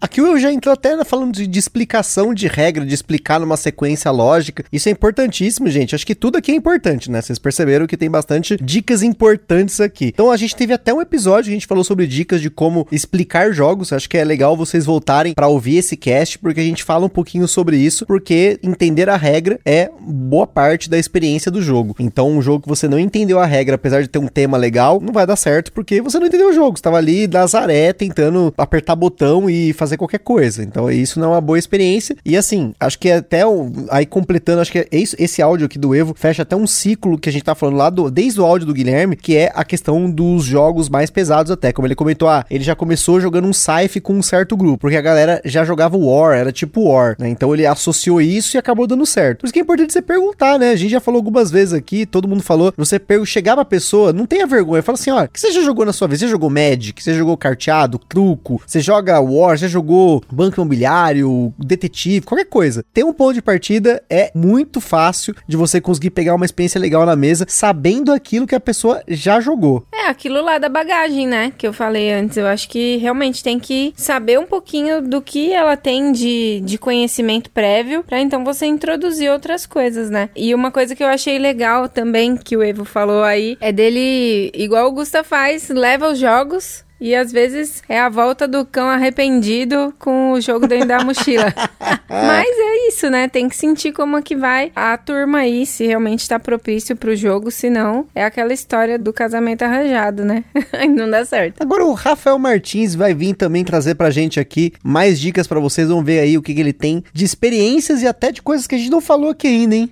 Aqui 0.00 0.20
eu 0.20 0.38
já 0.38 0.52
entrou 0.52 0.72
até 0.72 1.04
falando 1.04 1.32
de, 1.32 1.44
de, 1.44 1.58
explicação 1.58 2.32
de 2.32 2.46
regra, 2.46 2.86
de 2.86 2.94
explicar 2.94 3.40
numa 3.40 3.56
sequência 3.56 4.10
lógica. 4.12 4.64
Isso 4.72 4.88
é 4.88 4.92
importantíssimo, 4.92 5.68
gente. 5.68 5.92
Acho 5.92 6.06
que 6.06 6.14
tudo 6.14 6.38
aqui 6.38 6.52
é 6.52 6.54
importante, 6.54 7.10
né? 7.10 7.20
Vocês 7.20 7.38
perceberam 7.38 7.84
que 7.84 7.96
tem 7.96 8.08
bastante 8.08 8.56
dicas 8.62 9.02
importantes 9.02 9.80
aqui. 9.80 10.06
Então 10.06 10.30
a 10.30 10.36
gente 10.36 10.54
teve 10.54 10.72
até 10.72 10.94
um 10.94 11.00
episódio 11.00 11.44
que 11.44 11.50
a 11.50 11.54
gente 11.54 11.66
falou 11.66 11.82
sobre 11.82 12.06
dicas 12.06 12.40
de 12.40 12.48
como 12.48 12.86
explicar 12.92 13.52
jogos. 13.52 13.92
Acho 13.92 14.08
que 14.08 14.16
é 14.16 14.24
legal 14.24 14.56
vocês 14.56 14.86
voltarem 14.86 15.34
para 15.34 15.48
ouvir 15.48 15.78
esse 15.78 15.96
cast, 15.96 16.38
porque 16.38 16.60
a 16.60 16.64
gente 16.64 16.84
fala 16.84 17.06
um 17.06 17.10
pouquinho 17.10 17.48
sobre 17.48 17.76
isso, 17.76 18.06
porque 18.06 18.60
entender 18.62 19.08
a 19.08 19.16
regra 19.16 19.58
é 19.64 19.90
boa 20.00 20.46
parte 20.46 20.88
da 20.88 20.96
experiência 20.98 21.50
do 21.50 21.60
jogo. 21.60 21.96
Então, 21.98 22.30
um 22.30 22.40
jogo 22.40 22.62
que 22.62 22.68
você 22.68 22.86
não 22.86 23.00
entendeu 23.00 23.40
a 23.40 23.46
regra, 23.46 23.74
apesar 23.74 24.00
de 24.02 24.08
ter 24.08 24.20
um 24.20 24.28
tema 24.28 24.56
legal, 24.56 25.00
não 25.00 25.12
vai 25.12 25.26
dar 25.26 25.36
certo, 25.36 25.72
porque 25.72 26.00
você 26.00 26.20
não 26.20 26.28
entendeu 26.28 26.50
o 26.50 26.52
jogo. 26.52 26.76
Você 26.76 26.82
tava 26.82 26.98
ali 26.98 27.26
da 27.26 27.44
Zaré 27.46 27.92
tentando 27.92 28.54
apertar 28.56 28.94
botão 28.94 29.50
e 29.50 29.72
fazer 29.72 29.87
fazer 29.88 29.96
qualquer 29.96 30.18
coisa. 30.18 30.62
Então 30.62 30.90
isso 30.90 31.18
não 31.18 31.28
é 31.28 31.34
uma 31.36 31.40
boa 31.40 31.58
experiência. 31.58 32.16
E 32.24 32.36
assim, 32.36 32.74
acho 32.78 32.98
que 32.98 33.10
até 33.10 33.42
aí 33.90 34.06
completando, 34.06 34.60
acho 34.60 34.70
que 34.70 34.78
é 34.78 34.88
esse, 34.92 35.16
esse 35.18 35.40
áudio 35.40 35.66
aqui 35.66 35.78
do 35.78 35.94
Evo 35.94 36.14
fecha 36.14 36.42
até 36.42 36.54
um 36.54 36.66
ciclo 36.66 37.18
que 37.18 37.28
a 37.28 37.32
gente 37.32 37.44
tá 37.44 37.54
falando 37.54 37.76
lá 37.76 37.90
do, 37.90 38.10
desde 38.10 38.40
o 38.40 38.44
áudio 38.44 38.66
do 38.66 38.74
Guilherme, 38.74 39.16
que 39.16 39.36
é 39.36 39.50
a 39.54 39.64
questão 39.64 40.10
dos 40.10 40.44
jogos 40.44 40.88
mais 40.88 41.10
pesados 41.10 41.50
até. 41.50 41.72
Como 41.72 41.86
ele 41.86 41.94
comentou, 41.94 42.28
ah, 42.28 42.44
ele 42.50 42.64
já 42.64 42.74
começou 42.74 43.20
jogando 43.20 43.46
um 43.46 43.52
Scythe 43.52 44.00
com 44.00 44.14
um 44.14 44.22
certo 44.22 44.56
grupo, 44.56 44.78
porque 44.78 44.96
a 44.96 45.00
galera 45.00 45.40
já 45.44 45.64
jogava 45.64 45.96
War, 45.96 46.36
era 46.36 46.52
tipo 46.52 46.88
War, 46.88 47.16
né? 47.18 47.28
Então 47.28 47.54
ele 47.54 47.66
associou 47.66 48.20
isso 48.20 48.56
e 48.56 48.58
acabou 48.58 48.86
dando 48.86 49.06
certo. 49.06 49.40
Por 49.40 49.46
isso 49.46 49.52
que 49.52 49.58
é 49.58 49.62
importante 49.62 49.92
você 49.92 50.02
perguntar, 50.02 50.58
né? 50.58 50.70
A 50.70 50.76
gente 50.76 50.90
já 50.90 51.00
falou 51.00 51.18
algumas 51.18 51.50
vezes 51.50 51.74
aqui, 51.74 52.06
todo 52.06 52.28
mundo 52.28 52.42
falou, 52.42 52.72
você 52.76 53.00
chegar 53.24 53.54
pra 53.54 53.64
pessoa, 53.64 54.12
não 54.12 54.26
tenha 54.26 54.46
vergonha, 54.46 54.82
fala 54.82 54.98
assim, 54.98 55.10
ó, 55.10 55.24
o 55.24 55.28
que 55.28 55.40
você 55.40 55.50
já 55.50 55.62
jogou 55.62 55.84
na 55.84 55.92
sua 55.92 56.06
vida? 56.08 56.18
Você 56.18 56.28
jogou 56.28 56.50
Magic? 56.50 57.02
Você 57.02 57.14
jogou 57.14 57.36
carteado, 57.36 57.98
truco? 57.98 58.60
Você 58.66 58.80
joga 58.80 59.20
War? 59.20 59.58
Você 59.58 59.68
jogou 59.78 60.22
banco 60.30 60.60
imobiliário, 60.60 61.54
detetive, 61.56 62.26
qualquer 62.26 62.46
coisa. 62.46 62.84
Ter 62.92 63.04
um 63.04 63.12
ponto 63.12 63.34
de 63.34 63.42
partida 63.42 64.02
é 64.10 64.30
muito 64.34 64.80
fácil 64.80 65.34
de 65.46 65.56
você 65.56 65.80
conseguir 65.80 66.10
pegar 66.10 66.34
uma 66.34 66.44
experiência 66.44 66.80
legal 66.80 67.06
na 67.06 67.14
mesa, 67.14 67.46
sabendo 67.48 68.12
aquilo 68.12 68.46
que 68.46 68.54
a 68.54 68.60
pessoa 68.60 69.02
já 69.06 69.40
jogou. 69.40 69.86
É, 69.92 70.08
aquilo 70.08 70.42
lá 70.42 70.58
da 70.58 70.68
bagagem, 70.68 71.26
né? 71.26 71.52
Que 71.56 71.66
eu 71.66 71.72
falei 71.72 72.12
antes. 72.12 72.36
Eu 72.36 72.46
acho 72.46 72.68
que 72.68 72.96
realmente 72.96 73.42
tem 73.42 73.58
que 73.58 73.94
saber 73.96 74.38
um 74.38 74.46
pouquinho 74.46 75.00
do 75.00 75.22
que 75.22 75.52
ela 75.52 75.76
tem 75.76 76.10
de, 76.10 76.60
de 76.64 76.76
conhecimento 76.76 77.50
prévio, 77.50 78.02
para 78.02 78.20
então 78.20 78.44
você 78.44 78.66
introduzir 78.66 79.30
outras 79.30 79.64
coisas, 79.64 80.10
né? 80.10 80.30
E 80.34 80.54
uma 80.54 80.72
coisa 80.72 80.96
que 80.96 81.04
eu 81.04 81.08
achei 81.08 81.38
legal 81.38 81.88
também, 81.88 82.36
que 82.36 82.56
o 82.56 82.62
Evo 82.62 82.84
falou 82.84 83.22
aí, 83.22 83.56
é 83.60 83.70
dele, 83.70 84.50
igual 84.54 84.88
o 84.88 84.92
Gusta 84.92 85.22
faz, 85.22 85.68
leva 85.68 86.10
os 86.10 86.18
jogos 86.18 86.87
E 87.00 87.14
às 87.14 87.30
vezes 87.30 87.82
é 87.88 88.00
a 88.00 88.08
volta 88.08 88.48
do 88.48 88.64
cão 88.64 88.88
arrependido 88.88 89.94
com 89.98 90.32
o 90.32 90.40
jogo 90.40 90.66
dentro 90.66 90.88
da 90.88 91.04
mochila. 91.04 91.54
Mas 92.08 92.48
é 92.48 92.88
isso, 92.88 93.08
né? 93.10 93.28
Tem 93.28 93.48
que 93.48 93.56
sentir 93.56 93.92
como 93.92 94.16
é 94.16 94.22
que 94.22 94.34
vai 94.34 94.72
a 94.74 94.96
turma 94.96 95.38
aí, 95.38 95.66
se 95.66 95.86
realmente 95.86 96.28
tá 96.28 96.38
propício 96.38 96.96
pro 96.96 97.14
jogo, 97.14 97.50
senão 97.50 98.06
é 98.14 98.24
aquela 98.24 98.52
história 98.52 98.98
do 98.98 99.12
casamento 99.12 99.62
arranjado, 99.62 100.24
né? 100.24 100.44
Não 100.88 101.08
dá 101.08 101.24
certo. 101.24 101.62
Agora 101.62 101.84
o 101.84 101.92
Rafael 101.92 102.38
Martins 102.38 102.94
vai 102.94 103.14
vir 103.14 103.34
também 103.34 103.64
trazer 103.64 103.94
pra 103.94 104.10
gente 104.10 104.40
aqui 104.40 104.72
mais 104.82 105.20
dicas 105.20 105.46
para 105.46 105.60
vocês, 105.60 105.88
vão 105.88 106.02
ver 106.02 106.20
aí 106.20 106.36
o 106.36 106.42
que, 106.42 106.54
que 106.54 106.60
ele 106.60 106.72
tem 106.72 107.04
de 107.12 107.24
experiências 107.24 108.02
e 108.02 108.06
até 108.06 108.32
de 108.32 108.42
coisas 108.42 108.66
que 108.66 108.74
a 108.74 108.78
gente 108.78 108.90
não 108.90 109.00
falou 109.00 109.30
aqui 109.30 109.46
ainda, 109.46 109.76
hein? 109.76 109.90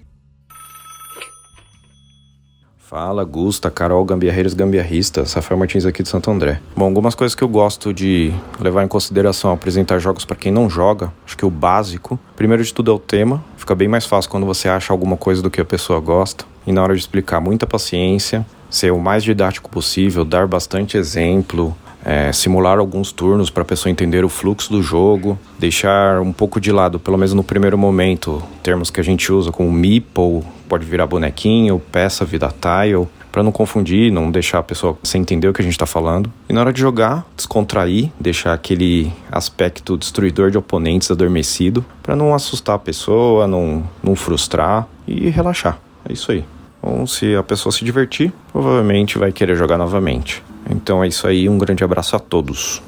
Fala, 2.89 3.24
Gusta, 3.24 3.68
Carol, 3.68 4.05
gambiarreiros, 4.05 4.55
gambiarristas, 4.55 5.32
Rafael 5.32 5.59
Martins 5.59 5.84
aqui 5.84 6.05
de 6.05 6.09
Santo 6.09 6.30
André. 6.30 6.61
Bom, 6.76 6.84
algumas 6.84 7.16
coisas 7.16 7.34
que 7.34 7.43
eu 7.43 7.49
gosto 7.49 7.93
de 7.93 8.32
levar 8.61 8.84
em 8.84 8.87
consideração 8.87 9.51
ao 9.51 9.57
apresentar 9.57 9.99
jogos 9.99 10.24
para 10.24 10.37
quem 10.37 10.53
não 10.53 10.70
joga, 10.70 11.12
acho 11.26 11.37
que 11.37 11.45
o 11.45 11.51
básico, 11.51 12.16
primeiro 12.37 12.62
de 12.62 12.72
tudo 12.72 12.93
é 12.93 12.95
o 12.95 12.99
tema, 13.01 13.43
fica 13.57 13.74
bem 13.74 13.89
mais 13.89 14.07
fácil 14.07 14.30
quando 14.30 14.47
você 14.47 14.68
acha 14.68 14.93
alguma 14.93 15.16
coisa 15.16 15.43
do 15.43 15.51
que 15.51 15.61
a 15.61 15.64
pessoa 15.64 15.99
gosta, 15.99 16.45
e 16.64 16.70
na 16.70 16.80
hora 16.80 16.95
de 16.95 17.01
explicar, 17.01 17.41
muita 17.41 17.66
paciência, 17.66 18.47
ser 18.70 18.93
o 18.93 19.01
mais 19.01 19.24
didático 19.24 19.68
possível, 19.68 20.24
dar 20.24 20.47
bastante 20.47 20.97
exemplo, 20.97 21.76
é, 22.07 22.32
simular 22.32 22.78
alguns 22.78 23.11
turnos 23.11 23.50
para 23.50 23.62
a 23.62 23.66
pessoa 23.66 23.90
entender 23.90 24.24
o 24.24 24.28
fluxo 24.28 24.70
do 24.70 24.80
jogo, 24.80 25.36
deixar 25.59 26.20
um 26.20 26.32
pouco 26.32 26.61
de 26.61 26.70
lado, 26.70 27.00
pelo 27.00 27.18
menos 27.18 27.34
no 27.34 27.42
primeiro 27.42 27.76
momento, 27.76 28.40
termos 28.62 28.90
que 28.90 29.00
a 29.00 29.02
gente 29.02 29.32
usa 29.32 29.50
como 29.50 29.72
meeple, 29.72 30.44
pode 30.68 30.86
virar 30.86 31.09
bonequinho, 31.09 31.82
peça 31.90 32.24
vira 32.24 32.48
tile, 32.48 33.09
para 33.32 33.42
não 33.42 33.50
confundir, 33.50 34.12
não 34.12 34.30
deixar 34.30 34.61
a 34.61 34.62
pessoa 34.62 34.96
sem 35.02 35.20
entender 35.20 35.48
o 35.48 35.52
que 35.52 35.61
a 35.61 35.64
gente 35.64 35.74
está 35.74 35.84
falando. 35.84 36.32
E 36.48 36.52
na 36.52 36.61
hora 36.61 36.72
de 36.72 36.80
jogar, 36.80 37.26
descontrair, 37.36 38.11
deixar 38.20 38.52
aquele 38.54 39.12
aspecto 39.30 39.98
destruidor 39.98 40.52
de 40.52 40.57
oponentes 40.57 41.11
adormecido, 41.11 41.84
para 42.04 42.14
não 42.14 42.32
assustar 42.32 42.76
a 42.76 42.78
pessoa, 42.78 43.48
não, 43.48 43.82
não 44.00 44.14
frustrar 44.14 44.86
e 45.09 45.28
relaxar. 45.28 45.78
É 46.09 46.12
isso 46.12 46.30
aí. 46.30 46.44
Então, 46.78 47.04
se 47.04 47.34
a 47.34 47.42
pessoa 47.42 47.72
se 47.72 47.84
divertir, 47.84 48.32
provavelmente 48.52 49.18
vai 49.18 49.32
querer 49.32 49.57
jogar 49.57 49.76
novamente. 49.76 50.42
Então 50.68 51.02
é 51.02 51.08
isso 51.08 51.26
aí, 51.26 51.48
um 51.48 51.58
grande 51.58 51.84
abraço 51.84 52.16
a 52.16 52.18
todos. 52.18 52.82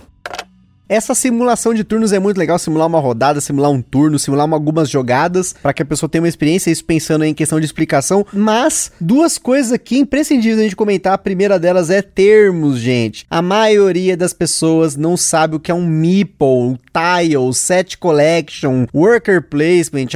Essa 0.89 1.15
simulação 1.15 1.75
de 1.75 1.85
turnos 1.85 2.15
é 2.15 2.19
muito 2.19 2.39
legal, 2.39 2.59
simular 2.59 2.87
uma 2.87 2.99
rodada, 2.99 3.43
simular 3.43 3.71
um 3.71 3.83
turno, 3.83 4.19
simular 4.19 4.47
uma, 4.47 4.57
algumas 4.57 4.89
jogadas, 4.89 5.55
para 5.63 5.75
que 5.75 5.83
a 5.83 5.85
pessoa 5.85 6.09
tenha 6.09 6.23
uma 6.23 6.29
experiência, 6.29 6.71
isso 6.71 6.83
pensando 6.83 7.25
em 7.25 7.35
questão 7.35 7.61
de 7.61 7.67
explicação. 7.67 8.25
Mas, 8.33 8.91
duas 8.99 9.37
coisas 9.37 9.71
aqui 9.71 9.99
imprescindíveis 9.99 10.61
a 10.61 10.63
gente 10.63 10.77
comentar. 10.77 11.13
A 11.13 11.19
primeira 11.19 11.59
delas 11.59 11.91
é 11.91 12.01
termos, 12.01 12.79
gente. 12.79 13.27
A 13.29 13.43
maioria 13.43 14.17
das 14.17 14.33
pessoas 14.33 14.97
não 14.97 15.15
sabe 15.15 15.57
o 15.57 15.61
que 15.61 15.71
é 15.71 15.75
um 15.75 15.87
meeple, 15.87 16.79
tile, 16.91 17.53
set 17.53 17.99
collection, 17.99 18.87
worker 18.95 19.43
placement, 19.43 20.07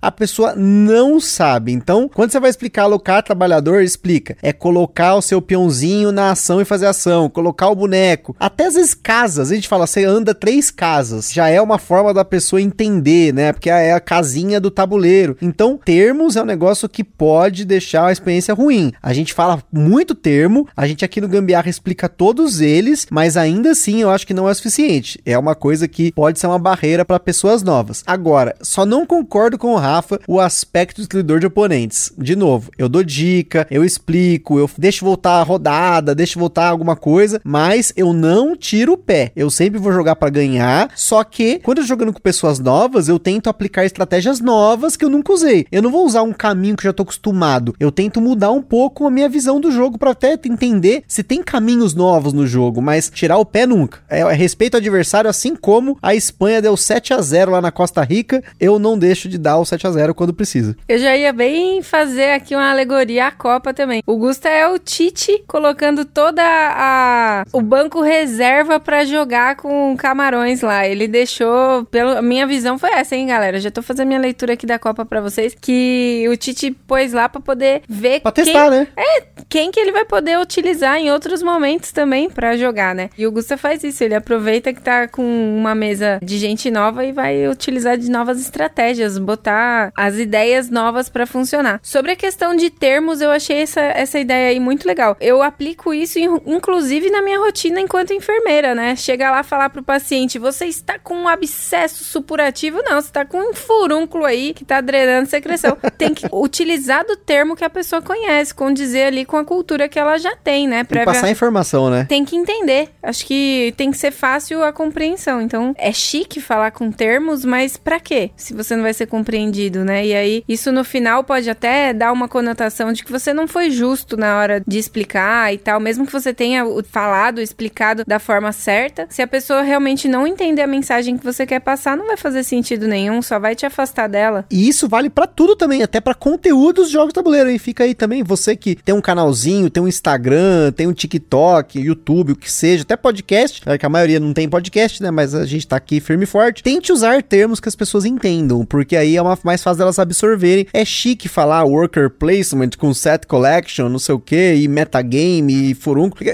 a 0.00 0.12
pessoa 0.12 0.54
não 0.54 1.18
sabe. 1.18 1.72
Então, 1.72 2.08
quando 2.08 2.30
você 2.30 2.38
vai 2.38 2.50
explicar 2.50 2.84
alocar 2.84 3.24
trabalhador, 3.24 3.82
explica. 3.82 4.36
É 4.40 4.52
colocar 4.52 5.16
o 5.16 5.22
seu 5.22 5.42
peãozinho 5.42 6.12
na 6.12 6.30
ação 6.30 6.60
e 6.60 6.64
fazer 6.64 6.86
ação, 6.86 7.28
colocar 7.28 7.68
o 7.68 7.74
boneco. 7.74 8.36
Até 8.38 8.66
às 8.66 8.74
vezes 8.74 8.94
casas, 8.94 9.50
a 9.50 9.54
gente 9.54 9.66
fala, 9.66 9.86
você 9.86 10.11
anda 10.12 10.34
três 10.34 10.70
casas. 10.70 11.32
Já 11.32 11.48
é 11.48 11.60
uma 11.60 11.78
forma 11.78 12.12
da 12.12 12.24
pessoa 12.24 12.60
entender, 12.60 13.32
né? 13.32 13.52
Porque 13.52 13.70
é 13.70 13.92
a 13.92 14.00
casinha 14.00 14.60
do 14.60 14.70
tabuleiro. 14.70 15.36
Então, 15.40 15.78
termos 15.82 16.36
é 16.36 16.42
um 16.42 16.46
negócio 16.46 16.88
que 16.88 17.02
pode 17.02 17.64
deixar 17.64 18.06
a 18.06 18.12
experiência 18.12 18.54
ruim. 18.54 18.92
A 19.02 19.12
gente 19.12 19.32
fala 19.32 19.62
muito 19.72 20.14
termo, 20.14 20.68
a 20.76 20.86
gente 20.86 21.04
aqui 21.04 21.20
no 21.20 21.28
Gambiarra 21.28 21.70
explica 21.70 22.08
todos 22.08 22.60
eles, 22.60 23.06
mas 23.10 23.36
ainda 23.36 23.70
assim 23.70 24.02
eu 24.02 24.10
acho 24.10 24.26
que 24.26 24.34
não 24.34 24.48
é 24.48 24.54
suficiente. 24.54 25.20
É 25.24 25.38
uma 25.38 25.54
coisa 25.54 25.88
que 25.88 26.12
pode 26.12 26.38
ser 26.38 26.46
uma 26.46 26.58
barreira 26.58 27.04
para 27.04 27.18
pessoas 27.18 27.62
novas. 27.62 28.02
Agora, 28.06 28.54
só 28.60 28.84
não 28.84 29.06
concordo 29.06 29.56
com 29.56 29.72
o 29.74 29.78
Rafa 29.78 30.20
o 30.28 30.40
aspecto 30.40 30.96
do 30.96 31.02
destruidor 31.02 31.40
de 31.40 31.46
oponentes. 31.46 32.12
De 32.18 32.36
novo, 32.36 32.70
eu 32.76 32.88
dou 32.88 33.02
dica, 33.02 33.66
eu 33.70 33.84
explico, 33.84 34.58
eu 34.58 34.68
deixo 34.76 35.04
voltar 35.04 35.40
a 35.40 35.42
rodada, 35.42 36.14
deixo 36.14 36.38
voltar 36.38 36.68
alguma 36.68 36.96
coisa, 36.96 37.40
mas 37.44 37.92
eu 37.96 38.12
não 38.12 38.56
tiro 38.56 38.94
o 38.94 38.98
pé. 38.98 39.32
Eu 39.34 39.50
sempre 39.50 39.78
vou 39.78 39.92
jogar 39.92 40.01
jogar 40.02 40.16
para 40.16 40.30
ganhar, 40.30 40.90
só 40.96 41.22
que 41.22 41.60
quando 41.60 41.78
eu 41.78 41.84
tô 41.84 41.88
jogando 41.88 42.12
com 42.12 42.20
pessoas 42.20 42.58
novas, 42.58 43.08
eu 43.08 43.18
tento 43.18 43.48
aplicar 43.48 43.84
estratégias 43.84 44.40
novas 44.40 44.96
que 44.96 45.04
eu 45.04 45.08
nunca 45.08 45.32
usei. 45.32 45.66
Eu 45.70 45.80
não 45.80 45.90
vou 45.90 46.04
usar 46.04 46.22
um 46.22 46.32
caminho 46.32 46.76
que 46.76 46.84
eu 46.84 46.88
já 46.88 46.92
tô 46.92 47.04
acostumado. 47.04 47.74
Eu 47.78 47.92
tento 47.92 48.20
mudar 48.20 48.50
um 48.50 48.60
pouco 48.60 49.06
a 49.06 49.10
minha 49.10 49.28
visão 49.28 49.60
do 49.60 49.70
jogo 49.70 49.96
para 49.96 50.10
até 50.10 50.32
entender 50.44 51.04
se 51.06 51.22
tem 51.22 51.42
caminhos 51.42 51.94
novos 51.94 52.32
no 52.32 52.46
jogo, 52.46 52.82
mas 52.82 53.10
tirar 53.10 53.38
o 53.38 53.44
pé 53.44 53.64
nunca. 53.64 54.00
É, 54.08 54.24
respeito 54.32 54.74
ao 54.74 54.80
adversário, 54.80 55.30
assim 55.30 55.54
como 55.54 55.96
a 56.02 56.14
Espanha 56.14 56.60
deu 56.60 56.76
7 56.76 57.14
a 57.14 57.20
0 57.20 57.52
lá 57.52 57.60
na 57.60 57.70
Costa 57.70 58.02
Rica, 58.02 58.42
eu 58.58 58.78
não 58.78 58.98
deixo 58.98 59.28
de 59.28 59.38
dar 59.38 59.58
o 59.58 59.64
7 59.64 59.86
a 59.86 59.90
0 59.92 60.14
quando 60.14 60.34
precisa. 60.34 60.76
Eu 60.88 60.98
já 60.98 61.16
ia 61.16 61.32
bem 61.32 61.80
fazer 61.82 62.32
aqui 62.32 62.56
uma 62.56 62.70
alegoria 62.70 63.28
à 63.28 63.30
Copa 63.30 63.72
também. 63.72 64.02
O 64.06 64.16
Gusta 64.16 64.48
é 64.48 64.66
o 64.66 64.78
Tite 64.78 65.44
colocando 65.46 66.04
toda 66.04 66.42
a 66.42 67.44
o 67.52 67.60
banco 67.60 68.00
reserva 68.00 68.80
para 68.80 69.04
jogar 69.04 69.56
com 69.56 69.91
Camarões 69.96 70.60
lá. 70.62 70.86
Ele 70.86 71.06
deixou, 71.08 71.84
pela 71.86 72.22
minha 72.22 72.46
visão 72.46 72.78
foi 72.78 72.90
essa, 72.90 73.14
hein, 73.14 73.26
galera? 73.26 73.60
Já 73.60 73.70
tô 73.70 73.82
fazendo 73.82 74.08
minha 74.08 74.20
leitura 74.20 74.54
aqui 74.54 74.66
da 74.66 74.78
Copa 74.78 75.04
para 75.04 75.20
vocês, 75.20 75.54
que 75.60 76.26
o 76.30 76.36
Tite 76.36 76.70
pôs 76.70 77.12
lá 77.12 77.28
para 77.28 77.40
poder 77.40 77.82
ver 77.88 78.20
pra 78.20 78.32
quem, 78.32 78.44
testar, 78.44 78.70
né? 78.70 78.88
É, 78.96 79.22
quem 79.48 79.70
que 79.70 79.80
ele 79.80 79.92
vai 79.92 80.04
poder 80.04 80.38
utilizar 80.38 80.96
em 80.98 81.10
outros 81.10 81.42
momentos 81.42 81.92
também 81.92 82.30
para 82.30 82.56
jogar, 82.56 82.94
né? 82.94 83.10
E 83.16 83.26
o 83.26 83.32
Gusta 83.32 83.56
faz 83.56 83.84
isso, 83.84 84.02
ele 84.02 84.14
aproveita 84.14 84.72
que 84.72 84.80
tá 84.80 85.08
com 85.08 85.22
uma 85.22 85.74
mesa 85.74 86.18
de 86.22 86.38
gente 86.38 86.70
nova 86.70 87.04
e 87.04 87.12
vai 87.12 87.48
utilizar 87.48 87.96
de 87.96 88.10
novas 88.10 88.40
estratégias, 88.40 89.18
botar 89.18 89.92
as 89.96 90.16
ideias 90.16 90.70
novas 90.70 91.08
para 91.08 91.26
funcionar. 91.26 91.80
Sobre 91.82 92.12
a 92.12 92.16
questão 92.16 92.54
de 92.54 92.70
termos, 92.70 93.20
eu 93.20 93.30
achei 93.30 93.62
essa, 93.62 93.80
essa 93.80 94.18
ideia 94.18 94.50
aí 94.50 94.60
muito 94.60 94.86
legal. 94.86 95.16
Eu 95.20 95.42
aplico 95.42 95.92
isso 95.92 96.18
inclusive 96.46 97.10
na 97.10 97.22
minha 97.22 97.38
rotina 97.38 97.80
enquanto 97.80 98.12
enfermeira, 98.12 98.74
né? 98.74 98.96
Chega 98.96 99.30
lá 99.30 99.42
falar 99.42 99.70
pro 99.70 99.81
paciente, 99.82 100.38
você 100.38 100.66
está 100.66 100.98
com 100.98 101.14
um 101.14 101.28
abscesso 101.28 102.04
supurativo? 102.04 102.82
Não, 102.82 103.00
você 103.00 103.08
está 103.08 103.24
com 103.24 103.38
um 103.38 103.54
furúnculo 103.54 104.24
aí 104.24 104.54
que 104.54 104.62
está 104.62 104.80
drenando 104.80 105.28
secreção. 105.28 105.76
tem 105.98 106.14
que 106.14 106.26
utilizar 106.32 107.04
do 107.06 107.16
termo 107.16 107.56
que 107.56 107.64
a 107.64 107.70
pessoa 107.70 108.02
conhece, 108.02 108.54
condizer 108.54 109.06
ali 109.06 109.24
com 109.24 109.36
a 109.36 109.44
cultura 109.44 109.88
que 109.88 109.98
ela 109.98 110.18
já 110.18 110.36
tem, 110.36 110.66
né? 110.66 110.84
Prévia... 110.84 111.12
Passar 111.12 111.30
informação, 111.30 111.90
né? 111.90 112.06
Tem 112.08 112.24
que 112.24 112.36
entender. 112.36 112.90
Acho 113.02 113.26
que 113.26 113.74
tem 113.76 113.90
que 113.90 113.98
ser 113.98 114.10
fácil 114.10 114.62
a 114.62 114.72
compreensão. 114.72 115.40
Então, 115.40 115.74
é 115.78 115.92
chique 115.92 116.40
falar 116.40 116.70
com 116.70 116.90
termos, 116.90 117.44
mas 117.44 117.76
para 117.76 118.00
quê? 118.00 118.30
Se 118.36 118.54
você 118.54 118.76
não 118.76 118.82
vai 118.82 118.94
ser 118.94 119.06
compreendido, 119.06 119.84
né? 119.84 120.06
E 120.06 120.14
aí, 120.14 120.44
isso 120.48 120.72
no 120.72 120.84
final 120.84 121.24
pode 121.24 121.48
até 121.48 121.92
dar 121.92 122.12
uma 122.12 122.28
conotação 122.28 122.92
de 122.92 123.04
que 123.04 123.12
você 123.12 123.32
não 123.32 123.46
foi 123.46 123.70
justo 123.70 124.16
na 124.16 124.38
hora 124.38 124.62
de 124.66 124.78
explicar 124.78 125.52
e 125.52 125.58
tal, 125.58 125.80
mesmo 125.80 126.06
que 126.06 126.12
você 126.12 126.32
tenha 126.34 126.64
falado, 126.90 127.40
explicado 127.40 128.04
da 128.06 128.18
forma 128.18 128.52
certa. 128.52 129.06
Se 129.08 129.22
a 129.22 129.26
pessoa 129.26 129.61
realmente 129.62 130.08
não 130.08 130.26
entender 130.26 130.62
a 130.62 130.66
mensagem 130.66 131.16
que 131.16 131.24
você 131.24 131.46
quer 131.46 131.60
passar, 131.60 131.96
não 131.96 132.06
vai 132.06 132.16
fazer 132.16 132.42
sentido 132.42 132.86
nenhum, 132.86 133.22
só 133.22 133.38
vai 133.38 133.54
te 133.54 133.64
afastar 133.64 134.08
dela. 134.08 134.44
E 134.50 134.68
isso 134.68 134.88
vale 134.88 135.08
para 135.08 135.26
tudo 135.26 135.56
também, 135.56 135.82
até 135.82 136.00
para 136.00 136.14
conteúdos 136.14 136.88
de 136.88 136.92
jogos 136.92 137.08
de 137.08 137.14
tabuleiro. 137.14 137.50
E 137.50 137.58
fica 137.58 137.84
aí 137.84 137.94
também, 137.94 138.22
você 138.22 138.56
que 138.56 138.76
tem 138.76 138.94
um 138.94 139.00
canalzinho, 139.00 139.70
tem 139.70 139.82
um 139.82 139.88
Instagram, 139.88 140.72
tem 140.72 140.86
um 140.86 140.92
TikTok, 140.92 141.80
YouTube, 141.80 142.32
o 142.32 142.36
que 142.36 142.50
seja, 142.50 142.82
até 142.82 142.96
podcast, 142.96 143.62
é 143.66 143.78
que 143.78 143.86
a 143.86 143.88
maioria 143.88 144.20
não 144.20 144.32
tem 144.32 144.48
podcast, 144.48 145.02
né? 145.02 145.10
Mas 145.10 145.34
a 145.34 145.44
gente 145.44 145.66
tá 145.66 145.76
aqui 145.76 146.00
firme 146.00 146.24
e 146.24 146.26
forte. 146.26 146.62
Tente 146.62 146.92
usar 146.92 147.22
termos 147.22 147.60
que 147.60 147.68
as 147.68 147.76
pessoas 147.76 148.04
entendam, 148.04 148.64
porque 148.64 148.96
aí 148.96 149.16
é 149.16 149.22
uma, 149.22 149.38
mais 149.42 149.62
fácil 149.62 149.78
delas 149.78 149.98
absorverem. 149.98 150.66
É 150.72 150.84
chique 150.84 151.28
falar 151.28 151.64
worker 151.64 152.10
placement 152.10 152.70
com 152.78 152.92
set 152.92 153.26
collection, 153.26 153.88
não 153.88 153.98
sei 153.98 154.14
o 154.14 154.20
que, 154.20 154.54
e 154.54 154.68
metagame, 154.68 155.70
e 155.70 155.74
furúnculo, 155.74 156.24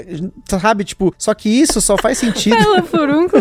sabe? 0.47 0.83
Tipo, 0.83 1.13
só 1.17 1.33
que 1.33 1.49
isso 1.49 1.79
só 1.81 1.97
faz 1.97 2.17
sentido. 2.19 2.57
Fala 2.57 2.83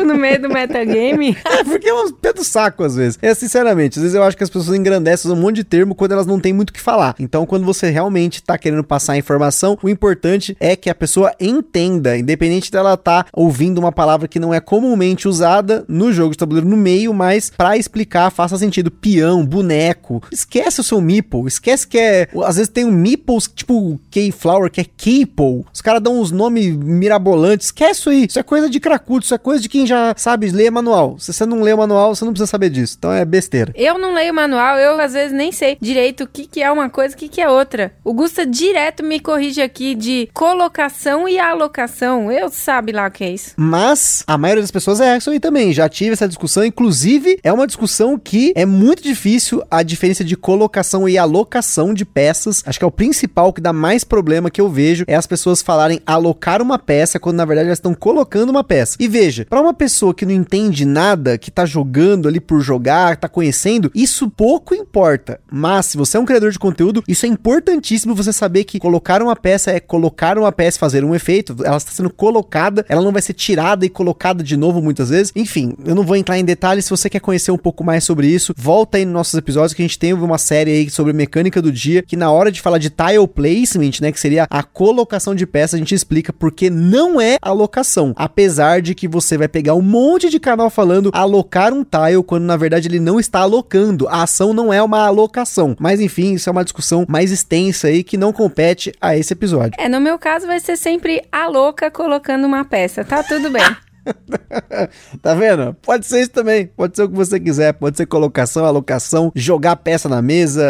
no 0.05 0.15
meio 0.15 0.41
do 0.41 0.49
metagame. 0.49 1.37
é, 1.45 1.65
porque 1.65 1.89
é 1.89 1.95
um 1.95 2.13
pé 2.13 2.33
do 2.33 2.45
saco 2.45 2.85
às 2.85 2.97
vezes. 2.97 3.19
É, 3.21 3.35
sinceramente, 3.35 3.99
às 3.99 4.03
vezes 4.03 4.15
eu 4.15 4.23
acho 4.23 4.37
que 4.37 4.45
as 4.45 4.51
pessoas 4.51 4.77
engrandecem 4.77 5.31
um 5.31 5.37
monte 5.37 5.57
de 5.57 5.65
termo 5.65 5.95
quando 5.95 6.13
elas 6.13 6.27
não 6.27 6.41
têm 6.41 6.53
muito 6.53 6.71
o 6.71 6.73
que 6.73 6.81
falar. 6.81 7.15
Então, 7.19 7.47
quando 7.47 7.65
você 7.65 7.91
realmente 7.91 8.43
tá 8.43 8.57
querendo 8.57 8.85
passar 8.85 9.15
a 9.15 9.19
informação, 9.19 9.79
o 9.83 9.89
importante 9.89 10.57
é 10.61 10.77
que 10.77 10.91
a 10.91 10.95
pessoa 10.95 11.33
entenda, 11.41 12.17
independente 12.17 12.71
dela 12.71 12.97
tá 12.97 13.27
ouvindo 13.33 13.79
uma 13.79 13.93
palavra 13.93 14.29
que 14.29 14.39
não 14.39 14.53
é 14.53 14.61
comumente 14.61 15.29
usada 15.29 15.85
no 15.89 16.13
jogo 16.13 16.33
de 16.33 16.39
tabuleiro 16.39 16.69
no 16.69 16.77
meio, 16.77 17.13
mas 17.13 17.51
para 17.51 17.77
explicar 17.77 18.31
faça 18.31 18.59
sentido. 18.59 18.91
Peão, 18.91 19.45
boneco. 19.45 20.23
Esquece 20.31 20.81
o 20.81 20.85
seu 20.85 21.01
meeple, 21.01 21.47
esquece 21.47 21.87
que 21.87 21.99
é. 21.99 22.29
Às 22.45 22.57
vezes 22.57 22.69
tem 22.69 22.85
um 22.85 22.93
meeples 22.93 23.49
tipo 23.49 24.01
K-Flower, 24.11 24.71
que 24.71 24.81
é 24.81 24.85
Keeple. 24.85 25.65
Os 25.73 25.81
caras 25.81 26.03
dão 26.03 26.21
uns 26.21 26.31
nomes 26.31 26.77
mirabolantes. 26.77 27.69
Esquece 27.69 28.01
isso 28.01 28.11
aí. 28.11 28.27
Isso 28.27 28.39
é 28.39 28.43
coisa 28.43 28.69
de 28.69 28.81
cracudo, 28.81 29.25
isso 29.25 29.35
é 29.35 29.39
coisa 29.39 29.61
de 29.61 29.68
de 29.69 29.71
quem 29.71 29.87
já 29.87 30.15
sabe 30.17 30.51
ler 30.51 30.71
manual. 30.71 31.19
Se 31.19 31.33
você 31.33 31.45
não 31.45 31.61
lê 31.61 31.73
o 31.73 31.79
manual, 31.79 32.15
você 32.15 32.25
não 32.25 32.33
precisa 32.33 32.51
saber 32.51 32.71
disso. 32.71 32.97
Então 32.99 33.13
é 33.13 33.25
besteira. 33.25 33.73
Eu 33.77 33.99
não 33.99 34.15
leio 34.15 34.33
manual, 34.33 34.79
eu 34.79 34.99
às 34.99 35.13
vezes 35.13 35.37
nem 35.37 35.53
sei 35.53 35.77
direito 35.81 36.25
o 36.25 36.27
que, 36.27 36.47
que 36.47 36.63
é 36.63 36.73
uma 36.73 36.89
coisa 36.89 37.15
e 37.15 37.17
o 37.17 37.19
que, 37.19 37.29
que 37.29 37.41
é 37.41 37.49
outra. 37.49 37.93
O 38.03 38.15
Gusta 38.15 38.47
direto 38.47 39.05
me 39.05 39.21
corrige 39.21 39.61
aqui 39.61 39.95
de 39.95 40.29
colocação 40.33 41.29
e 41.29 41.39
alocação. 41.39 42.33
Eu 42.33 42.49
sabe 42.49 42.93
lá 42.93 43.07
o 43.07 43.11
que 43.11 43.25
é 43.25 43.31
isso. 43.31 43.53
Mas 43.57 44.25
a 44.27 44.39
maioria 44.39 44.63
das 44.63 44.71
pessoas 44.71 45.01
é 45.01 45.17
isso 45.17 45.31
aí 45.31 45.39
também. 45.39 45.73
Já 45.73 45.89
tive 45.89 46.13
essa 46.13 46.27
discussão. 46.27 46.65
Inclusive, 46.65 47.39
é 47.43 47.53
uma 47.53 47.67
discussão 47.67 48.19
que 48.19 48.53
é 48.57 48.65
muito 48.65 49.03
difícil 49.03 49.63
a 49.71 49.83
diferença 49.83 50.25
de 50.25 50.37
colocação 50.37 51.09
e 51.09 51.19
alocação 51.19 51.93
de 51.93 52.05
peças. 52.05 52.63
Acho 52.67 52.79
que 52.79 52.85
é 52.85 52.89
o 52.89 52.93
principal 52.93 53.53
que 53.53 53.61
dá 53.61 53.73
mais 53.73 54.05
problema 54.05 54.51
que 54.51 54.61
eu 54.61 54.69
vejo 54.69 55.05
é 55.07 55.15
as 55.15 55.27
pessoas 55.27 55.61
falarem 55.61 56.01
alocar 56.07 56.63
uma 56.63 56.79
peça 56.79 57.21
quando 57.21 57.37
na 57.37 57.45
verdade 57.45 57.69
elas 57.69 57.79
estão 57.79 57.95
colocando 57.95 58.51
uma 58.51 58.65
peça. 58.65 58.97
E 58.99 59.07
veja, 59.09 59.45
para 59.49 59.58
uma 59.61 59.75
pessoa 59.75 60.15
que 60.15 60.27
não 60.27 60.33
entende 60.33 60.85
nada, 60.85 61.39
que 61.39 61.51
tá 61.51 61.65
jogando 61.65 62.29
ali 62.29 62.41
por 62.41 62.61
jogar, 62.61 63.17
tá 63.17 63.29
conhecendo, 63.29 63.91
isso 63.95 64.29
pouco 64.31 64.75
importa. 64.75 65.41
Mas 65.51 65.87
se 65.87 65.97
você 65.97 66.17
é 66.17 66.21
um 66.21 66.25
criador 66.25 66.51
de 66.51 66.59
conteúdo, 66.59 67.03
isso 67.07 67.27
é 67.27 67.29
importantíssimo 67.29 68.15
você 68.15 68.33
saber 68.33 68.65
que 68.65 68.79
colocar 68.79 69.23
uma 69.23 69.37
peça 69.37 69.71
é 69.71 69.81
colocar 69.81 70.39
uma 70.39 70.53
peça, 70.53 70.79
fazer 70.79 71.05
um 71.05 71.15
efeito, 71.15 71.57
ela 71.65 71.77
está 71.77 71.91
sendo 71.91 72.11
colocada, 72.11 72.85
ela 72.89 73.03
não 73.03 73.13
vai 73.13 73.23
ser 73.23 73.33
tirada 73.33 73.85
e 73.85 73.89
colocada 73.89 74.43
de 74.43 74.57
novo 74.57 74.83
muitas 74.83 75.11
vezes. 75.11 75.33
Enfim, 75.35 75.75
eu 75.85 75.95
não 75.95 76.03
vou 76.03 76.17
entrar 76.17 76.39
em 76.39 76.45
detalhes. 76.45 76.85
Se 76.85 76.91
você 76.91 77.11
quer 77.11 77.21
conhecer 77.21 77.51
um 77.51 77.59
pouco 77.59 77.83
mais 77.85 78.05
sobre 78.05 78.27
isso, 78.27 78.55
volta 78.57 78.99
aí 78.99 79.05
nos 79.05 79.15
nossos 79.15 79.35
episódios 79.35 79.75
que 79.75 79.83
a 79.83 79.85
gente 79.85 79.99
tem 79.99 80.13
uma 80.13 80.39
série 80.39 80.71
aí 80.71 80.91
sobre 80.91 81.13
mecânica 81.13 81.61
do 81.61 81.73
dia, 81.73 82.03
que 82.03 82.17
na 82.17 82.31
hora 82.31 82.51
de 82.53 82.61
falar 82.61 82.79
de 82.79 82.91
tile 82.91 83.27
placement, 83.27 84.01
né, 84.01 84.13
que 84.13 84.21
seria 84.21 84.47
a 84.51 84.63
colocação 84.63 85.35
de 85.35 85.47
peça, 85.47 85.77
a 85.77 85.79
gente 85.79 85.95
explica 85.95 86.33
porque 86.33 86.71
não 86.71 87.21
é 87.21 87.39
alocação. 87.41 88.13
Apesar 88.17 88.81
de 88.81 88.95
que 88.95 89.09
você 89.09 89.37
vai 89.37 89.48
pegar 89.49 89.75
um 89.75 89.83
monte 89.83 90.29
de 90.29 90.39
canal 90.39 90.71
falando 90.71 91.11
alocar 91.13 91.73
um 91.73 91.85
tile 91.85 92.23
quando 92.25 92.45
na 92.45 92.57
verdade 92.57 92.89
ele 92.89 93.01
não 93.01 93.19
está 93.19 93.41
alocando. 93.41 94.07
A 94.09 94.23
ação 94.23 94.53
não 94.53 94.73
é 94.73 94.83
uma 94.83 95.07
alocação. 95.07 95.77
Mas 95.79 96.01
enfim, 96.01 96.35
isso 96.35 96.49
é 96.49 96.53
uma 96.53 96.65
discussão 96.65 97.05
mais 97.09 97.33
extensa 97.33 97.89
aí 97.89 98.05
que 98.05 98.17
não 98.17 98.33
compete 98.33 98.93
a 99.01 99.17
esse 99.17 99.33
episódio. 99.33 99.73
É, 99.79 99.89
no 99.89 100.01
meu 100.01 100.19
caso 100.19 100.47
vai 100.47 100.61
ser 100.61 100.77
sempre 100.77 101.23
a 101.33 101.49
louca 101.49 101.91
colocando 101.91 102.47
uma 102.47 102.65
peça. 102.65 103.05
Tá 103.05 103.23
tudo 103.23 103.51
bem. 103.51 103.63
tá 105.23 105.35
vendo? 105.35 105.75
Pode 105.83 106.07
ser 106.07 106.21
isso 106.21 106.31
também. 106.31 106.67
Pode 106.67 106.97
ser 106.97 107.03
o 107.03 107.09
que 107.09 107.15
você 107.15 107.39
quiser. 107.39 107.73
Pode 107.73 107.97
ser 107.97 108.07
colocação, 108.07 108.65
alocação, 108.65 109.33
jogar 109.35 109.77
peça 109.77 110.09
na 110.09 110.23
mesa, 110.23 110.63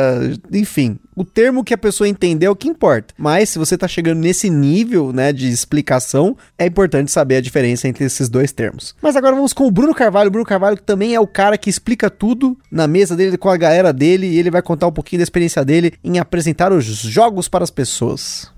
enfim. 0.53 0.99
O 1.15 1.25
termo 1.25 1.65
que 1.65 1.75
a 1.75 1.79
pessoa 1.79 2.09
entendeu 2.09 2.49
é 2.49 2.53
o 2.53 2.57
que 2.57 2.69
importa. 2.69 3.13
Mas 3.19 3.49
se 3.49 3.59
você 3.59 3.77
tá 3.77 3.89
chegando 3.89 4.21
nesse 4.21 4.49
nível, 4.49 5.13
né, 5.13 5.33
de 5.33 5.49
explicação, 5.49 6.37
é 6.57 6.67
importante 6.67 7.11
saber 7.11 7.37
a 7.37 7.41
diferença 7.41 7.89
entre 7.89 8.05
esses 8.05 8.29
dois 8.29 8.53
termos. 8.53 8.95
Mas 9.03 9.17
agora 9.17 9.35
vamos 9.35 9.53
com 9.53 9.67
o 9.67 9.71
Bruno 9.71 9.95
Carvalho. 9.95 10.29
O 10.29 10.31
Bruno 10.31 10.47
Carvalho 10.47 10.77
que 10.77 10.83
também 10.83 11.15
é 11.15 11.21
o 11.21 11.27
cara 11.27 11.59
que 11.59 11.69
explica 11.69 12.09
tudo 12.09 12.57
na 12.71 12.87
mesa 12.87 13.17
dele 13.17 13.37
com 13.37 13.49
a 13.49 13.57
galera 13.57 13.93
dele 13.93 14.27
e 14.29 14.39
ele 14.39 14.51
vai 14.51 14.63
contar 14.63 14.87
um 14.87 14.93
pouquinho 14.93 15.19
da 15.19 15.25
experiência 15.25 15.65
dele 15.65 15.95
em 16.05 16.19
apresentar 16.19 16.73
os 16.73 16.85
jogos 16.85 17.49
para 17.49 17.65
as 17.65 17.71
pessoas. 17.71 18.58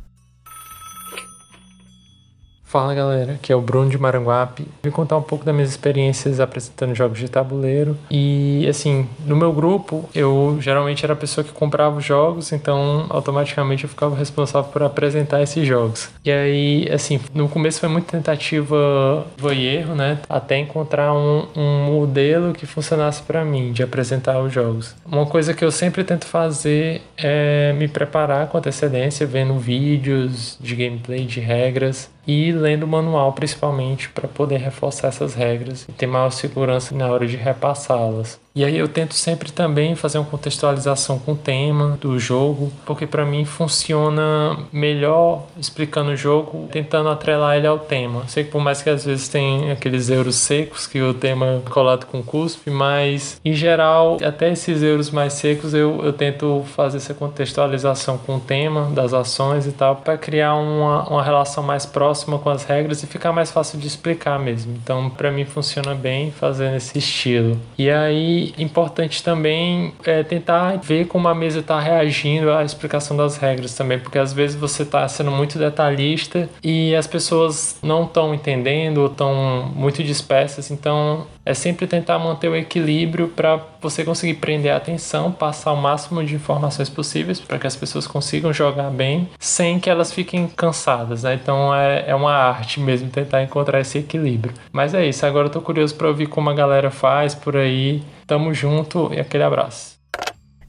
Fala 2.71 2.95
galera, 2.95 3.33
aqui 3.33 3.53
é 3.53 3.57
o 3.57 3.61
Bruno 3.61 3.91
de 3.91 3.99
Maranguape. 3.99 4.65
Vim 4.81 4.91
contar 4.93 5.17
um 5.17 5.23
pouco 5.23 5.45
das 5.45 5.53
minhas 5.53 5.71
experiências 5.71 6.39
apresentando 6.39 6.95
jogos 6.95 7.19
de 7.19 7.29
tabuleiro. 7.29 7.99
E 8.09 8.65
assim, 8.69 9.09
no 9.27 9.35
meu 9.35 9.53
grupo, 9.53 10.09
eu 10.15 10.57
geralmente 10.61 11.05
era 11.05 11.15
a 11.15 11.17
pessoa 11.17 11.43
que 11.43 11.51
comprava 11.51 11.99
os 11.99 12.05
jogos, 12.05 12.53
então 12.53 13.07
automaticamente 13.09 13.83
eu 13.83 13.91
ficava 13.91 14.15
responsável 14.15 14.71
por 14.71 14.85
apresentar 14.85 15.43
esses 15.43 15.67
jogos. 15.67 16.11
E 16.25 16.31
aí, 16.31 16.89
assim, 16.93 17.19
no 17.35 17.49
começo 17.49 17.81
foi 17.81 17.89
muita 17.89 18.13
tentativa 18.13 19.27
e 19.53 19.67
erro, 19.67 19.97
né? 19.97 20.21
Até 20.29 20.57
encontrar 20.57 21.13
um, 21.13 21.49
um 21.57 21.85
modelo 21.87 22.53
que 22.53 22.67
funcionasse 22.67 23.21
para 23.21 23.45
mim 23.45 23.73
de 23.73 23.83
apresentar 23.83 24.41
os 24.41 24.53
jogos. 24.53 24.95
Uma 25.05 25.27
coisa 25.27 25.53
que 25.53 25.65
eu 25.65 25.73
sempre 25.73 26.05
tento 26.05 26.25
fazer 26.25 27.03
é 27.19 27.73
me 27.73 27.89
preparar 27.89 28.47
com 28.47 28.59
antecedência, 28.59 29.27
vendo 29.27 29.59
vídeos 29.59 30.57
de 30.61 30.77
gameplay, 30.77 31.25
de 31.25 31.41
regras 31.41 32.09
e 32.27 32.53
lendo 32.53 32.85
o 32.85 32.89
manual 32.89 33.33
principalmente 33.33 34.09
para 34.11 34.29
poder 34.29 34.59
reforçar 34.59 35.09
essas 35.09 35.35
regras 35.35 35.87
e 35.89 35.93
ter 35.93 36.07
maior 36.07 36.31
segurança 36.31 36.95
na 36.95 37.09
hora 37.09 37.27
de 37.27 37.37
repassá-las. 37.37 38.39
E 38.61 38.65
aí 38.67 38.77
eu 38.77 38.87
tento 38.87 39.15
sempre 39.15 39.51
também 39.51 39.95
fazer 39.95 40.19
uma 40.19 40.27
contextualização 40.27 41.19
com 41.19 41.33
o 41.33 41.35
tema 41.35 41.97
do 41.99 42.19
jogo, 42.19 42.71
porque 42.85 43.07
para 43.07 43.25
mim 43.25 43.47
funciona 43.47 44.55
melhor 44.71 45.47
explicando 45.59 46.11
o 46.11 46.17
jogo, 46.17 46.69
tentando 46.71 47.09
atrelar 47.09 47.57
ele 47.57 47.67
ao 47.67 47.79
tema. 47.79 48.29
Sei 48.29 48.45
que 48.45 48.51
por 48.51 48.61
mais 48.61 48.83
que 48.83 48.91
às 48.91 49.03
vezes 49.03 49.31
tem 49.31 49.71
aqueles 49.71 50.11
euros 50.11 50.35
secos 50.35 50.87
que 50.87 51.01
o 51.01 51.15
tema 51.15 51.47
é 51.47 51.71
colado 51.71 52.05
com 52.05 52.23
cuspe, 52.23 52.69
mas 52.69 53.41
em 53.43 53.55
geral, 53.55 54.19
até 54.23 54.53
esses 54.53 54.83
euros 54.83 55.11
mais 55.11 55.33
secos 55.33 55.73
eu, 55.73 56.05
eu 56.05 56.13
tento 56.13 56.63
fazer 56.77 56.99
essa 56.99 57.15
contextualização 57.15 58.19
com 58.19 58.37
o 58.37 58.41
tema 58.41 58.91
das 58.91 59.15
ações 59.15 59.67
e 59.67 59.73
tal, 59.73 59.97
para 59.97 60.19
criar 60.19 60.55
uma, 60.57 61.09
uma 61.09 61.23
relação 61.23 61.65
mais 61.65 61.87
próxima 61.87 62.39
com 62.39 62.51
as 62.51 62.65
regras 62.65 63.03
e 63.03 63.07
ficar 63.07 63.33
mais 63.33 63.51
fácil 63.51 63.79
de 63.79 63.87
explicar 63.87 64.39
mesmo. 64.39 64.75
Então, 64.83 65.09
para 65.09 65.31
mim 65.31 65.47
funciona 65.47 65.95
bem 65.95 66.31
fazer 66.31 66.73
nesse 66.73 66.99
estilo. 66.99 67.59
E 67.79 67.89
aí 67.89 68.50
importante 68.59 69.23
também 69.23 69.93
é 70.05 70.23
tentar 70.23 70.77
ver 70.79 71.07
como 71.07 71.29
a 71.29 71.35
mesa 71.35 71.61
está 71.61 71.79
reagindo 71.81 72.51
à 72.51 72.65
explicação 72.65 73.17
das 73.17 73.37
regras 73.37 73.75
também, 73.75 73.99
porque 73.99 74.19
às 74.19 74.33
vezes 74.33 74.57
você 74.57 74.83
está 74.83 75.07
sendo 75.09 75.31
muito 75.31 75.59
detalhista 75.59 76.49
e 76.63 76.95
as 76.95 77.07
pessoas 77.07 77.79
não 77.83 78.05
estão 78.05 78.35
entendendo 78.35 78.99
ou 78.99 79.07
estão 79.07 79.71
muito 79.75 80.03
dispersas, 80.03 80.71
então 80.71 81.27
é 81.51 81.55
sempre 81.55 81.87
tentar 81.87 82.19
manter 82.19 82.49
o 82.49 82.57
equilíbrio 82.57 83.29
para 83.29 83.61
você 83.81 84.05
conseguir 84.05 84.35
prender 84.35 84.73
a 84.73 84.77
atenção, 84.77 85.33
passar 85.33 85.73
o 85.73 85.77
máximo 85.77 86.25
de 86.25 86.35
informações 86.35 86.89
possíveis 86.89 87.41
para 87.41 87.59
que 87.59 87.67
as 87.67 87.75
pessoas 87.75 88.07
consigam 88.07 88.53
jogar 88.53 88.91
bem 88.91 89.29
sem 89.39 89.81
que 89.81 89.91
elas 89.91 90.13
fiquem 90.13 90.47
cansadas, 90.47 91.25
né? 91.25 91.35
Então 91.35 91.75
é, 91.75 92.05
é 92.07 92.15
uma 92.15 92.33
arte 92.33 92.79
mesmo 92.81 93.11
tentar 93.11 93.43
encontrar 93.43 93.81
esse 93.81 93.99
equilíbrio. 93.99 94.55
Mas 94.73 94.95
é 94.95 95.05
isso, 95.07 95.27
agora 95.27 95.49
eu 95.49 95.53
tô 95.53 95.61
curioso 95.61 95.95
para 95.97 96.09
ouvir 96.09 96.27
como 96.27 96.49
a 96.51 96.55
galera 96.55 96.91
faz 96.91 97.35
por 97.35 97.57
aí. 97.57 98.03
Tamo 98.27 98.55
junto 98.55 99.13
e 99.13 99.19
aquele 99.19 99.43
abraço. 99.43 100.00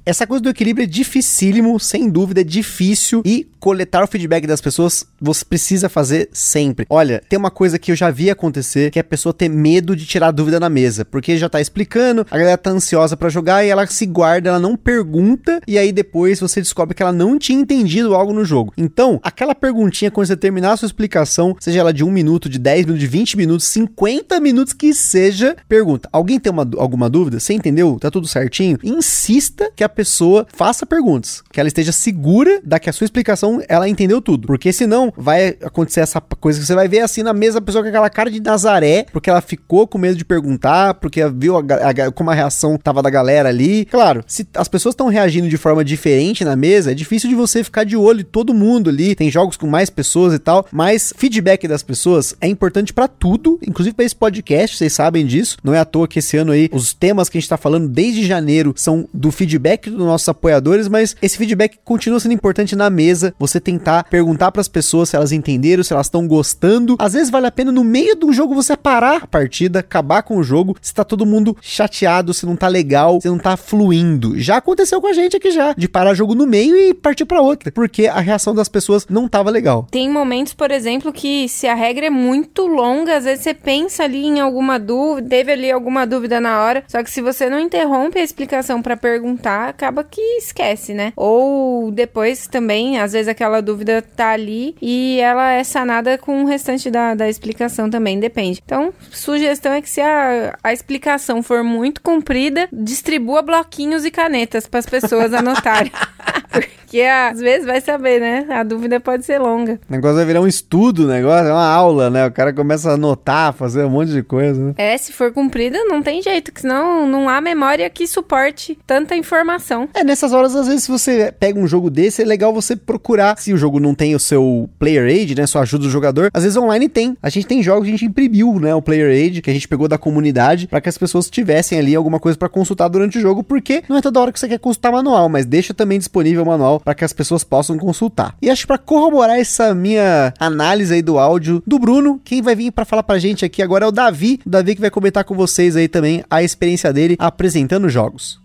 Essa 0.04 0.26
coisa 0.26 0.42
do 0.42 0.50
equilíbrio 0.50 0.84
é 0.84 0.88
dificílimo, 0.88 1.80
sem 1.80 2.10
dúvida, 2.10 2.42
é 2.42 2.44
difícil 2.44 3.22
e 3.24 3.48
coletar 3.60 4.04
o 4.04 4.08
feedback 4.08 4.48
das 4.48 4.60
pessoas 4.60 5.06
você 5.22 5.46
precisa 5.46 5.88
fazer 5.88 6.28
sempre. 6.34 6.88
Olha, 6.90 7.22
tem 7.30 7.38
uma 7.38 7.52
coisa 7.52 7.78
que 7.78 7.92
eu 7.92 7.96
já 7.96 8.10
vi 8.10 8.32
acontecer, 8.32 8.90
que 8.90 8.98
é 8.98 9.02
a 9.02 9.04
pessoa 9.04 9.32
ter 9.32 9.48
medo 9.48 9.96
de 9.96 10.08
tirar 10.08 10.32
dúvida 10.32 10.60
na 10.60 10.68
mesa, 10.68 11.06
porque 11.06 11.38
já 11.38 11.48
tá 11.48 11.62
explicando, 11.62 12.26
a 12.32 12.38
galera 12.38 12.58
tá 12.58 12.72
ansiosa 12.72 13.16
para 13.16 13.30
jogar 13.30 13.64
e 13.64 13.70
ela 13.70 13.86
se 13.86 14.08
guarda, 14.08 14.50
ela 14.50 14.60
não 14.60 14.76
pergunta 14.76 15.62
e 15.68 15.78
aí 15.78 15.92
depois 15.92 16.40
você 16.40 16.60
descobre 16.60 16.96
que 16.96 17.04
ela 17.04 17.12
não 17.12 17.38
tinha 17.38 17.60
entendido 17.60 18.16
algo 18.16 18.34
no 18.34 18.44
jogo. 18.44 18.74
Então, 18.76 19.20
aquela 19.22 19.54
perguntinha 19.54 20.10
quando 20.10 20.26
você 20.26 20.36
terminar 20.36 20.72
a 20.72 20.78
sua 20.78 20.88
explicação, 20.88 21.56
seja 21.60 21.80
ela 21.80 21.94
de 21.94 22.04
um 22.04 22.10
minuto, 22.10 22.50
de 22.50 22.58
10 22.58 22.88
minutos, 22.88 23.02
de 23.02 23.08
20 23.08 23.38
minutos, 23.38 23.68
50 23.68 24.40
minutos 24.40 24.74
que 24.74 24.96
seja, 24.96 25.56
pergunta: 25.70 26.10
alguém 26.12 26.40
tem 26.40 26.52
uma, 26.52 26.68
alguma 26.78 27.08
dúvida? 27.08 27.40
Você 27.40 27.54
entendeu? 27.54 28.00
Tá 28.02 28.10
tudo 28.10 28.28
certinho? 28.28 28.80
Insista 28.82 29.72
que 29.76 29.84
a 29.84 29.91
pessoa 29.92 30.48
faça 30.54 30.86
perguntas, 30.86 31.44
que 31.52 31.60
ela 31.60 31.68
esteja 31.68 31.92
segura 31.92 32.60
da 32.64 32.80
que 32.80 32.90
a 32.90 32.94
sua 32.94 33.06
explicação 33.06 33.62
ela 33.68 33.88
entendeu 33.88 34.22
tudo. 34.22 34.48
Porque 34.48 34.72
senão 34.74 35.14
vai 35.16 35.56
acontecer 35.62 36.02
essa 36.02 36.20
coisa 36.22 36.60
que 36.60 36.66
você 36.66 36.76
vai 36.76 36.88
ver 36.88 37.00
assim 37.00 37.24
na 37.24 37.34
mesa 37.34 37.60
a 37.60 37.62
pessoa 37.62 37.84
com 37.84 37.90
aquela 37.90 38.10
cara 38.10 38.32
de 38.32 38.42
Nazaré, 38.42 39.06
porque 39.12 39.30
ela 39.30 39.42
ficou 39.42 39.88
com 39.88 39.98
medo 39.98 40.16
de 40.16 40.26
perguntar, 40.26 40.96
porque 40.96 41.28
viu 41.30 41.58
a, 41.58 41.60
a, 41.60 42.12
como 42.12 42.32
a 42.32 42.34
reação 42.34 42.78
tava 42.78 43.02
da 43.02 43.10
galera 43.10 43.50
ali. 43.50 43.86
Claro, 43.86 44.24
se 44.28 44.48
as 44.56 44.68
pessoas 44.68 44.94
estão 44.94 45.08
reagindo 45.08 45.50
de 45.50 45.58
forma 45.58 45.84
diferente 45.84 46.44
na 46.44 46.56
mesa, 46.56 46.92
é 46.92 46.96
difícil 46.96 47.30
de 47.30 47.36
você 47.36 47.64
ficar 47.64 47.84
de 47.84 47.96
olho 47.96 48.24
todo 48.24 48.54
mundo 48.54 48.90
ali. 48.90 49.16
Tem 49.16 49.30
jogos 49.30 49.58
com 49.58 49.68
mais 49.68 49.90
pessoas 49.90 50.34
e 50.34 50.40
tal, 50.40 50.66
mas 50.72 51.14
feedback 51.16 51.68
das 51.68 51.84
pessoas 51.84 52.36
é 52.40 52.48
importante 52.48 52.94
para 52.94 53.08
tudo, 53.08 53.60
inclusive 53.66 53.96
para 53.96 54.06
esse 54.06 54.16
podcast, 54.16 54.78
vocês 54.78 54.94
sabem 54.94 55.26
disso. 55.26 55.58
Não 55.64 55.74
é 55.74 55.80
à 55.80 55.86
toa 55.86 56.08
que 56.08 56.20
esse 56.20 56.38
ano 56.38 56.52
aí 56.52 56.70
os 56.72 56.94
temas 56.94 57.30
que 57.30 57.38
a 57.38 57.42
gente 57.42 57.50
tá 57.50 57.58
falando 57.58 57.88
desde 57.88 58.26
janeiro 58.26 58.74
são 58.76 59.08
do 59.14 59.32
feedback 59.32 59.81
dos 59.90 60.00
nossos 60.00 60.28
apoiadores, 60.30 60.88
mas 60.88 61.16
esse 61.22 61.38
feedback 61.38 61.80
continua 61.84 62.20
sendo 62.20 62.34
importante 62.34 62.76
na 62.76 62.90
mesa. 62.90 63.34
Você 63.40 63.60
tentar 63.60 64.04
perguntar 64.06 64.52
para 64.52 64.62
as 64.62 64.68
pessoas 64.68 65.10
se 65.10 65.16
elas 65.16 65.32
entenderam, 65.32 65.84
se 65.84 65.94
elas 65.94 66.08
estão 66.08 66.28
gostando. 66.28 66.96
Às 67.00 67.14
vezes 67.14 67.30
vale 67.30 67.48
a 67.48 67.52
pena 67.52 67.72
no 67.72 67.84
meio 67.84 68.16
do 68.16 68.32
jogo 68.32 68.56
você 68.56 68.76
parar 68.76 69.24
a 69.24 69.28
partida, 69.28 69.80
acabar 69.80 70.24
com 70.24 70.38
o 70.38 70.44
jogo, 70.44 70.76
se 70.82 70.94
tá 70.94 71.04
todo 71.04 71.26
mundo 71.26 71.56
chateado, 71.62 72.34
se 72.34 72.46
não 72.46 72.56
tá 72.56 72.68
legal, 72.68 73.20
se 73.22 73.28
não 73.28 73.38
tá 73.38 73.58
fluindo. 73.58 74.40
Já 74.40 74.58
aconteceu 74.58 75.02
com 75.02 75.08
a 75.08 75.14
gente 75.14 75.36
aqui 75.36 75.52
já, 75.52 75.74
de 75.74 75.88
parar 75.88 76.12
o 76.12 76.16
jogo 76.16 76.36
no 76.36 76.46
meio 76.46 76.76
e 76.76 76.94
partir 76.94 77.26
para 77.26 77.42
outra, 77.42 77.72
porque 77.72 78.08
a 78.08 78.20
reação 78.20 78.54
das 78.54 78.70
pessoas 78.70 79.06
não 79.10 79.28
tava 79.28 79.50
legal. 79.50 79.88
Tem 79.90 80.10
momentos, 80.10 80.54
por 80.54 80.72
exemplo, 80.72 81.12
que 81.12 81.48
se 81.48 81.68
a 81.68 81.74
regra 81.74 82.08
é 82.08 82.10
muito 82.10 82.68
longa, 82.68 83.18
às 83.18 83.24
vezes 83.24 83.44
você 83.44 83.54
pensa 83.54 84.04
ali 84.04 84.26
em 84.26 84.40
alguma 84.40 84.80
dúvida, 84.80 85.30
teve 85.30 85.52
ali 85.52 85.72
alguma 85.72 86.06
dúvida 86.06 86.40
na 86.40 86.62
hora, 86.62 86.84
só 86.88 87.04
que 87.04 87.12
se 87.12 87.22
você 87.22 87.50
não 87.50 87.60
interrompe 87.60 88.20
a 88.20 88.24
explicação 88.24 88.82
para 88.82 88.98
perguntar, 88.98 89.71
acaba 89.72 90.04
que 90.04 90.22
esquece, 90.38 90.94
né? 90.94 91.12
Ou 91.16 91.92
depois 91.92 92.48
também, 92.48 93.00
às 93.00 93.14
vezes 93.14 93.28
aquela 93.28 93.62
dúvida 93.62 94.02
tá 94.02 94.30
ali 94.30 94.76
e 94.82 95.20
ela 95.20 95.52
é 95.52 95.64
sanada 95.64 96.18
com 96.18 96.44
o 96.44 96.46
restante 96.46 96.90
da, 96.90 97.16
da 97.16 97.28
explicação 97.28 97.90
também, 97.90 98.20
depende. 98.20 98.62
Então, 98.64 98.94
sugestão 99.10 99.74
é 99.74 99.82
que 99.82 99.90
se 99.90 100.02
a, 100.02 100.58
a 100.64 100.72
explicação 100.72 101.42
for 101.42 101.64
muito 101.64 102.02
comprida, 102.02 102.68
distribua 102.72 103.42
bloquinhos 103.42 104.06
e 104.06 104.12
canetas 104.12 104.68
para 104.68 104.80
as 104.80 104.86
pessoas 104.86 105.34
anotarem. 105.34 105.92
Porque 106.92 107.04
às 107.04 107.40
vezes 107.40 107.66
vai 107.66 107.80
saber, 107.80 108.20
né? 108.20 108.46
A 108.50 108.64
dúvida 108.64 109.00
pode 109.00 109.24
ser 109.24 109.40
longa. 109.40 109.80
O 109.90 109.94
negócio 109.94 110.18
vai 110.18 110.26
virar 110.26 110.42
um 110.42 110.48
estudo, 110.48 111.06
o 111.06 111.08
negócio 111.08 111.48
é 111.48 111.54
uma 111.54 111.66
aula, 111.66 112.10
né? 112.10 112.28
O 112.28 112.32
cara 112.34 112.52
começa 112.52 112.92
a 112.92 112.96
anotar, 112.96 113.54
fazer 113.54 113.86
um 113.86 113.90
monte 113.90 114.12
de 114.12 114.22
coisa, 114.22 114.62
né? 114.62 114.74
É, 114.76 114.98
se 114.98 115.14
for 115.14 115.32
cumprida, 115.32 115.86
não 115.86 116.04
tem 116.04 116.22
jeito, 116.22 116.52
que 116.52 116.60
senão 116.60 117.08
não 117.08 117.30
há 117.30 117.40
memória 117.40 117.90
que 117.90 118.06
suporte 118.06 118.78
tanta 118.86 119.16
informação. 119.16 119.88
É, 119.94 120.04
nessas 120.04 120.34
horas, 120.34 120.54
às 120.54 120.68
vezes, 120.68 120.84
se 120.84 120.92
você 120.92 121.34
pega 121.40 121.58
um 121.58 121.66
jogo 121.66 121.90
desse, 121.90 122.24
é 122.24 122.26
legal 122.26 122.54
você 122.54 122.76
procurar. 122.76 123.38
Se 123.38 123.54
o 123.54 123.58
jogo 123.58 123.80
não 123.80 123.96
tem 123.96 124.14
o 124.14 124.20
seu 124.20 124.70
player 124.78 125.06
aid, 125.06 125.34
né? 125.34 125.48
Só 125.48 125.62
ajuda 125.62 125.86
o 125.86 125.90
jogador. 125.90 126.30
Às 126.34 126.44
vezes 126.44 126.58
online 126.58 126.90
tem. 126.90 127.16
A 127.24 127.30
gente 127.30 127.48
tem 127.48 127.64
jogos 127.64 127.86
que 127.86 127.94
a 127.94 127.98
gente 127.98 128.06
imprimiu, 128.06 128.60
né? 128.60 128.76
O 128.76 128.82
player 128.82 129.10
aid, 129.10 129.42
que 129.42 129.50
a 129.50 129.54
gente 129.54 129.66
pegou 129.66 129.88
da 129.88 129.98
comunidade, 129.98 130.68
para 130.68 130.82
que 130.82 130.90
as 130.90 130.98
pessoas 130.98 131.30
tivessem 131.30 131.80
ali 131.80 131.96
alguma 131.96 132.20
coisa 132.20 132.38
para 132.38 132.50
consultar 132.50 132.90
durante 132.90 133.18
o 133.18 133.22
jogo, 133.22 133.46
porque 133.46 133.82
não 133.88 133.96
é 133.96 134.02
toda 134.02 134.20
hora 134.20 134.34
que 134.34 134.38
você 134.38 134.50
quer 134.50 134.60
consultar 134.60 134.92
manual, 134.92 135.30
mas 135.30 135.46
deixa 135.46 135.74
também 135.74 135.98
disponível 135.98 136.44
o 136.44 136.46
manual 136.46 136.81
para 136.84 136.96
que 136.96 137.06
as 137.06 137.14
pessoas 137.14 137.44
possam 137.44 137.78
consultar. 137.78 138.36
E 138.42 138.50
acho 138.50 138.64
que 138.64 138.68
para 138.68 138.78
corroborar 138.78 139.40
essa 139.40 139.74
minha 139.74 140.34
análise 140.40 140.94
aí 140.94 141.02
do 141.02 141.18
áudio 141.18 141.62
do 141.66 141.80
Bruno, 141.80 142.20
quem 142.24 142.42
vai 142.42 142.56
vir 142.56 142.72
para 142.72 142.86
falar 142.86 143.04
pra 143.04 143.20
gente 143.20 143.46
aqui 143.46 143.62
agora 143.62 143.86
é 143.86 143.88
o 143.88 143.92
Davi, 143.92 144.40
o 144.46 144.50
Davi 144.50 144.76
que 144.76 144.82
vai 144.82 144.90
comentar 144.90 145.24
com 145.24 145.36
vocês 145.36 145.76
aí 145.76 145.88
também 145.88 146.24
a 146.30 146.44
experiência 146.44 146.92
dele 146.92 147.16
apresentando 147.20 147.90
jogos. 147.90 148.40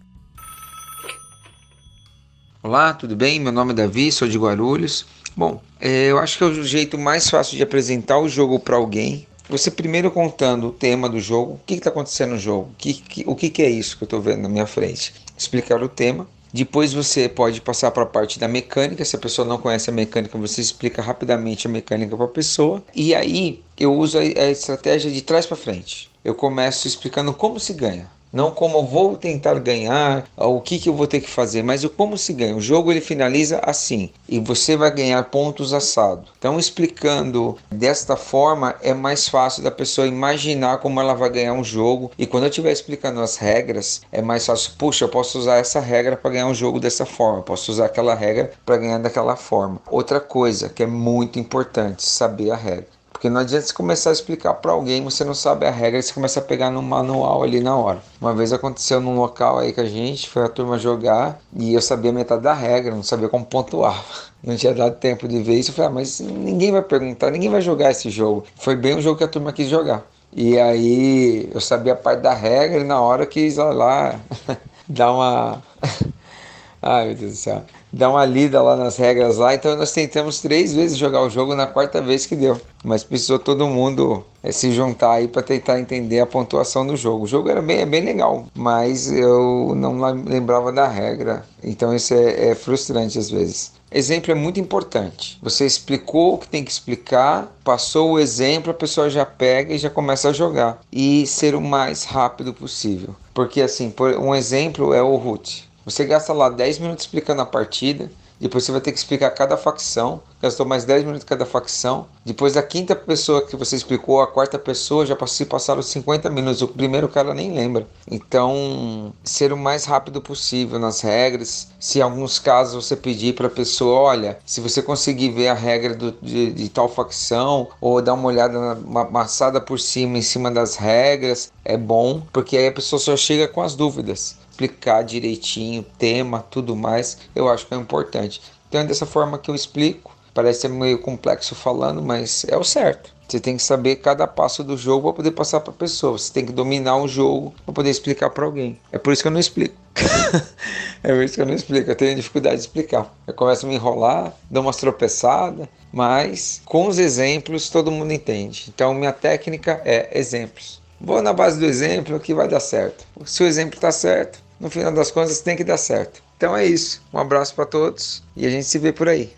Olá, 2.63 2.93
tudo 2.95 3.15
bem? 3.15 3.39
Meu 3.39 3.53
nome 3.53 3.73
é 3.73 3.77
Davi, 3.77 4.11
sou 4.11 4.27
de 4.27 4.37
Guarulhos. 4.37 5.07
Bom, 5.37 5.63
é, 5.81 6.07
eu 6.07 6.19
acho 6.19 6.37
que 6.37 6.43
é 6.43 6.47
o 6.49 6.65
jeito 6.65 6.99
mais 6.99 7.31
fácil 7.31 7.57
de 7.57 7.63
apresentar 7.63 8.19
o 8.19 8.29
jogo 8.29 8.59
para 8.59 8.75
alguém. 8.75 9.27
Você 9.49 9.71
primeiro 9.71 10.11
contando 10.11 10.69
o 10.69 10.73
tema 10.73 11.09
do 11.09 11.21
jogo, 11.21 11.53
o 11.53 11.61
que 11.65 11.75
está 11.75 11.91
acontecendo 11.91 12.31
no 12.31 12.39
jogo, 12.39 12.71
que, 12.77 13.05
o 13.25 13.37
que, 13.37 13.51
que 13.51 13.63
é 13.63 13.71
isso 13.71 13.97
que 13.97 14.03
eu 14.03 14.07
estou 14.07 14.21
vendo 14.21 14.43
na 14.43 14.49
minha 14.49 14.67
frente. 14.67 15.15
Explicar 15.39 15.81
o 15.81 15.89
tema, 15.89 16.27
depois 16.57 16.93
você 16.93 17.29
pode 17.29 17.61
passar 17.61 17.91
para 17.91 18.03
a 18.03 18.07
parte 18.07 18.39
da 18.39 18.49
mecânica. 18.49 19.05
Se 19.05 19.15
a 19.15 19.19
pessoa 19.19 19.47
não 19.47 19.59
conhece 19.59 19.91
a 19.91 19.93
mecânica, 19.93 20.39
você 20.39 20.61
explica 20.61 21.03
rapidamente 21.03 21.67
a 21.67 21.71
mecânica 21.71 22.17
para 22.17 22.25
a 22.25 22.29
pessoa. 22.29 22.83
E 22.95 23.15
aí 23.15 23.63
eu 23.79 23.95
uso 23.95 24.19
a 24.19 24.25
estratégia 24.25 25.11
de 25.11 25.21
trás 25.23 25.45
para 25.45 25.57
frente. 25.57 26.11
Eu 26.25 26.35
começo 26.35 26.89
explicando 26.89 27.33
como 27.33 27.61
se 27.61 27.73
ganha. 27.75 28.11
Não 28.37 28.51
como 28.51 28.77
eu 28.77 28.85
vou 28.85 29.17
tentar 29.17 29.59
ganhar, 29.61 30.29
o 30.37 30.61
que, 30.61 30.79
que 30.79 30.91
eu 30.91 30.95
vou 30.95 31.07
ter 31.07 31.23
que 31.23 31.31
fazer, 31.31 31.63
mas 31.63 31.85
o 31.85 31.89
como 31.89 32.19
se 32.19 32.35
ganha. 32.35 32.55
O 32.55 32.61
jogo 32.61 32.93
ele 32.93 33.01
finaliza 33.01 33.63
assim 33.65 34.11
e 34.29 34.39
você 34.39 34.77
vai 34.77 34.91
ganhar 34.91 35.23
pontos 35.31 35.73
assado. 35.73 36.29
Então, 36.39 36.59
explicando 36.59 37.57
desta 37.71 38.15
forma, 38.15 38.75
é 38.83 38.93
mais 38.93 39.27
fácil 39.27 39.63
da 39.63 39.71
pessoa 39.71 40.07
imaginar 40.07 40.81
como 40.81 41.01
ela 41.01 41.15
vai 41.15 41.31
ganhar 41.31 41.55
um 41.55 41.65
jogo. 41.65 42.11
E 42.19 42.27
quando 42.27 42.43
eu 42.43 42.51
estiver 42.51 42.73
explicando 42.73 43.23
as 43.23 43.39
regras, 43.39 44.03
é 44.13 44.21
mais 44.21 44.45
fácil. 44.45 44.73
Puxa, 44.77 45.07
eu 45.07 45.09
posso 45.09 45.39
usar 45.39 45.57
essa 45.57 45.81
regra 45.81 46.15
para 46.15 46.33
ganhar 46.33 46.47
um 46.47 46.55
jogo 46.55 46.79
dessa 46.79 47.07
forma, 47.07 47.41
posso 47.41 47.73
usar 47.73 47.87
aquela 47.87 48.15
regra 48.15 48.53
para 48.67 48.77
ganhar 48.77 48.99
daquela 48.99 49.35
forma. 49.35 49.81
Outra 49.91 50.21
coisa 50.21 50.69
que 50.69 50.83
é 50.83 50.87
muito 50.87 51.39
importante, 51.39 52.03
saber 52.03 52.51
a 52.51 52.57
regra. 52.57 52.96
Porque 53.27 53.35
não 53.35 53.41
adianta 53.41 53.67
você 53.67 53.73
começar 53.73 54.11
a 54.11 54.13
explicar 54.13 54.55
para 54.55 54.71
alguém, 54.71 55.03
você 55.03 55.25
não 55.25 55.35
sabe 55.35 55.67
a 55.67 55.71
regra, 55.71 56.01
você 56.01 56.13
começa 56.13 56.39
a 56.39 56.43
pegar 56.43 56.71
no 56.71 56.81
manual 56.81 57.43
ali 57.43 57.61
na 57.61 57.77
hora. 57.77 57.99
Uma 58.21 58.33
vez 58.33 58.53
aconteceu 58.53 59.01
num 59.01 59.17
local 59.17 59.59
aí 59.59 59.73
que 59.73 59.81
a 59.81 59.85
gente 59.85 60.31
foi 60.31 60.45
a 60.45 60.49
turma 60.49 60.79
jogar 60.79 61.41
e 61.53 61.75
eu 61.75 61.83
sabia 61.83 62.13
metade 62.13 62.43
da 62.43 62.53
regra, 62.55 62.95
não 62.95 63.03
sabia 63.03 63.29
como 63.29 63.45
pontuar. 63.45 64.05
Não 64.45 64.55
tinha 64.55 64.73
dado 64.73 64.95
tempo 64.95 65.27
de 65.27 65.43
ver 65.43 65.59
isso. 65.59 65.73
Eu 65.73 65.75
falei, 65.75 65.91
ah, 65.91 65.95
mas 65.95 66.21
ninguém 66.21 66.71
vai 66.71 66.83
perguntar, 66.83 67.33
ninguém 67.33 67.51
vai 67.51 67.61
jogar 67.61 67.91
esse 67.91 68.11
jogo. 68.11 68.45
Foi 68.55 68.77
bem 68.77 68.97
o 68.97 69.03
jogo 69.03 69.19
que 69.19 69.25
a 69.25 69.29
turma 69.29 69.53
quis 69.53 69.69
jogar. 69.69 70.05
E 70.33 70.57
aí 70.57 71.51
eu 71.53 71.61
sabia 71.61 71.95
a 71.95 71.97
parte 71.97 72.21
da 72.21 72.33
regra 72.33 72.79
e 72.79 72.85
na 72.85 73.01
hora 73.01 73.27
quis 73.27 73.57
lá 73.57 74.15
dar 74.87 75.11
uma. 75.11 75.63
Ai 76.81 77.07
meu 77.07 77.15
Deus 77.17 77.33
do 77.33 77.37
céu 77.37 77.65
dar 77.97 78.11
uma 78.11 78.25
lida 78.25 78.63
lá 78.63 78.77
nas 78.77 78.97
regras 78.97 79.39
lá. 79.39 79.55
Então 79.55 79.75
nós 79.77 79.93
tentamos 79.93 80.41
três 80.41 80.75
vezes 80.75 80.99
jogar 80.99 81.23
o 81.23 81.31
jogo 81.31 81.55
na 81.55 81.67
quarta 81.67 82.01
vez 82.01 82.27
que 82.27 82.37
deu. 82.37 82.61
Mas 82.85 83.03
precisou 83.03 83.39
todo 83.39 83.67
mundo 83.67 84.25
é, 84.43 84.53
se 84.53 84.71
juntar 84.71 85.13
aí 85.13 85.29
para 85.29 85.43
tentar 85.43 85.81
entender 85.81 86.21
a 86.21 86.27
pontuação 86.27 86.87
do 86.87 86.97
jogo. 86.97 87.25
O 87.25 87.27
jogo 87.27 87.49
era 87.49 87.63
bem, 87.63 87.79
é 87.79 87.87
bem 87.87 88.05
legal, 88.05 88.47
mas 88.55 89.11
eu 89.11 89.73
não 89.75 89.99
lembrava 90.25 90.71
da 90.71 90.87
regra. 90.87 91.45
Então 91.65 91.95
isso 91.95 92.13
é, 92.13 92.51
é 92.51 92.55
frustrante 92.55 93.19
às 93.19 93.31
vezes. 93.31 93.73
Exemplo 93.91 94.31
é 94.31 94.35
muito 94.35 94.61
importante. 94.61 95.39
Você 95.43 95.65
explicou 95.65 96.35
o 96.35 96.39
que 96.39 96.49
tem 96.49 96.63
que 96.63 96.71
explicar, 96.71 97.51
passou 97.65 98.13
o 98.13 98.19
exemplo, 98.19 98.71
a 98.71 98.75
pessoa 98.75 99.09
já 99.09 99.25
pega 99.25 99.73
e 99.73 99.79
já 99.79 99.89
começa 99.89 100.29
a 100.29 100.33
jogar. 100.33 100.81
E 100.93 101.27
ser 101.27 101.55
o 101.55 101.61
mais 101.63 102.05
rápido 102.05 102.53
possível. 102.53 103.17
Porque 103.33 103.63
assim, 103.63 103.93
um 104.21 104.35
exemplo 104.35 104.93
é 104.93 105.01
o 105.01 105.17
root. 105.17 105.67
Você 105.87 106.05
gasta 106.05 106.33
lá 106.33 106.49
10 106.49 106.81
minutos 106.81 107.05
explicando 107.05 107.43
a 107.43 107.47
partida, 107.47 108.11
depois 108.41 108.65
você 108.65 108.73
vai 108.73 108.81
ter 108.81 108.91
que 108.91 108.99
explicar 108.99 109.31
cada 109.31 109.57
facção, 109.57 110.21
gastou 110.43 110.67
mais 110.67 110.85
10 110.85 111.05
minutos 111.05 111.25
cada 111.25 111.47
facção. 111.47 112.07
Depois 112.25 112.57
a 112.57 112.63
quinta 112.63 112.95
pessoa 112.95 113.47
que 113.47 113.57
você 113.57 113.77
explicou, 113.77 114.21
a 114.21 114.27
quarta 114.27 114.59
pessoa, 114.59 115.07
já 115.07 115.17
se 115.29 115.47
passaram 115.47 115.81
50 115.81 116.29
minutos. 116.29 116.61
O 116.61 116.69
primeiro 116.69 117.09
cara 117.09 117.33
nem 117.33 117.55
lembra. 117.55 117.87
Então, 118.11 119.15
ser 119.25 119.53
o 119.53 119.57
mais 119.57 119.85
rápido 119.85 120.21
possível 120.21 120.79
nas 120.79 121.01
regras. 121.01 121.69
Se 121.81 122.01
em 122.01 122.03
alguns 122.03 122.41
casos 122.41 122.85
você 122.85 122.97
pedir 122.97 123.35
para 123.35 123.47
a 123.47 123.51
pessoa, 123.51 124.01
olha, 124.01 124.39
se 124.45 124.61
você 124.61 124.83
conseguir 124.83 125.31
ver 125.31 125.49
a 125.49 125.55
regra 125.55 125.95
do, 125.95 126.13
de, 126.21 126.53
de, 126.53 126.69
tal 126.69 126.89
facção, 126.89 127.69
ou 127.81 128.03
dar 128.03 128.15
uma 128.15 128.27
olhada, 128.27 128.59
na, 128.59 128.75
uma 128.75 129.03
amassada 129.03 129.61
por 129.61 129.79
cima, 129.79 130.19
em 130.19 130.23
cima 130.23 130.51
das 130.51 130.75
regras, 130.77 131.53
é 131.65 131.77
bom, 131.77 132.21
porque 132.33 132.57
aí 132.57 132.67
a 132.67 132.73
pessoa 132.73 132.99
só 132.99 133.17
chega 133.17 133.49
com 133.49 133.63
as 133.63 133.77
dúvidas 133.77 134.37
explicar 134.57 135.03
direitinho, 135.03 135.85
tema, 135.99 136.45
tudo 136.51 136.75
mais, 136.75 137.19
eu 137.35 137.49
acho 137.49 137.67
que 137.67 137.75
é 137.75 137.77
importante. 137.77 138.41
Então 138.69 138.81
é 138.81 138.85
dessa 138.85 139.05
forma 139.05 139.39
que 139.39 139.51
eu 139.51 139.55
explico. 139.55 140.17
Parece 140.33 140.63
ser 140.63 140.69
meio 140.69 140.99
complexo 140.99 141.55
falando, 141.55 142.03
mas 142.03 142.45
é 142.49 142.57
o 142.57 142.65
certo. 142.65 143.15
Você 143.29 143.41
tem 143.41 143.57
que 143.57 143.63
saber 143.63 143.97
cada 143.97 144.27
passo 144.27 144.63
do 144.63 144.77
jogo 144.77 145.09
para 145.09 145.17
poder 145.17 145.31
passar 145.33 145.61
para 145.61 145.73
a 145.73 145.77
pessoa. 145.77 146.17
Você 146.17 146.33
tem 146.33 146.47
que 146.47 146.53
dominar 146.53 146.97
o 146.97 147.09
jogo 147.09 147.55
para 147.65 147.75
poder 147.75 147.91
explicar 147.91 148.31
para 148.31 148.45
alguém. 148.45 148.79
É 148.93 148.99
por 148.99 149.13
isso 149.13 149.23
que 149.23 149.29
eu 149.29 149.33
não 149.33 149.41
explico. 149.41 149.75
é 151.03 151.09
por 151.13 151.25
isso 151.25 151.35
que 151.35 151.41
eu 151.41 151.47
não 151.47 151.55
explico. 151.55 151.91
Eu 151.91 151.97
tenho 151.97 152.15
dificuldade 152.15 152.57
de 152.57 152.61
explicar. 152.63 153.13
Eu 153.27 153.35
começo 153.35 153.67
a 153.67 153.69
me 153.69 153.75
enrolar, 153.75 154.33
dou 154.51 154.63
umas 154.63 154.77
tropeçadas, 154.77 155.67
mas 155.93 156.61
com 156.65 156.87
os 156.87 156.99
exemplos 156.99 157.69
todo 157.69 157.91
mundo 157.91 158.13
entende. 158.13 158.67
Então 158.69 158.95
minha 158.95 159.13
técnica 159.13 159.81
é 159.85 160.17
exemplos. 160.17 160.81
Vou 161.01 161.21
na 161.21 161.33
base 161.33 161.59
do 161.59 161.67
exemplo 161.67 162.21
que 162.21 162.33
vai 162.33 162.49
dar 162.49 162.61
certo. 162.61 163.05
Se 163.25 163.43
o 163.43 163.47
exemplo 163.47 163.75
está 163.75 163.91
certo, 163.91 164.39
no 164.61 164.71
final 164.71 164.93
das 164.93 165.11
contas 165.11 165.41
tem 165.41 165.57
que 165.57 165.65
dar 165.65 165.79
certo. 165.79 166.23
Então 166.37 166.57
é 166.57 166.65
isso. 166.65 167.03
Um 167.13 167.19
abraço 167.19 167.55
para 167.55 167.67
todos 167.67 168.23
e 168.37 168.47
a 168.47 168.51
gente 168.51 168.67
se 168.67 168.79
vê 168.79 168.93
por 168.93 169.09
aí. 169.09 169.33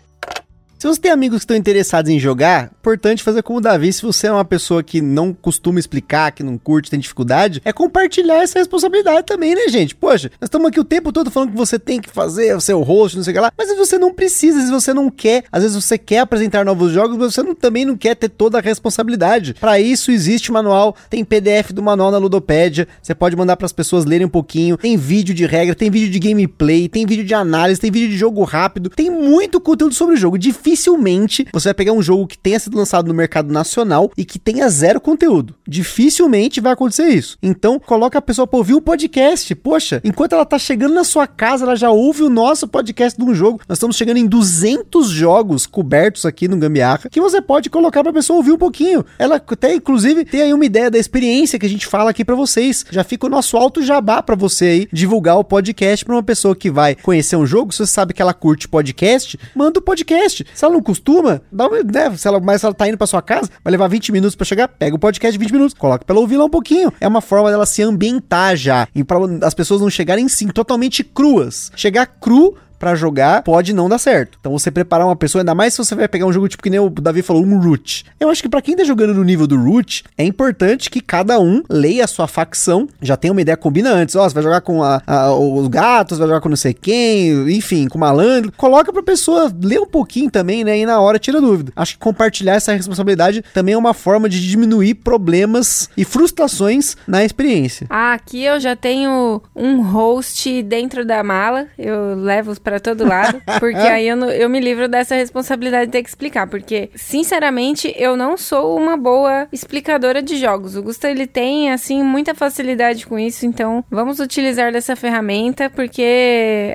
Se 0.79 0.87
você 0.87 1.01
tem 1.01 1.11
amigos 1.11 1.39
que 1.39 1.43
estão 1.43 1.57
interessados 1.57 2.09
em 2.09 2.17
jogar, 2.17 2.71
importante 2.79 3.21
fazer 3.21 3.43
como 3.43 3.59
o 3.59 3.61
Davi, 3.61 3.91
se 3.91 4.01
você 4.01 4.27
é 4.27 4.31
uma 4.31 4.45
pessoa 4.45 4.81
que 4.81 5.01
não 5.01 5.33
costuma 5.33 5.77
explicar, 5.77 6.31
que 6.31 6.41
não 6.41 6.57
curte, 6.57 6.89
tem 6.89 6.97
dificuldade, 6.97 7.61
é 7.65 7.73
compartilhar 7.73 8.41
essa 8.41 8.59
responsabilidade 8.59 9.25
também, 9.25 9.53
né, 9.53 9.67
gente? 9.67 9.93
Poxa, 9.93 10.31
nós 10.39 10.47
estamos 10.47 10.69
aqui 10.69 10.79
o 10.79 10.85
tempo 10.85 11.11
todo 11.11 11.29
falando 11.29 11.51
que 11.51 11.57
você 11.57 11.77
tem 11.77 11.99
que 11.99 12.09
fazer 12.09 12.55
o 12.55 12.61
seu 12.61 12.81
host, 12.81 13.17
não 13.17 13.25
sei 13.25 13.31
o 13.31 13.35
que 13.35 13.41
lá, 13.41 13.51
mas 13.57 13.75
você 13.75 13.97
não 13.97 14.13
precisa, 14.13 14.53
às 14.53 14.69
vezes 14.69 14.71
você 14.71 14.93
não 14.93 15.09
quer, 15.09 15.43
às 15.51 15.63
vezes 15.63 15.75
você 15.75 15.97
quer 15.97 16.19
apresentar 16.19 16.63
novos 16.63 16.93
jogos, 16.93 17.17
mas 17.17 17.33
você 17.33 17.43
não, 17.43 17.53
também 17.53 17.83
não 17.83 17.97
quer 17.97 18.15
ter 18.15 18.29
toda 18.29 18.59
a 18.59 18.61
responsabilidade. 18.61 19.55
Para 19.55 19.81
isso 19.81 20.11
existe 20.11 20.49
manual, 20.49 20.95
tem 21.09 21.25
PDF 21.25 21.73
do 21.73 21.83
manual 21.83 22.09
na 22.09 22.17
Ludopédia, 22.17 22.87
você 23.01 23.13
pode 23.13 23.35
mandar 23.35 23.57
para 23.57 23.65
as 23.65 23.73
pessoas 23.73 24.05
lerem 24.05 24.27
um 24.27 24.29
pouquinho, 24.29 24.77
tem 24.77 24.95
vídeo 24.95 25.35
de 25.35 25.45
regra, 25.45 25.75
tem 25.75 25.91
vídeo 25.91 26.09
de 26.09 26.19
gameplay, 26.19 26.87
tem 26.87 27.05
vídeo 27.05 27.25
de 27.25 27.33
análise, 27.33 27.81
tem 27.81 27.91
vídeo 27.91 28.07
de 28.07 28.17
jogo 28.17 28.45
rápido, 28.45 28.89
tem 28.91 29.09
muito 29.11 29.59
conteúdo 29.59 29.93
sobre 29.93 30.15
o 30.15 30.17
jogo. 30.17 30.37
Difícil 30.37 30.68
dificilmente 30.69 31.47
você 31.51 31.69
vai 31.69 31.73
pegar 31.73 31.93
um 31.93 32.01
jogo 32.01 32.27
que 32.27 32.37
tenha 32.37 32.59
sido 32.59 32.77
lançado 32.77 33.07
no 33.07 33.13
mercado 33.13 33.51
nacional 33.51 34.11
e 34.17 34.23
que 34.23 34.37
tenha 34.37 34.69
zero 34.69 35.01
conteúdo. 35.01 35.55
Dificilmente 35.67 36.61
vai 36.61 36.73
acontecer 36.73 37.07
isso. 37.09 37.37
Então, 37.41 37.79
coloca 37.79 38.19
a 38.19 38.21
pessoa 38.21 38.45
para 38.45 38.57
ouvir 38.57 38.73
o 38.73 38.81
podcast. 38.81 39.53
Poxa, 39.55 40.01
enquanto 40.03 40.33
ela 40.33 40.45
tá 40.45 40.59
chegando 40.59 40.93
na 40.93 41.03
sua 41.03 41.25
casa, 41.25 41.65
ela 41.65 41.75
já 41.75 41.89
ouve 41.89 42.23
o 42.23 42.29
nosso 42.29 42.67
podcast 42.67 43.19
de 43.19 43.25
um 43.25 43.33
jogo. 43.33 43.61
Nós 43.67 43.77
estamos 43.77 43.95
chegando 43.95 44.17
em 44.17 44.27
200 44.27 45.09
jogos 45.09 45.65
cobertos 45.65 46.25
aqui 46.25 46.47
no 46.47 46.57
Gambiarra 46.57 47.09
que 47.09 47.21
você 47.21 47.41
pode 47.41 47.69
colocar 47.69 48.01
para 48.01 48.11
a 48.11 48.13
pessoa 48.13 48.37
ouvir 48.37 48.51
um 48.51 48.57
pouquinho. 48.57 49.05
Ela 49.17 49.35
até 49.35 49.73
inclusive 49.73 50.25
tem 50.25 50.41
aí 50.41 50.53
uma 50.53 50.65
ideia 50.65 50.91
da 50.91 50.97
experiência 50.97 51.57
que 51.57 51.65
a 51.65 51.69
gente 51.69 51.87
fala 51.87 52.11
aqui 52.11 52.23
para 52.23 52.35
vocês. 52.35 52.85
Já 52.91 53.03
fica 53.03 53.25
o 53.25 53.29
nosso 53.29 53.57
alto 53.57 53.81
jabá 53.81 54.21
para 54.21 54.35
você 54.35 54.65
aí 54.65 54.87
divulgar 54.91 55.37
o 55.37 55.43
podcast 55.43 56.05
para 56.05 56.15
uma 56.15 56.23
pessoa 56.23 56.55
que 56.55 56.69
vai 56.69 56.95
conhecer 56.95 57.35
um 57.35 57.45
jogo. 57.45 57.71
Se 57.71 57.79
você 57.79 57.91
sabe 57.91 58.13
que 58.13 58.21
ela 58.21 58.33
curte 58.33 58.67
podcast, 58.67 59.39
manda 59.55 59.79
o 59.79 59.81
podcast. 59.81 60.45
Se 60.59 60.65
ela 60.65 60.73
não 60.73 60.81
costuma, 60.81 61.41
dá 61.49 61.67
uma, 61.69 61.81
né, 61.81 62.17
se 62.17 62.27
ela, 62.27 62.37
mas 62.37 62.59
se 62.59 62.65
ela 62.65 62.75
tá 62.75 62.85
indo 62.85 62.97
pra 62.97 63.07
sua 63.07 63.21
casa, 63.21 63.49
vai 63.63 63.71
levar 63.71 63.87
20 63.87 64.11
minutos 64.11 64.35
pra 64.35 64.43
chegar, 64.43 64.67
pega 64.67 64.93
o 64.93 64.99
podcast 64.99 65.31
de 65.31 65.39
20 65.41 65.53
minutos, 65.53 65.73
coloca 65.73 66.03
pra 66.03 66.13
ela 66.13 66.19
ouvir 66.19 66.35
lá 66.35 66.43
um 66.43 66.49
pouquinho. 66.49 66.91
É 66.99 67.07
uma 67.07 67.21
forma 67.21 67.49
dela 67.49 67.65
se 67.65 67.81
ambientar 67.81 68.57
já, 68.57 68.85
e 68.93 69.01
para 69.01 69.19
as 69.43 69.53
pessoas 69.53 69.79
não 69.79 69.89
chegarem 69.89 70.27
sim 70.27 70.49
totalmente 70.49 71.01
cruas. 71.01 71.71
Chegar 71.77 72.05
cru 72.07 72.57
para 72.79 72.95
jogar 72.95 73.43
pode 73.43 73.73
não 73.73 73.89
dar 73.89 73.99
certo. 73.99 74.37
Então 74.39 74.51
você 74.51 74.71
preparar 74.71 75.05
uma 75.05 75.15
pessoa, 75.15 75.41
ainda 75.41 75.53
mais 75.53 75.73
se 75.73 75.77
você 75.77 75.93
vai 75.93 76.07
pegar 76.07 76.25
um 76.25 76.33
jogo 76.33 76.47
tipo 76.47 76.63
que 76.63 76.69
nem 76.69 76.79
o 76.79 76.89
Davi 76.89 77.21
falou, 77.21 77.43
um 77.43 77.59
root. 77.59 78.05
Eu 78.19 78.29
acho 78.29 78.41
que 78.41 78.49
para 78.49 78.61
quem 78.61 78.75
tá 78.75 78.83
jogando 78.83 79.13
no 79.13 79.23
nível 79.23 79.45
do 79.45 79.57
root, 79.57 80.03
é 80.17 80.23
importante 80.23 80.89
que 80.89 81.01
cada 81.01 81.39
um 81.39 81.61
leia 81.69 82.05
a 82.05 82.07
sua 82.07 82.27
facção, 82.27 82.87
já 83.01 83.17
tenha 83.17 83.31
uma 83.31 83.41
ideia, 83.41 83.57
combina 83.57 83.91
antes. 83.91 84.15
Ó, 84.15 84.27
você 84.27 84.33
vai 84.33 84.43
jogar 84.43 84.61
com 84.61 84.81
a, 84.81 85.01
a, 85.05 85.33
os 85.33 85.67
gatos, 85.67 86.17
vai 86.17 86.27
jogar 86.27 86.41
com 86.41 86.49
não 86.49 86.55
sei 86.55 86.73
quem, 86.73 87.51
enfim, 87.51 87.87
com 87.87 87.97
malandro. 87.97 88.51
Coloca 88.55 88.93
pra 88.93 89.03
pessoa 89.03 89.51
ler 89.61 89.79
um 89.79 89.85
pouquinho 89.85 90.31
também, 90.31 90.63
né? 90.63 90.77
E 90.77 90.85
na 90.85 90.99
hora 90.99 91.19
tira 91.19 91.41
dúvida. 91.41 91.71
Acho 91.75 91.93
que 91.93 91.99
compartilhar 91.99 92.55
essa 92.55 92.73
responsabilidade 92.73 93.43
também 93.53 93.73
é 93.73 93.77
uma 93.77 93.93
forma 93.93 94.29
de 94.29 94.47
diminuir 94.47 94.95
problemas 94.95 95.89
e 95.97 96.05
frustrações 96.05 96.95
na 97.07 97.23
experiência. 97.23 97.87
Ah, 97.89 98.13
aqui 98.13 98.43
eu 98.43 98.59
já 98.59 98.75
tenho 98.75 99.41
um 99.55 99.81
host 99.81 100.63
dentro 100.63 101.05
da 101.05 101.23
mala. 101.23 101.67
Eu 101.77 102.15
levo 102.15 102.51
os 102.51 102.59
para 102.69 102.79
todo 102.79 103.03
lado, 103.03 103.41
porque 103.59 103.77
aí 103.77 104.07
eu, 104.07 104.17
eu 104.29 104.47
me 104.47 104.59
livro 104.59 104.87
dessa 104.87 105.15
responsabilidade 105.15 105.87
de 105.87 105.91
ter 105.91 106.03
que 106.03 106.09
explicar, 106.09 106.45
porque, 106.45 106.91
sinceramente, 106.93 107.91
eu 107.97 108.15
não 108.15 108.37
sou 108.37 108.77
uma 108.77 108.95
boa 108.95 109.47
explicadora 109.51 110.21
de 110.21 110.37
jogos. 110.37 110.75
O 110.75 110.83
Gusta, 110.83 111.09
ele 111.09 111.25
tem, 111.25 111.71
assim, 111.71 112.03
muita 112.03 112.35
facilidade 112.35 113.07
com 113.07 113.17
isso, 113.17 113.47
então 113.47 113.83
vamos 113.89 114.19
utilizar 114.19 114.71
dessa 114.71 114.95
ferramenta, 114.95 115.67
porque 115.67 116.03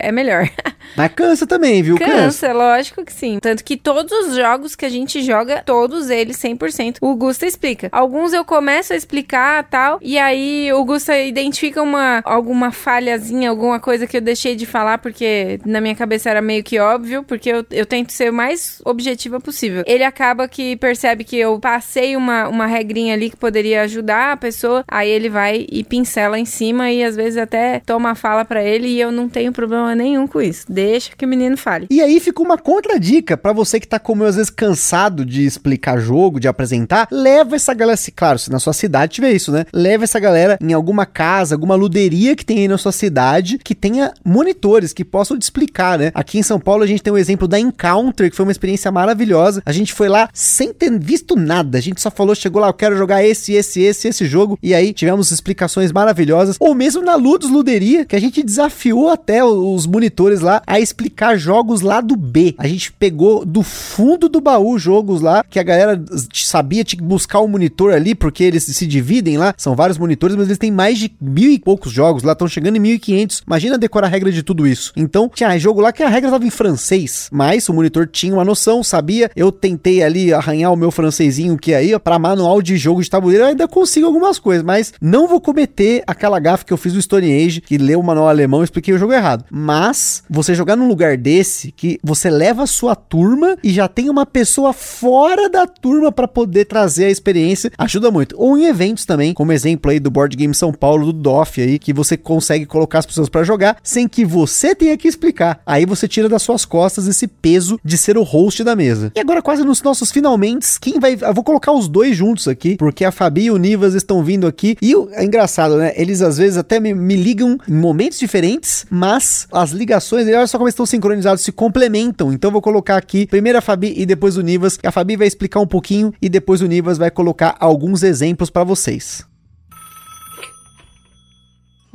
é 0.00 0.10
melhor. 0.10 0.50
Mas 0.96 1.12
cansa 1.12 1.46
também, 1.46 1.82
viu? 1.82 1.96
Cansa, 1.96 2.12
cansa, 2.12 2.52
lógico 2.52 3.04
que 3.04 3.12
sim. 3.12 3.38
Tanto 3.40 3.64
que 3.64 3.76
todos 3.76 4.12
os 4.28 4.36
jogos 4.36 4.74
que 4.74 4.84
a 4.84 4.88
gente 4.88 5.22
joga, 5.22 5.62
todos 5.64 6.10
eles 6.10 6.36
100%, 6.36 6.96
o 7.00 7.14
Gusta 7.14 7.46
explica. 7.46 7.88
Alguns 7.92 8.32
eu 8.32 8.44
começo 8.44 8.92
a 8.92 8.96
explicar 8.96 9.64
tal, 9.64 9.98
e 10.02 10.18
aí 10.18 10.72
o 10.72 10.84
Gusta 10.84 11.16
identifica 11.18 11.80
uma, 11.80 12.20
alguma 12.24 12.72
falhazinha, 12.72 13.48
alguma 13.48 13.78
coisa 13.78 14.06
que 14.06 14.16
eu 14.16 14.20
deixei 14.20 14.56
de 14.56 14.66
falar, 14.66 14.98
porque 14.98 15.60
na 15.64 15.80
minha 15.84 15.94
cabeça 15.94 16.30
era 16.30 16.40
meio 16.40 16.64
que 16.64 16.78
óbvio, 16.78 17.22
porque 17.22 17.50
eu, 17.50 17.64
eu 17.70 17.84
tento 17.84 18.10
ser 18.10 18.30
o 18.30 18.32
mais 18.32 18.80
objetiva 18.84 19.38
possível. 19.38 19.84
Ele 19.86 20.02
acaba 20.02 20.48
que 20.48 20.76
percebe 20.76 21.24
que 21.24 21.36
eu 21.36 21.60
passei 21.60 22.16
uma, 22.16 22.48
uma 22.48 22.66
regrinha 22.66 23.12
ali 23.12 23.28
que 23.28 23.36
poderia 23.36 23.82
ajudar 23.82 24.32
a 24.32 24.36
pessoa, 24.36 24.82
aí 24.88 25.08
ele 25.08 25.28
vai 25.28 25.66
e 25.70 25.84
pincela 25.84 26.38
em 26.38 26.46
cima 26.46 26.90
e 26.90 27.04
às 27.04 27.14
vezes 27.14 27.36
até 27.36 27.80
toma 27.80 28.10
a 28.10 28.14
fala 28.14 28.44
para 28.44 28.64
ele 28.64 28.88
e 28.88 29.00
eu 29.00 29.12
não 29.12 29.28
tenho 29.28 29.52
problema 29.52 29.94
nenhum 29.94 30.26
com 30.26 30.40
isso. 30.40 30.64
Deixa 30.68 31.12
que 31.14 31.26
o 31.26 31.28
menino 31.28 31.56
fale. 31.56 31.86
E 31.90 32.00
aí 32.00 32.18
fica 32.18 32.42
uma 32.42 32.56
contradica 32.56 33.36
para 33.36 33.52
você 33.52 33.78
que 33.78 33.86
tá 33.86 33.98
como 33.98 34.24
eu, 34.24 34.28
às 34.28 34.36
vezes 34.36 34.50
cansado 34.50 35.24
de 35.24 35.44
explicar 35.44 35.98
jogo, 35.98 36.40
de 36.40 36.48
apresentar, 36.48 37.06
leva 37.10 37.56
essa 37.56 37.74
galera, 37.74 37.98
claro, 38.16 38.38
se 38.38 38.50
na 38.50 38.58
sua 38.58 38.72
cidade 38.72 39.12
tiver 39.12 39.32
isso, 39.32 39.52
né? 39.52 39.66
Leva 39.72 40.04
essa 40.04 40.18
galera 40.18 40.58
em 40.60 40.72
alguma 40.72 41.04
casa, 41.04 41.54
alguma 41.54 41.74
luderia 41.74 42.34
que 42.34 42.44
tem 42.44 42.60
aí 42.60 42.68
na 42.68 42.78
sua 42.78 42.92
cidade, 42.92 43.58
que 43.58 43.74
tenha 43.74 44.14
monitores 44.24 44.94
que 44.94 45.04
possam 45.04 45.38
te 45.38 45.42
explicar 45.42 45.73
né? 45.98 46.10
Aqui 46.14 46.38
em 46.38 46.42
São 46.42 46.60
Paulo 46.60 46.82
a 46.82 46.86
gente 46.86 47.02
tem 47.02 47.12
o 47.12 47.16
um 47.16 47.18
exemplo 47.18 47.48
da 47.48 47.58
Encounter, 47.58 48.30
que 48.30 48.36
foi 48.36 48.44
uma 48.44 48.52
experiência 48.52 48.90
maravilhosa. 48.90 49.62
A 49.64 49.72
gente 49.72 49.92
foi 49.92 50.08
lá 50.08 50.28
sem 50.32 50.72
ter 50.72 50.98
visto 50.98 51.36
nada. 51.36 51.78
A 51.78 51.80
gente 51.80 52.00
só 52.00 52.10
falou, 52.10 52.34
chegou 52.34 52.60
lá, 52.60 52.68
eu 52.68 52.74
quero 52.74 52.96
jogar 52.96 53.24
esse, 53.24 53.52
esse, 53.52 53.80
esse, 53.80 54.08
esse 54.08 54.26
jogo. 54.26 54.58
E 54.62 54.74
aí 54.74 54.92
tivemos 54.92 55.30
explicações 55.30 55.92
maravilhosas. 55.92 56.56
Ou 56.60 56.74
mesmo 56.74 57.02
na 57.02 57.14
Ludus 57.14 57.50
Luderia, 57.50 58.04
que 58.04 58.16
a 58.16 58.20
gente 58.20 58.42
desafiou 58.42 59.10
até 59.10 59.44
os 59.44 59.86
monitores 59.86 60.40
lá 60.40 60.62
a 60.66 60.78
explicar 60.78 61.36
jogos 61.36 61.80
lá 61.80 62.00
do 62.00 62.16
B. 62.16 62.54
A 62.58 62.66
gente 62.66 62.92
pegou 62.92 63.44
do 63.44 63.62
fundo 63.62 64.28
do 64.28 64.40
baú 64.40 64.78
jogos 64.78 65.20
lá, 65.20 65.44
que 65.48 65.58
a 65.58 65.62
galera 65.62 66.02
sabia, 66.32 66.84
tinha 66.84 67.00
que 67.00 67.04
buscar 67.04 67.40
o 67.40 67.44
um 67.44 67.48
monitor 67.48 67.92
ali, 67.92 68.14
porque 68.14 68.44
eles 68.44 68.64
se 68.64 68.86
dividem 68.86 69.36
lá. 69.36 69.54
São 69.56 69.74
vários 69.74 69.98
monitores, 69.98 70.36
mas 70.36 70.46
eles 70.46 70.58
têm 70.58 70.70
mais 70.70 70.98
de 70.98 71.12
mil 71.20 71.50
e 71.50 71.58
poucos 71.58 71.92
jogos 71.92 72.22
lá, 72.22 72.32
estão 72.32 72.48
chegando 72.48 72.76
em 72.76 72.80
1500. 72.80 73.42
Imagina 73.46 73.78
decorar 73.78 74.06
a 74.06 74.10
regra 74.10 74.30
de 74.30 74.42
tudo 74.42 74.66
isso. 74.66 74.92
Então, 74.96 75.30
tinha 75.32 75.48
jogo 75.64 75.80
lá 75.80 75.92
que 75.92 76.02
a 76.02 76.08
regra 76.08 76.28
estava 76.28 76.46
em 76.46 76.50
francês, 76.50 77.30
mas 77.32 77.70
o 77.70 77.72
monitor 77.72 78.06
tinha 78.06 78.34
uma 78.34 78.44
noção, 78.44 78.84
sabia. 78.84 79.30
Eu 79.34 79.50
tentei 79.50 80.02
ali 80.02 80.30
arranhar 80.30 80.70
o 80.70 80.76
meu 80.76 80.90
francesinho 80.90 81.56
que 81.56 81.72
aí, 81.72 81.98
para 81.98 82.18
manual 82.18 82.60
de 82.60 82.76
jogo 82.76 83.02
de 83.02 83.08
tabuleiro, 83.08 83.44
eu 83.44 83.48
ainda 83.48 83.66
consigo 83.66 84.06
algumas 84.06 84.38
coisas, 84.38 84.62
mas 84.62 84.92
não 85.00 85.26
vou 85.26 85.40
cometer 85.40 86.02
aquela 86.06 86.38
gafa 86.38 86.66
que 86.66 86.72
eu 86.72 86.76
fiz 86.76 86.92
no 86.92 87.00
Stone 87.00 87.32
Age, 87.32 87.62
que 87.62 87.78
leu 87.78 87.98
o 87.98 88.02
manual 88.02 88.28
alemão 88.28 88.60
e 88.60 88.64
expliquei 88.64 88.92
o 88.92 88.98
jogo 88.98 89.14
errado. 89.14 89.46
Mas 89.50 90.22
você 90.28 90.54
jogar 90.54 90.76
num 90.76 90.86
lugar 90.86 91.16
desse, 91.16 91.72
que 91.72 91.98
você 92.02 92.28
leva 92.28 92.64
a 92.64 92.66
sua 92.66 92.94
turma 92.94 93.56
e 93.64 93.70
já 93.70 93.88
tem 93.88 94.10
uma 94.10 94.26
pessoa 94.26 94.74
fora 94.74 95.48
da 95.48 95.66
turma 95.66 96.12
para 96.12 96.28
poder 96.28 96.66
trazer 96.66 97.06
a 97.06 97.10
experiência, 97.10 97.70
ajuda 97.78 98.10
muito. 98.10 98.34
Ou 98.38 98.58
em 98.58 98.66
eventos 98.66 99.06
também, 99.06 99.32
como 99.32 99.50
exemplo 99.50 99.90
aí 99.90 99.98
do 99.98 100.10
Board 100.10 100.36
Game 100.36 100.54
São 100.54 100.74
Paulo, 100.74 101.06
do 101.06 101.12
DOF 101.14 101.62
aí, 101.62 101.78
que 101.78 101.94
você 101.94 102.18
consegue 102.18 102.66
colocar 102.66 102.98
as 102.98 103.06
pessoas 103.06 103.30
para 103.30 103.44
jogar 103.44 103.78
sem 103.82 104.06
que 104.06 104.26
você 104.26 104.74
tenha 104.74 104.98
que 104.98 105.08
explicar. 105.08 105.53
Aí 105.66 105.86
você 105.86 106.06
tira 106.08 106.28
das 106.28 106.42
suas 106.42 106.64
costas 106.64 107.06
esse 107.06 107.26
peso 107.26 107.78
de 107.84 107.96
ser 107.98 108.16
o 108.16 108.22
host 108.22 108.62
da 108.64 108.76
mesa. 108.76 109.12
E 109.14 109.20
agora, 109.20 109.42
quase 109.42 109.64
nos 109.64 109.82
nossos 109.82 110.10
finalmente, 110.10 110.78
quem 110.80 110.98
vai. 110.98 111.16
Eu 111.20 111.34
vou 111.34 111.44
colocar 111.44 111.72
os 111.72 111.88
dois 111.88 112.16
juntos 112.16 112.48
aqui, 112.48 112.76
porque 112.76 113.04
a 113.04 113.12
Fabi 113.12 113.44
e 113.44 113.50
o 113.50 113.56
Nivas 113.56 113.94
estão 113.94 114.22
vindo 114.22 114.46
aqui. 114.46 114.76
E 114.80 114.94
é 115.12 115.24
engraçado, 115.24 115.76
né? 115.76 115.92
Eles 115.96 116.22
às 116.22 116.38
vezes 116.38 116.56
até 116.56 116.78
me, 116.80 116.94
me 116.94 117.16
ligam 117.16 117.58
em 117.68 117.74
momentos 117.74 118.18
diferentes, 118.18 118.86
mas 118.90 119.46
as 119.52 119.70
ligações, 119.70 120.26
olha 120.26 120.46
só 120.46 120.58
como 120.58 120.68
estão 120.68 120.86
sincronizados, 120.86 121.42
se 121.42 121.52
complementam. 121.52 122.32
Então 122.32 122.48
eu 122.48 122.52
vou 122.52 122.62
colocar 122.62 122.96
aqui 122.96 123.26
primeiro 123.26 123.58
a 123.58 123.60
Fabi 123.62 123.94
e 123.96 124.06
depois 124.06 124.36
o 124.36 124.42
Nivas. 124.42 124.78
A 124.84 124.90
Fabi 124.90 125.16
vai 125.16 125.26
explicar 125.26 125.60
um 125.60 125.66
pouquinho 125.66 126.12
e 126.20 126.28
depois 126.28 126.60
o 126.60 126.66
Nivas 126.66 126.98
vai 126.98 127.10
colocar 127.10 127.56
alguns 127.58 128.02
exemplos 128.02 128.50
para 128.50 128.64
vocês. 128.64 129.24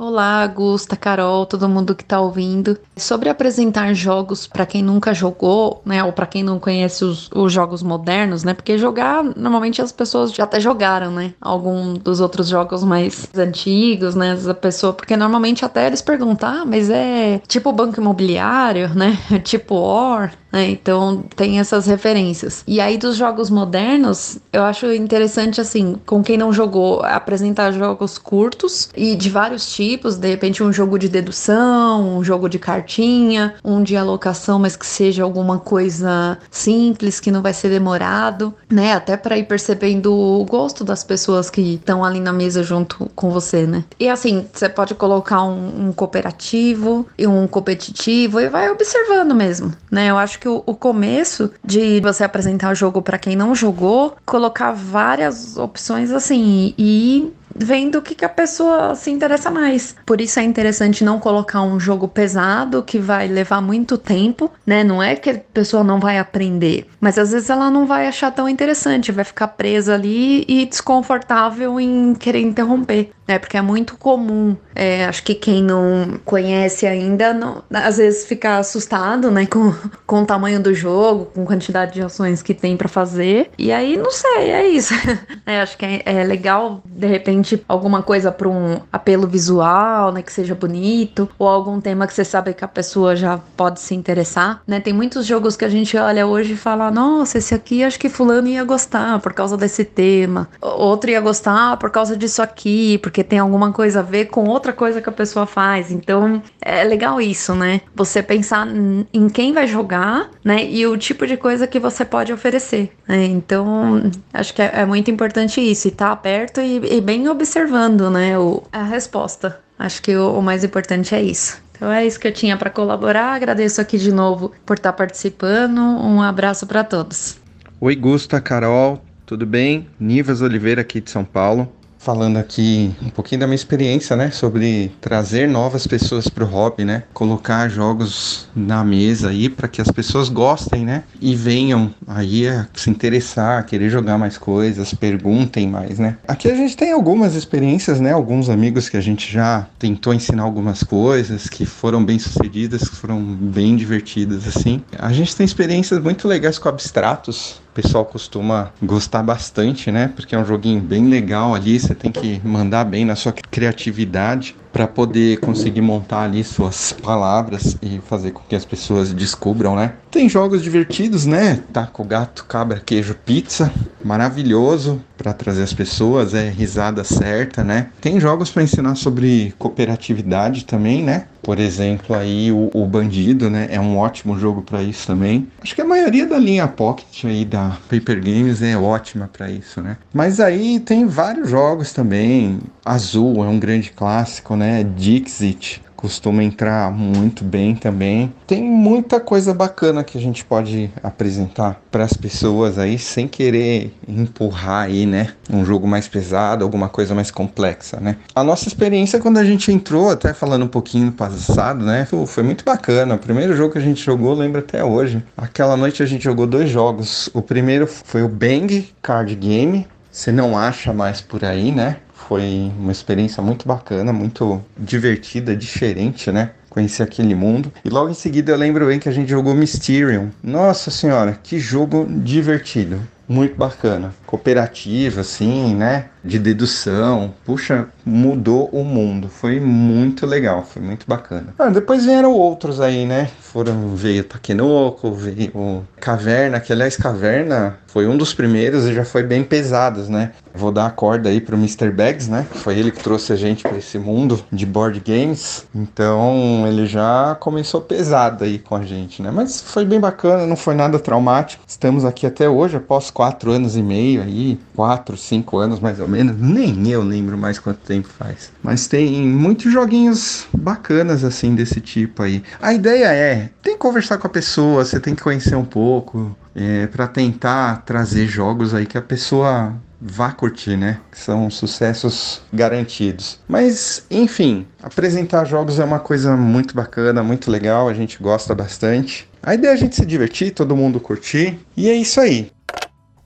Olá, 0.02 0.44
Augusta, 0.44 0.96
Carol, 0.96 1.44
todo 1.44 1.68
mundo 1.68 1.94
que 1.94 2.02
está 2.02 2.18
ouvindo. 2.18 2.74
Sobre 2.96 3.28
apresentar 3.28 3.92
jogos 3.92 4.46
para 4.46 4.64
quem 4.64 4.82
nunca 4.82 5.12
jogou, 5.12 5.82
né, 5.84 6.02
ou 6.02 6.10
para 6.10 6.24
quem 6.24 6.42
não 6.42 6.58
conhece 6.58 7.04
os, 7.04 7.28
os, 7.34 7.52
jogos 7.52 7.82
modernos, 7.82 8.42
né, 8.42 8.54
porque 8.54 8.78
jogar, 8.78 9.22
normalmente 9.22 9.82
as 9.82 9.92
pessoas 9.92 10.32
já 10.32 10.44
até 10.44 10.58
jogaram, 10.58 11.10
né, 11.10 11.34
algum 11.38 11.92
dos 11.92 12.18
outros 12.18 12.48
jogos 12.48 12.82
mais 12.82 13.28
antigos, 13.36 14.14
né, 14.14 14.38
a 14.48 14.54
pessoa, 14.54 14.94
porque 14.94 15.18
normalmente 15.18 15.66
até 15.66 15.86
eles 15.86 16.00
perguntam, 16.00 16.48
ah, 16.48 16.64
mas 16.64 16.88
é 16.88 17.42
tipo 17.46 17.70
banco 17.70 18.00
imobiliário, 18.00 18.94
né, 18.94 19.18
tipo 19.44 19.74
War, 19.74 20.32
né, 20.50 20.70
então 20.70 21.24
tem 21.36 21.60
essas 21.60 21.84
referências. 21.84 22.64
E 22.66 22.80
aí 22.80 22.96
dos 22.96 23.16
jogos 23.16 23.50
modernos, 23.50 24.38
eu 24.50 24.62
acho 24.62 24.90
interessante, 24.94 25.60
assim, 25.60 25.96
com 26.06 26.22
quem 26.22 26.38
não 26.38 26.54
jogou, 26.54 27.02
apresentar 27.02 27.70
jogos 27.72 28.16
curtos 28.16 28.88
e 28.96 29.14
de 29.14 29.28
vários 29.28 29.70
tipos 29.70 29.89
tipos, 29.90 30.16
de 30.16 30.28
repente 30.28 30.62
um 30.62 30.72
jogo 30.72 30.98
de 30.98 31.08
dedução, 31.08 32.18
um 32.18 32.22
jogo 32.22 32.48
de 32.48 32.58
cartinha, 32.58 33.54
um 33.64 33.82
de 33.82 33.96
alocação, 33.96 34.58
mas 34.58 34.76
que 34.76 34.86
seja 34.86 35.24
alguma 35.24 35.58
coisa 35.58 36.38
simples, 36.48 37.18
que 37.18 37.30
não 37.30 37.42
vai 37.42 37.52
ser 37.52 37.70
demorado, 37.70 38.54
né? 38.70 38.92
Até 38.92 39.16
para 39.16 39.36
ir 39.36 39.44
percebendo 39.44 40.14
o 40.14 40.44
gosto 40.44 40.84
das 40.84 41.02
pessoas 41.02 41.50
que 41.50 41.74
estão 41.74 42.04
ali 42.04 42.20
na 42.20 42.32
mesa 42.32 42.62
junto 42.62 43.10
com 43.16 43.30
você, 43.30 43.66
né? 43.66 43.84
E 43.98 44.08
assim, 44.08 44.46
você 44.52 44.68
pode 44.68 44.94
colocar 44.94 45.42
um, 45.42 45.88
um 45.88 45.92
cooperativo 45.92 47.06
e 47.18 47.26
um 47.26 47.48
competitivo 47.48 48.40
e 48.40 48.48
vai 48.48 48.70
observando 48.70 49.34
mesmo, 49.34 49.72
né? 49.90 50.08
Eu 50.08 50.18
acho 50.18 50.38
que 50.38 50.48
o, 50.48 50.62
o 50.66 50.74
começo 50.74 51.50
de 51.64 52.00
você 52.00 52.22
apresentar 52.22 52.70
o 52.70 52.76
jogo 52.76 53.02
para 53.02 53.18
quem 53.18 53.34
não 53.34 53.56
jogou, 53.56 54.16
colocar 54.24 54.70
várias 54.70 55.56
opções 55.56 56.12
assim 56.12 56.74
e 56.78 57.32
vendo 57.60 57.96
o 57.98 58.02
que, 58.02 58.14
que 58.14 58.24
a 58.24 58.28
pessoa 58.28 58.94
se 58.94 59.10
interessa 59.10 59.50
mais. 59.50 59.94
Por 60.06 60.20
isso 60.20 60.40
é 60.40 60.42
interessante 60.42 61.04
não 61.04 61.20
colocar 61.20 61.62
um 61.62 61.78
jogo 61.78 62.08
pesado 62.08 62.82
que 62.82 62.98
vai 62.98 63.28
levar 63.28 63.60
muito 63.60 63.98
tempo, 63.98 64.50
né? 64.66 64.82
Não 64.82 65.02
é 65.02 65.14
que 65.14 65.30
a 65.30 65.38
pessoa 65.38 65.84
não 65.84 66.00
vai 66.00 66.18
aprender, 66.18 66.86
mas 67.00 67.18
às 67.18 67.32
vezes 67.32 67.50
ela 67.50 67.70
não 67.70 67.86
vai 67.86 68.06
achar 68.06 68.30
tão 68.30 68.48
interessante, 68.48 69.12
vai 69.12 69.24
ficar 69.24 69.48
presa 69.48 69.94
ali 69.94 70.44
e 70.48 70.64
desconfortável 70.66 71.78
em 71.78 72.14
querer 72.14 72.40
interromper 72.40 73.10
né? 73.30 73.38
Porque 73.38 73.56
é 73.56 73.62
muito 73.62 73.96
comum, 73.96 74.56
é, 74.74 75.04
acho 75.04 75.22
que 75.22 75.36
quem 75.36 75.62
não 75.62 76.18
conhece 76.24 76.84
ainda, 76.84 77.32
não, 77.32 77.62
às 77.72 77.98
vezes 77.98 78.26
fica 78.26 78.58
assustado, 78.58 79.30
né? 79.30 79.46
Com, 79.46 79.72
com 80.04 80.22
o 80.22 80.26
tamanho 80.26 80.60
do 80.60 80.74
jogo, 80.74 81.26
com 81.26 81.44
a 81.44 81.46
quantidade 81.46 81.94
de 81.94 82.02
ações 82.02 82.42
que 82.42 82.52
tem 82.52 82.76
para 82.76 82.88
fazer. 82.88 83.50
E 83.56 83.70
aí, 83.70 83.96
não 83.96 84.10
sei, 84.10 84.50
é 84.50 84.68
isso. 84.68 84.92
é, 85.46 85.60
acho 85.60 85.78
que 85.78 85.86
é, 85.86 86.02
é, 86.04 86.24
legal, 86.24 86.82
de 86.84 87.06
repente, 87.06 87.64
alguma 87.68 88.02
coisa 88.02 88.32
para 88.32 88.48
um 88.48 88.80
apelo 88.92 89.28
visual, 89.28 90.10
né? 90.10 90.22
Que 90.22 90.32
seja 90.32 90.56
bonito, 90.56 91.28
ou 91.38 91.46
algum 91.46 91.80
tema 91.80 92.08
que 92.08 92.14
você 92.14 92.24
sabe 92.24 92.52
que 92.52 92.64
a 92.64 92.68
pessoa 92.68 93.14
já 93.14 93.38
pode 93.56 93.78
se 93.78 93.94
interessar, 93.94 94.60
né? 94.66 94.80
Tem 94.80 94.92
muitos 94.92 95.24
jogos 95.24 95.56
que 95.56 95.64
a 95.64 95.68
gente 95.68 95.96
olha 95.96 96.26
hoje 96.26 96.54
e 96.54 96.56
fala, 96.56 96.90
nossa, 96.90 97.38
esse 97.38 97.54
aqui 97.54 97.84
acho 97.84 97.98
que 97.98 98.08
fulano 98.08 98.48
ia 98.48 98.64
gostar 98.64 99.20
por 99.20 99.32
causa 99.32 99.56
desse 99.56 99.84
tema. 99.84 100.48
Outro 100.60 101.10
ia 101.10 101.20
gostar 101.20 101.76
por 101.76 101.90
causa 101.90 102.16
disso 102.16 102.42
aqui, 102.42 102.98
porque 102.98 103.19
porque 103.20 103.24
tem 103.24 103.38
alguma 103.38 103.70
coisa 103.72 104.00
a 104.00 104.02
ver 104.02 104.26
com 104.26 104.44
outra 104.44 104.72
coisa 104.72 105.02
que 105.02 105.08
a 105.08 105.12
pessoa 105.12 105.44
faz. 105.44 105.90
Então 105.90 106.42
é 106.60 106.82
legal 106.84 107.20
isso, 107.20 107.54
né? 107.54 107.82
Você 107.94 108.22
pensar 108.22 108.66
em 109.12 109.28
quem 109.28 109.52
vai 109.52 109.66
jogar, 109.66 110.30
né? 110.42 110.64
E 110.64 110.86
o 110.86 110.96
tipo 110.96 111.26
de 111.26 111.36
coisa 111.36 111.66
que 111.66 111.78
você 111.78 112.04
pode 112.04 112.32
oferecer. 112.32 112.90
Né? 113.06 113.26
Então 113.26 114.10
acho 114.32 114.54
que 114.54 114.62
é, 114.62 114.70
é, 114.74 114.86
muito 114.86 115.10
importante 115.10 115.60
isso, 115.60 115.88
e 115.88 115.90
tá 115.90 116.12
aberto 116.12 116.60
e, 116.60 116.96
e, 116.96 117.00
bem 117.00 117.28
observando, 117.28 118.10
né? 118.10 118.38
O, 118.38 118.62
a 118.72 118.82
resposta. 118.82 119.60
Acho 119.78 120.00
que 120.02 120.16
o, 120.16 120.38
o 120.38 120.42
mais 120.42 120.64
importante 120.64 121.14
é 121.14 121.22
isso. 121.22 121.60
Então 121.76 121.92
é 121.92 122.06
isso 122.06 122.18
que 122.18 122.28
eu 122.28 122.32
tinha 122.32 122.56
para 122.56 122.70
colaborar. 122.70 123.34
Agradeço 123.34 123.80
aqui 123.80 123.98
de 123.98 124.12
novo 124.12 124.52
por 124.64 124.76
estar 124.76 124.92
tá 124.92 124.96
participando. 124.96 125.78
Um 125.78 126.22
abraço 126.22 126.66
para 126.66 126.84
todos. 126.84 127.38
Oi, 127.80 127.96
Gusta, 127.96 128.40
Carol, 128.40 129.02
tudo 129.26 129.44
bem? 129.44 129.88
Nivas 129.98 130.40
Oliveira 130.40 130.80
aqui 130.80 131.00
de 131.00 131.10
São 131.10 131.24
Paulo 131.24 131.79
falando 132.00 132.38
aqui 132.38 132.90
um 133.02 133.10
pouquinho 133.10 133.40
da 133.40 133.46
minha 133.46 133.54
experiência, 133.54 134.16
né, 134.16 134.30
sobre 134.30 134.90
trazer 135.00 135.46
novas 135.46 135.86
pessoas 135.86 136.28
para 136.28 136.42
o 136.42 136.46
hobby, 136.46 136.82
né, 136.84 137.04
colocar 137.12 137.68
jogos 137.68 138.48
na 138.56 138.82
mesa 138.82 139.28
aí 139.28 139.50
para 139.50 139.68
que 139.68 139.82
as 139.82 139.90
pessoas 139.90 140.30
gostem, 140.30 140.84
né, 140.84 141.04
e 141.20 141.36
venham 141.36 141.94
aí 142.06 142.48
a 142.48 142.66
se 142.74 142.88
interessar, 142.88 143.60
a 143.60 143.62
querer 143.62 143.90
jogar 143.90 144.16
mais 144.16 144.38
coisas, 144.38 144.94
perguntem 144.94 145.68
mais, 145.68 145.98
né. 145.98 146.16
Aqui 146.26 146.50
a 146.50 146.54
gente 146.54 146.74
tem 146.74 146.90
algumas 146.90 147.34
experiências, 147.34 148.00
né, 148.00 148.12
alguns 148.12 148.48
amigos 148.48 148.88
que 148.88 148.96
a 148.96 149.00
gente 149.02 149.30
já 149.30 149.66
tentou 149.78 150.14
ensinar 150.14 150.44
algumas 150.44 150.82
coisas 150.82 151.50
que 151.50 151.66
foram 151.66 152.02
bem 152.02 152.18
sucedidas, 152.18 152.88
que 152.88 152.96
foram 152.96 153.20
bem 153.20 153.76
divertidas 153.76 154.48
assim. 154.48 154.82
A 154.98 155.12
gente 155.12 155.36
tem 155.36 155.44
experiências 155.44 156.02
muito 156.02 156.26
legais 156.26 156.58
com 156.58 156.68
abstratos, 156.68 157.60
o 157.70 157.72
pessoal 157.72 158.04
costuma 158.04 158.72
gostar 158.82 159.22
bastante, 159.22 159.92
né? 159.92 160.12
Porque 160.14 160.34
é 160.34 160.38
um 160.38 160.44
joguinho 160.44 160.80
bem 160.80 161.08
legal 161.08 161.54
ali, 161.54 161.78
você 161.78 161.94
tem 161.94 162.10
que 162.10 162.40
mandar 162.44 162.84
bem 162.84 163.04
na 163.04 163.14
sua 163.14 163.32
criatividade 163.32 164.56
para 164.72 164.86
poder 164.86 165.38
conseguir 165.40 165.80
montar 165.80 166.22
ali 166.22 166.44
suas 166.44 166.92
palavras 166.92 167.76
e 167.82 168.00
fazer 168.06 168.30
com 168.30 168.42
que 168.48 168.54
as 168.54 168.64
pessoas 168.64 169.12
descubram, 169.12 169.74
né? 169.74 169.94
Tem 170.10 170.28
jogos 170.28 170.62
divertidos, 170.62 171.26
né? 171.26 171.62
Taco, 171.72 172.02
gato, 172.04 172.44
cabra, 172.44 172.80
queijo, 172.84 173.14
pizza, 173.14 173.72
maravilhoso 174.04 175.00
para 175.16 175.34
trazer 175.34 175.62
as 175.62 175.74
pessoas, 175.74 176.32
é 176.32 176.48
risada 176.48 177.04
certa, 177.04 177.62
né? 177.62 177.88
Tem 178.00 178.18
jogos 178.18 178.50
para 178.50 178.62
ensinar 178.62 178.94
sobre 178.94 179.54
cooperatividade 179.58 180.64
também, 180.64 181.02
né? 181.02 181.26
Por 181.42 181.58
exemplo, 181.58 182.16
aí 182.16 182.50
o, 182.50 182.70
o 182.72 182.86
Bandido, 182.86 183.50
né? 183.50 183.68
É 183.70 183.78
um 183.78 183.98
ótimo 183.98 184.38
jogo 184.38 184.62
para 184.62 184.82
isso 184.82 185.06
também. 185.06 185.48
Acho 185.62 185.74
que 185.74 185.82
a 185.82 185.84
maioria 185.84 186.26
da 186.26 186.38
linha 186.38 186.66
Pocket 186.66 187.24
aí 187.24 187.44
da 187.44 187.76
Paper 187.88 188.18
Games 188.22 188.62
é 188.62 188.76
ótima 188.76 189.28
para 189.30 189.50
isso, 189.50 189.82
né? 189.82 189.98
Mas 190.12 190.40
aí 190.40 190.80
tem 190.80 191.06
vários 191.06 191.50
jogos 191.50 191.92
também. 191.92 192.58
Azul 192.84 193.44
é 193.44 193.48
um 193.48 193.58
grande 193.58 193.90
clássico, 193.90 194.56
né? 194.60 194.84
Dixit 194.84 195.82
costuma 195.96 196.42
entrar 196.42 196.90
muito 196.90 197.44
bem 197.44 197.74
também. 197.74 198.32
Tem 198.46 198.62
muita 198.62 199.20
coisa 199.20 199.52
bacana 199.52 200.02
que 200.02 200.16
a 200.16 200.20
gente 200.20 200.42
pode 200.42 200.90
apresentar 201.02 201.78
para 201.90 202.04
as 202.04 202.14
pessoas 202.14 202.78
aí 202.78 202.98
sem 202.98 203.28
querer 203.28 203.94
empurrar 204.08 204.84
aí, 204.84 205.04
né, 205.04 205.34
um 205.50 205.62
jogo 205.62 205.86
mais 205.86 206.08
pesado, 206.08 206.64
alguma 206.64 206.88
coisa 206.88 207.14
mais 207.14 207.30
complexa, 207.30 208.00
né? 208.00 208.16
A 208.34 208.42
nossa 208.42 208.66
experiência 208.66 209.18
quando 209.18 209.36
a 209.36 209.44
gente 209.44 209.70
entrou, 209.70 210.08
até 210.08 210.32
falando 210.32 210.64
um 210.64 210.68
pouquinho 210.68 211.06
no 211.06 211.12
passado, 211.12 211.84
né, 211.84 212.08
foi 212.26 212.42
muito 212.42 212.64
bacana. 212.64 213.16
O 213.16 213.18
primeiro 213.18 213.54
jogo 213.54 213.72
que 213.72 213.78
a 213.78 213.82
gente 213.82 214.02
jogou, 214.02 214.32
lembro 214.32 214.60
até 214.60 214.82
hoje. 214.82 215.22
Aquela 215.36 215.76
noite 215.76 216.02
a 216.02 216.06
gente 216.06 216.24
jogou 216.24 216.46
dois 216.46 216.70
jogos. 216.70 217.28
O 217.34 217.42
primeiro 217.42 217.86
foi 217.86 218.22
o 218.22 218.28
Bang 218.28 218.88
Card 219.02 219.34
Game. 219.34 219.86
Você 220.10 220.32
não 220.32 220.58
acha 220.58 220.92
mais 220.92 221.20
por 221.20 221.44
aí, 221.44 221.70
né? 221.70 221.98
Foi 222.30 222.70
uma 222.78 222.92
experiência 222.92 223.42
muito 223.42 223.66
bacana, 223.66 224.12
muito 224.12 224.62
divertida, 224.78 225.56
diferente, 225.56 226.30
né? 226.30 226.52
Conheci 226.68 227.02
aquele 227.02 227.34
mundo. 227.34 227.72
E 227.84 227.90
logo 227.90 228.08
em 228.08 228.14
seguida 228.14 228.52
eu 228.52 228.56
lembro 228.56 228.86
bem 228.86 229.00
que 229.00 229.08
a 229.08 229.12
gente 229.12 229.28
jogou 229.28 229.52
Mysterium. 229.52 230.30
Nossa 230.40 230.92
senhora, 230.92 231.36
que 231.42 231.58
jogo 231.58 232.06
divertido 232.08 233.00
muito 233.28 233.56
bacana. 233.56 234.14
Cooperativa, 234.30 235.22
assim, 235.22 235.74
né? 235.74 236.06
De 236.22 236.38
dedução. 236.38 237.34
Puxa, 237.44 237.88
mudou 238.04 238.68
o 238.72 238.84
mundo. 238.84 239.28
Foi 239.28 239.58
muito 239.58 240.24
legal, 240.24 240.64
foi 240.64 240.80
muito 240.80 241.04
bacana. 241.06 241.52
Ah, 241.58 241.68
depois 241.68 242.04
vieram 242.04 242.32
outros 242.32 242.80
aí, 242.80 243.04
né? 243.04 243.28
Foram, 243.40 243.96
veio 243.96 244.22
Takenoko, 244.22 245.12
veio 245.12 245.84
Caverna, 245.98 246.60
que 246.60 246.72
aliás, 246.72 246.96
Caverna 246.96 247.78
foi 247.88 248.06
um 248.06 248.16
dos 248.16 248.32
primeiros 248.32 248.84
e 248.84 248.94
já 248.94 249.04
foi 249.04 249.24
bem 249.24 249.42
pesados, 249.42 250.08
né? 250.08 250.30
Vou 250.54 250.70
dar 250.70 250.86
a 250.86 250.90
corda 250.90 251.28
aí 251.28 251.40
pro 251.40 251.56
Mr. 251.56 251.90
Bags, 251.90 252.28
né? 252.28 252.46
Foi 252.50 252.78
ele 252.78 252.92
que 252.92 253.02
trouxe 253.02 253.32
a 253.32 253.36
gente 253.36 253.64
para 253.64 253.78
esse 253.78 253.98
mundo 253.98 254.44
de 254.52 254.64
board 254.64 255.00
games. 255.00 255.66
Então 255.74 256.64
ele 256.68 256.86
já 256.86 257.36
começou 257.40 257.80
pesado 257.80 258.44
aí 258.44 258.58
com 258.58 258.76
a 258.76 258.82
gente, 258.82 259.20
né? 259.22 259.30
Mas 259.32 259.60
foi 259.60 259.84
bem 259.84 259.98
bacana, 259.98 260.46
não 260.46 260.56
foi 260.56 260.74
nada 260.74 260.98
traumático. 260.98 261.64
Estamos 261.66 262.04
aqui 262.04 262.26
até 262.26 262.48
hoje, 262.48 262.76
após 262.76 263.10
quatro 263.10 263.50
anos 263.50 263.76
e 263.76 263.82
meio 263.82 264.19
aí, 264.20 264.58
quatro, 264.74 265.16
cinco 265.16 265.58
anos 265.58 265.80
mais 265.80 266.00
ou 266.00 266.08
menos, 266.08 266.36
nem 266.38 266.88
eu 266.88 267.02
lembro 267.02 267.36
mais 267.36 267.58
quanto 267.58 267.78
tempo 267.78 268.08
faz. 268.08 268.52
Mas 268.62 268.86
tem 268.86 269.22
muitos 269.22 269.72
joguinhos 269.72 270.46
bacanas 270.52 271.24
assim 271.24 271.54
desse 271.54 271.80
tipo 271.80 272.22
aí. 272.22 272.42
A 272.60 272.72
ideia 272.72 273.06
é, 273.06 273.50
tem 273.62 273.74
que 273.74 273.78
conversar 273.78 274.18
com 274.18 274.26
a 274.26 274.30
pessoa, 274.30 274.84
você 274.84 275.00
tem 275.00 275.14
que 275.14 275.22
conhecer 275.22 275.56
um 275.56 275.64
pouco, 275.64 276.36
é, 276.54 276.86
para 276.86 277.06
tentar 277.06 277.82
trazer 277.84 278.26
jogos 278.26 278.74
aí 278.74 278.86
que 278.86 278.98
a 278.98 279.02
pessoa 279.02 279.74
vá 280.00 280.32
curtir, 280.32 280.76
né? 280.76 280.98
Que 281.10 281.18
são 281.18 281.50
sucessos 281.50 282.40
garantidos. 282.52 283.38
Mas, 283.46 284.04
enfim, 284.10 284.66
apresentar 284.82 285.44
jogos 285.44 285.78
é 285.78 285.84
uma 285.84 286.00
coisa 286.00 286.36
muito 286.36 286.74
bacana, 286.74 287.22
muito 287.22 287.50
legal, 287.50 287.88
a 287.88 287.94
gente 287.94 288.20
gosta 288.20 288.54
bastante. 288.54 289.28
A 289.42 289.54
ideia 289.54 289.72
é 289.72 289.74
a 289.74 289.76
gente 289.76 289.96
se 289.96 290.06
divertir, 290.06 290.52
todo 290.52 290.76
mundo 290.76 291.00
curtir, 291.00 291.58
e 291.76 291.88
é 291.88 291.94
isso 291.94 292.20
aí. 292.20 292.50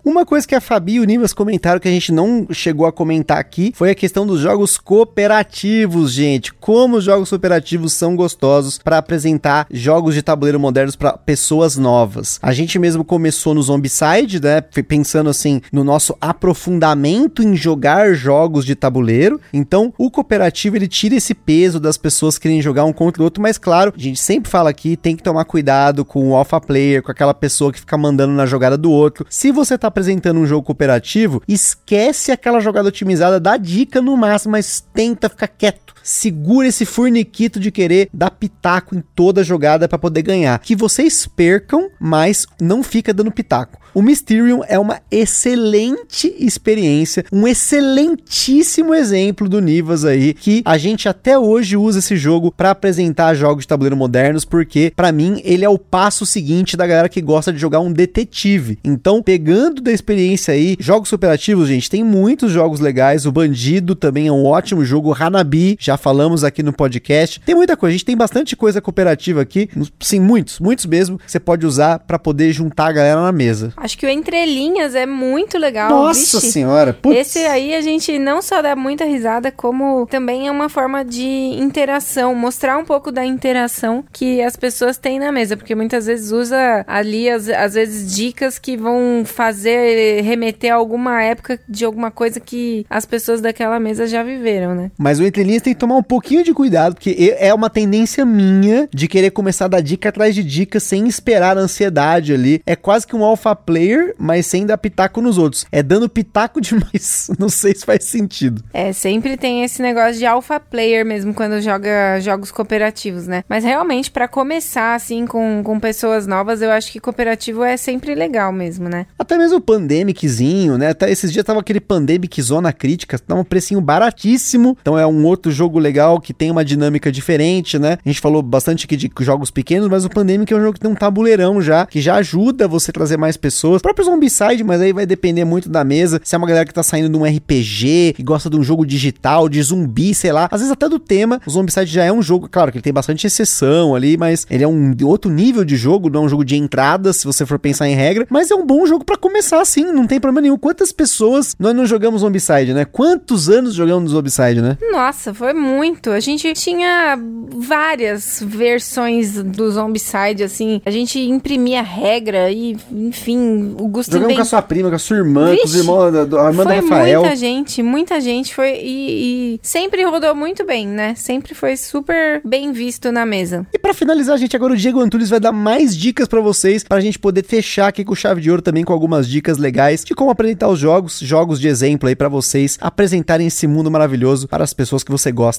Uma 0.04 0.26
coisa 0.26 0.46
que 0.46 0.54
a 0.54 0.60
Fabi 0.60 0.96
e 0.96 1.00
o 1.00 1.04
Nivas 1.04 1.32
comentaram 1.32 1.80
que 1.80 1.88
a 1.88 1.90
gente 1.90 2.12
não 2.12 2.46
chegou 2.50 2.86
a 2.86 2.92
comentar 2.92 3.38
aqui 3.38 3.72
foi 3.74 3.88
a 3.88 3.94
questão 3.94 4.26
dos 4.26 4.38
jogos 4.38 4.76
cooperativos, 4.76 6.12
gente. 6.12 6.52
Como 6.52 6.98
os 6.98 7.04
jogos 7.04 7.30
cooperativos 7.30 7.94
são 7.94 8.14
gostosos 8.14 8.76
para 8.76 8.98
apresentar 8.98 9.66
jogos 9.70 10.14
de 10.14 10.20
tabuleiro 10.20 10.60
modernos 10.60 10.94
para 10.94 11.16
pessoas 11.16 11.78
novas. 11.78 12.38
A 12.42 12.52
gente 12.52 12.78
mesmo 12.78 13.02
começou 13.02 13.54
no 13.54 13.62
Zombicide, 13.62 14.42
né? 14.42 14.60
Pensando 14.60 15.30
assim 15.30 15.62
no 15.72 15.82
nosso 15.82 16.14
aprofundamento 16.20 17.42
em 17.42 17.56
jogar 17.56 18.12
jogos 18.12 18.66
de 18.66 18.74
tabuleiro. 18.74 19.40
Então, 19.54 19.90
o 19.96 20.10
cooperativo 20.10 20.76
ele 20.76 20.86
tira 20.86 21.14
esse 21.14 21.32
peso 21.32 21.80
das 21.80 21.96
pessoas 21.96 22.36
querem 22.36 22.60
jogar 22.60 22.84
um 22.84 22.92
contra 22.92 23.22
o 23.22 23.24
outro, 23.24 23.42
mas 23.42 23.56
claro, 23.56 23.94
a 23.96 24.00
gente 24.00 24.20
sempre 24.20 24.50
fala 24.50 24.68
aqui, 24.68 24.98
tem 24.98 25.16
que 25.16 25.22
tomar 25.22 25.46
cuidado 25.46 26.04
com 26.04 26.28
o 26.28 26.36
alpha 26.36 26.60
player, 26.60 27.02
com 27.02 27.10
aquela 27.10 27.32
pessoa 27.32 27.72
que 27.72 27.80
fica 27.80 27.96
mandando 27.96 28.34
na 28.34 28.44
jogada 28.44 28.76
do 28.76 28.90
outro. 28.90 29.24
Se 29.30 29.50
você 29.50 29.78
tá 29.78 29.93
apresentando 29.94 30.40
um 30.40 30.46
jogo 30.46 30.66
cooperativo, 30.66 31.40
esquece 31.46 32.32
aquela 32.32 32.58
jogada 32.58 32.88
otimizada, 32.88 33.38
dá 33.38 33.56
dica 33.56 34.02
no 34.02 34.16
máximo, 34.16 34.52
mas 34.52 34.84
tenta 34.92 35.28
ficar 35.28 35.46
quieto. 35.46 35.93
Segura 36.04 36.68
esse 36.68 36.84
furniquito 36.84 37.58
de 37.58 37.70
querer 37.70 38.10
dar 38.12 38.30
pitaco 38.30 38.94
em 38.94 39.02
toda 39.14 39.42
jogada 39.42 39.88
para 39.88 39.98
poder 39.98 40.20
ganhar. 40.20 40.58
Que 40.58 40.76
vocês 40.76 41.26
percam, 41.26 41.88
mas 41.98 42.46
não 42.60 42.82
fica 42.82 43.14
dando 43.14 43.32
pitaco. 43.32 43.82
O 43.94 44.02
Mysterium 44.02 44.62
é 44.66 44.76
uma 44.76 45.00
excelente 45.08 46.34
experiência, 46.36 47.24
um 47.32 47.46
excelentíssimo 47.46 48.92
exemplo 48.92 49.48
do 49.48 49.60
Nivas 49.60 50.04
aí, 50.04 50.34
que 50.34 50.62
a 50.64 50.76
gente 50.76 51.08
até 51.08 51.38
hoje 51.38 51.76
usa 51.76 52.00
esse 52.00 52.16
jogo 52.16 52.50
para 52.50 52.72
apresentar 52.72 53.34
jogos 53.34 53.62
de 53.62 53.68
tabuleiro 53.68 53.96
modernos, 53.96 54.44
porque 54.44 54.92
para 54.96 55.12
mim 55.12 55.40
ele 55.44 55.64
é 55.64 55.68
o 55.68 55.78
passo 55.78 56.26
seguinte 56.26 56.76
da 56.76 56.88
galera 56.88 57.08
que 57.08 57.22
gosta 57.22 57.52
de 57.52 57.58
jogar 57.60 57.78
um 57.78 57.92
detetive. 57.92 58.80
Então, 58.82 59.22
pegando 59.22 59.80
da 59.80 59.92
experiência 59.92 60.54
aí, 60.54 60.76
jogos 60.80 61.08
superativos, 61.08 61.68
gente, 61.68 61.88
tem 61.88 62.02
muitos 62.02 62.50
jogos 62.50 62.80
legais. 62.80 63.26
O 63.26 63.32
Bandido 63.32 63.94
também 63.94 64.26
é 64.26 64.32
um 64.32 64.44
ótimo 64.44 64.84
jogo. 64.84 65.14
Hanabi, 65.16 65.76
já 65.78 65.93
falamos 65.96 66.44
aqui 66.44 66.62
no 66.62 66.72
podcast. 66.72 67.40
Tem 67.40 67.54
muita 67.54 67.76
coisa, 67.76 67.90
a 67.90 67.92
gente 67.92 68.04
tem 68.04 68.16
bastante 68.16 68.56
coisa 68.56 68.80
cooperativa 68.80 69.40
aqui. 69.40 69.68
Sim, 70.00 70.20
muitos, 70.20 70.60
muitos 70.60 70.86
mesmo, 70.86 71.18
que 71.18 71.30
você 71.30 71.40
pode 71.40 71.66
usar 71.66 71.98
para 72.00 72.18
poder 72.18 72.52
juntar 72.52 72.86
a 72.86 72.92
galera 72.92 73.20
na 73.20 73.32
mesa. 73.32 73.72
Acho 73.76 73.96
que 73.98 74.06
o 74.06 74.08
Entre 74.08 74.44
Linhas 74.46 74.94
é 74.94 75.06
muito 75.06 75.58
legal. 75.58 75.90
Nossa 75.90 76.38
Vixe, 76.40 76.52
senhora, 76.52 76.92
putz. 76.92 77.18
Esse 77.18 77.38
aí 77.40 77.74
a 77.74 77.80
gente 77.80 78.18
não 78.18 78.42
só 78.42 78.62
dá 78.62 78.76
muita 78.76 79.04
risada, 79.04 79.50
como 79.50 80.06
também 80.06 80.48
é 80.48 80.50
uma 80.50 80.68
forma 80.68 81.04
de 81.04 81.24
interação, 81.24 82.34
mostrar 82.34 82.78
um 82.78 82.84
pouco 82.84 83.10
da 83.10 83.24
interação 83.24 84.04
que 84.12 84.40
as 84.42 84.56
pessoas 84.56 84.98
têm 84.98 85.18
na 85.18 85.32
mesa, 85.32 85.56
porque 85.56 85.74
muitas 85.74 86.06
vezes 86.06 86.32
usa 86.32 86.84
ali, 86.86 87.28
às, 87.28 87.48
às 87.48 87.74
vezes, 87.74 88.14
dicas 88.14 88.58
que 88.58 88.76
vão 88.76 89.22
fazer 89.24 90.22
remeter 90.22 90.72
a 90.72 90.76
alguma 90.76 91.22
época 91.22 91.60
de 91.68 91.84
alguma 91.84 92.10
coisa 92.10 92.40
que 92.40 92.86
as 92.88 93.04
pessoas 93.04 93.40
daquela 93.40 93.78
mesa 93.80 94.06
já 94.06 94.22
viveram, 94.22 94.74
né? 94.74 94.90
Mas 94.98 95.18
o 95.18 95.24
Entre 95.24 95.42
Linhas 95.42 95.62
tem 95.62 95.74
tomar 95.84 95.96
um 95.96 96.02
pouquinho 96.02 96.42
de 96.42 96.54
cuidado, 96.54 96.94
porque 96.94 97.36
é 97.38 97.52
uma 97.52 97.68
tendência 97.68 98.24
minha 98.24 98.88
de 98.90 99.06
querer 99.06 99.30
começar 99.30 99.66
a 99.66 99.68
dar 99.68 99.82
dica 99.82 100.08
atrás 100.08 100.34
de 100.34 100.42
dica 100.42 100.80
sem 100.80 101.06
esperar 101.06 101.58
a 101.58 101.60
ansiedade 101.60 102.32
ali. 102.32 102.62
É 102.64 102.74
quase 102.74 103.06
que 103.06 103.14
um 103.14 103.22
alpha 103.22 103.54
player, 103.54 104.14
mas 104.18 104.46
sem 104.46 104.64
dar 104.64 104.78
pitaco 104.78 105.20
nos 105.20 105.36
outros. 105.36 105.66
É 105.70 105.82
dando 105.82 106.08
pitaco 106.08 106.58
demais. 106.62 107.30
Não 107.38 107.50
sei 107.50 107.74
se 107.74 107.84
faz 107.84 108.04
sentido. 108.04 108.64
É, 108.72 108.94
sempre 108.94 109.36
tem 109.36 109.62
esse 109.62 109.82
negócio 109.82 110.14
de 110.14 110.24
alpha 110.24 110.58
player 110.58 111.04
mesmo 111.04 111.34
quando 111.34 111.60
joga 111.60 112.18
jogos 112.20 112.50
cooperativos, 112.50 113.26
né? 113.26 113.44
Mas 113.46 113.62
realmente, 113.62 114.10
para 114.10 114.26
começar 114.26 114.94
assim 114.94 115.26
com, 115.26 115.60
com 115.62 115.78
pessoas 115.78 116.26
novas, 116.26 116.62
eu 116.62 116.70
acho 116.70 116.90
que 116.90 116.98
cooperativo 116.98 117.62
é 117.62 117.76
sempre 117.76 118.14
legal 118.14 118.50
mesmo, 118.50 118.88
né? 118.88 119.04
Até 119.18 119.36
mesmo 119.36 119.58
o 119.58 119.60
Pandemiczinho, 119.60 120.78
né? 120.78 120.88
Até 120.88 121.10
esses 121.10 121.30
dias 121.30 121.44
tava 121.44 121.60
aquele 121.60 121.80
Pandemic 121.80 122.40
Zona 122.40 122.72
Crítica, 122.72 123.18
tava 123.18 123.42
um 123.42 123.44
precinho 123.44 123.82
baratíssimo. 123.82 124.78
Então 124.80 124.98
é 124.98 125.06
um 125.06 125.26
outro 125.26 125.52
jogo 125.52 125.73
legal 125.78 126.20
que 126.20 126.32
tem 126.32 126.50
uma 126.50 126.64
dinâmica 126.64 127.10
diferente, 127.10 127.78
né? 127.78 127.98
A 128.04 128.08
gente 128.08 128.20
falou 128.20 128.42
bastante 128.42 128.84
aqui 128.84 128.96
de 128.96 129.10
jogos 129.20 129.50
pequenos, 129.50 129.88
mas 129.88 130.04
o 130.04 130.10
Pandemic 130.10 130.52
é 130.52 130.56
um 130.56 130.60
jogo 130.60 130.74
que 130.74 130.80
tem 130.80 130.90
um 130.90 130.94
tabuleirão 130.94 131.60
já, 131.60 131.86
que 131.86 132.00
já 132.00 132.16
ajuda 132.16 132.68
você 132.68 132.90
a 132.90 132.94
trazer 132.94 133.16
mais 133.16 133.36
pessoas. 133.36 133.80
O 133.80 133.82
próprio 133.82 134.04
Zombicide, 134.04 134.64
mas 134.64 134.80
aí 134.80 134.92
vai 134.92 135.06
depender 135.06 135.44
muito 135.44 135.68
da 135.68 135.84
mesa. 135.84 136.20
Se 136.24 136.34
é 136.34 136.38
uma 136.38 136.46
galera 136.46 136.64
que 136.66 136.74
tá 136.74 136.82
saindo 136.82 137.08
de 137.08 137.16
um 137.16 137.24
RPG, 137.24 138.14
que 138.16 138.22
gosta 138.22 138.50
de 138.50 138.56
um 138.56 138.62
jogo 138.62 138.86
digital, 138.86 139.48
de 139.48 139.62
zumbi, 139.62 140.14
sei 140.14 140.32
lá. 140.32 140.48
Às 140.50 140.60
vezes 140.60 140.72
até 140.72 140.88
do 140.88 140.98
tema. 140.98 141.40
O 141.46 141.50
Zombicide 141.50 141.90
já 141.90 142.04
é 142.04 142.12
um 142.12 142.22
jogo, 142.22 142.48
claro 142.50 142.70
que 142.70 142.78
ele 142.78 142.82
tem 142.82 142.92
bastante 142.92 143.26
exceção 143.26 143.94
ali, 143.94 144.16
mas 144.16 144.46
ele 144.50 144.64
é 144.64 144.68
um 144.68 144.94
outro 145.04 145.30
nível 145.30 145.64
de 145.64 145.76
jogo, 145.76 146.10
não 146.10 146.22
é 146.22 146.26
um 146.26 146.28
jogo 146.28 146.44
de 146.44 146.56
entrada, 146.56 147.12
se 147.12 147.24
você 147.24 147.44
for 147.46 147.58
pensar 147.58 147.88
em 147.88 147.94
regra. 147.94 148.26
Mas 148.30 148.50
é 148.50 148.54
um 148.54 148.66
bom 148.66 148.86
jogo 148.86 149.04
para 149.04 149.16
começar 149.16 149.60
assim, 149.60 149.84
não 149.84 150.06
tem 150.06 150.20
problema 150.20 150.42
nenhum. 150.42 150.58
Quantas 150.58 150.92
pessoas 150.92 151.54
nós 151.58 151.74
não 151.74 151.86
jogamos 151.86 152.20
Zombicide, 152.20 152.72
né? 152.74 152.84
Quantos 152.84 153.48
anos 153.48 153.74
jogamos 153.74 154.12
Zombicide, 154.12 154.60
né? 154.60 154.78
Nossa, 154.90 155.34
foi 155.34 155.52
muito. 155.64 156.10
A 156.10 156.20
gente 156.20 156.52
tinha 156.54 157.18
várias 157.56 158.42
versões 158.44 159.42
do 159.42 159.70
Zombicide, 159.70 160.44
assim. 160.44 160.80
A 160.84 160.90
gente 160.90 161.18
imprimia 161.18 161.82
regra 161.82 162.50
e, 162.50 162.76
enfim, 162.92 163.74
o 163.78 163.88
Gustavo. 163.88 164.18
Jogamos 164.18 164.28
bem... 164.28 164.36
com 164.36 164.42
a 164.42 164.44
sua 164.44 164.62
prima, 164.62 164.88
com 164.88 164.96
a 164.96 164.98
sua 164.98 165.16
irmã, 165.16 165.50
Vixe, 165.50 165.62
com 165.62 165.68
os 165.68 165.74
irmãos 165.76 166.12
da, 166.12 166.24
da 166.24 166.48
irmã 166.48 166.64
foi 166.64 166.76
do 166.76 166.82
Rafael. 166.82 167.20
Muita 167.20 167.36
gente, 167.36 167.82
muita 167.82 168.20
gente 168.20 168.54
foi. 168.54 168.78
E, 168.82 169.54
e, 169.54 169.60
sempre 169.62 170.04
rodou 170.04 170.34
muito 170.34 170.64
bem, 170.64 170.86
né? 170.86 171.14
Sempre 171.14 171.54
foi 171.54 171.76
super 171.76 172.40
bem 172.44 172.72
visto 172.72 173.10
na 173.10 173.24
mesa. 173.24 173.66
E 173.72 173.78
para 173.78 173.94
finalizar, 173.94 174.36
gente, 174.38 174.54
agora 174.54 174.72
o 174.72 174.76
Diego 174.76 175.00
Antunes 175.00 175.30
vai 175.30 175.40
dar 175.40 175.52
mais 175.52 175.96
dicas 175.96 176.28
para 176.28 176.40
vocês, 176.40 176.84
pra 176.84 177.00
gente 177.00 177.18
poder 177.18 177.44
fechar 177.44 177.88
aqui 177.88 178.04
com 178.04 178.14
chave 178.14 178.40
de 178.40 178.50
ouro 178.50 178.62
também 178.62 178.84
com 178.84 178.92
algumas 178.92 179.28
dicas 179.28 179.58
legais 179.58 180.04
de 180.04 180.14
como 180.14 180.30
apresentar 180.30 180.68
os 180.68 180.78
jogos, 180.78 181.20
jogos 181.20 181.60
de 181.60 181.68
exemplo 181.68 182.08
aí 182.08 182.16
para 182.16 182.28
vocês 182.28 182.78
apresentarem 182.80 183.46
esse 183.46 183.66
mundo 183.66 183.90
maravilhoso 183.90 184.48
para 184.48 184.64
as 184.64 184.72
pessoas 184.72 185.02
que 185.02 185.10
você 185.10 185.30
gosta. 185.32 185.53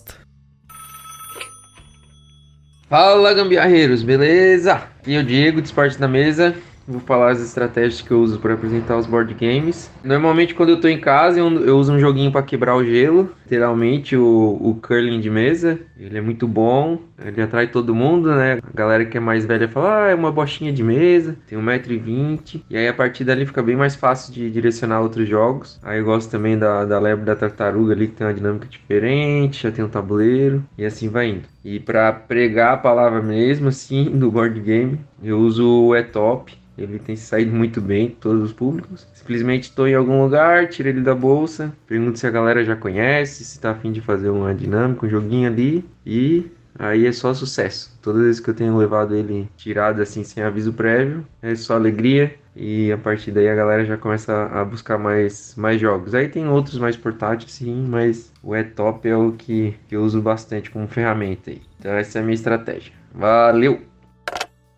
Fala 2.90 3.34
gambiarreiros, 3.34 4.04
beleza? 4.04 4.84
E 5.06 5.18
o 5.18 5.24
Diego 5.24 5.62
de 5.62 5.68
Esporte 5.68 6.00
na 6.00 6.08
Mesa. 6.08 6.56
Vou 6.88 7.00
falar 7.00 7.32
as 7.32 7.42
estratégias 7.42 8.02
que 8.02 8.12
eu 8.12 8.22
uso 8.22 8.40
para 8.40 8.54
apresentar 8.54 8.96
os 8.96 9.08
board 9.08 9.34
games. 9.34 9.90
Normalmente, 10.04 10.54
quando 10.54 10.70
eu 10.70 10.80
tô 10.80 10.88
em 10.88 11.00
casa, 11.00 11.40
eu, 11.40 11.50
eu 11.66 11.78
uso 11.78 11.92
um 11.92 12.00
joguinho 12.00 12.32
para 12.32 12.44
quebrar 12.44 12.76
o 12.76 12.86
gelo. 12.86 13.32
Literalmente, 13.44 14.16
o, 14.16 14.58
o 14.62 14.76
curling 14.76 15.20
de 15.20 15.30
mesa. 15.30 15.80
Ele 15.98 16.18
é 16.18 16.22
muito 16.22 16.48
bom, 16.48 17.00
ele 17.24 17.42
atrai 17.42 17.68
todo 17.68 17.96
mundo, 17.96 18.30
né? 18.36 18.60
A 18.62 18.78
galera 18.78 19.06
que 19.06 19.18
é 19.18 19.20
mais 19.20 19.46
velha 19.46 19.68
fala, 19.68 20.06
ah, 20.06 20.10
é 20.10 20.16
uma 20.16 20.32
bochinha 20.32 20.72
de 20.72 20.84
mesa, 20.84 21.36
tem 21.48 21.58
1,20m. 21.58 22.64
E 22.70 22.78
aí, 22.78 22.88
a 22.88 22.94
partir 22.94 23.24
dali, 23.24 23.46
fica 23.46 23.64
bem 23.64 23.76
mais 23.76 23.96
fácil 23.96 24.32
de 24.34 24.52
direcionar 24.52 25.02
outros 25.02 25.28
jogos. 25.28 25.80
Aí, 25.82 26.00
eu 26.00 26.06
gosto 26.06 26.30
também 26.30 26.58
da, 26.58 26.86
da 26.86 27.00
lebre 27.00 27.26
da 27.26 27.36
tartaruga 27.36 27.94
ali, 27.94 28.08
que 28.08 28.14
tem 28.16 28.28
uma 28.28 28.34
dinâmica 28.34 28.68
diferente, 28.68 29.64
já 29.64 29.72
tem 29.72 29.84
um 29.84 29.90
tabuleiro, 29.90 30.64
e 30.78 30.86
assim 30.86 31.10
vai 31.10 31.30
indo. 31.30 31.48
E 31.64 31.80
para 31.80 32.14
pregar 32.14 32.74
a 32.74 32.78
palavra 32.78 33.22
mesmo, 33.24 33.70
assim, 33.70 34.06
do 34.18 34.32
board 34.32 34.60
game, 34.60 35.00
eu 35.24 35.40
uso 35.40 35.68
o 35.88 35.96
E-Top. 35.96 36.56
Ele 36.78 37.00
tem 37.00 37.16
saído 37.16 37.52
muito 37.56 37.80
bem 37.82 38.10
todos 38.10 38.44
os 38.44 38.54
públicos. 38.54 39.08
Simplesmente 39.14 39.64
estou 39.64 39.88
em 39.88 39.96
algum 39.96 40.24
lugar, 40.24 40.68
tiro 40.68 40.90
ele 40.90 41.02
da 41.02 41.16
bolsa, 41.16 41.74
pergunto 41.88 42.20
se 42.20 42.28
a 42.28 42.32
galera 42.32 42.64
já 42.64 42.76
conhece, 42.76 43.44
se 43.44 43.58
está 43.58 43.72
afim 43.72 43.92
de 43.92 44.02
fazer 44.02 44.30
uma 44.30 44.54
dinâmica, 44.54 45.06
um 45.06 45.10
joguinho 45.10 45.50
ali 45.50 45.86
e 46.06 46.52
aí 46.78 47.06
é 47.06 47.12
só 47.12 47.34
sucesso. 47.34 47.98
Todas 48.02 48.22
as 48.22 48.28
vezes 48.28 48.42
que 48.42 48.50
eu 48.50 48.54
tenho 48.54 48.78
levado 48.78 49.16
ele 49.16 49.50
tirado 49.56 50.02
assim 50.02 50.24
sem 50.24 50.44
aviso 50.44 50.74
prévio, 50.74 51.26
é 51.42 51.56
só 51.56 51.76
alegria 51.76 52.36
e 52.56 52.92
a 52.92 52.98
partir 52.98 53.32
daí 53.32 53.50
a 53.50 53.56
galera 53.56 53.86
já 53.86 53.98
começa 53.98 54.46
a 54.46 54.64
buscar 54.64 54.98
mais, 54.98 55.56
mais 55.58 55.80
jogos. 55.80 56.14
Aí 56.14 56.28
tem 56.30 56.48
outros 56.48 56.78
mais 56.78 56.96
portáteis 56.96 57.52
sim, 57.52 57.86
mas 57.88 58.32
o 58.42 58.56
E-Top 58.56 59.08
é 59.08 59.16
o 59.16 59.32
que, 59.32 59.76
que 59.88 59.96
eu 59.96 60.04
uso 60.04 60.22
bastante 60.22 60.70
como 60.70 60.88
ferramenta 60.88 61.52
aí. 61.52 61.62
Então 61.80 61.92
essa 61.94 62.20
é 62.20 62.22
a 62.22 62.24
minha 62.24 62.36
estratégia. 62.36 62.94
Valeu! 63.14 63.95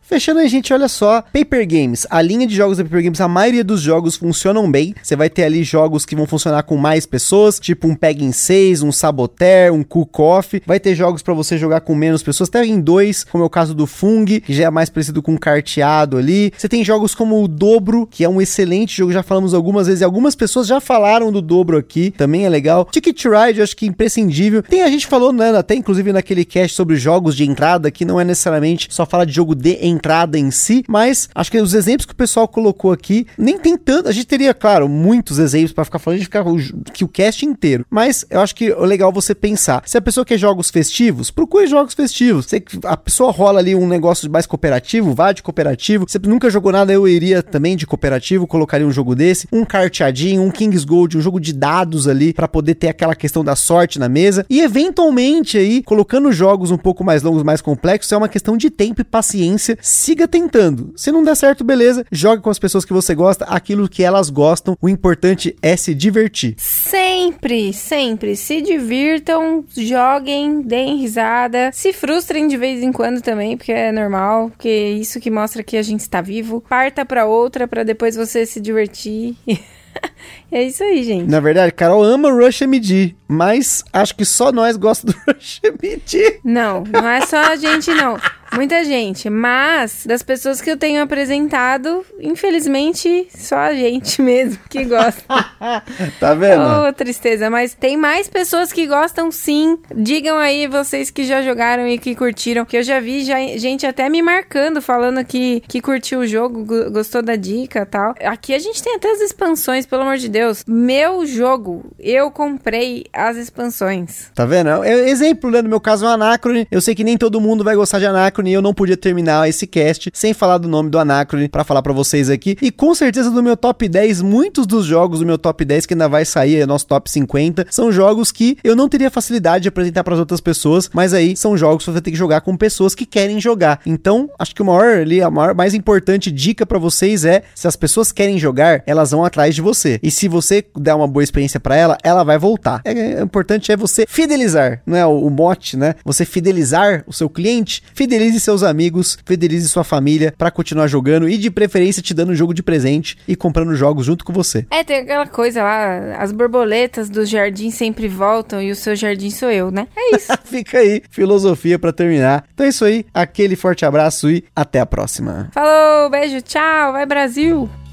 Fechando 0.07 0.39
aí, 0.39 0.47
gente, 0.47 0.73
olha 0.73 0.88
só. 0.88 1.21
Paper 1.21 1.67
Games. 1.67 2.07
A 2.09 2.21
linha 2.21 2.47
de 2.47 2.55
jogos 2.55 2.77
da 2.77 2.84
Paper 2.85 3.03
Games, 3.03 3.19
a 3.19 3.27
maioria 3.27 3.61
dos 3.61 3.81
jogos 3.81 4.15
funcionam 4.15 4.71
bem. 4.71 4.95
Você 5.03 5.17
vai 5.17 5.29
ter 5.29 5.43
ali 5.43 5.65
jogos 5.65 6.05
que 6.05 6.15
vão 6.15 6.25
funcionar 6.25 6.63
com 6.63 6.77
mais 6.77 7.05
pessoas, 7.05 7.59
tipo 7.59 7.89
um 7.89 7.93
Peg 7.93 8.23
em 8.23 8.31
6, 8.31 8.84
um 8.84 8.91
Saboteur, 8.93 9.73
um 9.73 9.84
Cook 9.84 10.17
Off. 10.17 10.63
Vai 10.65 10.79
ter 10.79 10.95
jogos 10.95 11.21
para 11.21 11.34
você 11.34 11.57
jogar 11.57 11.81
com 11.81 11.93
menos 11.93 12.23
pessoas, 12.23 12.47
até 12.47 12.65
em 12.65 12.79
dois, 12.79 13.25
como 13.25 13.43
é 13.43 13.47
o 13.47 13.49
caso 13.49 13.75
do 13.75 13.85
Fung, 13.85 14.39
que 14.39 14.53
já 14.53 14.67
é 14.67 14.69
mais 14.69 14.89
parecido 14.89 15.21
com 15.21 15.34
um 15.34 15.38
carteado 15.38 16.15
ali. 16.15 16.53
Você 16.57 16.69
tem 16.69 16.85
jogos 16.85 17.13
como 17.13 17.43
o 17.43 17.47
Dobro, 17.47 18.07
que 18.09 18.23
é 18.23 18.29
um 18.29 18.41
excelente 18.41 18.95
jogo, 18.95 19.11
já 19.11 19.21
falamos 19.21 19.53
algumas 19.53 19.88
vezes, 19.88 19.99
e 19.99 20.05
algumas 20.05 20.35
pessoas 20.35 20.67
já 20.67 20.79
falaram 20.79 21.34
do 21.34 21.41
Dobro 21.41 21.77
aqui, 21.77 22.11
também 22.11 22.45
é 22.45 22.49
legal. 22.49 22.88
Ticket 22.89 23.25
Ride, 23.25 23.59
eu 23.59 23.63
acho 23.65 23.75
que 23.75 23.85
é 23.85 23.89
imprescindível. 23.89 24.63
Tem 24.63 24.84
a 24.84 24.89
gente 24.89 25.05
falou, 25.05 25.34
né, 25.34 25.49
até 25.49 25.75
inclusive 25.75 26.13
naquele 26.13 26.45
cast 26.45 26.77
sobre 26.77 26.95
jogos 26.95 27.35
de 27.35 27.43
entrada, 27.43 27.91
que 27.91 28.05
não 28.05 28.21
é 28.21 28.23
necessariamente 28.23 28.88
só 28.89 29.05
fala 29.05 29.25
de 29.25 29.34
jogo 29.34 29.53
de 29.53 29.73
entrada 29.85 29.97
entrada 29.98 30.38
em 30.38 30.52
si, 30.52 30.84
mas 30.88 31.30
acho 31.34 31.52
que 31.52 31.60
os 31.60 31.74
exemplos 31.74 32.06
que 32.06 32.14
o 32.14 32.15
pessoal 32.15 32.48
colocou 32.48 32.91
aqui 32.91 33.28
nem 33.38 33.57
tem 33.57 33.78
tanto. 33.78 34.07
A 34.07 34.11
gente 34.11 34.28
teria, 34.28 34.53
claro, 34.53 34.88
muitos 34.88 35.40
exemplos 35.40 35.74
para 35.74 35.86
ficar 35.86 35.99
falando, 35.99 36.19
gente 36.19 36.26
ficar 36.26 36.45
que 36.94 37.03
o 37.03 37.07
cast 37.07 37.45
inteiro. 37.45 37.86
Mas 37.90 38.26
eu 38.30 38.40
acho 38.40 38.56
que 38.56 38.72
é 38.72 38.76
legal 38.76 39.11
você 39.11 39.36
pensar. 39.36 39.84
Se 39.86 39.98
a 39.98 40.02
pessoa 40.02 40.26
quer 40.26 40.38
jogos 40.38 40.69
festivos, 40.69 41.32
procure 41.32 41.68
jogos 41.68 41.94
festivos. 41.94 42.45
Se 42.45 42.64
a 42.86 42.95
pessoa 42.95 43.32
rola 43.32 43.60
ali 43.60 43.76
um 43.76 43.88
negócio 43.88 44.30
mais 44.32 44.45
cooperativo, 44.45 45.14
vá 45.14 45.32
de 45.32 45.44
cooperativo. 45.44 46.06
Se 46.07 46.19
nunca 46.19 46.49
jogou 46.49 46.72
nada, 46.72 46.94
eu 46.94 47.07
iria 47.07 47.41
também 47.41 47.76
de 47.76 47.86
cooperativo, 47.86 48.48
colocaria 48.48 48.88
um 48.88 48.91
jogo 48.91 49.15
desse, 49.15 49.48
um 49.52 49.65
carteadinho, 49.65 50.41
um 50.41 50.52
King's 50.52 50.86
Gold, 50.86 51.18
um 51.18 51.22
jogo 51.22 51.40
de 51.40 51.53
dados 51.53 52.07
ali 52.07 52.34
para 52.34 52.48
poder 52.48 52.76
ter 52.76 52.90
aquela 52.90 53.15
questão 53.15 53.44
da 53.44 53.56
sorte 53.56 53.99
na 53.99 54.07
mesa 54.07 54.45
e 54.49 54.61
eventualmente 54.61 55.57
aí 55.57 55.82
colocando 55.84 56.32
jogos 56.32 56.72
um 56.72 56.78
pouco 56.78 57.03
mais 57.03 57.24
longos, 57.24 57.44
mais 57.44 57.61
complexos, 57.61 58.11
é 58.11 58.18
uma 58.18 58.30
questão 58.30 58.57
de 58.57 58.69
tempo 58.69 59.02
e 59.02 59.03
paciência 59.03 59.78
siga 59.88 60.27
tentando. 60.27 60.93
Se 60.95 61.11
não 61.11 61.23
der 61.23 61.35
certo, 61.35 61.64
beleza, 61.64 62.05
jogue 62.11 62.41
com 62.41 62.49
as 62.49 62.59
pessoas 62.59 62.84
que 62.84 62.93
você 62.93 63.15
gosta, 63.15 63.45
aquilo 63.45 63.88
que 63.88 64.03
elas 64.03 64.30
gostam. 64.30 64.77
O 64.81 64.89
importante 64.89 65.55
é 65.61 65.76
se 65.77 65.95
divertir. 65.95 66.55
Sempre, 66.57 67.73
sempre 67.73 68.35
se 68.35 68.61
divirtam, 68.61 69.64
joguem, 69.76 70.61
deem 70.61 70.97
risada, 70.97 71.72
se 71.73 71.93
frustrem 71.93 72.47
de 72.47 72.57
vez 72.57 72.84
em 72.84 72.91
quando 72.91 73.22
também, 73.22 73.55
porque 73.57 73.72
é 73.72 73.91
normal, 73.91 74.49
porque 74.49 74.68
é 74.68 74.89
isso 74.91 75.19
que 75.19 75.31
mostra 75.31 75.64
que 75.64 75.77
a 75.77 75.84
gente 75.84 76.01
está 76.01 76.22
vivo. 76.22 76.61
Parta 76.68 77.05
para 77.05 77.26
outra 77.26 77.68
para 77.68 77.84
depois 77.84 78.15
você 78.15 78.45
se 78.45 78.59
divertir. 78.59 79.35
é 80.51 80.64
isso 80.64 80.84
aí, 80.84 81.03
gente. 81.03 81.30
Na 81.30 81.39
verdade, 81.39 81.72
Carol 81.72 82.03
ama 82.03 82.31
Rush 82.31 82.61
MD, 82.61 83.15
mas 83.27 83.84
acho 83.93 84.15
que 84.15 84.26
só 84.26 84.51
nós 84.51 84.76
gostamos 84.76 85.15
do 85.15 85.22
Rush 85.31 85.61
MD. 85.64 86.39
Não, 86.43 86.84
não 86.84 87.07
é 87.07 87.22
só 87.22 87.38
a 87.38 87.55
gente, 87.55 87.89
não. 87.91 88.18
Muita 88.53 88.84
gente, 88.84 89.30
mas 89.30 90.06
das 90.06 90.24
pessoas 90.24 90.61
que 90.61 90.69
eu 90.69 90.78
tenho 90.78 91.02
apresentado, 91.02 92.06
infelizmente, 92.19 93.28
só 93.36 93.57
a 93.57 93.74
gente 93.74 94.22
mesmo 94.22 94.60
que 94.69 94.84
gosta. 94.86 95.24
tá 96.19 96.34
vendo? 96.34 96.64
Oh, 96.88 96.94
tristeza, 96.94 97.49
mas 97.49 97.74
tem 97.74 97.98
mais 97.98 98.28
pessoas 98.28 98.72
que 98.72 98.88
gostam 98.88 99.32
sim. 99.32 99.78
Digam 99.95 100.38
aí 100.38 100.68
vocês 100.68 101.10
que 101.10 101.24
já 101.24 101.41
jogaram 101.41 101.88
e 101.88 101.98
que 101.98 102.15
curtiram, 102.15 102.65
que 102.65 102.78
eu 102.78 102.84
já 102.84 102.99
vi 102.99 103.24
já, 103.24 103.38
gente 103.57 103.86
até 103.86 104.10
me 104.10 104.22
marcando, 104.22 104.82
falando 104.82 105.24
que, 105.24 105.61
que 105.68 105.82
curtiu 105.82 106.19
o 106.19 106.28
jogo, 106.28 106.65
gostou 106.91 107.22
da 107.22 107.36
dica 107.36 107.86
tal. 107.86 108.15
Aqui 108.24 108.53
a 108.53 108.60
gente 108.60 108.82
tem 108.82 108.95
até 108.95 109.11
as 109.11 109.19
expansões, 109.19 109.86
pelo 109.86 110.03
amor 110.03 110.18
de 110.18 110.30
Deus. 110.30 110.64
Meu 110.68 111.26
jogo, 111.26 111.86
eu 111.99 112.32
comprei 112.32 113.06
as 113.14 113.38
expansões. 113.38 114.32
Tá 114.34 114.45
vendo? 114.45 114.84
É, 114.84 115.10
exemplo, 115.10 115.52
né? 115.52 115.61
No 115.61 115.69
meu 115.69 115.80
caso, 115.80 116.06
é 116.06 116.10
um 116.10 116.11
Anacrone. 116.11 116.68
Eu 116.72 116.82
sei 116.82 116.95
que 116.95 117.03
nem 117.03 117.18
todo 117.18 117.41
mundo 117.41 117.64
vai 117.64 117.76
gostar 117.76 117.99
de 117.99 118.06
Anacrone 118.06 118.36
Anacrone 118.38 118.53
eu 118.53 118.61
não 118.61 118.73
podia 118.73 118.97
terminar 118.97 119.47
esse 119.49 119.65
cast 119.65 120.11
sem 120.14 120.34
falar 120.34 120.57
do 120.57 120.68
nome 120.68 120.89
do 120.89 120.99
Anacrone 120.99 121.49
para 121.49 121.64
falar 121.64 121.81
para 121.81 121.93
vocês 121.93 122.30
aqui. 122.30 122.57
E 122.61 122.72
com 122.72 122.93
certeza 122.93 123.30
no 123.30 123.41
meu 123.41 123.57
top 123.57 123.88
10, 123.88 124.22
muitos 124.22 124.68
dos 124.68 124.85
jogos 124.85 125.19
do 125.19 125.26
meu 125.26 125.38
top 125.38 125.65
10 125.65 125.85
que 125.85 125.93
ainda 125.93 126.07
vai 126.07 126.26
sair, 126.26 126.57
é 126.57 126.65
nosso 126.65 126.85
top 126.88 127.09
50, 127.09 127.68
são 127.69 127.91
jogos 127.91 128.31
que 128.31 128.57
eu 128.64 128.76
não 128.76 128.89
teria 128.89 129.09
facilidade 129.09 129.64
de 129.64 129.69
apresentar 129.69 130.03
para 130.03 130.15
outras 130.15 130.41
pessoas, 130.41 130.89
mas 130.93 131.14
aí 131.14 131.35
são 131.35 131.57
jogos 131.57 131.85
que 131.85 131.91
você 131.91 132.01
tem 132.01 132.14
que 132.14 132.19
jogar 132.19 132.41
com 132.41 132.55
pessoas 132.55 132.93
que 132.93 133.05
querem 133.05 133.39
jogar. 133.39 133.80
Então, 133.85 134.30
acho 134.38 134.53
que 134.53 134.61
o 134.61 134.65
maior 134.65 134.99
ali, 134.99 135.22
a 135.22 135.30
maior, 135.30 135.55
mais 135.55 135.73
importante 135.73 136.31
dica 136.31 136.65
para 136.65 136.77
vocês 136.77 137.26
é: 137.26 137.43
se 137.55 137.68
as 137.68 137.76
pessoas 137.76 138.11
querem 138.11 138.38
jogar, 138.38 138.84
elas 138.85 139.11
vão 139.11 139.23
atrás 139.23 139.55
de 139.55 139.61
você. 139.61 139.99
E 140.03 140.11
se 140.11 140.27
você 140.27 140.65
der 140.76 140.93
uma 140.93 141.07
boa 141.07 141.23
experiência 141.23 141.59
para 141.59 141.76
ela, 141.76 141.97
ela 142.03 142.23
vai 142.23 142.38
voltar. 142.38 142.81
É, 142.84 142.91
é, 142.91 143.22
importante 143.22 143.72
é 143.72 143.77
você 143.77 144.05
fidelizar, 144.07 144.81
não 144.85 144.97
é 144.97 145.05
o, 145.05 145.26
o 145.26 145.30
mote, 145.30 145.77
né? 145.77 145.95
Você 146.03 146.26
fidelizar 146.26 147.03
o 147.07 147.14
seu 147.14 147.30
cliente, 147.30 147.81
fidelize 148.28 148.40
seus 148.40 148.64
amigos, 148.64 149.18
fidelize 149.26 149.70
sua 149.70 149.84
família 149.84 150.34
para 150.38 150.52
continuar 150.52 150.88
jogando 150.88 151.30
e 151.30 151.38
de 151.38 151.49
preferência 151.49 152.02
te 152.02 152.14
dando 152.14 152.32
um 152.32 152.36
jogo 152.36 152.54
de 152.54 152.62
presente 152.62 153.18
e 153.28 153.36
comprando 153.36 153.74
jogos 153.76 154.06
junto 154.06 154.26
com 154.26 154.34
você. 154.34 154.66
É, 154.70 154.84
tem 154.84 154.98
aquela 154.98 155.26
coisa 155.26 155.64
lá, 155.64 156.18
as 156.18 156.32
borboletas 156.32 157.10
do 157.10 157.26
jardim 157.26 157.72
sempre 157.72 158.08
voltam 158.08 158.62
e 158.62 158.72
o 158.72 158.76
seu 158.76 158.95
jardim 158.95 159.30
sou 159.30 159.49
eu, 159.49 159.72
né? 159.72 159.88
É 159.95 160.16
isso. 160.16 160.34
Fica 160.44 160.80
aí, 160.80 161.02
filosofia 161.10 161.80
para 161.80 161.94
terminar. 161.94 162.45
Então 162.54 162.66
é 162.66 162.70
isso 162.70 162.86
aí, 162.86 163.06
aquele 163.14 163.56
forte 163.56 163.86
abraço 163.86 164.30
e 164.30 164.44
até 164.56 164.80
a 164.80 164.86
próxima. 164.86 165.49
Falou, 165.54 166.10
beijo, 166.10 166.41
tchau, 166.41 166.91
vai 166.91 167.06
Brasil! 167.06 167.86